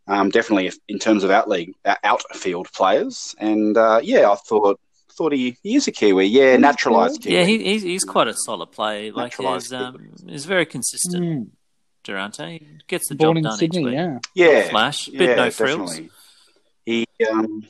Um, 0.08 0.30
definitely 0.30 0.72
in 0.88 0.98
terms 0.98 1.22
of 1.22 1.30
out 1.30 1.48
league 1.50 1.74
uh, 1.84 1.94
outfield 2.02 2.72
players, 2.72 3.34
and 3.38 3.76
uh, 3.76 4.00
yeah, 4.02 4.30
I 4.30 4.36
thought 4.36 4.80
thought 5.12 5.32
he, 5.32 5.58
he 5.62 5.74
is 5.76 5.86
a 5.86 5.92
Kiwi. 5.92 6.24
Yeah, 6.26 6.56
naturalized 6.56 7.22
Kiwi. 7.22 7.34
Yeah, 7.34 7.44
he, 7.44 7.62
he's 7.62 7.82
he's 7.82 8.04
quite 8.04 8.26
a 8.26 8.34
solid 8.34 8.72
player. 8.72 9.12
Like 9.12 9.32
Naturalised 9.32 9.66
he's 9.66 9.72
um, 9.74 10.10
he's 10.26 10.44
very 10.46 10.64
consistent. 10.64 11.24
Mm, 11.24 11.46
Durante 12.04 12.58
He 12.58 12.78
gets 12.86 13.08
the 13.08 13.16
born 13.16 13.30
job 13.30 13.36
in 13.36 13.42
done 13.42 13.52
each 13.54 13.58
Sydney, 13.58 13.84
week. 13.84 13.94
yeah. 13.94 14.18
yeah, 14.34 14.68
Flash, 14.70 15.08
bit 15.08 15.20
yeah, 15.30 15.34
no 15.34 15.50
frills. 15.50 15.90
definitely. 15.90 16.10
He 16.86 17.06
um, 17.30 17.66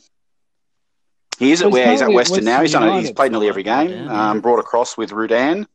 he 1.41 1.51
is 1.51 1.61
at 1.63 1.65
Well, 1.67 1.73
where 1.73 1.91
he's 1.91 2.01
at 2.01 2.05
currently 2.05 2.15
at 2.15 2.17
Western 2.31 2.45
now. 2.45 2.61
He's 2.63 2.73
done 2.73 2.89
it. 2.99 3.01
He's 3.01 3.11
played 3.13 3.33
nearly 3.33 3.49
every 3.49 3.63
game. 3.65 3.91
Yeah. 3.91 4.31
Um, 4.31 4.41
brought 4.41 4.61
across 4.61 4.97
with 4.97 5.11
Rudan. 5.13 5.67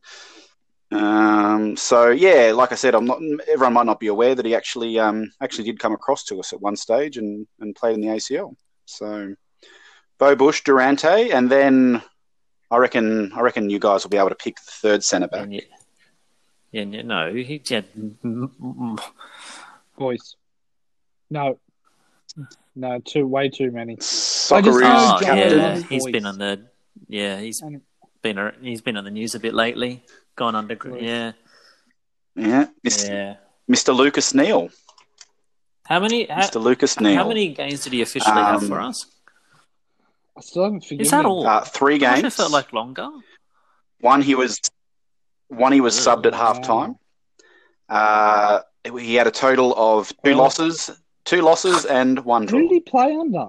Um, 0.90 1.76
so 1.76 2.10
yeah, 2.10 2.52
like 2.54 2.72
I 2.72 2.76
said, 2.76 2.94
I'm 2.94 3.04
not. 3.04 3.18
Everyone 3.48 3.72
might 3.72 3.86
not 3.86 4.00
be 4.00 4.06
aware 4.08 4.34
that 4.34 4.44
he 4.46 4.54
actually 4.54 4.98
um, 4.98 5.30
actually 5.40 5.64
did 5.64 5.78
come 5.78 5.92
across 5.92 6.24
to 6.24 6.38
us 6.40 6.52
at 6.52 6.60
one 6.60 6.76
stage 6.76 7.16
and, 7.16 7.46
and 7.60 7.74
played 7.74 7.94
in 7.94 8.00
the 8.00 8.08
ACL. 8.08 8.54
So 8.86 9.34
Beau 10.18 10.36
Busch, 10.36 10.62
Durante, 10.62 11.30
and 11.32 11.50
then 11.50 12.02
I 12.70 12.76
reckon 12.76 13.32
I 13.32 13.40
reckon 13.40 13.70
you 13.70 13.78
guys 13.78 14.04
will 14.04 14.10
be 14.10 14.18
able 14.18 14.28
to 14.28 14.34
pick 14.36 14.56
the 14.56 14.70
third 14.70 15.02
centre 15.02 15.28
back. 15.28 15.48
Yeah, 15.50 15.60
yeah, 16.70 16.82
yeah, 16.84 17.02
no, 17.02 17.32
he 17.32 17.60
had 17.68 17.86
m- 17.96 18.18
m- 18.24 18.98
Boys. 19.96 20.36
No. 21.30 21.58
No, 22.76 22.98
too 22.98 23.26
way 23.26 23.48
too 23.48 23.70
many. 23.70 23.96
Socceroos 23.96 24.82
oh, 24.82 25.18
yeah, 25.22 25.34
Lennon 25.34 25.82
he's 25.84 26.02
voice. 26.02 26.12
been 26.12 26.26
on 26.26 26.38
the 26.38 26.66
yeah, 27.08 27.38
he's 27.40 27.62
And- 27.62 27.82
been 28.22 28.38
a, 28.38 28.52
he's 28.60 28.80
been 28.80 28.96
on 28.96 29.04
the 29.04 29.10
news 29.10 29.34
a 29.34 29.40
bit 29.40 29.54
lately. 29.54 30.02
Gone 30.36 30.54
underground. 30.56 31.00
Yeah, 31.00 31.32
Yeah, 32.34 32.66
Mr. 32.86 33.08
yeah. 33.08 33.36
Mr. 33.70 33.94
Lucas 33.94 34.34
Neill. 34.34 34.68
How 35.86 36.00
many 36.00 36.26
how, 36.26 36.40
Mr. 36.42 36.60
Lucas 36.62 36.98
Neill. 37.00 37.16
how 37.16 37.28
many 37.28 37.48
games 37.54 37.84
did 37.84 37.92
he 37.92 38.02
officially 38.02 38.34
have 38.34 38.62
Um, 38.62 38.68
for 38.68 38.80
us? 38.80 39.06
I 40.36 40.40
still 40.40 40.64
haven't 40.64 40.80
figured 40.80 41.06
Is 41.06 41.10
that 41.12 41.24
all? 41.24 41.46
Uh, 41.46 41.60
three 41.64 41.98
games. 41.98 42.24
it 42.24 42.32
felt 42.32 42.50
like 42.50 42.72
longer. 42.72 43.08
One 44.00 44.20
he 44.22 44.34
was 44.34 44.60
one 45.48 45.72
he 45.72 45.80
was 45.80 45.94
Oh, 46.06 46.16
subbed 46.16 46.26
at 46.26 46.32
wow. 46.32 46.38
half 46.38 46.62
time. 46.62 46.96
Uh, 47.88 48.60
he 48.98 49.14
had 49.14 49.26
a 49.26 49.30
total 49.30 49.74
of 49.76 50.08
two 50.24 50.32
Oh. 50.32 50.36
losses, 50.36 50.90
two 51.24 51.42
losses 51.42 51.84
and 51.84 52.24
one 52.24 52.42
Who 52.42 52.48
draw. 52.48 52.58
did 52.60 52.70
he 52.72 52.80
play 52.80 53.14
under? 53.14 53.48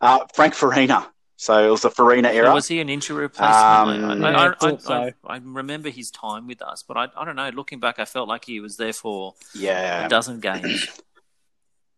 Uh, 0.00 0.26
Frank 0.34 0.54
Farina. 0.54 1.10
So 1.36 1.66
it 1.66 1.70
was 1.70 1.82
the 1.82 1.90
Farina 1.90 2.30
era. 2.30 2.52
Was 2.52 2.66
he 2.66 2.80
an 2.80 2.88
injury 2.88 3.22
replacement? 3.22 4.04
Um, 4.04 4.24
I, 4.24 4.30
I, 4.30 4.54
I, 4.58 4.76
so. 4.78 5.10
I, 5.26 5.36
remember 5.36 5.90
his 5.90 6.10
time 6.10 6.46
with 6.46 6.62
us, 6.62 6.82
but 6.82 6.96
I, 6.96 7.08
I 7.14 7.26
don't 7.26 7.36
know. 7.36 7.50
Looking 7.50 7.78
back, 7.78 7.98
I 7.98 8.06
felt 8.06 8.26
like 8.26 8.46
he 8.46 8.58
was 8.60 8.78
there 8.78 8.94
for 8.94 9.34
yeah, 9.54 10.06
a 10.06 10.08
dozen 10.08 10.40
games. 10.40 10.88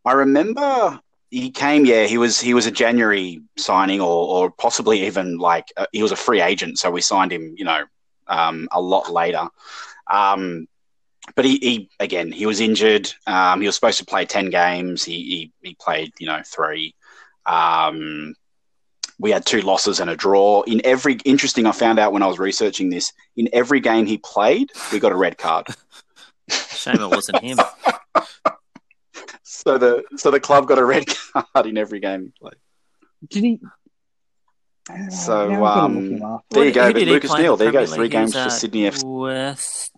I 0.05 0.13
remember 0.13 1.01
he 1.31 1.51
came. 1.51 1.87
Yeah, 1.87 2.07
he 2.07 2.19
was 2.19 2.41
he 2.41 2.53
was 2.53 2.67
a 2.67 2.73
January 2.73 3.41
signing, 3.57 4.01
or 4.01 4.07
or 4.09 4.51
possibly 4.51 5.07
even 5.07 5.39
like 5.39 5.73
uh, 5.77 5.87
he 5.93 6.03
was 6.03 6.11
a 6.11 6.17
free 6.17 6.41
agent. 6.41 6.79
So 6.79 6.91
we 6.91 7.01
signed 7.01 7.33
him. 7.33 7.55
You 7.57 7.65
know, 7.65 7.85
um, 8.27 8.69
a 8.73 8.81
lot 8.81 9.13
later. 9.13 9.49
Um, 10.11 10.67
but 11.37 11.45
he, 11.45 11.59
he 11.59 11.91
again 12.01 12.33
he 12.33 12.47
was 12.47 12.61
injured. 12.61 13.13
Um, 13.27 13.61
he 13.61 13.69
was 13.69 13.77
supposed 13.77 13.99
to 13.99 14.05
play 14.05 14.25
ten 14.25 14.51
games. 14.51 15.05
He 15.05 15.53
he, 15.63 15.69
he 15.69 15.77
played 15.81 16.13
you 16.19 16.27
know 16.27 16.43
three. 16.45 16.95
Um, 17.47 18.35
we 19.19 19.31
had 19.31 19.45
two 19.45 19.61
losses 19.63 20.01
and 20.01 20.09
a 20.11 20.17
draw. 20.17 20.63
In 20.63 20.81
every 20.85 21.15
interesting, 21.25 21.67
I 21.67 21.73
found 21.73 21.99
out 21.99 22.13
when 22.13 22.23
I 22.23 22.27
was 22.27 22.39
researching 22.39 22.91
this. 22.91 23.13
In 23.37 23.49
every 23.53 23.81
game 23.81 24.07
he 24.07 24.19
played, 24.19 24.71
we 24.93 25.01
got 25.01 25.13
a 25.13 25.17
red 25.17 25.39
card. 25.39 25.67
Shame 26.51 27.01
it 27.01 27.11
wasn't 27.11 27.43
him. 27.43 27.59
So 29.43 29.77
the 29.77 30.05
so 30.17 30.31
the 30.31 30.41
club 30.41 30.67
got 30.67 30.79
a 30.79 30.85
red 30.85 31.07
card 31.09 31.67
in 31.67 31.77
every 31.77 32.01
game 32.01 32.23
he 32.23 32.33
played. 32.41 32.55
Did 33.29 33.45
he? 33.45 33.61
So, 35.11 35.49
Now 35.49 35.55
I've 35.55 35.61
gotta 35.61 35.81
um, 35.81 35.95
look 35.95 36.13
him 36.13 36.25
up. 36.25 36.45
There 36.49 36.65
you 36.65 36.73
go, 36.73 36.93
but 36.93 36.99
did 36.99 37.09
Lucas 37.09 37.35
Neill, 37.35 37.57
the 37.57 37.65
there 37.65 37.73
you 37.75 37.87
go, 37.87 37.87
three 37.87 38.05
League? 38.05 38.13
Games 38.13 38.33
for 38.33 38.49
Sydney 38.49 38.83
FC. 38.85 39.05
West 39.05 39.93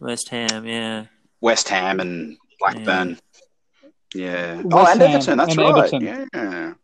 West 0.00 0.28
Ham, 0.30 0.66
yeah. 0.66 1.06
West 1.40 1.68
Ham 1.68 2.00
and 2.00 2.36
Blackburn. 2.58 3.18
Yeah. 4.14 4.62
oh, 4.72 4.86
and 4.86 5.00
Ham 5.00 5.10
Everton. 5.10 5.38
That's 5.38 5.50
and 5.50 5.58
right. 5.58 5.92
Everton. 5.92 6.28
Yeah. 6.32 6.74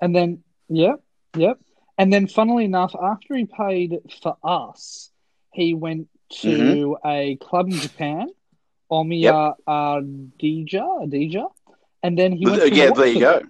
And 0.00 0.14
then, 0.14 0.42
yep, 0.68 1.00
yep. 1.36 1.58
And 1.98 2.12
then, 2.12 2.26
funnily 2.26 2.64
enough, 2.64 2.94
after 3.00 3.34
he 3.34 3.46
paid 3.46 3.96
for 4.22 4.36
us, 4.44 5.10
he 5.52 5.72
went 5.74 6.08
to 6.42 6.98
a 7.04 7.36
club 7.36 7.68
in 7.68 7.74
Japan, 7.78 8.28
Omiya 8.90 9.54
Ardija, 9.66 10.72
Ardija, 11.06 11.46
and 12.02 12.18
then 12.18 12.32
he 12.32 12.44
went 12.46 12.62
to 12.62 12.74
yeah. 12.74 12.90
There 12.90 13.06
you 13.06 13.20
go. 13.20 13.42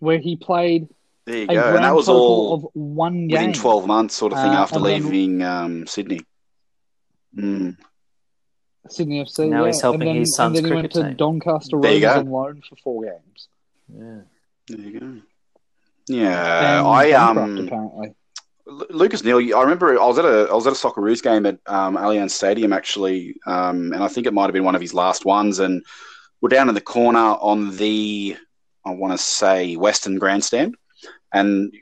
where 0.00 0.18
he 0.18 0.36
played 0.36 0.88
There 1.26 1.36
you 1.36 1.42
a 1.44 1.46
go. 1.46 1.54
grand 1.54 1.76
And 1.76 1.84
that 1.84 1.94
was 1.94 2.08
all 2.08 2.54
of 2.54 2.66
one 2.74 3.28
game. 3.28 3.38
within 3.38 3.52
twelve 3.52 3.86
months, 3.86 4.14
sort 4.16 4.32
of 4.32 4.38
thing, 4.40 4.50
Uh, 4.50 4.54
after 4.62 4.76
and 4.78 4.84
then- 4.86 5.04
leaving 5.04 5.42
um, 5.42 5.86
Sydney. 5.86 6.20
Mm. 7.36 7.76
Sydney 8.88 9.22
FC. 9.24 9.48
Now 9.48 9.60
yeah. 9.60 9.66
he's 9.68 9.80
helping 9.80 10.00
and 10.02 10.08
then, 10.10 10.16
his 10.16 10.34
son's 10.34 10.58
and 10.58 10.66
then 10.66 10.72
he 10.72 10.74
went 10.74 10.92
cricket 10.92 11.02
to 11.02 11.08
team. 11.10 11.16
Doncaster 11.16 11.78
There 11.80 11.94
you 11.94 12.04
Rovers 12.06 12.24
go. 12.24 12.28
on 12.28 12.32
loan 12.32 12.62
for 12.68 12.76
four 12.82 13.04
games. 13.04 13.48
yeah. 13.96 14.20
There 14.68 14.80
you 14.80 15.00
go. 15.00 15.20
Yeah, 16.08 16.82
I 16.84 17.12
um 17.12 17.58
apparently. 17.58 18.14
Lucas 18.66 19.24
Neill. 19.24 19.56
I 19.56 19.62
remember 19.62 20.00
I 20.00 20.06
was 20.06 20.18
at 20.18 20.24
a 20.24 20.48
I 20.50 20.54
was 20.54 20.66
at 20.66 20.72
a 20.72 20.76
Socceroos 20.76 21.22
game 21.22 21.46
at 21.46 21.58
um, 21.66 21.96
Allianz 21.96 22.30
Stadium 22.30 22.72
actually, 22.72 23.36
um, 23.46 23.92
and 23.92 24.02
I 24.02 24.08
think 24.08 24.26
it 24.26 24.34
might 24.34 24.44
have 24.44 24.52
been 24.52 24.64
one 24.64 24.74
of 24.74 24.80
his 24.80 24.94
last 24.94 25.24
ones. 25.24 25.58
And 25.58 25.84
we're 26.40 26.48
down 26.48 26.68
in 26.68 26.74
the 26.74 26.80
corner 26.80 27.18
on 27.18 27.76
the 27.76 28.36
I 28.84 28.90
want 28.90 29.12
to 29.12 29.18
say 29.18 29.76
Western 29.76 30.18
Grandstand, 30.18 30.76
and 31.32 31.72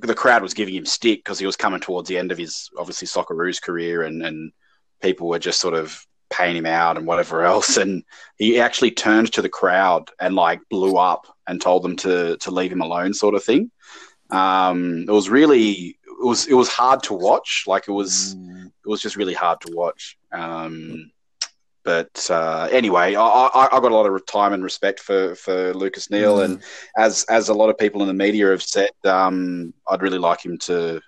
the 0.00 0.14
crowd 0.14 0.42
was 0.42 0.54
giving 0.54 0.74
him 0.74 0.86
stick 0.86 1.20
because 1.20 1.38
he 1.38 1.46
was 1.46 1.56
coming 1.56 1.80
towards 1.80 2.08
the 2.08 2.18
end 2.18 2.30
of 2.32 2.38
his 2.38 2.70
obviously 2.78 3.08
Socceroos 3.08 3.60
career, 3.60 4.02
and 4.02 4.22
and 4.24 4.52
people 5.02 5.28
were 5.28 5.38
just 5.38 5.60
sort 5.60 5.74
of 5.74 6.06
paying 6.30 6.56
him 6.56 6.66
out 6.66 6.96
and 6.96 7.06
whatever 7.06 7.42
else. 7.44 7.76
And 7.76 8.04
he 8.36 8.60
actually 8.60 8.92
turned 8.92 9.32
to 9.32 9.42
the 9.42 9.48
crowd 9.48 10.10
and 10.20 10.34
like 10.34 10.60
blew 10.70 10.96
up 10.96 11.26
and 11.50 11.60
told 11.60 11.82
them 11.82 11.96
to 11.96 12.36
to 12.38 12.50
leave 12.50 12.72
him 12.72 12.80
alone, 12.80 13.12
sort 13.14 13.34
of 13.34 13.44
thing. 13.44 13.70
Um, 14.30 15.04
it 15.08 15.10
was 15.20 15.28
really 15.28 15.98
it 16.22 16.26
was 16.32 16.46
it 16.46 16.54
was 16.54 16.68
hard 16.68 17.02
to 17.04 17.14
watch. 17.14 17.64
Like 17.66 17.88
it 17.88 17.92
was 17.92 18.36
Mm. 18.36 18.66
it 18.84 18.88
was 18.88 19.02
just 19.02 19.16
really 19.16 19.34
hard 19.34 19.60
to 19.62 19.74
watch. 19.74 20.16
Um, 20.32 21.10
but 21.82 22.30
uh, 22.30 22.68
anyway, 22.70 23.14
I, 23.14 23.26
I, 23.60 23.64
I 23.76 23.80
got 23.80 23.90
a 23.90 23.94
lot 23.94 24.06
of 24.06 24.26
time 24.26 24.52
and 24.52 24.62
respect 24.62 25.00
for, 25.00 25.34
for 25.34 25.72
Lucas 25.74 26.10
Neill, 26.10 26.36
Mm. 26.38 26.44
and 26.44 26.62
as 26.96 27.24
as 27.24 27.48
a 27.48 27.54
lot 27.54 27.70
of 27.70 27.76
people 27.78 28.00
in 28.02 28.08
the 28.08 28.14
media 28.26 28.50
have 28.50 28.62
said, 28.62 28.90
um, 29.04 29.72
I'd 29.90 30.02
really 30.02 30.18
like 30.18 30.44
him 30.44 30.58
to 30.68 31.00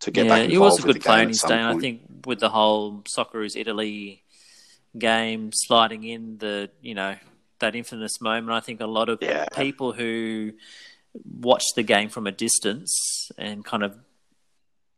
to 0.00 0.10
get 0.10 0.26
yeah, 0.26 0.36
back 0.36 0.50
he 0.50 0.58
was 0.58 0.78
a 0.78 0.82
good 0.82 1.02
player 1.02 1.22
in 1.22 1.28
his 1.28 1.42
day. 1.42 1.54
and 1.58 1.76
I 1.76 1.80
think 1.80 2.02
with 2.26 2.38
the 2.40 2.50
whole 2.50 3.02
Socceroos 3.02 3.56
Italy 3.56 4.22
game 4.96 5.50
sliding 5.52 6.04
in 6.04 6.38
the 6.38 6.70
you 6.82 6.94
know 6.94 7.16
that 7.60 7.74
infamous 7.74 8.20
moment, 8.20 8.52
I 8.52 8.60
think 8.60 8.80
a 8.80 8.86
lot 8.86 9.08
of 9.08 9.18
Yeah. 9.22 9.46
people 9.52 9.92
who 9.92 10.52
watched 11.24 11.74
the 11.74 11.82
game 11.82 12.08
from 12.08 12.26
a 12.26 12.32
distance 12.32 13.30
and 13.38 13.64
kind 13.64 13.82
of 13.82 13.98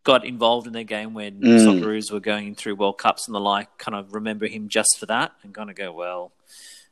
got 0.02 0.24
involved 0.24 0.66
in 0.66 0.72
the 0.72 0.84
game 0.84 1.14
when 1.14 1.40
Mm. 1.40 1.58
Socceroos 1.64 2.10
were 2.10 2.20
going 2.20 2.54
through 2.54 2.74
World 2.76 2.98
Cups 2.98 3.26
and 3.28 3.34
the 3.34 3.40
like, 3.40 3.76
kind 3.78 3.94
of 3.94 4.14
remember 4.14 4.46
him 4.46 4.68
just 4.68 4.96
for 4.98 5.06
that 5.06 5.32
and 5.42 5.54
kind 5.54 5.70
of 5.70 5.76
go 5.76 5.92
well 5.92 6.32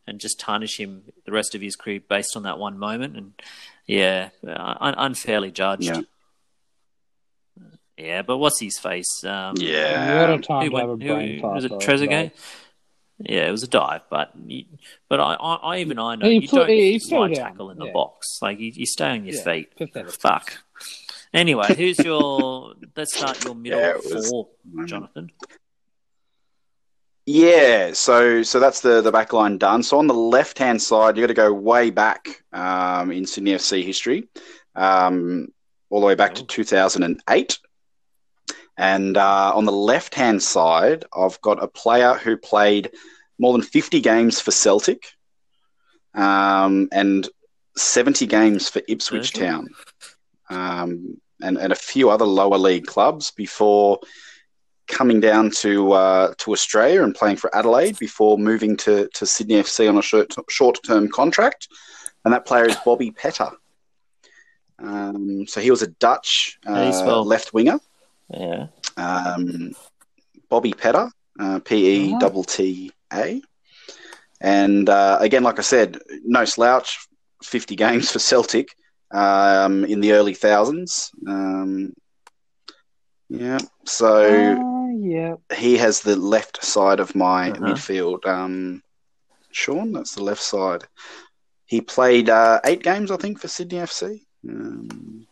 and 0.07 0.21
just 0.21 0.39
tarnish 0.39 0.79
him 0.79 1.05
the 1.25 1.33
rest 1.33 1.55
of 1.55 1.61
his 1.61 1.75
career 1.77 2.01
based 2.07 2.37
on 2.37 2.43
that 2.45 2.59
one 2.59 2.79
moment. 2.79 3.17
And 3.17 3.33
yeah, 3.87 4.29
un- 4.47 4.95
unfairly 4.97 5.51
judged. 5.51 5.85
Yeah. 5.85 6.01
Yeah, 7.97 8.23
but 8.23 8.39
what's 8.39 8.61
his 8.61 8.79
face? 8.79 9.25
Um, 9.25 9.57
Yeah, 9.57 10.21
what 10.31 10.39
a 10.39 10.43
time 10.43 10.65
who 10.65 10.71
to 10.71 10.77
have 10.77 10.85
a 10.85 10.93
went- 10.93 11.03
who- 11.03 11.09
brain 11.15 11.41
fart. 11.41 11.55
was 11.57 11.65
it 11.65 11.71
though, 11.71 11.79
Trezeguet? 11.79 12.31
Though. 13.19 13.33
Yeah, 13.35 13.49
it 13.49 13.51
was 13.51 13.63
a 13.63 13.69
dive, 13.69 14.03
but 14.11 14.31
you, 14.47 14.65
but 15.09 15.21
I, 15.21 15.35
I, 15.35 15.55
I 15.57 15.79
even 15.79 15.99
I 15.99 16.15
know 16.17 16.27
He 16.29 16.41
you 16.43 16.49
flew- 16.49 16.61
don't 16.61 16.69
he 16.71 16.99
fell 16.99 17.09
slide 17.09 17.35
down, 17.35 17.45
tackle 17.51 17.71
in 17.71 17.79
the 17.79 17.87
yeah. 17.87 17.93
box. 17.93 18.39
Like 18.41 18.59
you, 18.61 18.73
you 18.75 18.87
stay 18.87 19.11
on 19.11 19.25
your 19.25 19.35
Yeah, 19.37 19.43
feet. 19.43 19.77
pathetic. 19.77 20.13
Fuck. 20.13 20.59
Anyway, 21.35 21.75
who's 21.77 21.99
your? 21.99 22.75
let's 22.97 23.17
start 23.17 23.45
your 23.45 23.55
middle 23.55 23.81
Yeah, 23.81 23.95
was- 23.97 24.31
four, 24.31 24.49
Jonathan. 24.87 25.31
Yeah, 27.27 27.93
so 27.93 28.43
so 28.43 28.59
that's 28.59 28.81
the 28.81 29.03
the 29.03 29.13
back 29.13 29.33
line 29.35 29.59
done. 29.59 29.83
So 29.83 29.99
on 29.99 30.07
the 30.07 30.15
left 30.15 30.59
hand 30.59 30.81
side, 30.81 31.17
you 31.17 31.23
got 31.23 31.27
to 31.27 31.35
go 31.35 31.53
way 31.53 31.91
back 31.91 32.43
um, 32.55 33.11
in 33.11 33.27
Sydney 33.27 33.51
FC 33.53 33.85
history, 33.85 34.29
um, 34.75 35.49
all 35.91 36.01
the 36.01 36.07
way 36.07 36.15
back 36.15 36.35
to 36.37 36.43
Oh. 36.43 36.47
2008. 36.47 37.59
And 38.79 39.17
uh, 39.17 39.53
on 39.55 39.65
the 39.65 39.73
left 39.73 40.15
hand 40.15 40.43
side, 40.43 41.05
I've 41.15 41.41
got 41.43 41.63
a 41.63 41.69
player 41.69 42.15
who 42.15 42.37
played 42.37 42.93
more 43.39 43.53
than 43.53 43.63
50 43.63 44.01
games 44.01 44.41
for 44.41 44.53
Celtic 44.53 45.13
um, 46.15 46.89
and 46.93 47.29
70 47.77 48.27
games 48.27 48.69
for 48.69 48.81
Ipswich 48.89 49.37
Okay. 49.37 49.47
Town 49.47 49.69
um, 50.49 51.21
and, 51.41 51.59
and 51.59 51.73
a 51.73 51.77
few 51.77 52.09
other 52.09 52.25
lower 52.25 52.57
league 52.57 52.87
clubs 52.87 53.33
before 53.33 53.99
coming 54.87 55.21
down 55.21 55.51
to 55.51 55.93
uh, 55.93 56.33
to 56.39 56.53
Australia 56.53 57.03
and 57.03 57.15
playing 57.15 57.37
for 57.37 57.55
Adelaide 57.55 57.99
before 57.99 58.39
moving 58.39 58.77
to, 58.79 59.09
to 59.15 59.27
Sydney 59.27 59.57
FC 59.57 59.89
on 59.89 59.99
a 59.99 60.51
short 60.51 60.79
term 60.85 61.09
contract, 61.09 61.69
and 62.25 62.33
that 62.33 62.47
player 62.47 62.65
is 62.65 62.77
Bobby 62.85 63.11
Petta. 63.11 63.55
Um, 64.79 65.47
so 65.47 65.61
he 65.61 65.71
was 65.71 65.83
a 65.83 65.89
Dutch 65.89 66.59
How 66.65 66.91
do 66.91 66.97
you 66.97 67.05
uh, 67.05 67.21
left 67.21 67.53
winger, 67.53 67.81
Yeah. 68.31 68.69
um, 68.97 69.73
Bobby 70.51 70.73
Petta, 70.73 71.11
uh, 71.39 71.61
P 71.65 72.11
E 72.11 72.15
double 72.15 72.45
T 72.45 72.93
A, 73.13 73.41
and 74.41 74.89
uh, 74.89 75.19
again, 75.21 75.43
like 75.43 75.59
I 75.59 75.63
said, 75.63 75.99
no 76.25 76.45
slouch, 76.45 76.99
fifty 77.43 77.77
games 77.77 78.11
for 78.13 78.19
Celtic 78.19 78.69
um, 79.13 79.85
in 79.85 80.01
the 80.01 80.13
early 80.13 80.35
thousands. 80.35 81.11
Um, 81.27 81.93
yeah, 83.29 83.59
so 83.87 84.57
Ah, 84.61 84.89
yeah. 84.99 85.37
he 85.57 85.79
has 85.79 86.01
the 86.01 86.17
left 86.17 86.65
side 86.65 87.01
of 87.01 87.15
my 87.17 87.53
Uh-huh. 87.53 87.61
midfield. 87.61 88.27
Um, 88.27 88.83
Sean, 89.53 89.93
that's 89.93 90.15
the 90.17 90.25
left 90.25 90.43
side. 90.43 90.85
He 91.67 91.81
played 91.83 92.31
uh, 92.31 92.61
eight 92.65 92.83
games, 92.83 93.11
I 93.11 93.17
think, 93.17 93.41
for 93.41 93.49
Sydney 93.49 93.79
FC. 93.81 94.23
Um, 94.49 95.28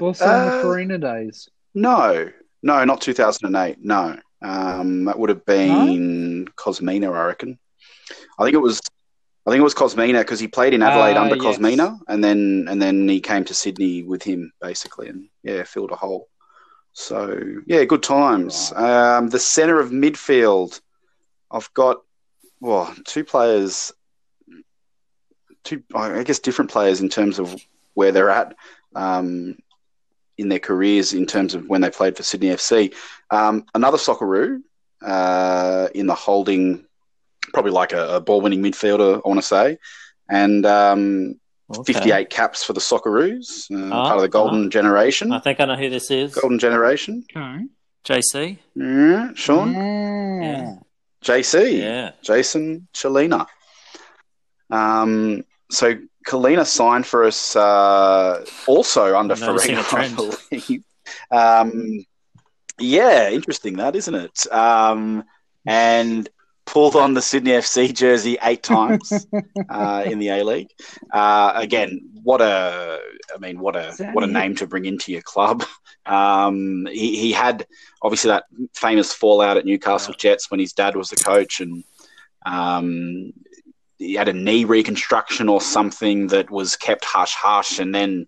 Also 0.00 0.24
in 0.24 0.30
the 0.30 0.52
Uh, 0.56 0.60
Farina 0.62 0.98
days. 0.98 1.48
no, 1.74 2.30
no, 2.62 2.84
not 2.84 3.00
2008. 3.00 3.78
No, 3.82 4.18
um, 4.42 5.04
that 5.04 5.18
would 5.18 5.30
have 5.30 5.44
been 5.44 6.46
Kosmina, 6.56 7.12
I 7.14 7.26
reckon. 7.26 7.58
I 8.38 8.44
think 8.44 8.54
it 8.54 8.58
was. 8.58 8.80
I 9.46 9.50
think 9.50 9.60
it 9.60 9.64
was 9.64 9.74
Kosmina 9.74 10.18
because 10.20 10.38
he 10.38 10.46
played 10.48 10.74
in 10.74 10.82
Adelaide 10.82 11.16
Ah, 11.16 11.22
under 11.22 11.34
yes. 11.36 11.56
Kosmina, 11.58 11.98
and 12.08 12.22
then 12.22 12.66
and 12.68 12.80
then 12.80 13.08
he 13.08 13.20
came 13.20 13.44
to 13.46 13.54
Sydney 13.54 14.02
with 14.02 14.22
him 14.22 14.52
basically, 14.60 15.08
and 15.08 15.28
yeah, 15.42 15.62
filled 15.64 15.90
a 15.92 15.96
hole. 15.96 16.28
So 16.92 17.38
yeah, 17.66 17.84
good 17.84 18.02
times. 18.02 18.72
Um, 18.76 19.28
the 19.28 19.38
centre 19.38 19.80
of 19.80 19.90
midfield, 19.90 20.80
I've 21.50 21.72
got 21.72 22.02
well 22.60 22.94
two 23.06 23.24
players, 23.24 23.92
two 25.64 25.82
I 25.94 26.22
guess 26.22 26.38
different 26.38 26.70
players 26.70 27.00
in 27.00 27.08
terms 27.08 27.38
of 27.38 27.54
where 27.94 28.12
they're 28.12 28.30
at 28.30 28.54
um, 28.94 29.56
in 30.40 30.48
their 30.48 30.58
careers 30.58 31.12
in 31.12 31.26
terms 31.26 31.54
of 31.54 31.68
when 31.68 31.80
they 31.82 31.90
played 31.90 32.16
for 32.16 32.22
Sydney 32.22 32.48
FC. 32.48 32.94
Um, 33.30 33.64
another 33.74 33.98
Socceroo 33.98 34.60
uh, 35.02 35.88
in 35.94 36.06
the 36.06 36.14
holding, 36.14 36.84
probably 37.52 37.72
like 37.72 37.92
a, 37.92 38.16
a 38.16 38.20
ball-winning 38.20 38.62
midfielder, 38.62 39.20
I 39.24 39.28
want 39.28 39.38
to 39.40 39.46
say, 39.46 39.78
and 40.28 40.64
um, 40.66 41.34
Okay. 41.72 41.92
58 41.92 42.30
caps 42.30 42.64
for 42.64 42.72
the 42.72 42.80
Socceroos, 42.80 43.70
uh, 43.70 43.94
Ah, 43.94 44.06
part 44.06 44.16
of 44.16 44.22
the 44.22 44.28
golden 44.28 44.70
generation. 44.72 45.30
I 45.30 45.38
think 45.38 45.60
I 45.60 45.66
know 45.66 45.76
who 45.76 45.88
this 45.88 46.10
is. 46.10 46.34
Golden 46.34 46.58
generation. 46.58 47.22
Okay. 47.36 47.66
JC. 48.04 48.58
Yeah, 48.74 49.30
Sean, 49.34 49.72
Yeah. 49.74 50.74
JC, 51.22 51.78
Yeah. 51.78 52.10
Jason 52.22 52.88
Culina. 52.92 53.46
Um, 54.70 55.44
so 55.70 55.94
Culina 56.26 56.66
signed 56.66 57.06
for 57.06 57.24
us 57.24 57.56
uh, 57.56 58.44
also 58.66 59.16
under 59.16 59.34
I'm 59.34 59.40
noticing 59.40 59.76
a 59.76 59.82
Farina, 59.82 60.12
I 60.12 60.16
believe. 60.50 60.84
Um, 61.30 62.04
yeah, 62.78 63.30
interesting 63.30 63.76
that, 63.76 63.96
isn't 63.96 64.14
it? 64.14 64.52
Um, 64.52 65.24
and 65.66 66.28
pulled 66.66 66.94
on 66.94 67.14
the 67.14 67.22
Sydney 67.22 67.50
FC 67.50 67.92
jersey 67.94 68.38
eight 68.42 68.62
times 68.62 69.26
uh, 69.68 70.04
in 70.06 70.18
the 70.18 70.28
A 70.28 70.44
League. 70.44 70.70
Uh, 71.12 71.52
again, 71.56 72.00
what 72.22 72.40
a, 72.40 73.00
I 73.34 73.38
mean, 73.38 73.58
what 73.58 73.76
a 73.76 73.92
what 74.12 74.24
a 74.24 74.26
name 74.26 74.54
to 74.56 74.66
bring 74.66 74.84
into 74.84 75.12
your 75.12 75.22
club. 75.22 75.64
Um, 76.06 76.86
he, 76.90 77.16
he 77.16 77.32
had 77.32 77.66
obviously 78.02 78.28
that 78.28 78.44
famous 78.74 79.12
fallout 79.12 79.56
at 79.56 79.64
Newcastle 79.64 80.14
Jets 80.14 80.50
when 80.50 80.60
his 80.60 80.72
dad 80.72 80.96
was 80.96 81.08
the 81.08 81.16
coach, 81.16 81.60
and 81.60 81.84
um, 82.46 83.32
he 84.00 84.14
had 84.14 84.28
a 84.28 84.32
knee 84.32 84.64
reconstruction 84.64 85.48
or 85.48 85.60
something 85.60 86.26
that 86.28 86.50
was 86.50 86.74
kept 86.74 87.04
hush 87.04 87.34
hush, 87.34 87.78
and 87.78 87.94
then 87.94 88.26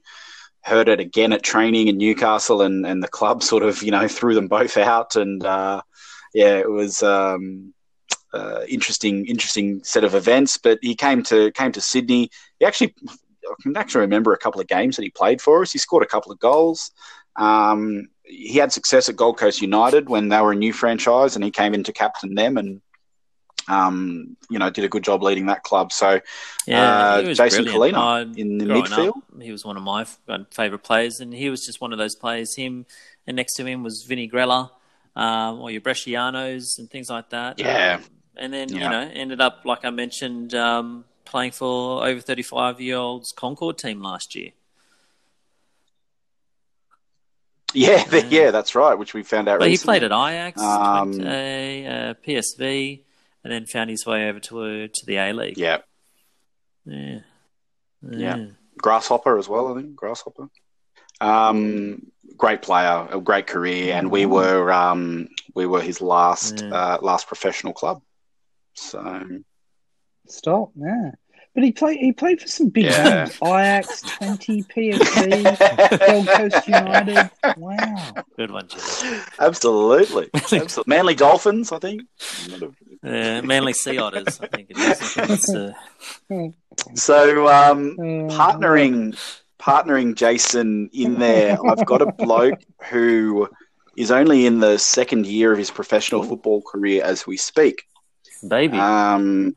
heard 0.62 0.88
it 0.88 1.00
again 1.00 1.32
at 1.32 1.42
training 1.42 1.88
in 1.88 1.96
Newcastle, 1.96 2.62
and, 2.62 2.86
and 2.86 3.02
the 3.02 3.08
club 3.08 3.42
sort 3.52 3.62
of 3.62 3.82
you 3.82 3.90
know 3.90 4.06
threw 4.06 4.34
them 4.34 4.48
both 4.48 4.76
out, 4.76 5.16
and 5.16 5.44
uh, 5.44 5.80
yeah, 6.34 6.58
it 6.58 6.70
was 6.70 7.02
um, 7.02 7.72
uh, 8.32 8.60
interesting 8.68 9.26
interesting 9.26 9.82
set 9.82 10.04
of 10.04 10.14
events. 10.14 10.58
But 10.58 10.78
he 10.82 10.94
came 10.94 11.22
to 11.24 11.50
came 11.52 11.72
to 11.72 11.80
Sydney. 11.80 12.30
He 12.58 12.66
actually 12.66 12.94
I 13.08 13.54
can 13.62 13.76
actually 13.76 14.02
remember 14.02 14.32
a 14.34 14.38
couple 14.38 14.60
of 14.60 14.68
games 14.68 14.96
that 14.96 15.02
he 15.02 15.10
played 15.10 15.40
for 15.40 15.62
us. 15.62 15.72
He 15.72 15.78
scored 15.78 16.04
a 16.04 16.08
couple 16.08 16.30
of 16.30 16.38
goals. 16.38 16.92
Um, 17.36 18.08
he 18.24 18.58
had 18.58 18.72
success 18.72 19.08
at 19.08 19.16
Gold 19.16 19.38
Coast 19.38 19.62
United 19.62 20.08
when 20.08 20.28
they 20.28 20.40
were 20.40 20.52
a 20.52 20.56
new 20.56 20.72
franchise, 20.72 21.34
and 21.34 21.44
he 21.44 21.50
came 21.50 21.72
in 21.74 21.82
to 21.84 21.92
captain 21.92 22.34
them 22.34 22.58
and. 22.58 22.82
Um, 23.68 24.36
you 24.50 24.58
know, 24.58 24.70
did 24.70 24.84
a 24.84 24.88
good 24.88 25.04
job 25.04 25.22
leading 25.22 25.46
that 25.46 25.62
club. 25.62 25.92
So, 25.92 26.20
Yeah, 26.66 26.82
Uh, 26.82 27.22
Jason 27.34 27.64
brilliant. 27.64 27.96
Culina 27.96 28.36
in 28.36 28.58
the 28.58 28.64
midfield. 28.66 29.08
up, 29.18 29.42
he 29.42 29.52
was 29.52 29.64
one 29.64 29.76
of 29.76 29.82
my 29.82 30.04
favourite 30.50 30.82
players, 30.82 31.20
and 31.20 31.32
he 31.32 31.48
was 31.50 31.64
just 31.64 31.80
one 31.80 31.92
of 31.92 31.98
those 31.98 32.14
players. 32.16 32.54
Him 32.56 32.86
and 33.26 33.36
next 33.36 33.54
to 33.54 33.64
him 33.64 33.82
was 33.82 34.02
Vinny 34.02 34.28
Grella, 34.28 34.70
um, 35.14 35.60
or 35.60 35.70
your 35.70 35.80
Brescianos 35.80 36.78
and 36.78 36.90
things 36.90 37.08
like 37.08 37.30
that. 37.30 37.58
Yeah. 37.58 37.96
Um, 38.02 38.04
and 38.36 38.52
then 38.52 38.68
you 38.72 38.80
know 38.80 39.10
ended 39.12 39.40
up 39.42 39.60
like 39.64 39.84
I 39.84 39.90
mentioned 39.90 40.54
um, 40.54 41.04
playing 41.24 41.52
for 41.52 42.04
over 42.06 42.20
thirty 42.20 42.42
five 42.42 42.80
year 42.80 42.96
olds 42.96 43.30
Concord 43.30 43.76
team 43.78 44.00
last 44.02 44.34
year. 44.34 44.50
yeah, 47.74 48.04
Yeah. 48.12 48.22
yeah, 48.30 48.50
that's 48.50 48.74
right. 48.74 48.94
Which 48.94 49.14
we 49.14 49.22
found 49.22 49.48
out. 49.48 49.58
But 49.58 49.68
he 49.70 49.76
played 49.78 50.02
at 50.02 50.12
Ajax, 50.12 50.60
Um, 50.60 51.12
uh, 51.20 52.14
PSV, 52.26 53.00
and 53.44 53.52
then 53.52 53.66
found 53.66 53.90
his 53.90 54.06
way 54.06 54.28
over 54.28 54.40
to 54.40 54.60
uh, 54.62 54.88
to 54.92 55.06
the 55.06 55.16
A 55.16 55.32
League. 55.32 55.58
Yeah, 55.58 55.78
Yeah. 56.84 57.20
Yeah. 58.10 58.46
Grasshopper 58.78 59.38
as 59.38 59.48
well. 59.48 59.72
I 59.72 59.80
think 59.80 59.94
Grasshopper. 59.94 60.48
Um, 61.20 62.10
great 62.36 62.62
player, 62.62 63.06
a 63.10 63.20
great 63.20 63.46
career, 63.46 63.94
and 63.94 64.10
we 64.10 64.26
were 64.26 64.72
um, 64.72 65.28
We 65.54 65.66
were 65.66 65.80
his 65.80 66.00
last 66.00 66.60
Yeah. 66.62 66.74
uh, 66.74 66.98
last 67.00 67.26
professional 67.28 67.72
club. 67.72 68.02
So 68.74 69.24
Stop, 70.28 70.70
yeah. 70.76 71.12
But 71.54 71.64
he 71.64 71.72
played. 71.72 71.98
He 71.98 72.12
played 72.12 72.40
for 72.40 72.48
some 72.48 72.70
big 72.70 72.84
Yeah. 72.86 73.24
names: 73.26 73.38
Ajax, 73.44 74.02
Twente, 74.02 74.66
PSV, 74.66 76.06
Gold 76.08 76.26
Coast 76.28 76.66
United. 76.66 77.30
Wow. 77.58 78.14
Good 78.38 78.50
one, 78.50 78.66
Jimmy. 78.68 79.18
absolutely, 79.38 80.30
absolutely. 80.34 80.84
Manly 80.86 81.14
Dolphins, 81.14 81.70
I 81.70 81.78
think. 81.78 82.02
Uh, 83.04 83.42
Manly 83.42 83.72
Sea 83.72 83.98
Otters, 83.98 84.40
I 84.40 84.46
think 84.46 84.70
it 84.70 84.78
is. 84.78 84.86
I 84.86 84.94
think 85.26 85.30
it's, 85.30 85.54
uh, 85.54 85.72
So 86.94 87.48
um, 87.48 87.96
Uh, 87.98 88.02
partnering 88.34 89.16
partnering 89.58 90.14
Jason 90.16 90.90
in 90.92 91.18
there. 91.18 91.56
I've 91.68 91.84
got 91.86 92.02
a 92.02 92.06
bloke 92.18 92.58
who 92.90 93.48
is 93.96 94.10
only 94.10 94.46
in 94.46 94.58
the 94.60 94.76
second 94.78 95.26
year 95.26 95.52
of 95.52 95.58
his 95.58 95.70
professional 95.70 96.22
football 96.24 96.62
career 96.62 97.04
as 97.04 97.26
we 97.26 97.36
speak. 97.36 97.82
baby. 98.48 98.76
Um, 98.78 99.54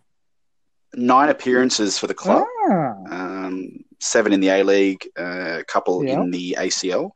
nine 0.95 1.29
appearances 1.29 1.97
for 1.97 2.05
the 2.07 2.13
club, 2.13 2.45
Ah, 2.69 2.93
um, 3.09 3.79
seven 3.99 4.31
in 4.33 4.39
the 4.41 4.49
A 4.49 4.63
League, 4.63 5.07
uh, 5.19 5.59
a 5.59 5.63
couple 5.63 6.03
Yeah. 6.05 6.21
in 6.21 6.29
the 6.31 6.55
ACL, 6.59 7.11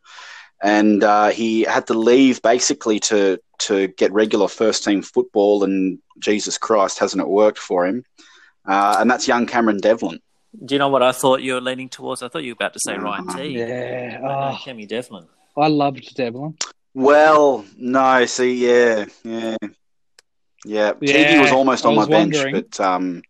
and 0.62 1.04
uh, 1.04 1.30
he 1.30 1.62
had 1.62 1.88
to 1.88 1.94
leave 1.94 2.42
basically 2.42 3.00
to 3.02 3.40
to 3.60 3.88
get 3.90 4.12
regular 4.14 4.48
first 4.48 4.84
team 4.84 5.02
football. 5.02 5.64
And 5.64 6.00
Jesus 6.20 6.58
Christ, 6.58 7.00
hasn't 7.00 7.22
it 7.22 7.28
worked 7.28 7.60
for 7.60 7.86
him? 7.86 8.04
Uh, 8.66 8.98
and 9.00 9.10
that's 9.10 9.28
young 9.28 9.46
Cameron 9.46 9.80
Devlin. 9.80 10.20
Do 10.66 10.76
you 10.76 10.80
know 10.80 10.90
what 10.90 11.04
I 11.04 11.12
thought 11.12 11.42
you 11.42 11.54
were 11.54 11.62
leaning 11.62 11.90
towards? 11.90 12.24
I 12.24 12.28
thought 12.28 12.44
you 12.44 12.52
were 12.52 12.60
about 12.60 12.74
to 12.74 12.80
say 12.80 12.98
Ryan 12.98 13.28
T. 13.28 13.44
yeah. 13.58 14.20
But 14.20 14.28
no, 14.28 14.30
Oh, 14.30 14.58
Kemi 14.64 14.88
Devlin. 14.88 15.28
I 15.58 15.68
loved 15.68 16.16
Devlin. 16.16 16.58
Well, 16.94 17.66
no, 17.78 18.26
see, 18.26 18.54
yeah, 18.66 19.06
yeah, 19.24 19.56
yeah. 20.66 20.94
Yeah, 21.02 21.34
Teague 21.34 21.42
was 21.42 21.52
almost 21.52 21.86
I 21.86 21.90
on 21.90 21.96
my 21.96 22.00
was 22.06 22.08
bench, 22.10 22.36
but 22.52 22.80
um, 22.80 23.22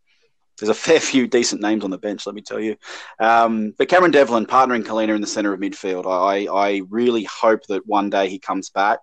there's 0.60 0.70
a 0.70 0.74
fair 0.74 1.00
few 1.00 1.28
decent 1.28 1.62
names 1.62 1.84
on 1.84 1.92
the 1.92 1.98
bench, 1.98 2.26
let 2.26 2.36
me 2.36 2.42
tell 2.42 2.60
you. 2.60 2.76
Um, 3.20 3.74
but 3.78 3.90
Cameron 3.90 4.12
Devlin, 4.12 4.46
partnering 4.46 4.84
Culina 4.84 5.16
in 5.16 5.22
the 5.22 5.28
centre 5.28 5.54
of 5.54 5.60
midfield, 5.60 6.06
I, 6.06 6.52
I 6.52 6.82
really 6.90 7.24
hope 7.24 7.66
that 7.68 7.88
one 7.88 8.10
day 8.10 8.30
he 8.30 8.40
comes 8.40 8.70
back. 8.70 9.00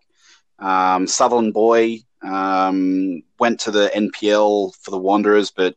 Um, 0.59 1.07
Sutherland 1.07 1.53
boy 1.55 2.01
um, 2.23 3.23
went 3.39 3.61
to 3.61 3.71
the 3.71 3.91
NPL 3.95 4.75
for 4.77 4.91
the 4.91 4.99
Wanderers, 4.99 5.51
but 5.51 5.77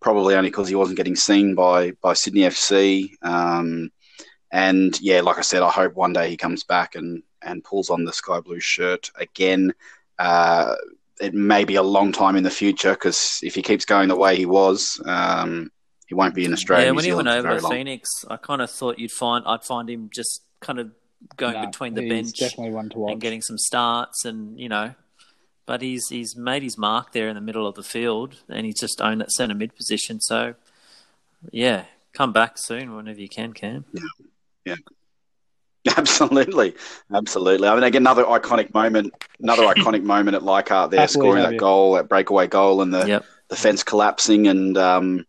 probably 0.00 0.34
only 0.34 0.50
because 0.50 0.68
he 0.68 0.74
wasn't 0.74 0.96
getting 0.96 1.16
seen 1.16 1.54
by 1.54 1.92
by 2.02 2.14
Sydney 2.14 2.42
FC. 2.42 3.10
Um, 3.22 3.90
and 4.50 5.00
yeah, 5.00 5.20
like 5.20 5.38
I 5.38 5.42
said, 5.42 5.62
I 5.62 5.70
hope 5.70 5.94
one 5.94 6.12
day 6.12 6.28
he 6.28 6.36
comes 6.36 6.64
back 6.64 6.94
and 6.94 7.22
and 7.42 7.64
pulls 7.64 7.90
on 7.90 8.04
the 8.04 8.12
sky 8.12 8.40
blue 8.40 8.60
shirt 8.60 9.10
again. 9.16 9.72
Uh, 10.18 10.74
it 11.20 11.34
may 11.34 11.64
be 11.64 11.74
a 11.76 11.82
long 11.82 12.12
time 12.12 12.36
in 12.36 12.42
the 12.44 12.50
future 12.50 12.92
because 12.92 13.40
if 13.42 13.54
he 13.54 13.62
keeps 13.62 13.84
going 13.84 14.08
the 14.08 14.16
way 14.16 14.36
he 14.36 14.46
was, 14.46 15.00
um, 15.06 15.70
he 16.06 16.14
won't 16.14 16.34
be 16.34 16.44
in 16.44 16.52
Australia. 16.52 16.86
yeah, 16.86 16.90
New 16.90 16.96
when 16.96 17.04
he 17.04 17.10
Zealand 17.10 17.28
went 17.28 17.46
over 17.46 17.60
to. 17.60 17.68
Phoenix, 17.68 18.08
I 18.28 18.36
kind 18.36 18.62
of 18.62 18.70
thought 18.70 18.98
you'd 18.98 19.12
find 19.12 19.44
I'd 19.46 19.62
find 19.64 19.88
him 19.88 20.10
just 20.12 20.42
kind 20.60 20.78
of 20.78 20.90
going 21.36 21.54
No, 21.54 21.66
between 21.66 21.94
the 21.94 22.02
he's 22.02 22.10
bench 22.10 22.38
definitely 22.38 22.72
one 22.74 22.88
to 22.90 22.98
watch. 22.98 23.12
and 23.12 23.20
getting 23.20 23.42
some 23.42 23.58
starts, 23.58 24.24
and 24.24 24.58
you 24.58 24.68
know, 24.68 24.94
but 25.66 25.82
he's 25.82 26.08
he's 26.08 26.34
made 26.36 26.62
his 26.62 26.76
mark 26.78 27.12
there 27.12 27.28
in 27.28 27.34
the 27.34 27.40
middle 27.40 27.66
of 27.66 27.74
the 27.74 27.82
field, 27.82 28.36
and 28.48 28.64
he's 28.66 28.80
just 28.80 29.00
owned 29.00 29.20
that 29.20 29.30
centre 29.30 29.54
mid 29.54 29.76
position. 29.76 30.20
So, 30.20 30.54
yeah, 31.52 31.84
come 32.14 32.32
back 32.32 32.54
soon 32.56 32.96
whenever 32.96 33.20
you 33.20 33.28
can, 33.28 33.52
Cam. 33.52 33.84
Absolutely, 35.96 36.74
absolutely. 37.12 37.68
I 37.68 37.74
mean, 37.74 37.84
again, 37.84 38.02
another 38.02 38.24
iconic 38.24 38.72
moment, 38.74 39.12
another 39.40 39.62
iconic 39.74 40.02
moment 40.02 40.34
at 40.34 40.42
Leichhardt 40.42 40.90
there, 40.90 41.00
Happily 41.00 41.12
scoring 41.20 41.42
that 41.42 41.52
you. 41.54 41.58
goal, 41.58 41.94
that 41.94 42.08
breakaway 42.08 42.46
goal, 42.46 42.82
and 42.82 42.92
the, 42.92 43.06
Yep. 43.06 43.24
the 43.48 43.56
fence 43.56 43.82
collapsing, 43.82 44.48
and 44.48 44.76
um, 44.78 45.24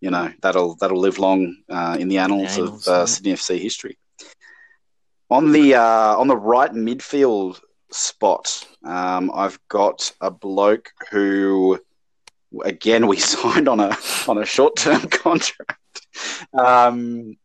you 0.00 0.10
know 0.10 0.30
that'll 0.42 0.76
that'll 0.76 1.00
live 1.00 1.18
long 1.18 1.56
uh, 1.68 1.96
in 1.98 2.08
the 2.08 2.18
annals, 2.18 2.56
annals, 2.58 2.86
of 2.86 2.92
uh, 2.92 2.98
yeah. 3.00 3.04
Sydney 3.06 3.32
FC 3.32 3.58
history. 3.60 3.98
On 5.30 5.52
the 5.52 5.74
uh, 5.74 6.16
on 6.16 6.28
the 6.28 6.36
right 6.36 6.72
midfield 6.72 7.60
spot, 7.90 8.66
um, 8.84 9.30
I've 9.34 9.58
got 9.68 10.12
a 10.20 10.30
bloke 10.30 10.90
who, 11.10 11.80
again, 12.64 13.06
we 13.06 13.16
signed 13.34 13.68
on 13.68 13.80
a 13.80 13.96
on 14.26 14.38
a 14.38 14.44
short 14.46 14.76
term 14.76 15.00
contract. 15.08 16.06
Um, 16.52 17.36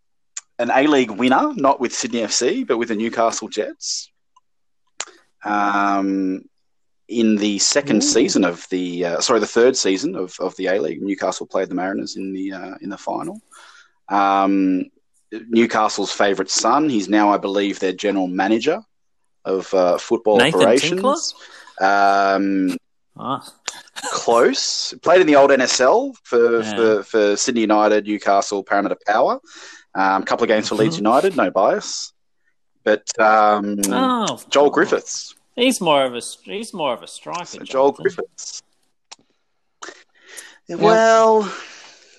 an 0.59 0.71
A 0.71 0.87
League 0.87 1.11
winner, 1.11 1.53
not 1.55 1.79
with 1.79 1.93
Sydney 1.93 2.21
FC, 2.21 2.65
but 2.65 2.77
with 2.77 2.89
the 2.89 2.95
Newcastle 2.95 3.47
Jets. 3.49 4.11
Um, 5.43 6.45
in 7.09 7.35
the 7.35 7.59
second 7.59 7.97
Ooh. 7.97 8.01
season 8.01 8.45
of 8.45 8.67
the 8.69 9.05
uh, 9.05 9.19
sorry, 9.19 9.39
the 9.39 9.45
third 9.47 9.75
season 9.75 10.15
of, 10.15 10.35
of 10.39 10.55
the 10.55 10.67
A 10.67 10.79
League, 10.79 11.01
Newcastle 11.01 11.45
played 11.45 11.69
the 11.69 11.75
Mariners 11.75 12.15
in 12.15 12.33
the 12.33 12.53
uh, 12.53 12.75
in 12.81 12.89
the 12.89 12.97
final. 12.97 13.41
Um, 14.09 14.85
Newcastle's 15.31 16.11
favourite 16.11 16.49
son. 16.49 16.89
He's 16.89 17.09
now, 17.09 17.29
I 17.31 17.37
believe, 17.37 17.79
their 17.79 17.93
general 17.93 18.27
manager 18.27 18.81
of 19.45 19.73
uh, 19.73 19.97
football 19.97 20.37
Nathan 20.37 20.61
operations. 20.61 21.33
Um, 21.81 22.77
Ah, 23.15 23.47
close. 23.95 24.93
Played 25.03 25.21
in 25.21 25.27
the 25.27 25.35
old 25.35 25.51
NSL 25.51 26.15
for, 26.23 26.61
Yeah. 26.61 26.75
for, 26.75 27.03
for 27.03 27.35
Sydney 27.35 27.61
United, 27.61 28.07
Newcastle, 28.07 28.63
Parramatta 28.63 28.97
Power. 29.05 29.39
A 29.95 30.01
um, 30.01 30.23
couple 30.23 30.43
of 30.43 30.47
games 30.47 30.69
for 30.69 30.75
Leeds. 30.75 30.97
United, 30.97 31.37
no 31.37 31.51
bias. 31.51 32.13
But 32.83 33.07
um, 33.19 33.79
oh, 33.87 34.39
Joel 34.49 34.69
Griffiths. 34.69 35.35
He's 35.55 35.79
more 35.79 36.03
of 36.03 36.15
a 36.15 36.21
he's 36.43 36.73
more 36.73 36.93
of 36.93 37.03
a 37.03 37.07
striker. 37.07 37.45
So 37.45 37.59
Joel 37.59 37.91
Jonathan. 37.91 38.03
Griffiths. 38.03 38.63
Well, 40.69 41.53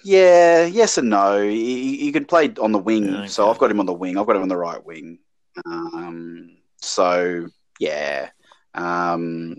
yeah, 0.05 0.67
yes 0.67 0.99
and 0.99 1.11
no. 1.11 1.43
He, 1.43 2.13
can 2.13 2.27
play 2.27 2.53
on 2.61 2.73
the 2.73 2.79
wing, 2.79 3.07
Yeah, 3.07 3.27
so. 3.27 3.51
I've 3.51 3.59
got 3.59 3.71
him 3.71 3.81
on 3.81 3.87
the 3.87 3.93
wing. 3.93 4.19
I've 4.19 4.27
got 4.27 4.37
him 4.37 4.43
on 4.43 4.49
the 4.49 4.57
right 4.57 4.85
wing. 4.85 5.19
Um, 5.65 6.59
so 6.77 7.49
yeah, 7.79 8.31
um, 8.75 9.57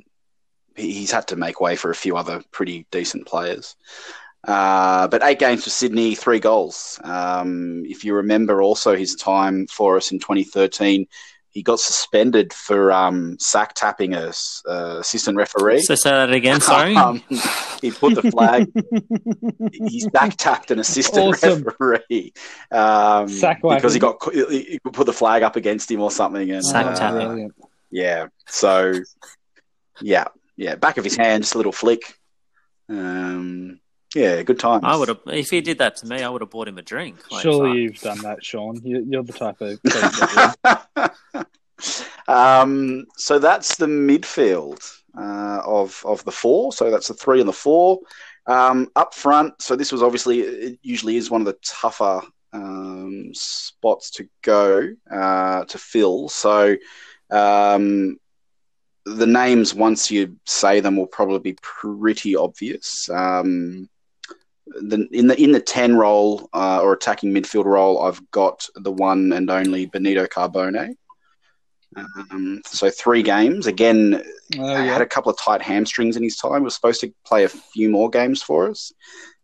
he's 0.76 1.12
had 1.12 1.28
to 1.28 1.36
make 1.36 1.62
way 1.62 1.76
for 1.76 1.90
a 1.90 1.96
few 1.96 2.16
other 2.16 2.44
pretty 2.52 2.86
decent 2.92 3.26
players. 3.26 3.76
Uh, 4.48 5.08
but 5.08 5.24
eight 5.24 5.40
games 5.40 5.64
for 5.64 5.70
Sydney, 5.72 6.14
three 6.16 6.40
goals. 6.40 7.00
Um, 7.04 7.84
if 7.86 8.04
you 8.04 8.14
remember, 8.14 8.62
also 8.62 8.96
his 8.96 9.16
time 9.16 9.66
for 9.68 9.98
us 9.98 10.12
in 10.12 10.20
2013, 10.20 11.08
he 11.50 11.64
got 11.64 11.80
suspended 11.80 12.52
for 12.52 12.92
um, 12.92 13.38
sack 13.40 13.74
tapping 13.76 14.14
a 14.14 14.28
s- 14.28 14.62
uh, 14.68 14.98
assistant 15.00 15.38
referee. 15.38 15.80
So 15.82 15.96
say 15.96 16.10
that 16.12 16.32
again. 16.32 16.60
Sorry. 16.62 16.96
Um, 17.06 17.24
he 17.82 17.92
put 17.92 18.16
the 18.16 18.30
flag. 18.30 18.68
he 19.72 20.00
sack 20.02 20.36
tapped 20.38 20.70
an 20.72 20.80
assistant 20.80 21.28
Awesome. 21.36 21.64
referee 21.64 22.34
um, 22.72 23.28
Sack 23.28 23.62
because 23.62 23.94
he 23.94 24.00
got 24.00 24.18
he 24.34 24.64
he 24.64 24.80
put 24.80 25.06
the 25.06 25.14
flag 25.14 25.44
up 25.44 25.56
against 25.56 25.90
him 25.92 26.02
or 26.02 26.12
something. 26.12 26.52
And 26.52 26.64
Sack 26.66 26.86
uh, 26.88 26.96
tapping. 26.96 27.28
Brilliant. 27.28 27.54
yeah, 27.92 28.28
so 28.48 28.94
yeah, 30.02 30.26
yeah, 30.58 30.76
back 30.76 30.98
of 30.98 31.04
his 31.04 31.16
hand, 31.16 31.44
just 31.44 31.54
a 31.56 31.58
little 31.58 31.72
flick. 31.72 32.02
Um, 32.90 33.80
yeah, 34.16 34.42
good 34.44 34.60
times. 34.60 34.84
I 34.86 34.96
would 34.96 35.10
have 35.10 35.20
if 35.28 35.50
he 35.50 35.62
did 35.62 35.80
that 35.80 35.98
to 35.98 36.08
me. 36.08 36.24
I 36.24 36.30
would 36.30 36.42
have 36.42 36.50
bought 36.50 36.68
him 36.68 36.78
a 36.78 36.82
drink. 36.82 37.18
Like, 37.30 37.44
Surely 37.44 37.70
fuck. 37.70 37.78
you've 37.78 38.02
done 38.02 38.22
that, 38.22 38.44
Sean. 38.44 38.82
You, 38.84 39.06
you're 39.08 39.24
the 39.24 39.34
type 39.34 39.62
of. 39.62 41.48
um, 42.28 43.06
so 43.18 43.38
that's 43.40 43.76
the 43.76 43.88
midfield 43.88 44.80
uh, 45.18 45.62
of 45.66 46.02
of 46.06 46.24
the 46.24 46.32
four. 46.32 46.72
So 46.72 46.90
that's 46.90 47.10
the 47.10 47.14
three 47.14 47.42
and 47.42 47.50
the 47.50 47.54
four. 47.54 48.00
Um, 48.48 48.90
up 48.96 49.14
front, 49.14 49.62
so 49.62 49.76
this 49.76 49.92
was 49.92 50.02
obviously 50.02 50.40
it 50.40 50.80
usually 50.82 51.18
is 51.18 51.30
one 51.30 51.42
of 51.42 51.46
the 51.46 51.58
tougher 51.64 52.22
um, 52.54 53.32
spots 53.34 54.12
to 54.12 54.30
go 54.44 54.94
uh, 55.12 55.66
to 55.66 55.78
fill. 55.78 56.30
So 56.30 56.78
um, 57.32 58.18
the 59.06 59.28
names, 59.28 59.74
once 59.74 60.10
you 60.10 60.38
say 60.46 60.80
them, 60.80 60.96
will 60.96 61.08
probably 61.08 61.40
be 61.40 61.58
pretty 61.62 62.36
obvious. 62.36 63.10
Um, 63.10 63.90
the, 64.68 65.08
in 65.12 65.28
the 65.28 65.42
in 65.42 65.52
the 65.52 65.60
ten 65.60 65.96
role 65.96 66.50
uh, 66.54 66.82
or 66.82 66.94
attacking 66.94 67.34
midfield 67.34 67.66
role, 67.66 68.02
I've 68.02 68.30
got 68.32 68.68
the 68.76 68.92
one 68.92 69.32
and 69.34 69.50
only 69.50 69.86
Benito 69.86 70.26
Carbone. 70.26 70.96
Um, 71.96 72.62
so 72.66 72.90
three 72.90 73.24
games 73.24 73.68
again. 73.68 74.22
Oh, 74.60 74.76
had 74.76 75.02
a 75.02 75.06
couple 75.06 75.32
of 75.32 75.40
tight 75.40 75.62
hamstrings 75.62 76.18
in 76.18 76.24
his 76.24 76.36
time. 76.36 76.64
Was 76.64 76.76
supposed 76.76 77.02
to 77.02 77.14
play 77.26 77.46
a 77.46 77.50
few 77.50 77.90
more 77.90 78.10
games 78.10 78.44
for 78.44 78.70
us, 78.70 78.92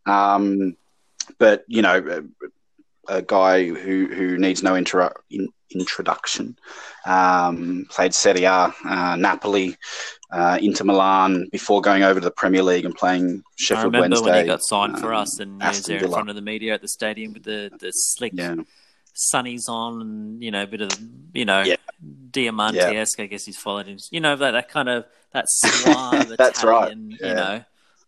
um, 0.06 0.76
but 1.38 1.64
you 1.68 1.82
know, 1.82 2.28
a, 3.08 3.22
guy 3.22 3.66
who 3.68 4.08
who 4.08 4.38
needs 4.38 4.64
no 4.64 4.76
intro, 4.76 5.12
in, 5.30 5.50
introduction. 5.72 6.58
Um, 7.06 7.86
played 7.90 8.14
Serie 8.14 8.44
A, 8.44 8.74
uh, 8.86 9.16
Napoli, 9.18 9.78
uh, 10.32 10.58
Inter 10.62 10.86
Milan 10.86 11.48
before 11.52 11.82
going 11.82 12.04
over 12.04 12.20
to 12.20 12.24
the 12.24 12.32
Premier 12.32 12.64
League 12.64 12.86
and 12.86 12.96
playing 12.96 13.44
I 13.46 13.52
Sheffield 13.58 13.94
remember 13.94 14.16
Wednesday. 14.16 14.32
when 14.32 14.42
he 14.42 14.48
got 14.48 14.64
signed 14.64 15.00
for 15.00 15.14
um, 15.14 15.22
us, 15.22 15.40
and 15.40 15.62
he 15.62 15.68
was 15.68 15.84
there 15.84 16.04
in 16.04 16.12
front 16.12 16.30
of 16.30 16.36
the 16.36 16.42
media 16.42 16.74
at 16.74 16.82
the 16.82 16.88
stadium 16.88 17.34
with 17.34 17.44
the, 17.44 17.72
the 17.80 17.92
slick 17.92 18.34
Yeah, 18.36 18.56
sunnies 19.34 19.68
on, 19.68 20.02
and 20.02 20.44
you 20.44 20.52
know, 20.52 20.64
a 20.64 20.68
bit 20.68 20.82
of 20.82 20.92
you 21.34 21.46
know, 21.46 21.62
Yeah. 21.62 21.76
Diamante 22.32 22.80
esque. 22.80 23.20
I 23.20 23.26
guess 23.26 23.46
he's 23.46 23.58
followed 23.58 23.88
him. 23.88 23.98
You 24.10 24.22
know 24.22 24.36
that 24.36 24.52
that 24.52 24.70
kind 24.70 24.90
of 24.90 25.06
that 25.34 25.46
suave 25.50 26.36
That's 26.38 26.64
right, 26.64 26.96
yeah. 26.96 27.28
you 27.28 27.36
know. 27.36 27.64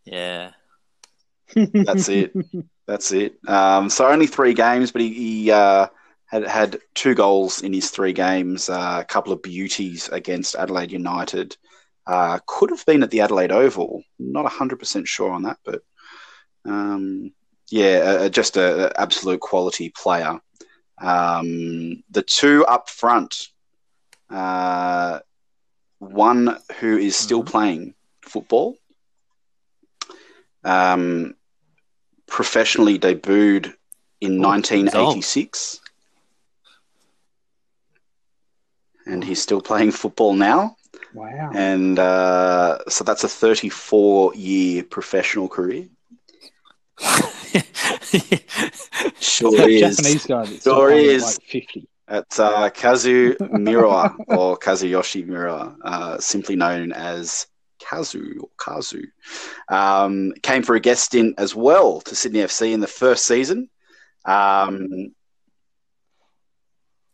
Yeah. 0.05 0.51
That's 1.55 2.09
it. 2.09 2.33
That's 2.87 3.11
it. 3.11 3.37
Um, 3.47 3.89
so 3.89 4.07
only 4.07 4.27
three 4.27 4.53
games, 4.53 4.91
but 4.91 5.01
he, 5.01 5.13
he 5.13 5.51
uh, 5.51 5.87
had 6.25 6.45
had 6.47 6.79
two 6.93 7.15
goals 7.15 7.61
in 7.61 7.73
his 7.73 7.89
three 7.89 8.13
games. 8.13 8.69
Uh, 8.69 8.97
a 9.01 9.05
couple 9.05 9.31
of 9.33 9.41
beauties 9.41 10.09
against 10.09 10.55
Adelaide 10.55 10.91
United. 10.91 11.55
Uh, 12.05 12.39
could 12.45 12.69
have 12.69 12.85
been 12.85 13.03
at 13.03 13.11
the 13.11 13.21
Adelaide 13.21 13.51
Oval. 13.51 14.03
Not 14.19 14.51
hundred 14.51 14.79
percent 14.79 15.07
sure 15.07 15.31
on 15.31 15.43
that, 15.43 15.57
but 15.63 15.81
um, 16.65 17.31
yeah, 17.71 17.99
uh, 17.99 18.29
just 18.29 18.57
a, 18.57 18.87
a 18.87 19.01
absolute 19.01 19.39
quality 19.39 19.89
player. 19.89 20.39
Um, 21.01 22.03
the 22.11 22.21
two 22.21 22.65
up 22.65 22.89
front, 22.89 23.47
uh, 24.29 25.19
one 25.99 26.57
who 26.79 26.97
is 26.97 27.15
still 27.15 27.43
Mhm. 27.43 27.47
playing 27.47 27.93
football. 28.21 28.75
Um, 30.63 31.35
professionally 32.33 32.97
debuted 32.97 33.73
in 34.19 34.33
Oh, 34.43 34.49
old. 34.49 34.65
1986. 34.65 35.79
And 39.05 39.23
he's 39.23 39.41
still 39.41 39.61
playing 39.61 39.91
football 39.91 40.33
now. 40.33 40.75
wow. 41.13 41.51
And 41.53 41.99
uh, 41.99 42.79
so 42.89 43.03
that's 43.03 43.23
a 43.23 43.29
34 43.29 44.33
year 44.35 44.83
professional 44.83 45.47
career. 45.47 45.87
Sure 49.19 49.67
is. 49.69 49.97
Japanese 49.97 50.25
guy 50.27 50.45
that's 50.45 50.63
Sure 50.63 50.91
is. 50.91 51.23
like 51.23 51.41
50. 51.49 51.87
It's 52.09 52.39
uh, 52.39 52.69
Kazu 52.69 53.35
Miura 53.51 54.13
or 54.27 54.57
Kazuyoshi 54.57 55.25
Miura, 55.25 55.75
uh, 55.83 56.17
simply 56.19 56.55
known 56.55 56.91
as 56.91 57.47
Kazu 57.89 58.39
or 58.41 58.49
Kazu. 58.57 59.03
Um, 59.69 60.33
came 60.41 60.63
for 60.63 60.75
a 60.75 60.79
guest 60.79 61.03
stint 61.05 61.35
as 61.37 61.55
well 61.55 62.01
to 62.01 62.15
Sydney 62.15 62.39
FC 62.39 62.73
in 62.73 62.79
the 62.79 62.87
first 62.87 63.25
season. 63.25 63.69
Um, 64.25 65.13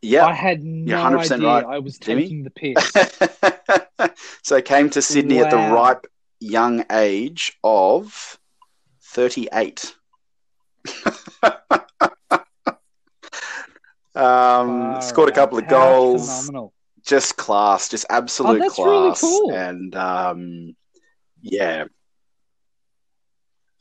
I 0.02 0.08
yeah. 0.08 0.34
had 0.34 0.64
no 0.64 0.96
100% 0.96 1.32
idea. 1.32 1.48
right, 1.48 1.66
I 1.66 1.80
was 1.80 1.98
Jimmy. 1.98 2.24
taking 2.24 2.44
the 2.44 2.52
piss. 2.52 2.94
so 4.44 4.62
came 4.62 4.90
to 4.92 5.02
Sydney 5.02 5.40
at 5.40 5.52
the 5.52 5.58
ripe 5.58 6.06
young 6.40 6.86
age 6.92 7.58
of 7.64 8.40
38. 9.04 9.96
um, 14.16 15.02
scored 15.02 15.30
a 15.30 15.34
couple 15.34 15.58
of 15.58 15.66
How 15.66 15.70
goals. 15.70 16.46
Phenomenal. 16.46 16.74
Just 17.10 17.36
class, 17.38 17.90
just 17.90 18.06
absolute 18.10 18.58
Oh, 18.58 18.60
that's 18.60 18.78
really 18.80 19.08
class, 19.10 19.22
cool. 19.22 19.52
and 19.54 19.96
um, 19.96 20.76
yeah, 21.42 21.86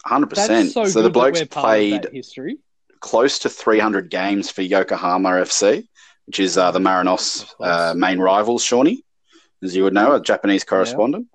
hundred 0.04 0.28
percent. 0.30 0.72
so, 0.72 0.84
So, 0.86 1.02
the 1.02 1.10
blokes 1.10 1.40
we're 1.40 1.46
part 1.46 1.64
of 1.64 1.68
played 1.68 2.08
history. 2.12 2.58
close 3.00 3.38
to 3.40 3.48
three 3.48 3.78
hundred 3.78 4.10
games 4.10 4.50
for 4.50 4.62
Yokohama 4.62 5.28
FC, 5.30 5.86
which 6.26 6.40
is 6.40 6.56
uh, 6.58 6.70
the 6.70 6.78
Marinos 6.78 7.46
uh, 7.60 7.94
main 7.96 8.18
rivals. 8.18 8.64
Shawnee, 8.64 9.04
as 9.62 9.76
you 9.76 9.84
would 9.84 9.94
know, 9.94 10.14
a 10.14 10.22
Japanese 10.22 10.64
correspondent. 10.64 11.26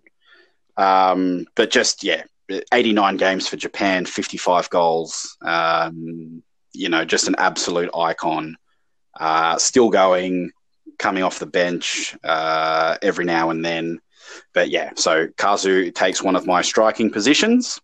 Um, 0.77 1.45
but 1.55 1.69
just 1.69 2.03
yeah, 2.03 2.23
eighty 2.73 2.93
nine 2.93 3.17
games 3.17 3.47
for 3.47 3.57
Japan, 3.57 4.05
fifty 4.05 4.37
five 4.37 4.69
goals. 4.69 5.37
Um, 5.41 6.41
you 6.73 6.89
know, 6.89 7.05
just 7.05 7.27
an 7.27 7.35
absolute 7.37 7.91
icon. 7.95 8.57
Uh, 9.19 9.59
still 9.59 9.89
going, 9.89 10.49
coming 10.99 11.23
off 11.23 11.39
the 11.39 11.45
bench 11.45 12.15
uh, 12.23 12.97
every 13.01 13.25
now 13.25 13.49
and 13.49 13.63
then. 13.63 13.99
But 14.53 14.69
yeah, 14.69 14.91
so 14.95 15.27
Kazu 15.37 15.91
takes 15.91 16.23
one 16.23 16.35
of 16.35 16.47
my 16.47 16.61
striking 16.61 17.11
positions, 17.11 17.79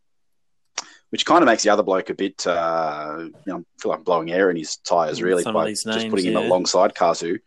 which 1.09 1.25
kind 1.25 1.41
of 1.41 1.47
makes 1.47 1.63
the 1.63 1.69
other 1.69 1.83
bloke 1.83 2.09
a 2.09 2.13
bit, 2.15 2.45
uh, 2.47 3.15
you 3.19 3.33
know, 3.45 3.57
I 3.57 3.81
feel 3.81 3.89
like 3.89 3.99
I'm 3.99 4.03
blowing 4.03 4.31
air 4.31 4.49
in 4.49 4.55
his 4.55 4.77
tires 4.77 5.21
really 5.21 5.43
Some 5.43 5.53
by 5.53 5.65
these 5.65 5.83
just 5.83 5.97
names, 5.97 6.11
putting 6.11 6.31
him 6.31 6.37
alongside 6.37 6.95
Kazu. 6.95 7.39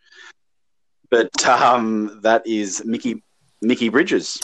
But 1.10 1.46
um, 1.46 2.20
that 2.22 2.46
is 2.46 2.84
Mickey 2.84 3.22
Mickey 3.60 3.88
Bridges, 3.88 4.40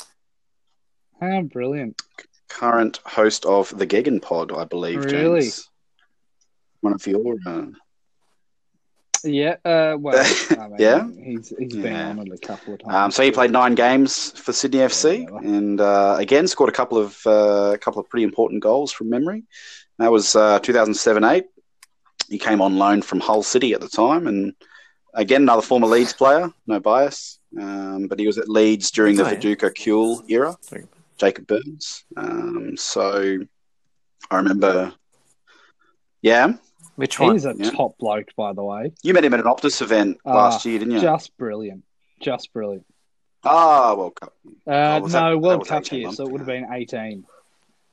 How 1.21 1.43
brilliant. 1.43 2.01
current 2.49 3.01
host 3.05 3.45
of 3.45 3.77
the 3.77 3.87
Gegan 3.87 4.21
Pod, 4.23 4.53
I 4.53 4.65
believe. 4.65 5.05
Really? 5.05 5.43
James. 5.43 5.69
One 6.81 6.93
of 6.93 7.05
your 7.07 7.37
uh, 7.45 7.67
Yeah, 9.25 9.57
uh, 9.65 9.97
well, 9.99 10.17
I 10.59 10.69
mean, 10.69 10.77
Yeah? 10.79 11.09
he's 11.23 11.49
he's 11.59 11.75
been 11.75 11.93
Yeah. 11.93 12.11
on 12.11 12.19
it 12.27 12.33
a 12.33 12.39
couple 12.47 12.75
of 12.75 12.81
times. 12.81 12.95
Um, 12.95 13.11
so 13.11 13.23
he 13.23 13.31
played 13.31 13.51
nine 13.51 13.75
games 13.75 14.31
for 14.39 14.53
Sydney 14.53 14.81
FC, 14.81 15.23
Yeah. 15.23 15.39
and 15.57 15.81
uh, 15.81 16.17
again 16.19 16.47
scored 16.47 16.69
a 16.71 16.73
couple 16.73 16.99
of 16.99 17.19
uh, 17.27 17.73
a 17.75 17.79
couple 17.79 18.01
of 18.01 18.09
pretty 18.09 18.25
important 18.25 18.63
goals 18.63 18.93
from 18.93 19.11
memory. 19.11 19.45
That 19.99 20.13
was 20.13 20.37
uh, 20.37 20.61
2007-8. 20.61 21.45
He 22.29 22.39
came 22.39 22.61
on 22.61 22.79
loan 22.79 23.03
from 23.03 23.21
Hull 23.21 23.43
City 23.43 23.73
at 23.73 23.81
the 23.81 23.89
time, 23.89 24.27
and 24.27 24.55
again 25.15 25.43
another 25.43 25.63
former 25.63 25.87
Leeds 25.89 26.13
player, 26.13 26.53
no 26.67 26.79
bias, 26.79 27.41
um, 27.61 28.07
but 28.09 28.19
he 28.21 28.27
was 28.27 28.39
at 28.39 28.49
Leeds 28.49 28.91
during 28.91 29.17
the 29.17 29.25
Oh. 29.25 29.35
Viduka 29.35 29.71
Kewell 29.75 30.23
era. 30.31 30.57
Jacob 31.19 31.49
Burns. 31.49 32.05
Um, 32.17 32.77
so 32.77 33.39
I 34.31 34.37
remember, 34.37 34.93
yeah, 36.23 36.53
Which 36.99 37.21
one? 37.21 37.35
He's 37.35 37.45
a 37.45 37.55
Yeah. 37.57 37.71
top 37.71 37.97
bloke, 37.99 38.35
by 38.37 38.53
the 38.53 38.65
way. 38.65 38.93
you 39.05 39.15
met 39.15 39.25
him 39.25 39.33
at 39.33 39.39
an 39.39 39.47
Optus 39.47 39.81
event 39.81 40.19
Ah, 40.25 40.35
last 40.35 40.65
year, 40.65 40.81
didn't 40.81 40.95
you? 40.95 41.01
Just 41.01 41.37
brilliant. 41.37 41.85
Just 42.21 42.53
brilliant. 42.53 42.85
Ah, 43.45 43.95
well, 43.95 44.11
Cup. 44.11 44.35
Uh, 44.67 44.99
was 45.01 45.13
no, 45.13 45.21
that- 45.21 45.31
that 45.31 45.39
World 45.39 45.59
was 45.61 45.69
Cup 45.69 45.93
year, 45.93 46.03
months 46.07 46.17
so 46.17 46.27
it 46.27 46.33
would 46.33 46.41
have 46.41 46.49
been 46.49 46.67
18. 46.73 47.25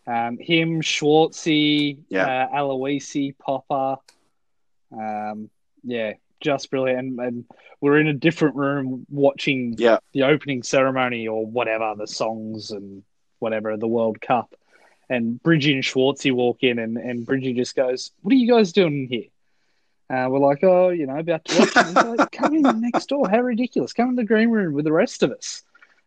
Um, 0.08 0.40
him, 0.40 0.82
Schwartzy, 0.82 2.00
Yeah. 2.10 2.48
uh, 2.52 2.58
Aloisi, 2.58 3.38
Popper. 3.38 3.98
Um, 4.92 5.52
yeah, 5.84 6.14
just 6.40 6.72
brilliant. 6.72 6.98
And, 7.00 7.20
and 7.20 7.46
we're 7.82 8.00
in 8.00 8.08
a 8.08 8.14
different 8.14 8.56
room 8.56 9.06
watching 9.12 9.76
Yeah. 9.78 10.00
the 10.14 10.24
opening 10.24 10.64
ceremony 10.64 11.28
or 11.28 11.46
whatever, 11.46 11.94
the 11.96 12.08
songs 12.08 12.72
and 12.72 13.04
whatever, 13.38 13.78
the 13.78 13.88
World 13.88 14.20
Cup. 14.20 14.56
And 15.10 15.42
Bridgie 15.42 15.74
and 15.74 15.84
Schwartzy 15.84 16.32
walk 16.32 16.64
in, 16.64 16.80
and, 16.80 16.98
and 16.98 17.26
Bridgie 17.26 17.54
just 17.54 17.76
goes, 17.76 18.12
What 18.22 18.34
are 18.34 18.38
you 18.38 18.52
guys 18.52 18.74
doing 18.74 19.08
here? 19.10 19.26
Uh, 20.10 20.30
we're 20.30 20.40
like, 20.40 20.64
Oh, 20.64 20.90
you 20.90 21.06
know, 21.06 21.18
about 21.18 21.46
to 21.46 21.60
watch. 21.60 21.76
Like, 22.20 22.32
Come 22.32 22.56
in 22.56 22.82
next 22.82 23.08
door. 23.10 23.30
How 23.30 23.42
ridiculous. 23.42 23.94
Come 23.94 24.10
in 24.10 24.16
the 24.16 24.24
green 24.24 24.50
room 24.50 24.74
with 24.74 24.86
the 24.86 24.92
rest 24.92 25.24
of 25.24 25.32
us. 25.32 25.64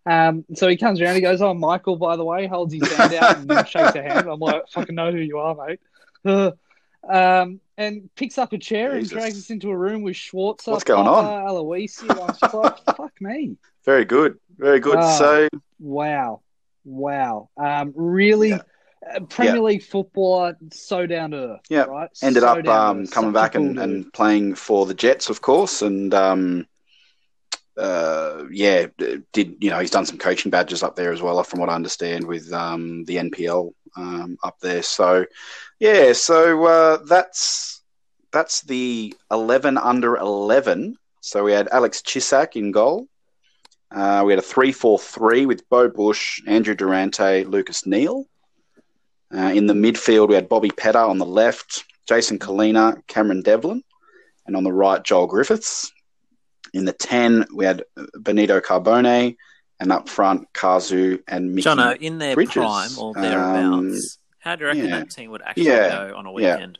Um, 0.06 0.44
so 0.54 0.68
he 0.68 0.76
comes 0.76 1.00
around, 1.00 1.16
he 1.16 1.20
goes, 1.20 1.42
Oh, 1.42 1.54
Michael, 1.54 1.96
by 1.96 2.16
the 2.16 2.24
way, 2.24 2.46
holds 2.46 2.74
his 2.74 2.90
hand 2.92 3.14
out 3.14 3.36
and 3.38 3.50
shakes 3.68 3.94
a 3.94 4.02
hand. 4.02 4.28
I'm 4.28 4.40
like, 4.40 4.68
fucking 4.70 4.94
know 4.94 5.12
who 5.12 5.18
you 5.18 5.38
are, 5.38 5.54
mate. 5.54 5.80
Uh, 6.24 6.52
um, 7.08 7.60
and 7.76 8.08
picks 8.16 8.38
up 8.38 8.52
a 8.52 8.58
chair 8.58 8.98
Jesus. 8.98 9.12
and 9.12 9.20
drags 9.20 9.38
us 9.38 9.50
into 9.50 9.70
a 9.70 9.76
room 9.76 10.02
with 10.02 10.16
Schwarzer, 10.16 10.68
What's 10.72 10.84
going 10.84 11.04
Papa, 11.04 11.28
on? 11.28 11.46
Aloisi. 11.46 12.10
I 12.10 12.14
was 12.26 12.38
just 12.38 12.54
like, 12.54 12.76
fuck 12.96 13.12
me. 13.20 13.56
Very 13.84 14.04
good, 14.04 14.38
very 14.56 14.80
good. 14.80 14.96
Ah. 14.96 15.16
so 15.18 15.48
Wow. 15.78 16.40
Wow. 16.84 17.50
Um, 17.56 17.92
really, 17.94 18.50
Yeah. 18.50 18.62
Uh, 19.06 19.20
Premier 19.20 19.60
League 19.60 19.82
footballer, 19.82 20.56
so 20.72 21.06
down 21.06 21.30
to 21.30 21.36
earth. 21.36 21.60
Yeah. 21.68 21.84
Right? 21.84 22.10
ended 22.22 22.42
So 22.42 22.48
up 22.48 22.66
um, 22.66 23.06
coming 23.06 23.32
back 23.32 23.54
and, 23.54 23.78
and 23.78 24.12
playing 24.12 24.54
for 24.54 24.86
the 24.86 24.94
Jets, 24.94 25.30
of 25.30 25.40
course, 25.40 25.82
and 25.82 26.12
um, 26.14 26.66
uh, 27.78 28.44
yeah, 28.50 28.86
did 29.32 29.56
you 29.60 29.70
know 29.70 29.78
he's 29.78 29.90
done 29.90 30.04
some 30.04 30.18
coaching 30.18 30.50
badges 30.50 30.82
up 30.82 30.96
there 30.96 31.12
as 31.12 31.22
well, 31.22 31.42
from 31.44 31.60
what 31.60 31.68
I 31.68 31.74
understand, 31.74 32.26
with 32.26 32.52
um, 32.52 33.04
the 33.04 33.16
NPL 33.16 33.72
um, 33.96 34.36
up 34.42 34.58
there. 34.60 34.82
So 34.82 35.26
yeah, 35.78 36.12
so 36.12 36.64
uh, 36.64 36.98
that's 37.04 37.82
that's 38.32 38.62
the 38.62 39.14
eleven 39.30 39.78
under 39.78 40.16
eleven. 40.16 40.96
So 41.20 41.44
we 41.44 41.52
had 41.52 41.68
Alex 41.68 42.02
Cisak 42.02 42.56
in 42.56 42.72
goal. 42.72 43.06
Uh, 43.90 44.22
we 44.26 44.32
had 44.32 44.38
a 44.38 44.42
three-four-three 44.42 45.46
with 45.46 45.66
Beau 45.70 45.88
Busch, 45.88 46.42
Andrew 46.46 46.74
Durante, 46.74 47.44
Lucas 47.44 47.86
Neill. 47.86 48.26
Uh, 49.34 49.52
in 49.55 49.66
the 49.66 49.74
midfield, 49.74 50.28
we 50.28 50.34
had 50.34 50.48
Bobby 50.48 50.70
Petta 50.70 51.06
on 51.09 51.18
the 51.18 51.26
left, 51.26 51.84
Jason 52.09 52.38
Culina, 52.38 53.02
Cameron 53.09 53.42
Devlin, 53.42 53.82
and 54.46 54.56
on 54.56 54.64
the 54.64 54.72
right, 54.72 55.02
Joel 55.05 55.26
Griffiths. 55.26 55.92
In 56.72 56.84
the 56.84 56.92
10, 56.92 57.46
we 57.55 57.64
had 57.64 57.84
Benito 58.20 58.60
Carbone, 58.60 59.36
and 59.80 59.92
up 59.92 60.09
front, 60.09 60.46
Kazu 60.55 61.18
and 61.28 61.55
Mickey. 61.55 61.68
Jono, 61.68 61.96
in 61.96 62.18
their 62.18 62.34
Bridges. 62.34 62.55
prime 62.55 62.98
or 62.98 63.16
Um, 63.16 63.22
thereabouts, 63.22 64.18
how 64.40 64.56
do 64.56 64.62
you 64.64 64.68
reckon 64.68 64.84
yeah. 64.88 64.98
that 65.00 65.10
team 65.10 65.30
would 65.30 65.42
actually 65.42 65.66
Yeah. 65.66 65.88
go 66.09 66.16
on 66.16 66.26
a 66.26 66.40
Yeah. 66.40 66.55
weekend? 66.56 66.78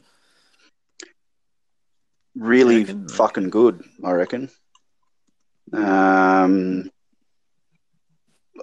really 2.35 2.85
fucking 3.09 3.51
good, 3.51 3.85
I 4.05 4.13
reckon. 4.13 4.49
Um, 5.73 6.91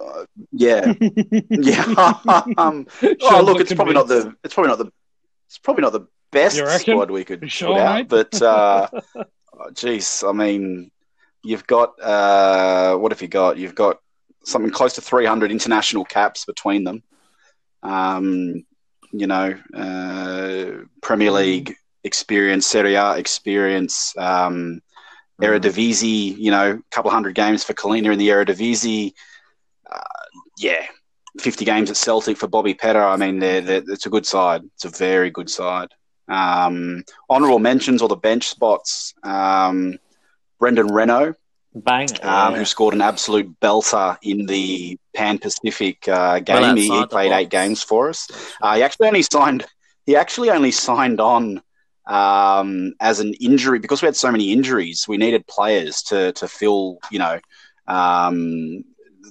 uh, 0.00 0.26
yeah, 0.52 0.92
yeah. 1.50 1.84
um, 2.58 2.86
oh, 3.22 3.42
look, 3.44 3.60
it's 3.60 3.74
probably 3.74 3.94
not 3.94 4.08
the 4.08 4.34
it's 4.44 4.54
probably 4.54 4.70
not 4.70 4.78
the 4.78 4.92
it's 5.46 5.58
probably 5.58 5.82
not 5.82 5.92
the 5.92 6.06
best 6.32 6.80
squad 6.80 7.10
we 7.10 7.24
could 7.24 7.50
Sure, 7.50 7.74
put 7.74 7.80
out, 7.80 7.94
mate? 7.96 8.08
but 8.08 8.42
uh, 8.42 8.88
oh, 9.16 9.70
geez, 9.74 10.24
I 10.26 10.32
mean, 10.32 10.90
you've 11.42 11.66
got 11.66 12.00
uh, 12.00 12.96
what 12.96 13.12
have 13.12 13.22
you 13.22 13.28
got? 13.28 13.58
You've 13.58 13.74
got 13.74 14.00
something 14.44 14.70
close 14.70 14.94
to 14.94 15.00
300 15.00 15.50
international 15.50 16.04
caps 16.04 16.44
between 16.44 16.84
them. 16.84 17.02
Um, 17.82 18.64
you 19.12 19.26
know, 19.26 19.54
uh, 19.74 20.84
Premier 21.02 21.30
League 21.30 21.74
experience, 22.04 22.66
Serie 22.66 22.94
A 22.94 23.16
experience, 23.16 24.14
um, 24.18 24.80
Eredivisie, 25.40 26.36
you 26.36 26.50
know, 26.50 26.72
a 26.72 26.94
couple 26.94 27.10
hundred 27.10 27.34
games 27.34 27.62
for 27.64 27.74
Culina 27.74 28.12
in 28.12 28.18
the 28.18 28.28
Eredivisie. 28.28 29.12
Uh, 29.90 30.00
yeah, 30.58 30.86
50 31.40 31.64
games 31.64 31.90
at 31.90 31.96
Celtic 31.96 32.36
for 32.36 32.48
Bobby 32.48 32.74
Petta. 32.74 33.02
I 33.02 33.16
mean, 33.16 33.38
they're, 33.38 33.60
they're, 33.60 33.82
it's 33.88 34.06
a 34.06 34.10
good 34.10 34.26
side. 34.26 34.62
It's 34.74 34.84
a 34.84 34.90
very 34.90 35.30
good 35.30 35.50
side. 35.50 35.88
Um, 36.28 37.04
honourable 37.30 37.58
mentions 37.58 38.02
or 38.02 38.08
the 38.08 38.16
bench 38.16 38.48
spots. 38.48 39.14
Um, 39.22 39.98
Brendan 40.58 40.88
Reno, 40.88 41.34
Bang. 41.74 42.08
um, 42.22 42.54
who 42.54 42.64
scored 42.64 42.94
an 42.94 43.02
absolute 43.02 43.60
belter 43.60 44.16
in 44.22 44.46
the 44.46 44.98
Pan 45.14 45.38
Pacific 45.38 46.08
uh, 46.08 46.40
game. 46.40 46.62
Well 46.62 46.76
he, 46.76 46.88
he 46.88 47.06
played 47.06 47.32
eight 47.32 47.50
games 47.50 47.82
for 47.82 48.08
us. 48.08 48.28
Uh, 48.62 48.76
he 48.76 48.82
actually 48.82 49.08
only 49.08 49.22
signed. 49.22 49.66
He 50.06 50.16
actually 50.16 50.50
only 50.50 50.70
signed 50.70 51.20
on 51.20 51.60
um, 52.06 52.94
as 53.00 53.20
an 53.20 53.34
injury 53.34 53.78
because 53.78 54.00
we 54.00 54.06
had 54.06 54.16
so 54.16 54.30
many 54.30 54.52
injuries. 54.52 55.06
We 55.06 55.16
needed 55.16 55.46
players 55.46 56.02
to 56.04 56.32
to 56.32 56.48
fill, 56.48 56.98
you 57.10 57.18
know, 57.18 57.38
um, 57.86 58.84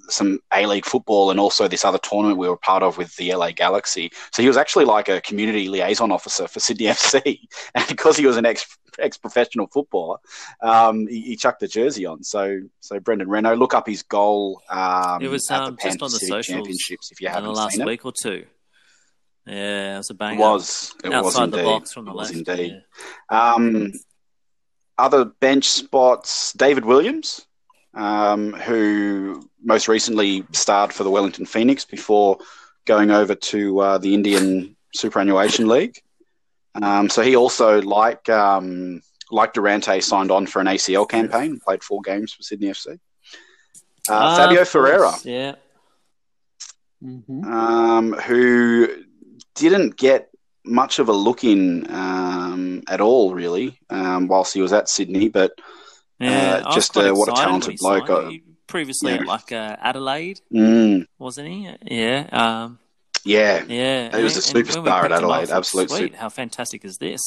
some 0.10 0.40
A 0.54 0.66
League 0.66 0.86
football 0.86 1.32
and 1.32 1.40
also 1.40 1.68
this 1.68 1.86
other 1.86 1.98
tournament 2.00 2.38
we 2.38 2.50
were 2.50 2.58
part 2.58 2.84
of 2.84 2.98
with 2.98 3.16
the 3.16 3.34
LA 3.34 3.52
Galaxy. 3.52 4.12
So 4.32 4.42
he 4.42 4.48
was 4.48 4.58
actually 4.58 4.86
like 4.86 5.10
a 5.10 5.22
community 5.22 5.68
liaison 5.68 6.12
officer 6.12 6.48
for 6.48 6.60
Sydney 6.60 6.86
FC, 6.98 7.40
and 7.74 7.88
because 7.88 8.18
he 8.18 8.26
was 8.26 8.38
an 8.38 8.46
ex 8.46 8.78
ex 9.00 9.18
professional 9.18 9.68
footballer, 9.68 10.18
um, 10.62 11.08
he, 11.08 11.22
he 11.22 11.36
chucked 11.36 11.60
the 11.60 11.68
jersey 11.68 12.06
on. 12.06 12.24
So 12.24 12.62
so 12.80 13.00
Brendan 13.00 13.30
Reno, 13.30 13.56
look 13.56 13.74
up 13.74 13.88
his 13.88 14.04
goal. 14.04 14.62
Um, 14.70 15.22
It 15.22 15.30
was 15.30 15.50
um, 15.52 15.78
just 15.82 16.02
on 16.02 16.12
the 16.12 16.20
socials 16.20 16.46
Championships. 16.46 17.12
If 17.12 17.22
you 17.22 17.28
in 17.28 17.34
the 17.34 17.36
haven't 17.40 17.54
last 17.54 17.74
seen 17.74 17.82
it, 17.82 17.88
week 17.88 18.06
or 18.06 18.12
two. 18.12 18.46
Yeah, 19.48 19.96
it 19.96 19.98
was 19.98 20.10
a 20.10 20.14
bang. 20.16 20.36
it 20.36 20.40
was 20.40 20.96
it 21.04 21.10
was 21.10 21.18
outside 21.18 21.44
indeed. 21.46 21.60
the 21.60 21.64
box 21.64 21.94
from 21.94 22.06
the 22.06 22.12
it 22.12 22.16
was 22.16 22.34
left. 22.36 22.50
indeed. 22.50 22.82
yeah. 23.32 23.54
Um, 23.54 23.92
other 24.98 25.26
bench 25.26 25.66
spots, 25.68 26.54
David 26.54 26.86
Williams, 26.86 27.45
um, 27.96 28.54
who 28.54 29.50
most 29.64 29.88
recently 29.88 30.44
starred 30.52 30.94
for 30.94 31.04
the 31.04 31.10
Wellington 31.10 31.46
Phoenix 31.46 31.86
before 31.86 32.38
going 32.86 33.10
over 33.12 33.34
to 33.36 33.80
uh, 33.80 33.98
the 33.98 34.14
Indian 34.14 34.76
Superannuation 34.94 35.68
League. 35.68 36.02
Um, 36.82 37.10
so 37.10 37.22
he 37.22 37.36
also, 37.36 37.82
like 37.82 38.28
um, 38.30 39.02
like 39.32 39.54
Durante, 39.54 40.00
signed 40.02 40.30
on 40.30 40.46
for 40.46 40.60
an 40.60 40.68
ACL 40.68 41.08
campaign, 41.10 41.52
and 41.52 41.62
played 41.62 41.84
four 41.84 42.02
games 42.02 42.34
for 42.34 42.44
Sydney 42.44 42.68
FC. 42.68 42.88
Uh, 42.94 42.98
Ah, 44.10 44.36
Fabio 44.38 44.62
of 44.62 44.70
Ferreira, 44.70 45.10
course, 45.10 45.26
Yeah. 45.26 45.56
Mhm. 47.04 47.46
um, 47.46 48.14
who 48.14 48.88
didn't 49.56 49.96
get 49.98 50.30
much 50.66 51.00
of 51.00 51.10
a 51.10 51.14
look 51.14 51.44
in 51.44 51.90
um, 51.92 52.84
at 52.88 53.02
all, 53.02 53.34
really, 53.34 53.80
um, 53.90 54.28
whilst 54.28 54.54
he 54.54 54.62
was 54.62 54.74
at 54.74 54.90
Sydney. 54.90 55.30
But 55.30 55.54
Yeah, 56.20 56.62
Uh, 56.66 56.74
just, 56.74 56.96
uh, 56.96 57.12
what 57.14 57.28
a 57.30 57.34
talented 57.34 57.78
bloke, 57.80 58.10
uh, 58.10 58.32
previously 58.68 59.12
yeah. 59.14 59.20
at 59.22 59.26
like 59.28 59.52
uh, 59.52 59.76
Adelaide, 59.82 60.40
mm, 60.54 61.06
wasn't 61.20 61.48
he? 61.50 61.70
Yeah. 61.84 62.28
Um, 62.32 62.80
yeah, 63.26 63.64
yeah. 63.68 64.16
He 64.16 64.24
was 64.24 64.36
a 64.38 64.58
and- 64.58 64.68
and 64.68 64.84
when 64.84 64.94
superstar 64.94 65.04
at 65.06 65.12
Adelaide, 65.12 65.38
I 65.44 65.46
thought, 65.46 65.58
absolute 65.58 65.90
Sweet, 65.92 66.16
how 66.16 66.30
fantastic 66.30 66.86
is 66.86 66.98
this? 66.98 67.22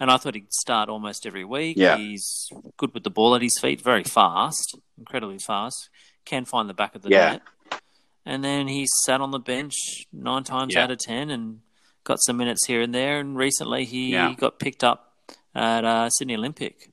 And 0.00 0.10
I 0.10 0.16
thought 0.16 0.34
he'd 0.34 0.52
start 0.52 0.88
almost 0.88 1.26
every 1.26 1.44
week. 1.44 1.76
Yeah. 1.76 1.96
He's 1.96 2.48
good 2.76 2.94
with 2.94 3.02
the 3.04 3.10
ball 3.10 3.34
at 3.34 3.42
his 3.42 3.58
feet, 3.60 3.80
very 3.80 4.04
fast, 4.04 4.78
incredibly 4.96 5.38
fast. 5.38 5.88
Can 6.24 6.44
find 6.44 6.68
the 6.68 6.74
back 6.74 6.94
of 6.94 7.02
the 7.02 7.10
Yeah. 7.10 7.30
net. 7.32 7.42
And 8.24 8.44
then 8.44 8.68
he 8.68 8.86
sat 9.04 9.20
on 9.20 9.30
the 9.30 9.38
bench 9.38 9.74
nine 10.12 10.44
times 10.44 10.74
Yeah. 10.74 10.84
out 10.84 10.90
of 10.90 10.98
ten 10.98 11.30
and 11.30 11.60
got 12.04 12.18
some 12.22 12.36
minutes 12.36 12.66
here 12.66 12.80
and 12.80 12.94
there. 12.94 13.18
And 13.18 13.36
recently 13.36 13.84
he 13.86 14.12
Yeah. 14.12 14.34
got 14.34 14.58
picked 14.58 14.84
up 14.84 15.14
at 15.54 15.84
uh, 15.84 16.10
Sydney 16.10 16.36
Olympic. 16.36 16.90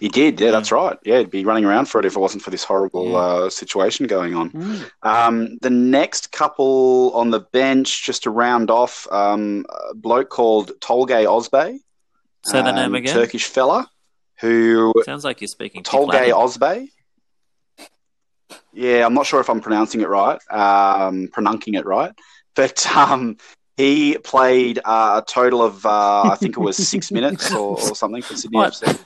He 0.00 0.08
did. 0.08 0.40
Yeah, 0.40 0.50
that's 0.50 0.70
right. 0.72 0.96
Yeah, 1.04 1.18
he'd 1.18 1.30
be 1.30 1.44
running 1.44 1.64
around 1.64 1.86
for 1.86 1.98
it 1.98 2.04
if 2.06 2.16
it 2.16 2.20
wasn't 2.20 2.42
for 2.42 2.50
this 2.50 2.64
horrible 2.64 3.10
Yeah. 3.10 3.16
uh, 3.16 3.50
situation 3.50 4.06
going 4.06 4.34
on. 4.34 4.50
Mm. 4.50 4.90
Um, 5.02 5.58
the 5.62 5.70
next 5.70 6.32
couple 6.32 7.12
on 7.14 7.30
the 7.30 7.40
bench, 7.40 8.04
just 8.04 8.22
to 8.24 8.30
round 8.30 8.70
off, 8.70 9.06
um, 9.10 9.66
a 9.90 9.94
bloke 9.94 10.28
called 10.30 10.72
Tolgay 10.80 11.24
Ozbey, 11.26 11.78
Say 12.44 12.62
the 12.62 12.68
um, 12.68 12.74
name 12.76 12.94
again. 12.94 13.14
Turkish 13.14 13.44
fella 13.46 13.88
who 14.40 14.92
Sounds 15.04 15.24
like 15.24 15.40
you're 15.40 15.48
speaking 15.48 15.82
Tolgay. 15.82 16.30
Ozbey. 16.32 16.88
Yeah, 18.72 19.04
I'm 19.04 19.14
not 19.14 19.26
sure 19.26 19.40
if 19.40 19.50
I'm 19.50 19.60
pronouncing 19.60 20.00
it 20.00 20.08
right, 20.08 20.38
um, 20.50 21.28
pronouncing 21.32 21.74
it 21.74 21.84
right, 21.84 22.12
but 22.54 22.86
um, 22.96 23.36
he 23.76 24.16
played 24.18 24.78
uh, 24.84 25.20
a 25.22 25.26
total 25.30 25.62
of 25.62 25.84
uh, 25.84 26.22
I 26.32 26.36
think 26.36 26.56
it 26.56 26.60
was 26.60 26.76
six 26.76 27.10
minutes 27.18 27.52
or, 27.52 27.78
or 27.80 27.94
something 27.96 28.22
for 28.22 28.36
Sydney 28.36 28.56
What? 28.58 28.72
FC 28.74 28.98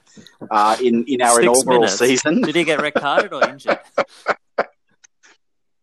uh, 0.50 0.76
in 0.82 1.04
in 1.06 1.22
our 1.22 1.34
Six 1.34 1.42
inaugural 1.42 1.80
minutes. 1.80 1.98
season. 1.98 2.40
Did 2.42 2.54
he 2.54 2.64
get 2.64 2.80
red 2.80 2.94
carded 2.94 3.32
or 3.32 3.48
injured? 3.48 3.78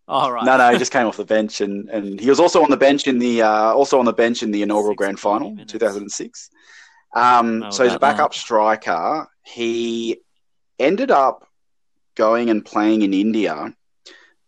All 0.07 0.31
right. 0.31 0.43
No, 0.43 0.57
no, 0.57 0.72
he 0.72 0.80
just 0.80 0.91
came 0.91 1.06
off 1.06 1.18
the 1.18 1.26
bench, 1.26 1.61
and, 1.61 1.88
and 1.89 2.19
he 2.19 2.30
was 2.30 2.39
also 2.39 2.64
on 2.64 2.72
the 2.72 2.77
bench 2.77 3.07
in 3.07 3.19
the 3.19 3.43
uh, 3.43 3.73
also 3.73 3.99
on 3.99 4.06
the 4.06 4.14
bench 4.14 4.41
in 4.41 4.49
the 4.49 4.64
inaugural 4.64 4.93
Six 4.93 4.97
grand 4.97 5.19
final, 5.19 5.51
minutes. 5.51 5.72
2006. 5.72 6.49
Um, 7.15 7.72
so 7.72 7.84
he's 7.84 7.93
a 7.93 7.99
backup 7.99 8.34
striker. 8.34 9.27
He 9.43 10.22
ended 10.80 11.11
up 11.11 11.47
going 12.15 12.49
and 12.49 12.65
playing 12.65 13.03
in 13.03 13.14
India, 13.14 13.73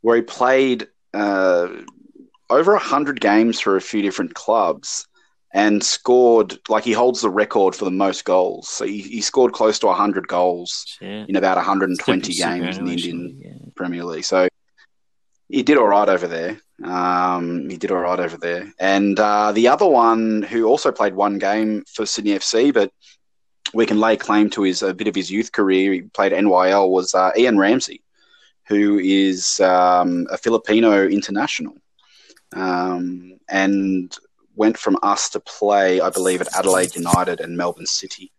where 0.01 0.15
he 0.15 0.23
played 0.23 0.87
uh, 1.13 1.67
over 2.49 2.75
hundred 2.77 3.21
games 3.21 3.59
for 3.59 3.75
a 3.75 3.81
few 3.81 4.01
different 4.01 4.33
clubs, 4.33 5.07
and 5.53 5.83
scored 5.83 6.57
like 6.69 6.83
he 6.83 6.93
holds 6.93 7.21
the 7.21 7.29
record 7.29 7.75
for 7.75 7.85
the 7.85 7.91
most 7.91 8.23
goals. 8.23 8.69
So 8.69 8.85
he, 8.85 8.99
he 9.01 9.21
scored 9.21 9.53
close 9.53 9.79
to 9.79 9.91
hundred 9.91 10.27
goals 10.27 10.85
Shit. 10.99 11.29
in 11.29 11.35
about 11.35 11.57
120 11.57 12.33
games 12.33 12.77
in 12.77 12.85
the 12.85 12.91
Indian 12.91 13.41
yeah. 13.43 13.51
Premier 13.75 14.05
League. 14.05 14.23
So 14.23 14.47
he 15.49 15.63
did 15.63 15.77
all 15.77 15.87
right 15.87 16.07
over 16.07 16.27
there. 16.27 16.61
Um, 16.83 17.69
he 17.69 17.77
did 17.77 17.91
all 17.91 17.99
right 17.99 18.19
over 18.19 18.37
there. 18.37 18.71
And 18.79 19.19
uh, 19.19 19.51
the 19.51 19.67
other 19.67 19.85
one 19.85 20.41
who 20.41 20.65
also 20.65 20.91
played 20.91 21.13
one 21.13 21.37
game 21.37 21.83
for 21.93 22.05
Sydney 22.05 22.31
FC, 22.31 22.73
but 22.73 22.91
we 23.73 23.85
can 23.85 23.99
lay 23.99 24.17
claim 24.17 24.49
to 24.51 24.63
his 24.63 24.81
a 24.81 24.93
bit 24.93 25.07
of 25.07 25.15
his 25.15 25.29
youth 25.29 25.51
career. 25.51 25.93
He 25.93 26.01
played 26.01 26.31
NYL 26.31 26.89
was 26.89 27.13
uh, 27.13 27.31
Iain 27.37 27.57
Ramsay, 27.57 28.01
who 28.67 28.99
is 28.99 29.59
um, 29.59 30.27
a 30.31 30.37
Filipino 30.37 31.07
international, 31.07 31.75
um, 32.55 33.37
and 33.49 34.17
went 34.55 34.77
from 34.77 34.97
us 35.01 35.29
to 35.29 35.39
play, 35.39 36.01
I 36.01 36.09
believe, 36.09 36.41
at 36.41 36.55
Adelaide 36.55 36.95
United 36.95 37.39
and 37.39 37.55
Melbourne 37.57 37.85
City 37.85 38.31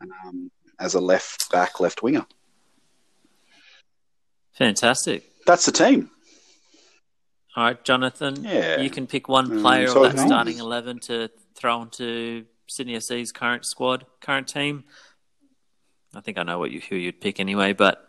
um, 0.00 0.50
as 0.78 0.94
a 0.94 1.00
left 1.00 1.50
back, 1.50 1.80
left 1.80 2.02
winger. 2.02 2.26
Fantastic. 4.52 5.24
That's 5.46 5.66
the 5.66 5.72
team. 5.72 6.10
All 7.56 7.64
right, 7.64 7.84
Jonathan. 7.84 8.42
Yeah. 8.44 8.80
You 8.80 8.90
can 8.90 9.06
pick 9.06 9.28
one 9.28 9.50
Um, 9.50 9.60
player 9.60 9.88
so 9.88 10.04
of 10.04 10.16
that 10.16 10.26
starting 10.26 10.58
eleven 10.58 10.98
to 11.00 11.28
throw 11.54 11.82
into 11.82 12.46
Sydney 12.66 12.94
FC's 12.96 13.32
current 13.32 13.64
squad, 13.64 14.06
current 14.20 14.48
team. 14.48 14.84
I 16.14 16.20
think 16.20 16.38
I 16.38 16.42
know 16.42 16.58
what 16.58 16.70
you 16.70 16.80
who 16.80 16.96
you'd 16.96 17.20
pick 17.20 17.40
anyway, 17.40 17.72
but 17.72 18.00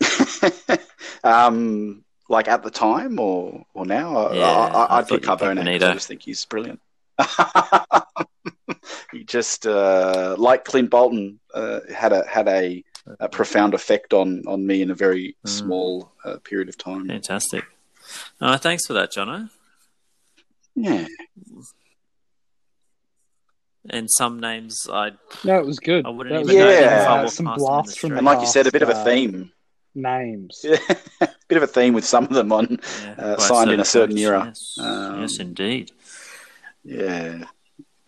um, 1.24 2.04
like 2.32 2.48
at 2.48 2.62
the 2.64 2.70
time 2.70 3.20
or 3.20 3.64
or 3.74 3.86
now, 3.86 4.16
I- 4.16 4.34
Yeah, 4.34 4.44
I, 4.46 4.66
I 4.66 4.84
I, 4.84 4.98
I'd 4.98 5.06
thought 5.06 5.20
pick 5.20 5.28
you'd 5.28 5.38
pick 5.38 5.48
Carbone. 5.48 5.54
'cause 5.56 5.64
Benito. 5.64 5.90
I 5.90 5.94
just 5.94 6.08
think 6.08 6.22
he's 6.22 6.44
brilliant. 6.46 6.80
he 9.12 9.22
just 9.24 9.66
uh, 9.66 10.34
like 10.38 10.64
Clint 10.64 10.90
Bolton 10.90 11.38
uh, 11.54 11.80
had 11.94 12.12
a 12.12 12.26
had 12.26 12.48
a, 12.48 12.82
a 13.20 13.28
profound 13.28 13.74
effect 13.74 14.12
on 14.14 14.42
on 14.48 14.66
me 14.66 14.82
in 14.82 14.90
a 14.90 14.94
very 14.94 15.36
Mm. 15.46 15.48
small 15.48 16.12
uh, 16.24 16.38
period 16.42 16.68
of 16.68 16.76
time. 16.78 17.06
fantastic. 17.08 17.64
Uh, 18.40 18.56
thanks 18.58 18.86
for 18.86 18.94
that, 18.94 19.12
Jono. 19.12 19.50
Yeah, 20.74 21.06
And 23.90 24.08
some 24.10 24.40
names 24.40 24.86
I 24.90 25.10
No, 25.44 25.58
it 25.58 25.66
was 25.66 25.78
good. 25.78 26.06
I 26.06 26.08
wouldn't 26.08 26.34
That 26.34 26.40
even 26.42 26.46
was 26.46 26.56
know 26.56 26.70
good. 26.70 26.84
them 26.88 27.00
if 27.02 27.08
I 27.08 27.22
walked 27.22 27.32
some 27.34 27.46
past 27.46 27.58
them 27.58 27.66
in 27.66 27.72
blasts 27.72 27.94
the 27.94 28.00
from 28.00 28.10
the 28.10 28.16
and 28.16 28.24
like 28.26 28.40
you 28.40 28.46
said, 28.46 28.66
a 28.66 28.72
bit 28.72 28.82
of 28.82 28.88
a 28.88 28.92
past, 28.92 29.06
uh, 29.06 29.10
theme, 29.10 29.52
names. 29.94 30.64
bit 31.52 31.62
of 31.62 31.68
a 31.68 31.72
theme 31.72 31.92
with 31.92 32.04
some 32.06 32.24
of 32.24 32.30
them 32.30 32.50
on. 32.52 32.78
yeah, 33.04 33.14
Uh, 33.18 33.38
signed 33.38 33.70
in 33.70 33.80
a 33.80 33.84
certain 33.84 34.16
coach. 34.16 34.22
era. 34.24 34.44
Yes, 34.46 34.78
Um, 34.80 35.20
yes, 35.20 35.38
indeed. 35.38 35.92
Yeah, 36.82 37.44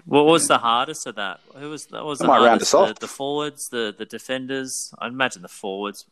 What 0.07 0.25
was 0.27 0.49
the 0.49 0.59
hardest 0.59 1.07
of 1.07 1.15
that? 1.16 1.41
Who 1.57 1.69
was 1.71 1.87
that? 1.87 2.05
Was 2.05 2.21
I 2.21 2.25
the 2.25 2.29
might 2.29 2.45
round 2.47 2.62
us 2.62 2.73
off. 2.75 2.89
The, 2.95 3.01
the 3.01 3.09
forwards, 3.09 3.69
the 3.71 3.95
the 3.97 4.05
defenders. 4.07 4.93
I 4.99 5.07
imagine 5.09 5.43
the 5.43 5.49
forwards. 5.49 6.07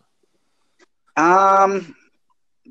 Um, 1.17 1.95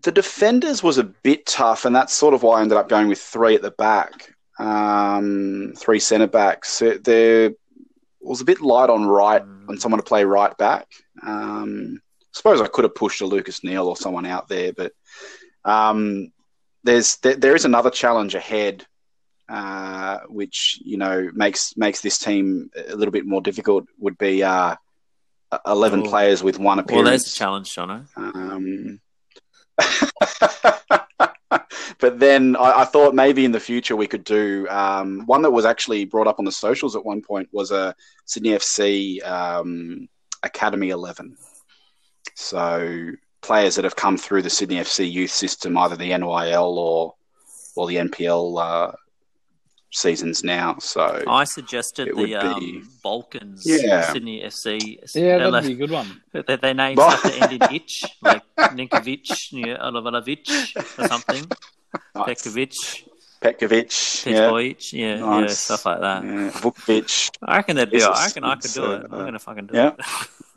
the 0.04 0.12
defenders 0.12 0.82
was 0.82 0.98
a 0.98 1.04
bit 1.04 1.46
tough, 1.46 1.86
and 1.86 1.96
that's 1.96 2.14
sort 2.14 2.34
of 2.34 2.44
why 2.44 2.60
I 2.60 2.62
ended 2.62 2.78
up 2.78 2.88
going 2.90 3.08
with 3.08 3.20
three 3.20 3.56
at 3.56 3.62
the 3.62 3.72
back, 3.72 4.34
um, 4.60 5.74
three 5.78 6.00
centre 6.00 6.28
backs. 6.28 6.70
So 6.74 6.98
They're 6.98 7.52
was 8.22 8.42
a 8.42 8.46
bit 8.46 8.62
light 8.62 8.90
on 8.92 9.06
right 9.08 9.44
Mm. 9.44 9.70
on 9.70 9.78
someone 9.80 10.00
to 10.00 10.06
play 10.06 10.24
right 10.26 10.56
back. 10.58 10.88
Um, 11.26 12.02
suppose 12.32 12.62
I 12.62 12.68
could 12.68 12.84
have 12.86 12.96
pushed 12.96 13.22
a 13.22 13.26
Lucas 13.26 13.64
Neill 13.64 13.88
or 13.88 13.96
someone 13.98 14.26
out 14.26 14.48
there, 14.48 14.74
but 14.74 14.94
um, 15.66 16.32
there's 16.84 17.18
there, 17.18 17.36
there 17.36 17.56
is 17.56 17.66
another 17.66 17.90
challenge 17.90 18.36
ahead, 18.36 18.86
uh, 19.50 20.20
which 20.28 20.80
you 20.84 20.98
know 20.98 21.30
makes 21.34 21.76
makes 21.78 22.02
this 22.02 22.18
team 22.18 22.70
a 22.88 22.96
little 22.96 23.12
bit 23.12 23.26
more 23.26 23.42
difficult. 23.42 23.86
Would 24.00 24.18
be 24.18 24.44
uh, 24.44 24.76
eleven 25.66 26.02
Oh. 26.02 26.10
players 26.10 26.42
with 26.44 26.58
one 26.60 26.80
appearance. 26.80 27.04
Well, 27.04 27.12
there's 27.12 27.28
a 27.28 27.36
challenge, 27.36 27.76
Jono. 27.76 28.08
Um, 28.18 29.00
but 32.00 32.20
then 32.20 32.56
I, 32.56 32.82
I 32.82 32.86
thought 32.86 33.14
maybe 33.16 33.46
in 33.46 33.52
the 33.52 33.60
future 33.60 33.96
we 33.96 34.08
could 34.08 34.24
do 34.24 34.68
um, 34.70 35.26
one 35.26 35.42
that 35.44 35.52
was 35.52 35.66
actually 35.66 36.06
brought 36.06 36.28
up 36.28 36.40
on 36.40 36.46
the 36.46 36.52
socials 36.52 36.96
at 36.96 37.06
one 37.06 37.22
point 37.22 37.50
was 37.52 37.72
a 37.72 37.96
Sydney 38.26 38.52
FC 38.52 39.24
um, 39.28 40.08
Academy 40.44 40.90
11. 40.90 41.36
So 42.36 43.12
players 43.42 43.76
that 43.76 43.84
have 43.84 43.96
come 43.96 44.18
through 44.18 44.42
the 44.44 44.50
Sydney 44.50 44.78
FC 44.78 45.12
youth 45.12 45.32
system, 45.32 45.78
either 45.78 45.96
the 45.96 46.12
NYL 46.12 46.76
or 46.78 47.16
or 47.76 47.88
the 47.88 47.96
NPL 47.96 48.60
uh, 48.62 48.92
seasons 49.92 50.44
now. 50.44 50.78
So 50.80 51.24
I 51.28 51.44
suggested 51.46 52.10
the 52.16 52.36
um, 52.36 52.60
be- 52.60 52.84
Balkans, 53.04 53.64
Yeah. 53.66 54.12
Sydney 54.12 54.42
FC. 54.44 55.00
Yeah, 55.16 55.50
that'd 55.50 55.68
be 55.68 55.74
a 55.74 55.76
good 55.78 55.92
one. 55.92 56.22
They, 56.34 56.56
they 56.56 56.74
names 56.74 56.98
Well- 56.98 57.10
have 57.12 57.24
to 57.24 57.42
end 57.42 57.54
in 57.54 57.76
itch, 57.76 58.04
like 58.22 58.44
Ninkovic, 58.58 59.52
yeah, 59.52 59.78
Olovovic, 59.78 60.48
or 61.00 61.08
something. 61.08 61.46
nice. 62.16 62.26
Pekovic, 62.44 63.04
Petkovic, 63.42 64.26
yeah, 64.26 64.38
Petkovic, 64.50 64.94
yeah, 64.94 65.16
yeah, 65.16 65.40
Nice. 65.42 65.58
stuff 65.60 65.86
like 65.86 66.00
that. 66.02 66.24
yeah, 66.24 66.52
Vukovic. 66.52 67.32
I 67.44 67.58
reckon 67.58 67.76
that'd 67.78 67.92
be. 67.92 67.98
It's- 67.98 68.18
I 68.20 68.26
reckon 68.28 68.44
I 68.44 68.56
could 68.56 68.66
it's, 68.66 68.74
do 68.76 68.92
it. 68.92 69.02
uh, 69.12 69.16
I'm 69.16 69.26
gonna 69.26 69.40
fucking 69.40 69.68
do 69.68 69.76
yeah. 69.78 69.92
it. 69.98 70.06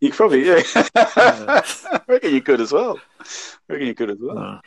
You 0.00 0.12
probably, 0.12 0.46
yeah. 0.46 0.62
I 0.94 2.00
reckon 2.06 2.32
you 2.34 2.40
could 2.42 2.60
as 2.60 2.72
well. 2.72 3.00
I 3.20 3.24
reckon 3.72 3.86
you 3.88 3.94
could 3.94 4.10
as 4.10 4.18
well. 4.20 4.60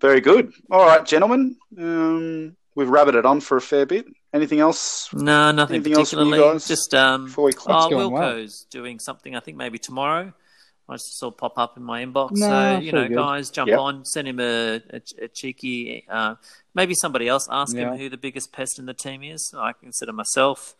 Very 0.00 0.20
good. 0.20 0.52
All 0.70 0.86
right, 0.86 1.04
gentlemen. 1.06 1.56
Um, 1.78 2.56
we've 2.74 2.88
rabbited 2.88 3.24
on 3.24 3.40
for 3.40 3.56
a 3.56 3.60
fair 3.60 3.86
bit. 3.86 4.06
Anything 4.34 4.60
else 4.60 5.08
no, 5.14 5.50
nothing 5.52 5.76
Anything 5.76 5.94
else 5.94 6.12
you 6.12 6.18
particularly. 6.18 6.52
guys 6.52 6.68
Just 6.68 6.92
um, 6.94 7.24
before 7.24 7.44
we 7.46 7.52
close? 7.54 7.86
oh, 7.86 7.88
going 7.90 8.12
well. 8.12 8.34
Wilco's 8.34 8.66
doing 8.70 8.98
something. 8.98 9.34
I 9.34 9.40
think 9.40 9.56
maybe 9.56 9.78
tomorrow. 9.78 10.32
I 10.90 10.94
just 10.94 11.18
saw 11.18 11.30
pop 11.30 11.58
up 11.58 11.76
in 11.78 11.82
my 11.82 12.04
inbox. 12.04 12.32
No, 12.32 12.46
so 12.76 12.78
you 12.78 12.92
know, 12.92 13.08
good. 13.08 13.14
guys, 13.16 13.50
jump 13.50 13.68
Yep. 13.68 13.78
on, 13.78 14.04
send 14.04 14.28
him 14.28 14.38
a, 14.40 14.76
a, 14.90 15.00
a 15.22 15.28
cheeky. 15.28 16.04
Uh, 16.08 16.34
maybe 16.74 16.94
somebody 16.94 17.26
else 17.28 17.46
ask 17.50 17.74
Yeah. 17.74 17.92
him 17.92 17.98
who 17.98 18.08
the 18.10 18.16
biggest 18.18 18.52
pest 18.52 18.78
in 18.78 18.84
the 18.86 18.94
team 18.94 19.22
is. 19.22 19.52
I 19.56 19.72
consider 19.72 20.12
myself. 20.12 20.74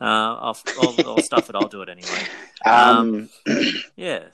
Uh, 0.00 0.04
I'll, 0.04 0.58
I'll, 0.80 0.96
I'll 1.06 1.22
stuff 1.22 1.48
it. 1.48 1.56
I'll 1.56 1.68
do 1.68 1.82
it 1.82 1.88
anyway. 1.88 2.08
Um, 2.66 3.28
Yeah. 3.96 4.24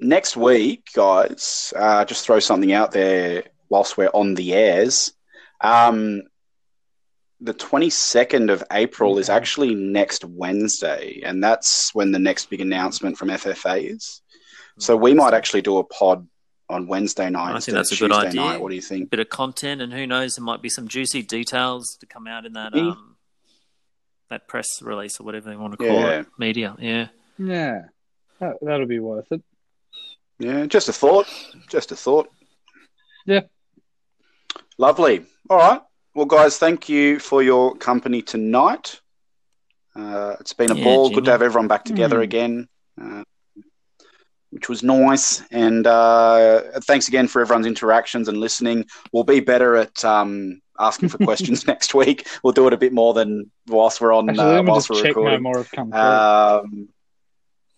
next 0.00 0.36
week, 0.36 0.88
guys, 0.92 1.72
uh, 1.76 2.04
just 2.04 2.24
throw 2.26 2.40
something 2.40 2.72
out 2.72 2.90
there 2.92 3.44
whilst 3.68 3.96
we're 3.96 4.10
on 4.12 4.34
the 4.34 4.54
airs. 4.54 5.12
Um, 5.60 6.22
the 7.40 7.54
22nd 7.54 8.50
of 8.50 8.64
April 8.72 9.18
is 9.18 9.28
actually 9.30 9.74
next 9.74 10.24
Wednesday, 10.24 11.20
and 11.24 11.42
that's 11.42 11.94
when 11.94 12.10
the 12.10 12.18
next 12.18 12.50
big 12.50 12.60
announcement 12.60 13.16
from 13.16 13.28
FFA 13.28 13.94
is. 13.94 14.20
So 14.80 14.96
we 14.96 15.14
might 15.14 15.34
actually 15.34 15.62
do 15.62 15.78
a 15.78 15.84
pod 15.84 16.26
on 16.68 16.86
Wednesday 16.86 17.30
night 17.30 17.54
I 17.54 17.60
think 17.60 17.76
that's 17.76 17.92
a 17.92 17.96
good 17.96 18.12
idea. 18.12 18.40
night. 18.40 18.60
What 18.60 18.68
do 18.70 18.74
you 18.74 18.82
think? 18.82 19.04
A 19.04 19.06
bit 19.10 19.20
of 19.20 19.28
content, 19.28 19.80
and 19.80 19.92
who 19.92 20.06
knows, 20.06 20.34
there 20.34 20.44
might 20.44 20.60
be 20.60 20.68
some 20.68 20.88
juicy 20.88 21.22
details 21.22 21.96
to 22.00 22.06
come 22.06 22.26
out 22.26 22.44
in 22.44 22.52
that 22.54 22.74
um, 22.74 23.16
that 24.30 24.46
press 24.48 24.82
release 24.82 25.20
or 25.20 25.24
whatever 25.24 25.50
they 25.50 25.56
want 25.56 25.72
to 25.72 25.76
call 25.78 26.00
Yeah. 26.00 26.20
it, 26.20 26.26
media. 26.38 26.76
Yeah, 26.78 27.08
Yeah, 27.38 27.82
that, 28.40 28.56
that'll 28.62 28.86
be 28.86 28.98
worth 28.98 29.30
it. 29.32 29.42
Yeah, 30.38 30.66
just 30.66 30.88
a 30.88 30.92
thought. 30.92 31.26
Just 31.68 31.90
a 31.92 31.96
thought. 31.96 32.28
Yeah. 33.26 33.40
Lovely. 34.78 35.24
All 35.50 35.58
right. 35.58 35.80
Well, 36.14 36.26
guys, 36.26 36.58
thank 36.58 36.88
you 36.88 37.18
for 37.18 37.42
your 37.42 37.74
company 37.76 38.22
tonight. 38.22 39.00
Uh, 39.96 40.36
it's 40.40 40.52
been 40.52 40.70
a 40.70 40.74
Yeah, 40.74 40.84
ball. 40.84 41.10
Good 41.10 41.24
to 41.24 41.30
have 41.32 41.42
everyone 41.42 41.68
back 41.68 41.84
together 41.84 42.18
Mm. 42.18 42.22
again, 42.22 42.68
uh, 43.00 43.24
which 44.50 44.68
was 44.68 44.82
nice. 44.82 45.42
And 45.50 45.86
uh, 45.86 46.80
thanks 46.84 47.08
again 47.08 47.26
for 47.28 47.40
everyone's 47.42 47.66
interactions 47.66 48.28
and 48.28 48.38
listening. 48.38 48.84
We'll 49.12 49.24
be 49.24 49.40
better 49.40 49.74
at 49.76 50.04
um, 50.04 50.60
asking 50.78 51.08
for 51.08 51.18
questions 51.18 51.66
next 51.66 51.94
week. 51.94 52.26
We'll 52.42 52.52
do 52.52 52.66
it 52.66 52.72
a 52.72 52.76
bit 52.76 52.92
more 52.92 53.14
than 53.14 53.50
whilst 53.66 54.00
we're 54.00 54.12
on 54.14 54.28
Actually, 54.30 54.56
uh, 54.56 54.62
whilst 54.62 54.90
we're 54.90 54.96
check 55.02 55.16
no 55.16 55.22
recording. 55.22 55.42
more 55.42 55.58
have 55.58 55.70
come. 55.70 55.92
Um, 55.92 56.88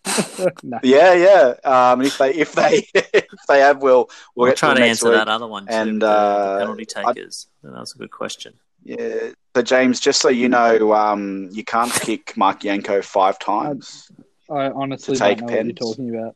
no. 0.63 0.79
yeah, 0.83 1.13
yeah. 1.13 1.53
Um, 1.63 2.01
if 2.01 2.17
they 2.17 2.33
if 2.33 2.53
they 2.53 2.87
if 2.95 3.25
they 3.47 3.59
have, 3.59 3.81
we'll 3.81 3.95
we'll, 3.95 4.09
we'll 4.35 4.51
get 4.51 4.57
try 4.57 4.73
to 4.73 4.79
to 4.79 4.85
answer 4.85 5.09
week. 5.09 5.17
that 5.17 5.27
other 5.27 5.47
one 5.47 5.67
too. 5.67 5.73
And, 5.73 6.01
the, 6.01 6.07
the 6.07 6.11
uh, 6.11 6.59
penalty 6.59 6.87
I- 6.95 7.13
takers. 7.13 7.47
that 7.63 7.71
was 7.73 7.93
a 7.93 7.97
good 7.97 8.11
question. 8.11 8.53
Yeah. 8.83 9.31
So 9.55 9.61
James, 9.61 9.99
just 9.99 10.21
so 10.21 10.29
you 10.29 10.49
know, 10.49 10.93
um, 10.93 11.49
you 11.51 11.63
can't 11.63 11.91
kick 11.93 12.35
Marc 12.35 12.61
Janko 12.61 13.01
five 13.03 13.37
times. 13.37 14.09
I 14.49 14.69
honestly 14.71 15.15
don't 15.15 15.27
take 15.27 15.39
know 15.39 15.45
what 15.45 15.53
you're 15.53 15.63
pens. 15.65 15.79
talking 15.79 16.15
about. 16.15 16.35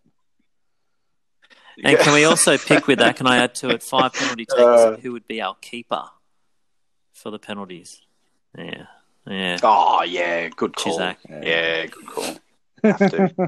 And 1.83 1.97
can 1.99 2.13
we 2.13 2.23
also 2.23 2.57
pick 2.57 2.87
with 2.87 2.99
that? 2.99 3.17
Can 3.17 3.27
I 3.27 3.37
add 3.37 3.55
to 3.55 3.69
it 3.69 3.83
five 3.83 4.13
penalty 4.13 4.45
takers? 4.45 4.63
Uh, 4.63 4.97
who 5.01 5.11
would 5.13 5.27
be 5.27 5.41
our 5.41 5.55
keeper 5.55 6.03
for 7.25 7.31
the 7.31 7.39
penalties? 7.39 8.03
Yeah, 8.55 8.85
yeah. 9.25 9.57
Oh 9.63 10.03
yeah, 10.03 10.47
good 10.49 10.75
call. 10.75 10.99
Cisak. 10.99 11.15
Yeah, 11.27 11.87
good 11.87 12.05
call. 12.05 12.35
Have 12.83 12.99
to. 12.99 13.33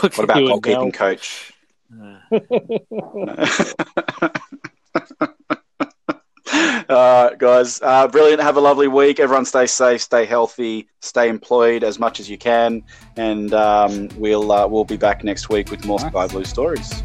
What 0.00 0.18
about 0.18 0.38
goalkeeping 0.38 0.92
coach? 0.92 1.52
Uh, 1.94 2.18
All 6.88 7.28
right, 7.28 7.38
guys. 7.38 7.80
Uh, 7.80 8.08
brilliant. 8.08 8.42
Have 8.42 8.56
a 8.56 8.60
lovely 8.60 8.88
week. 8.88 9.20
Everyone 9.20 9.44
stay 9.44 9.66
safe, 9.66 10.00
stay 10.00 10.24
healthy, 10.24 10.88
stay 11.00 11.28
employed 11.28 11.84
as 11.84 12.00
much 12.00 12.18
as 12.18 12.28
you 12.28 12.36
can, 12.36 12.82
and 13.16 13.54
um, 13.54 14.08
we'll 14.16 14.50
uh, 14.50 14.66
we'll 14.66 14.84
be 14.84 14.96
back 14.96 15.22
next 15.22 15.48
week 15.48 15.70
with 15.70 15.86
more 15.86 16.00
Nice. 16.00 16.10
Sky 16.10 16.26
Blue 16.26 16.44
stories. 16.44 17.04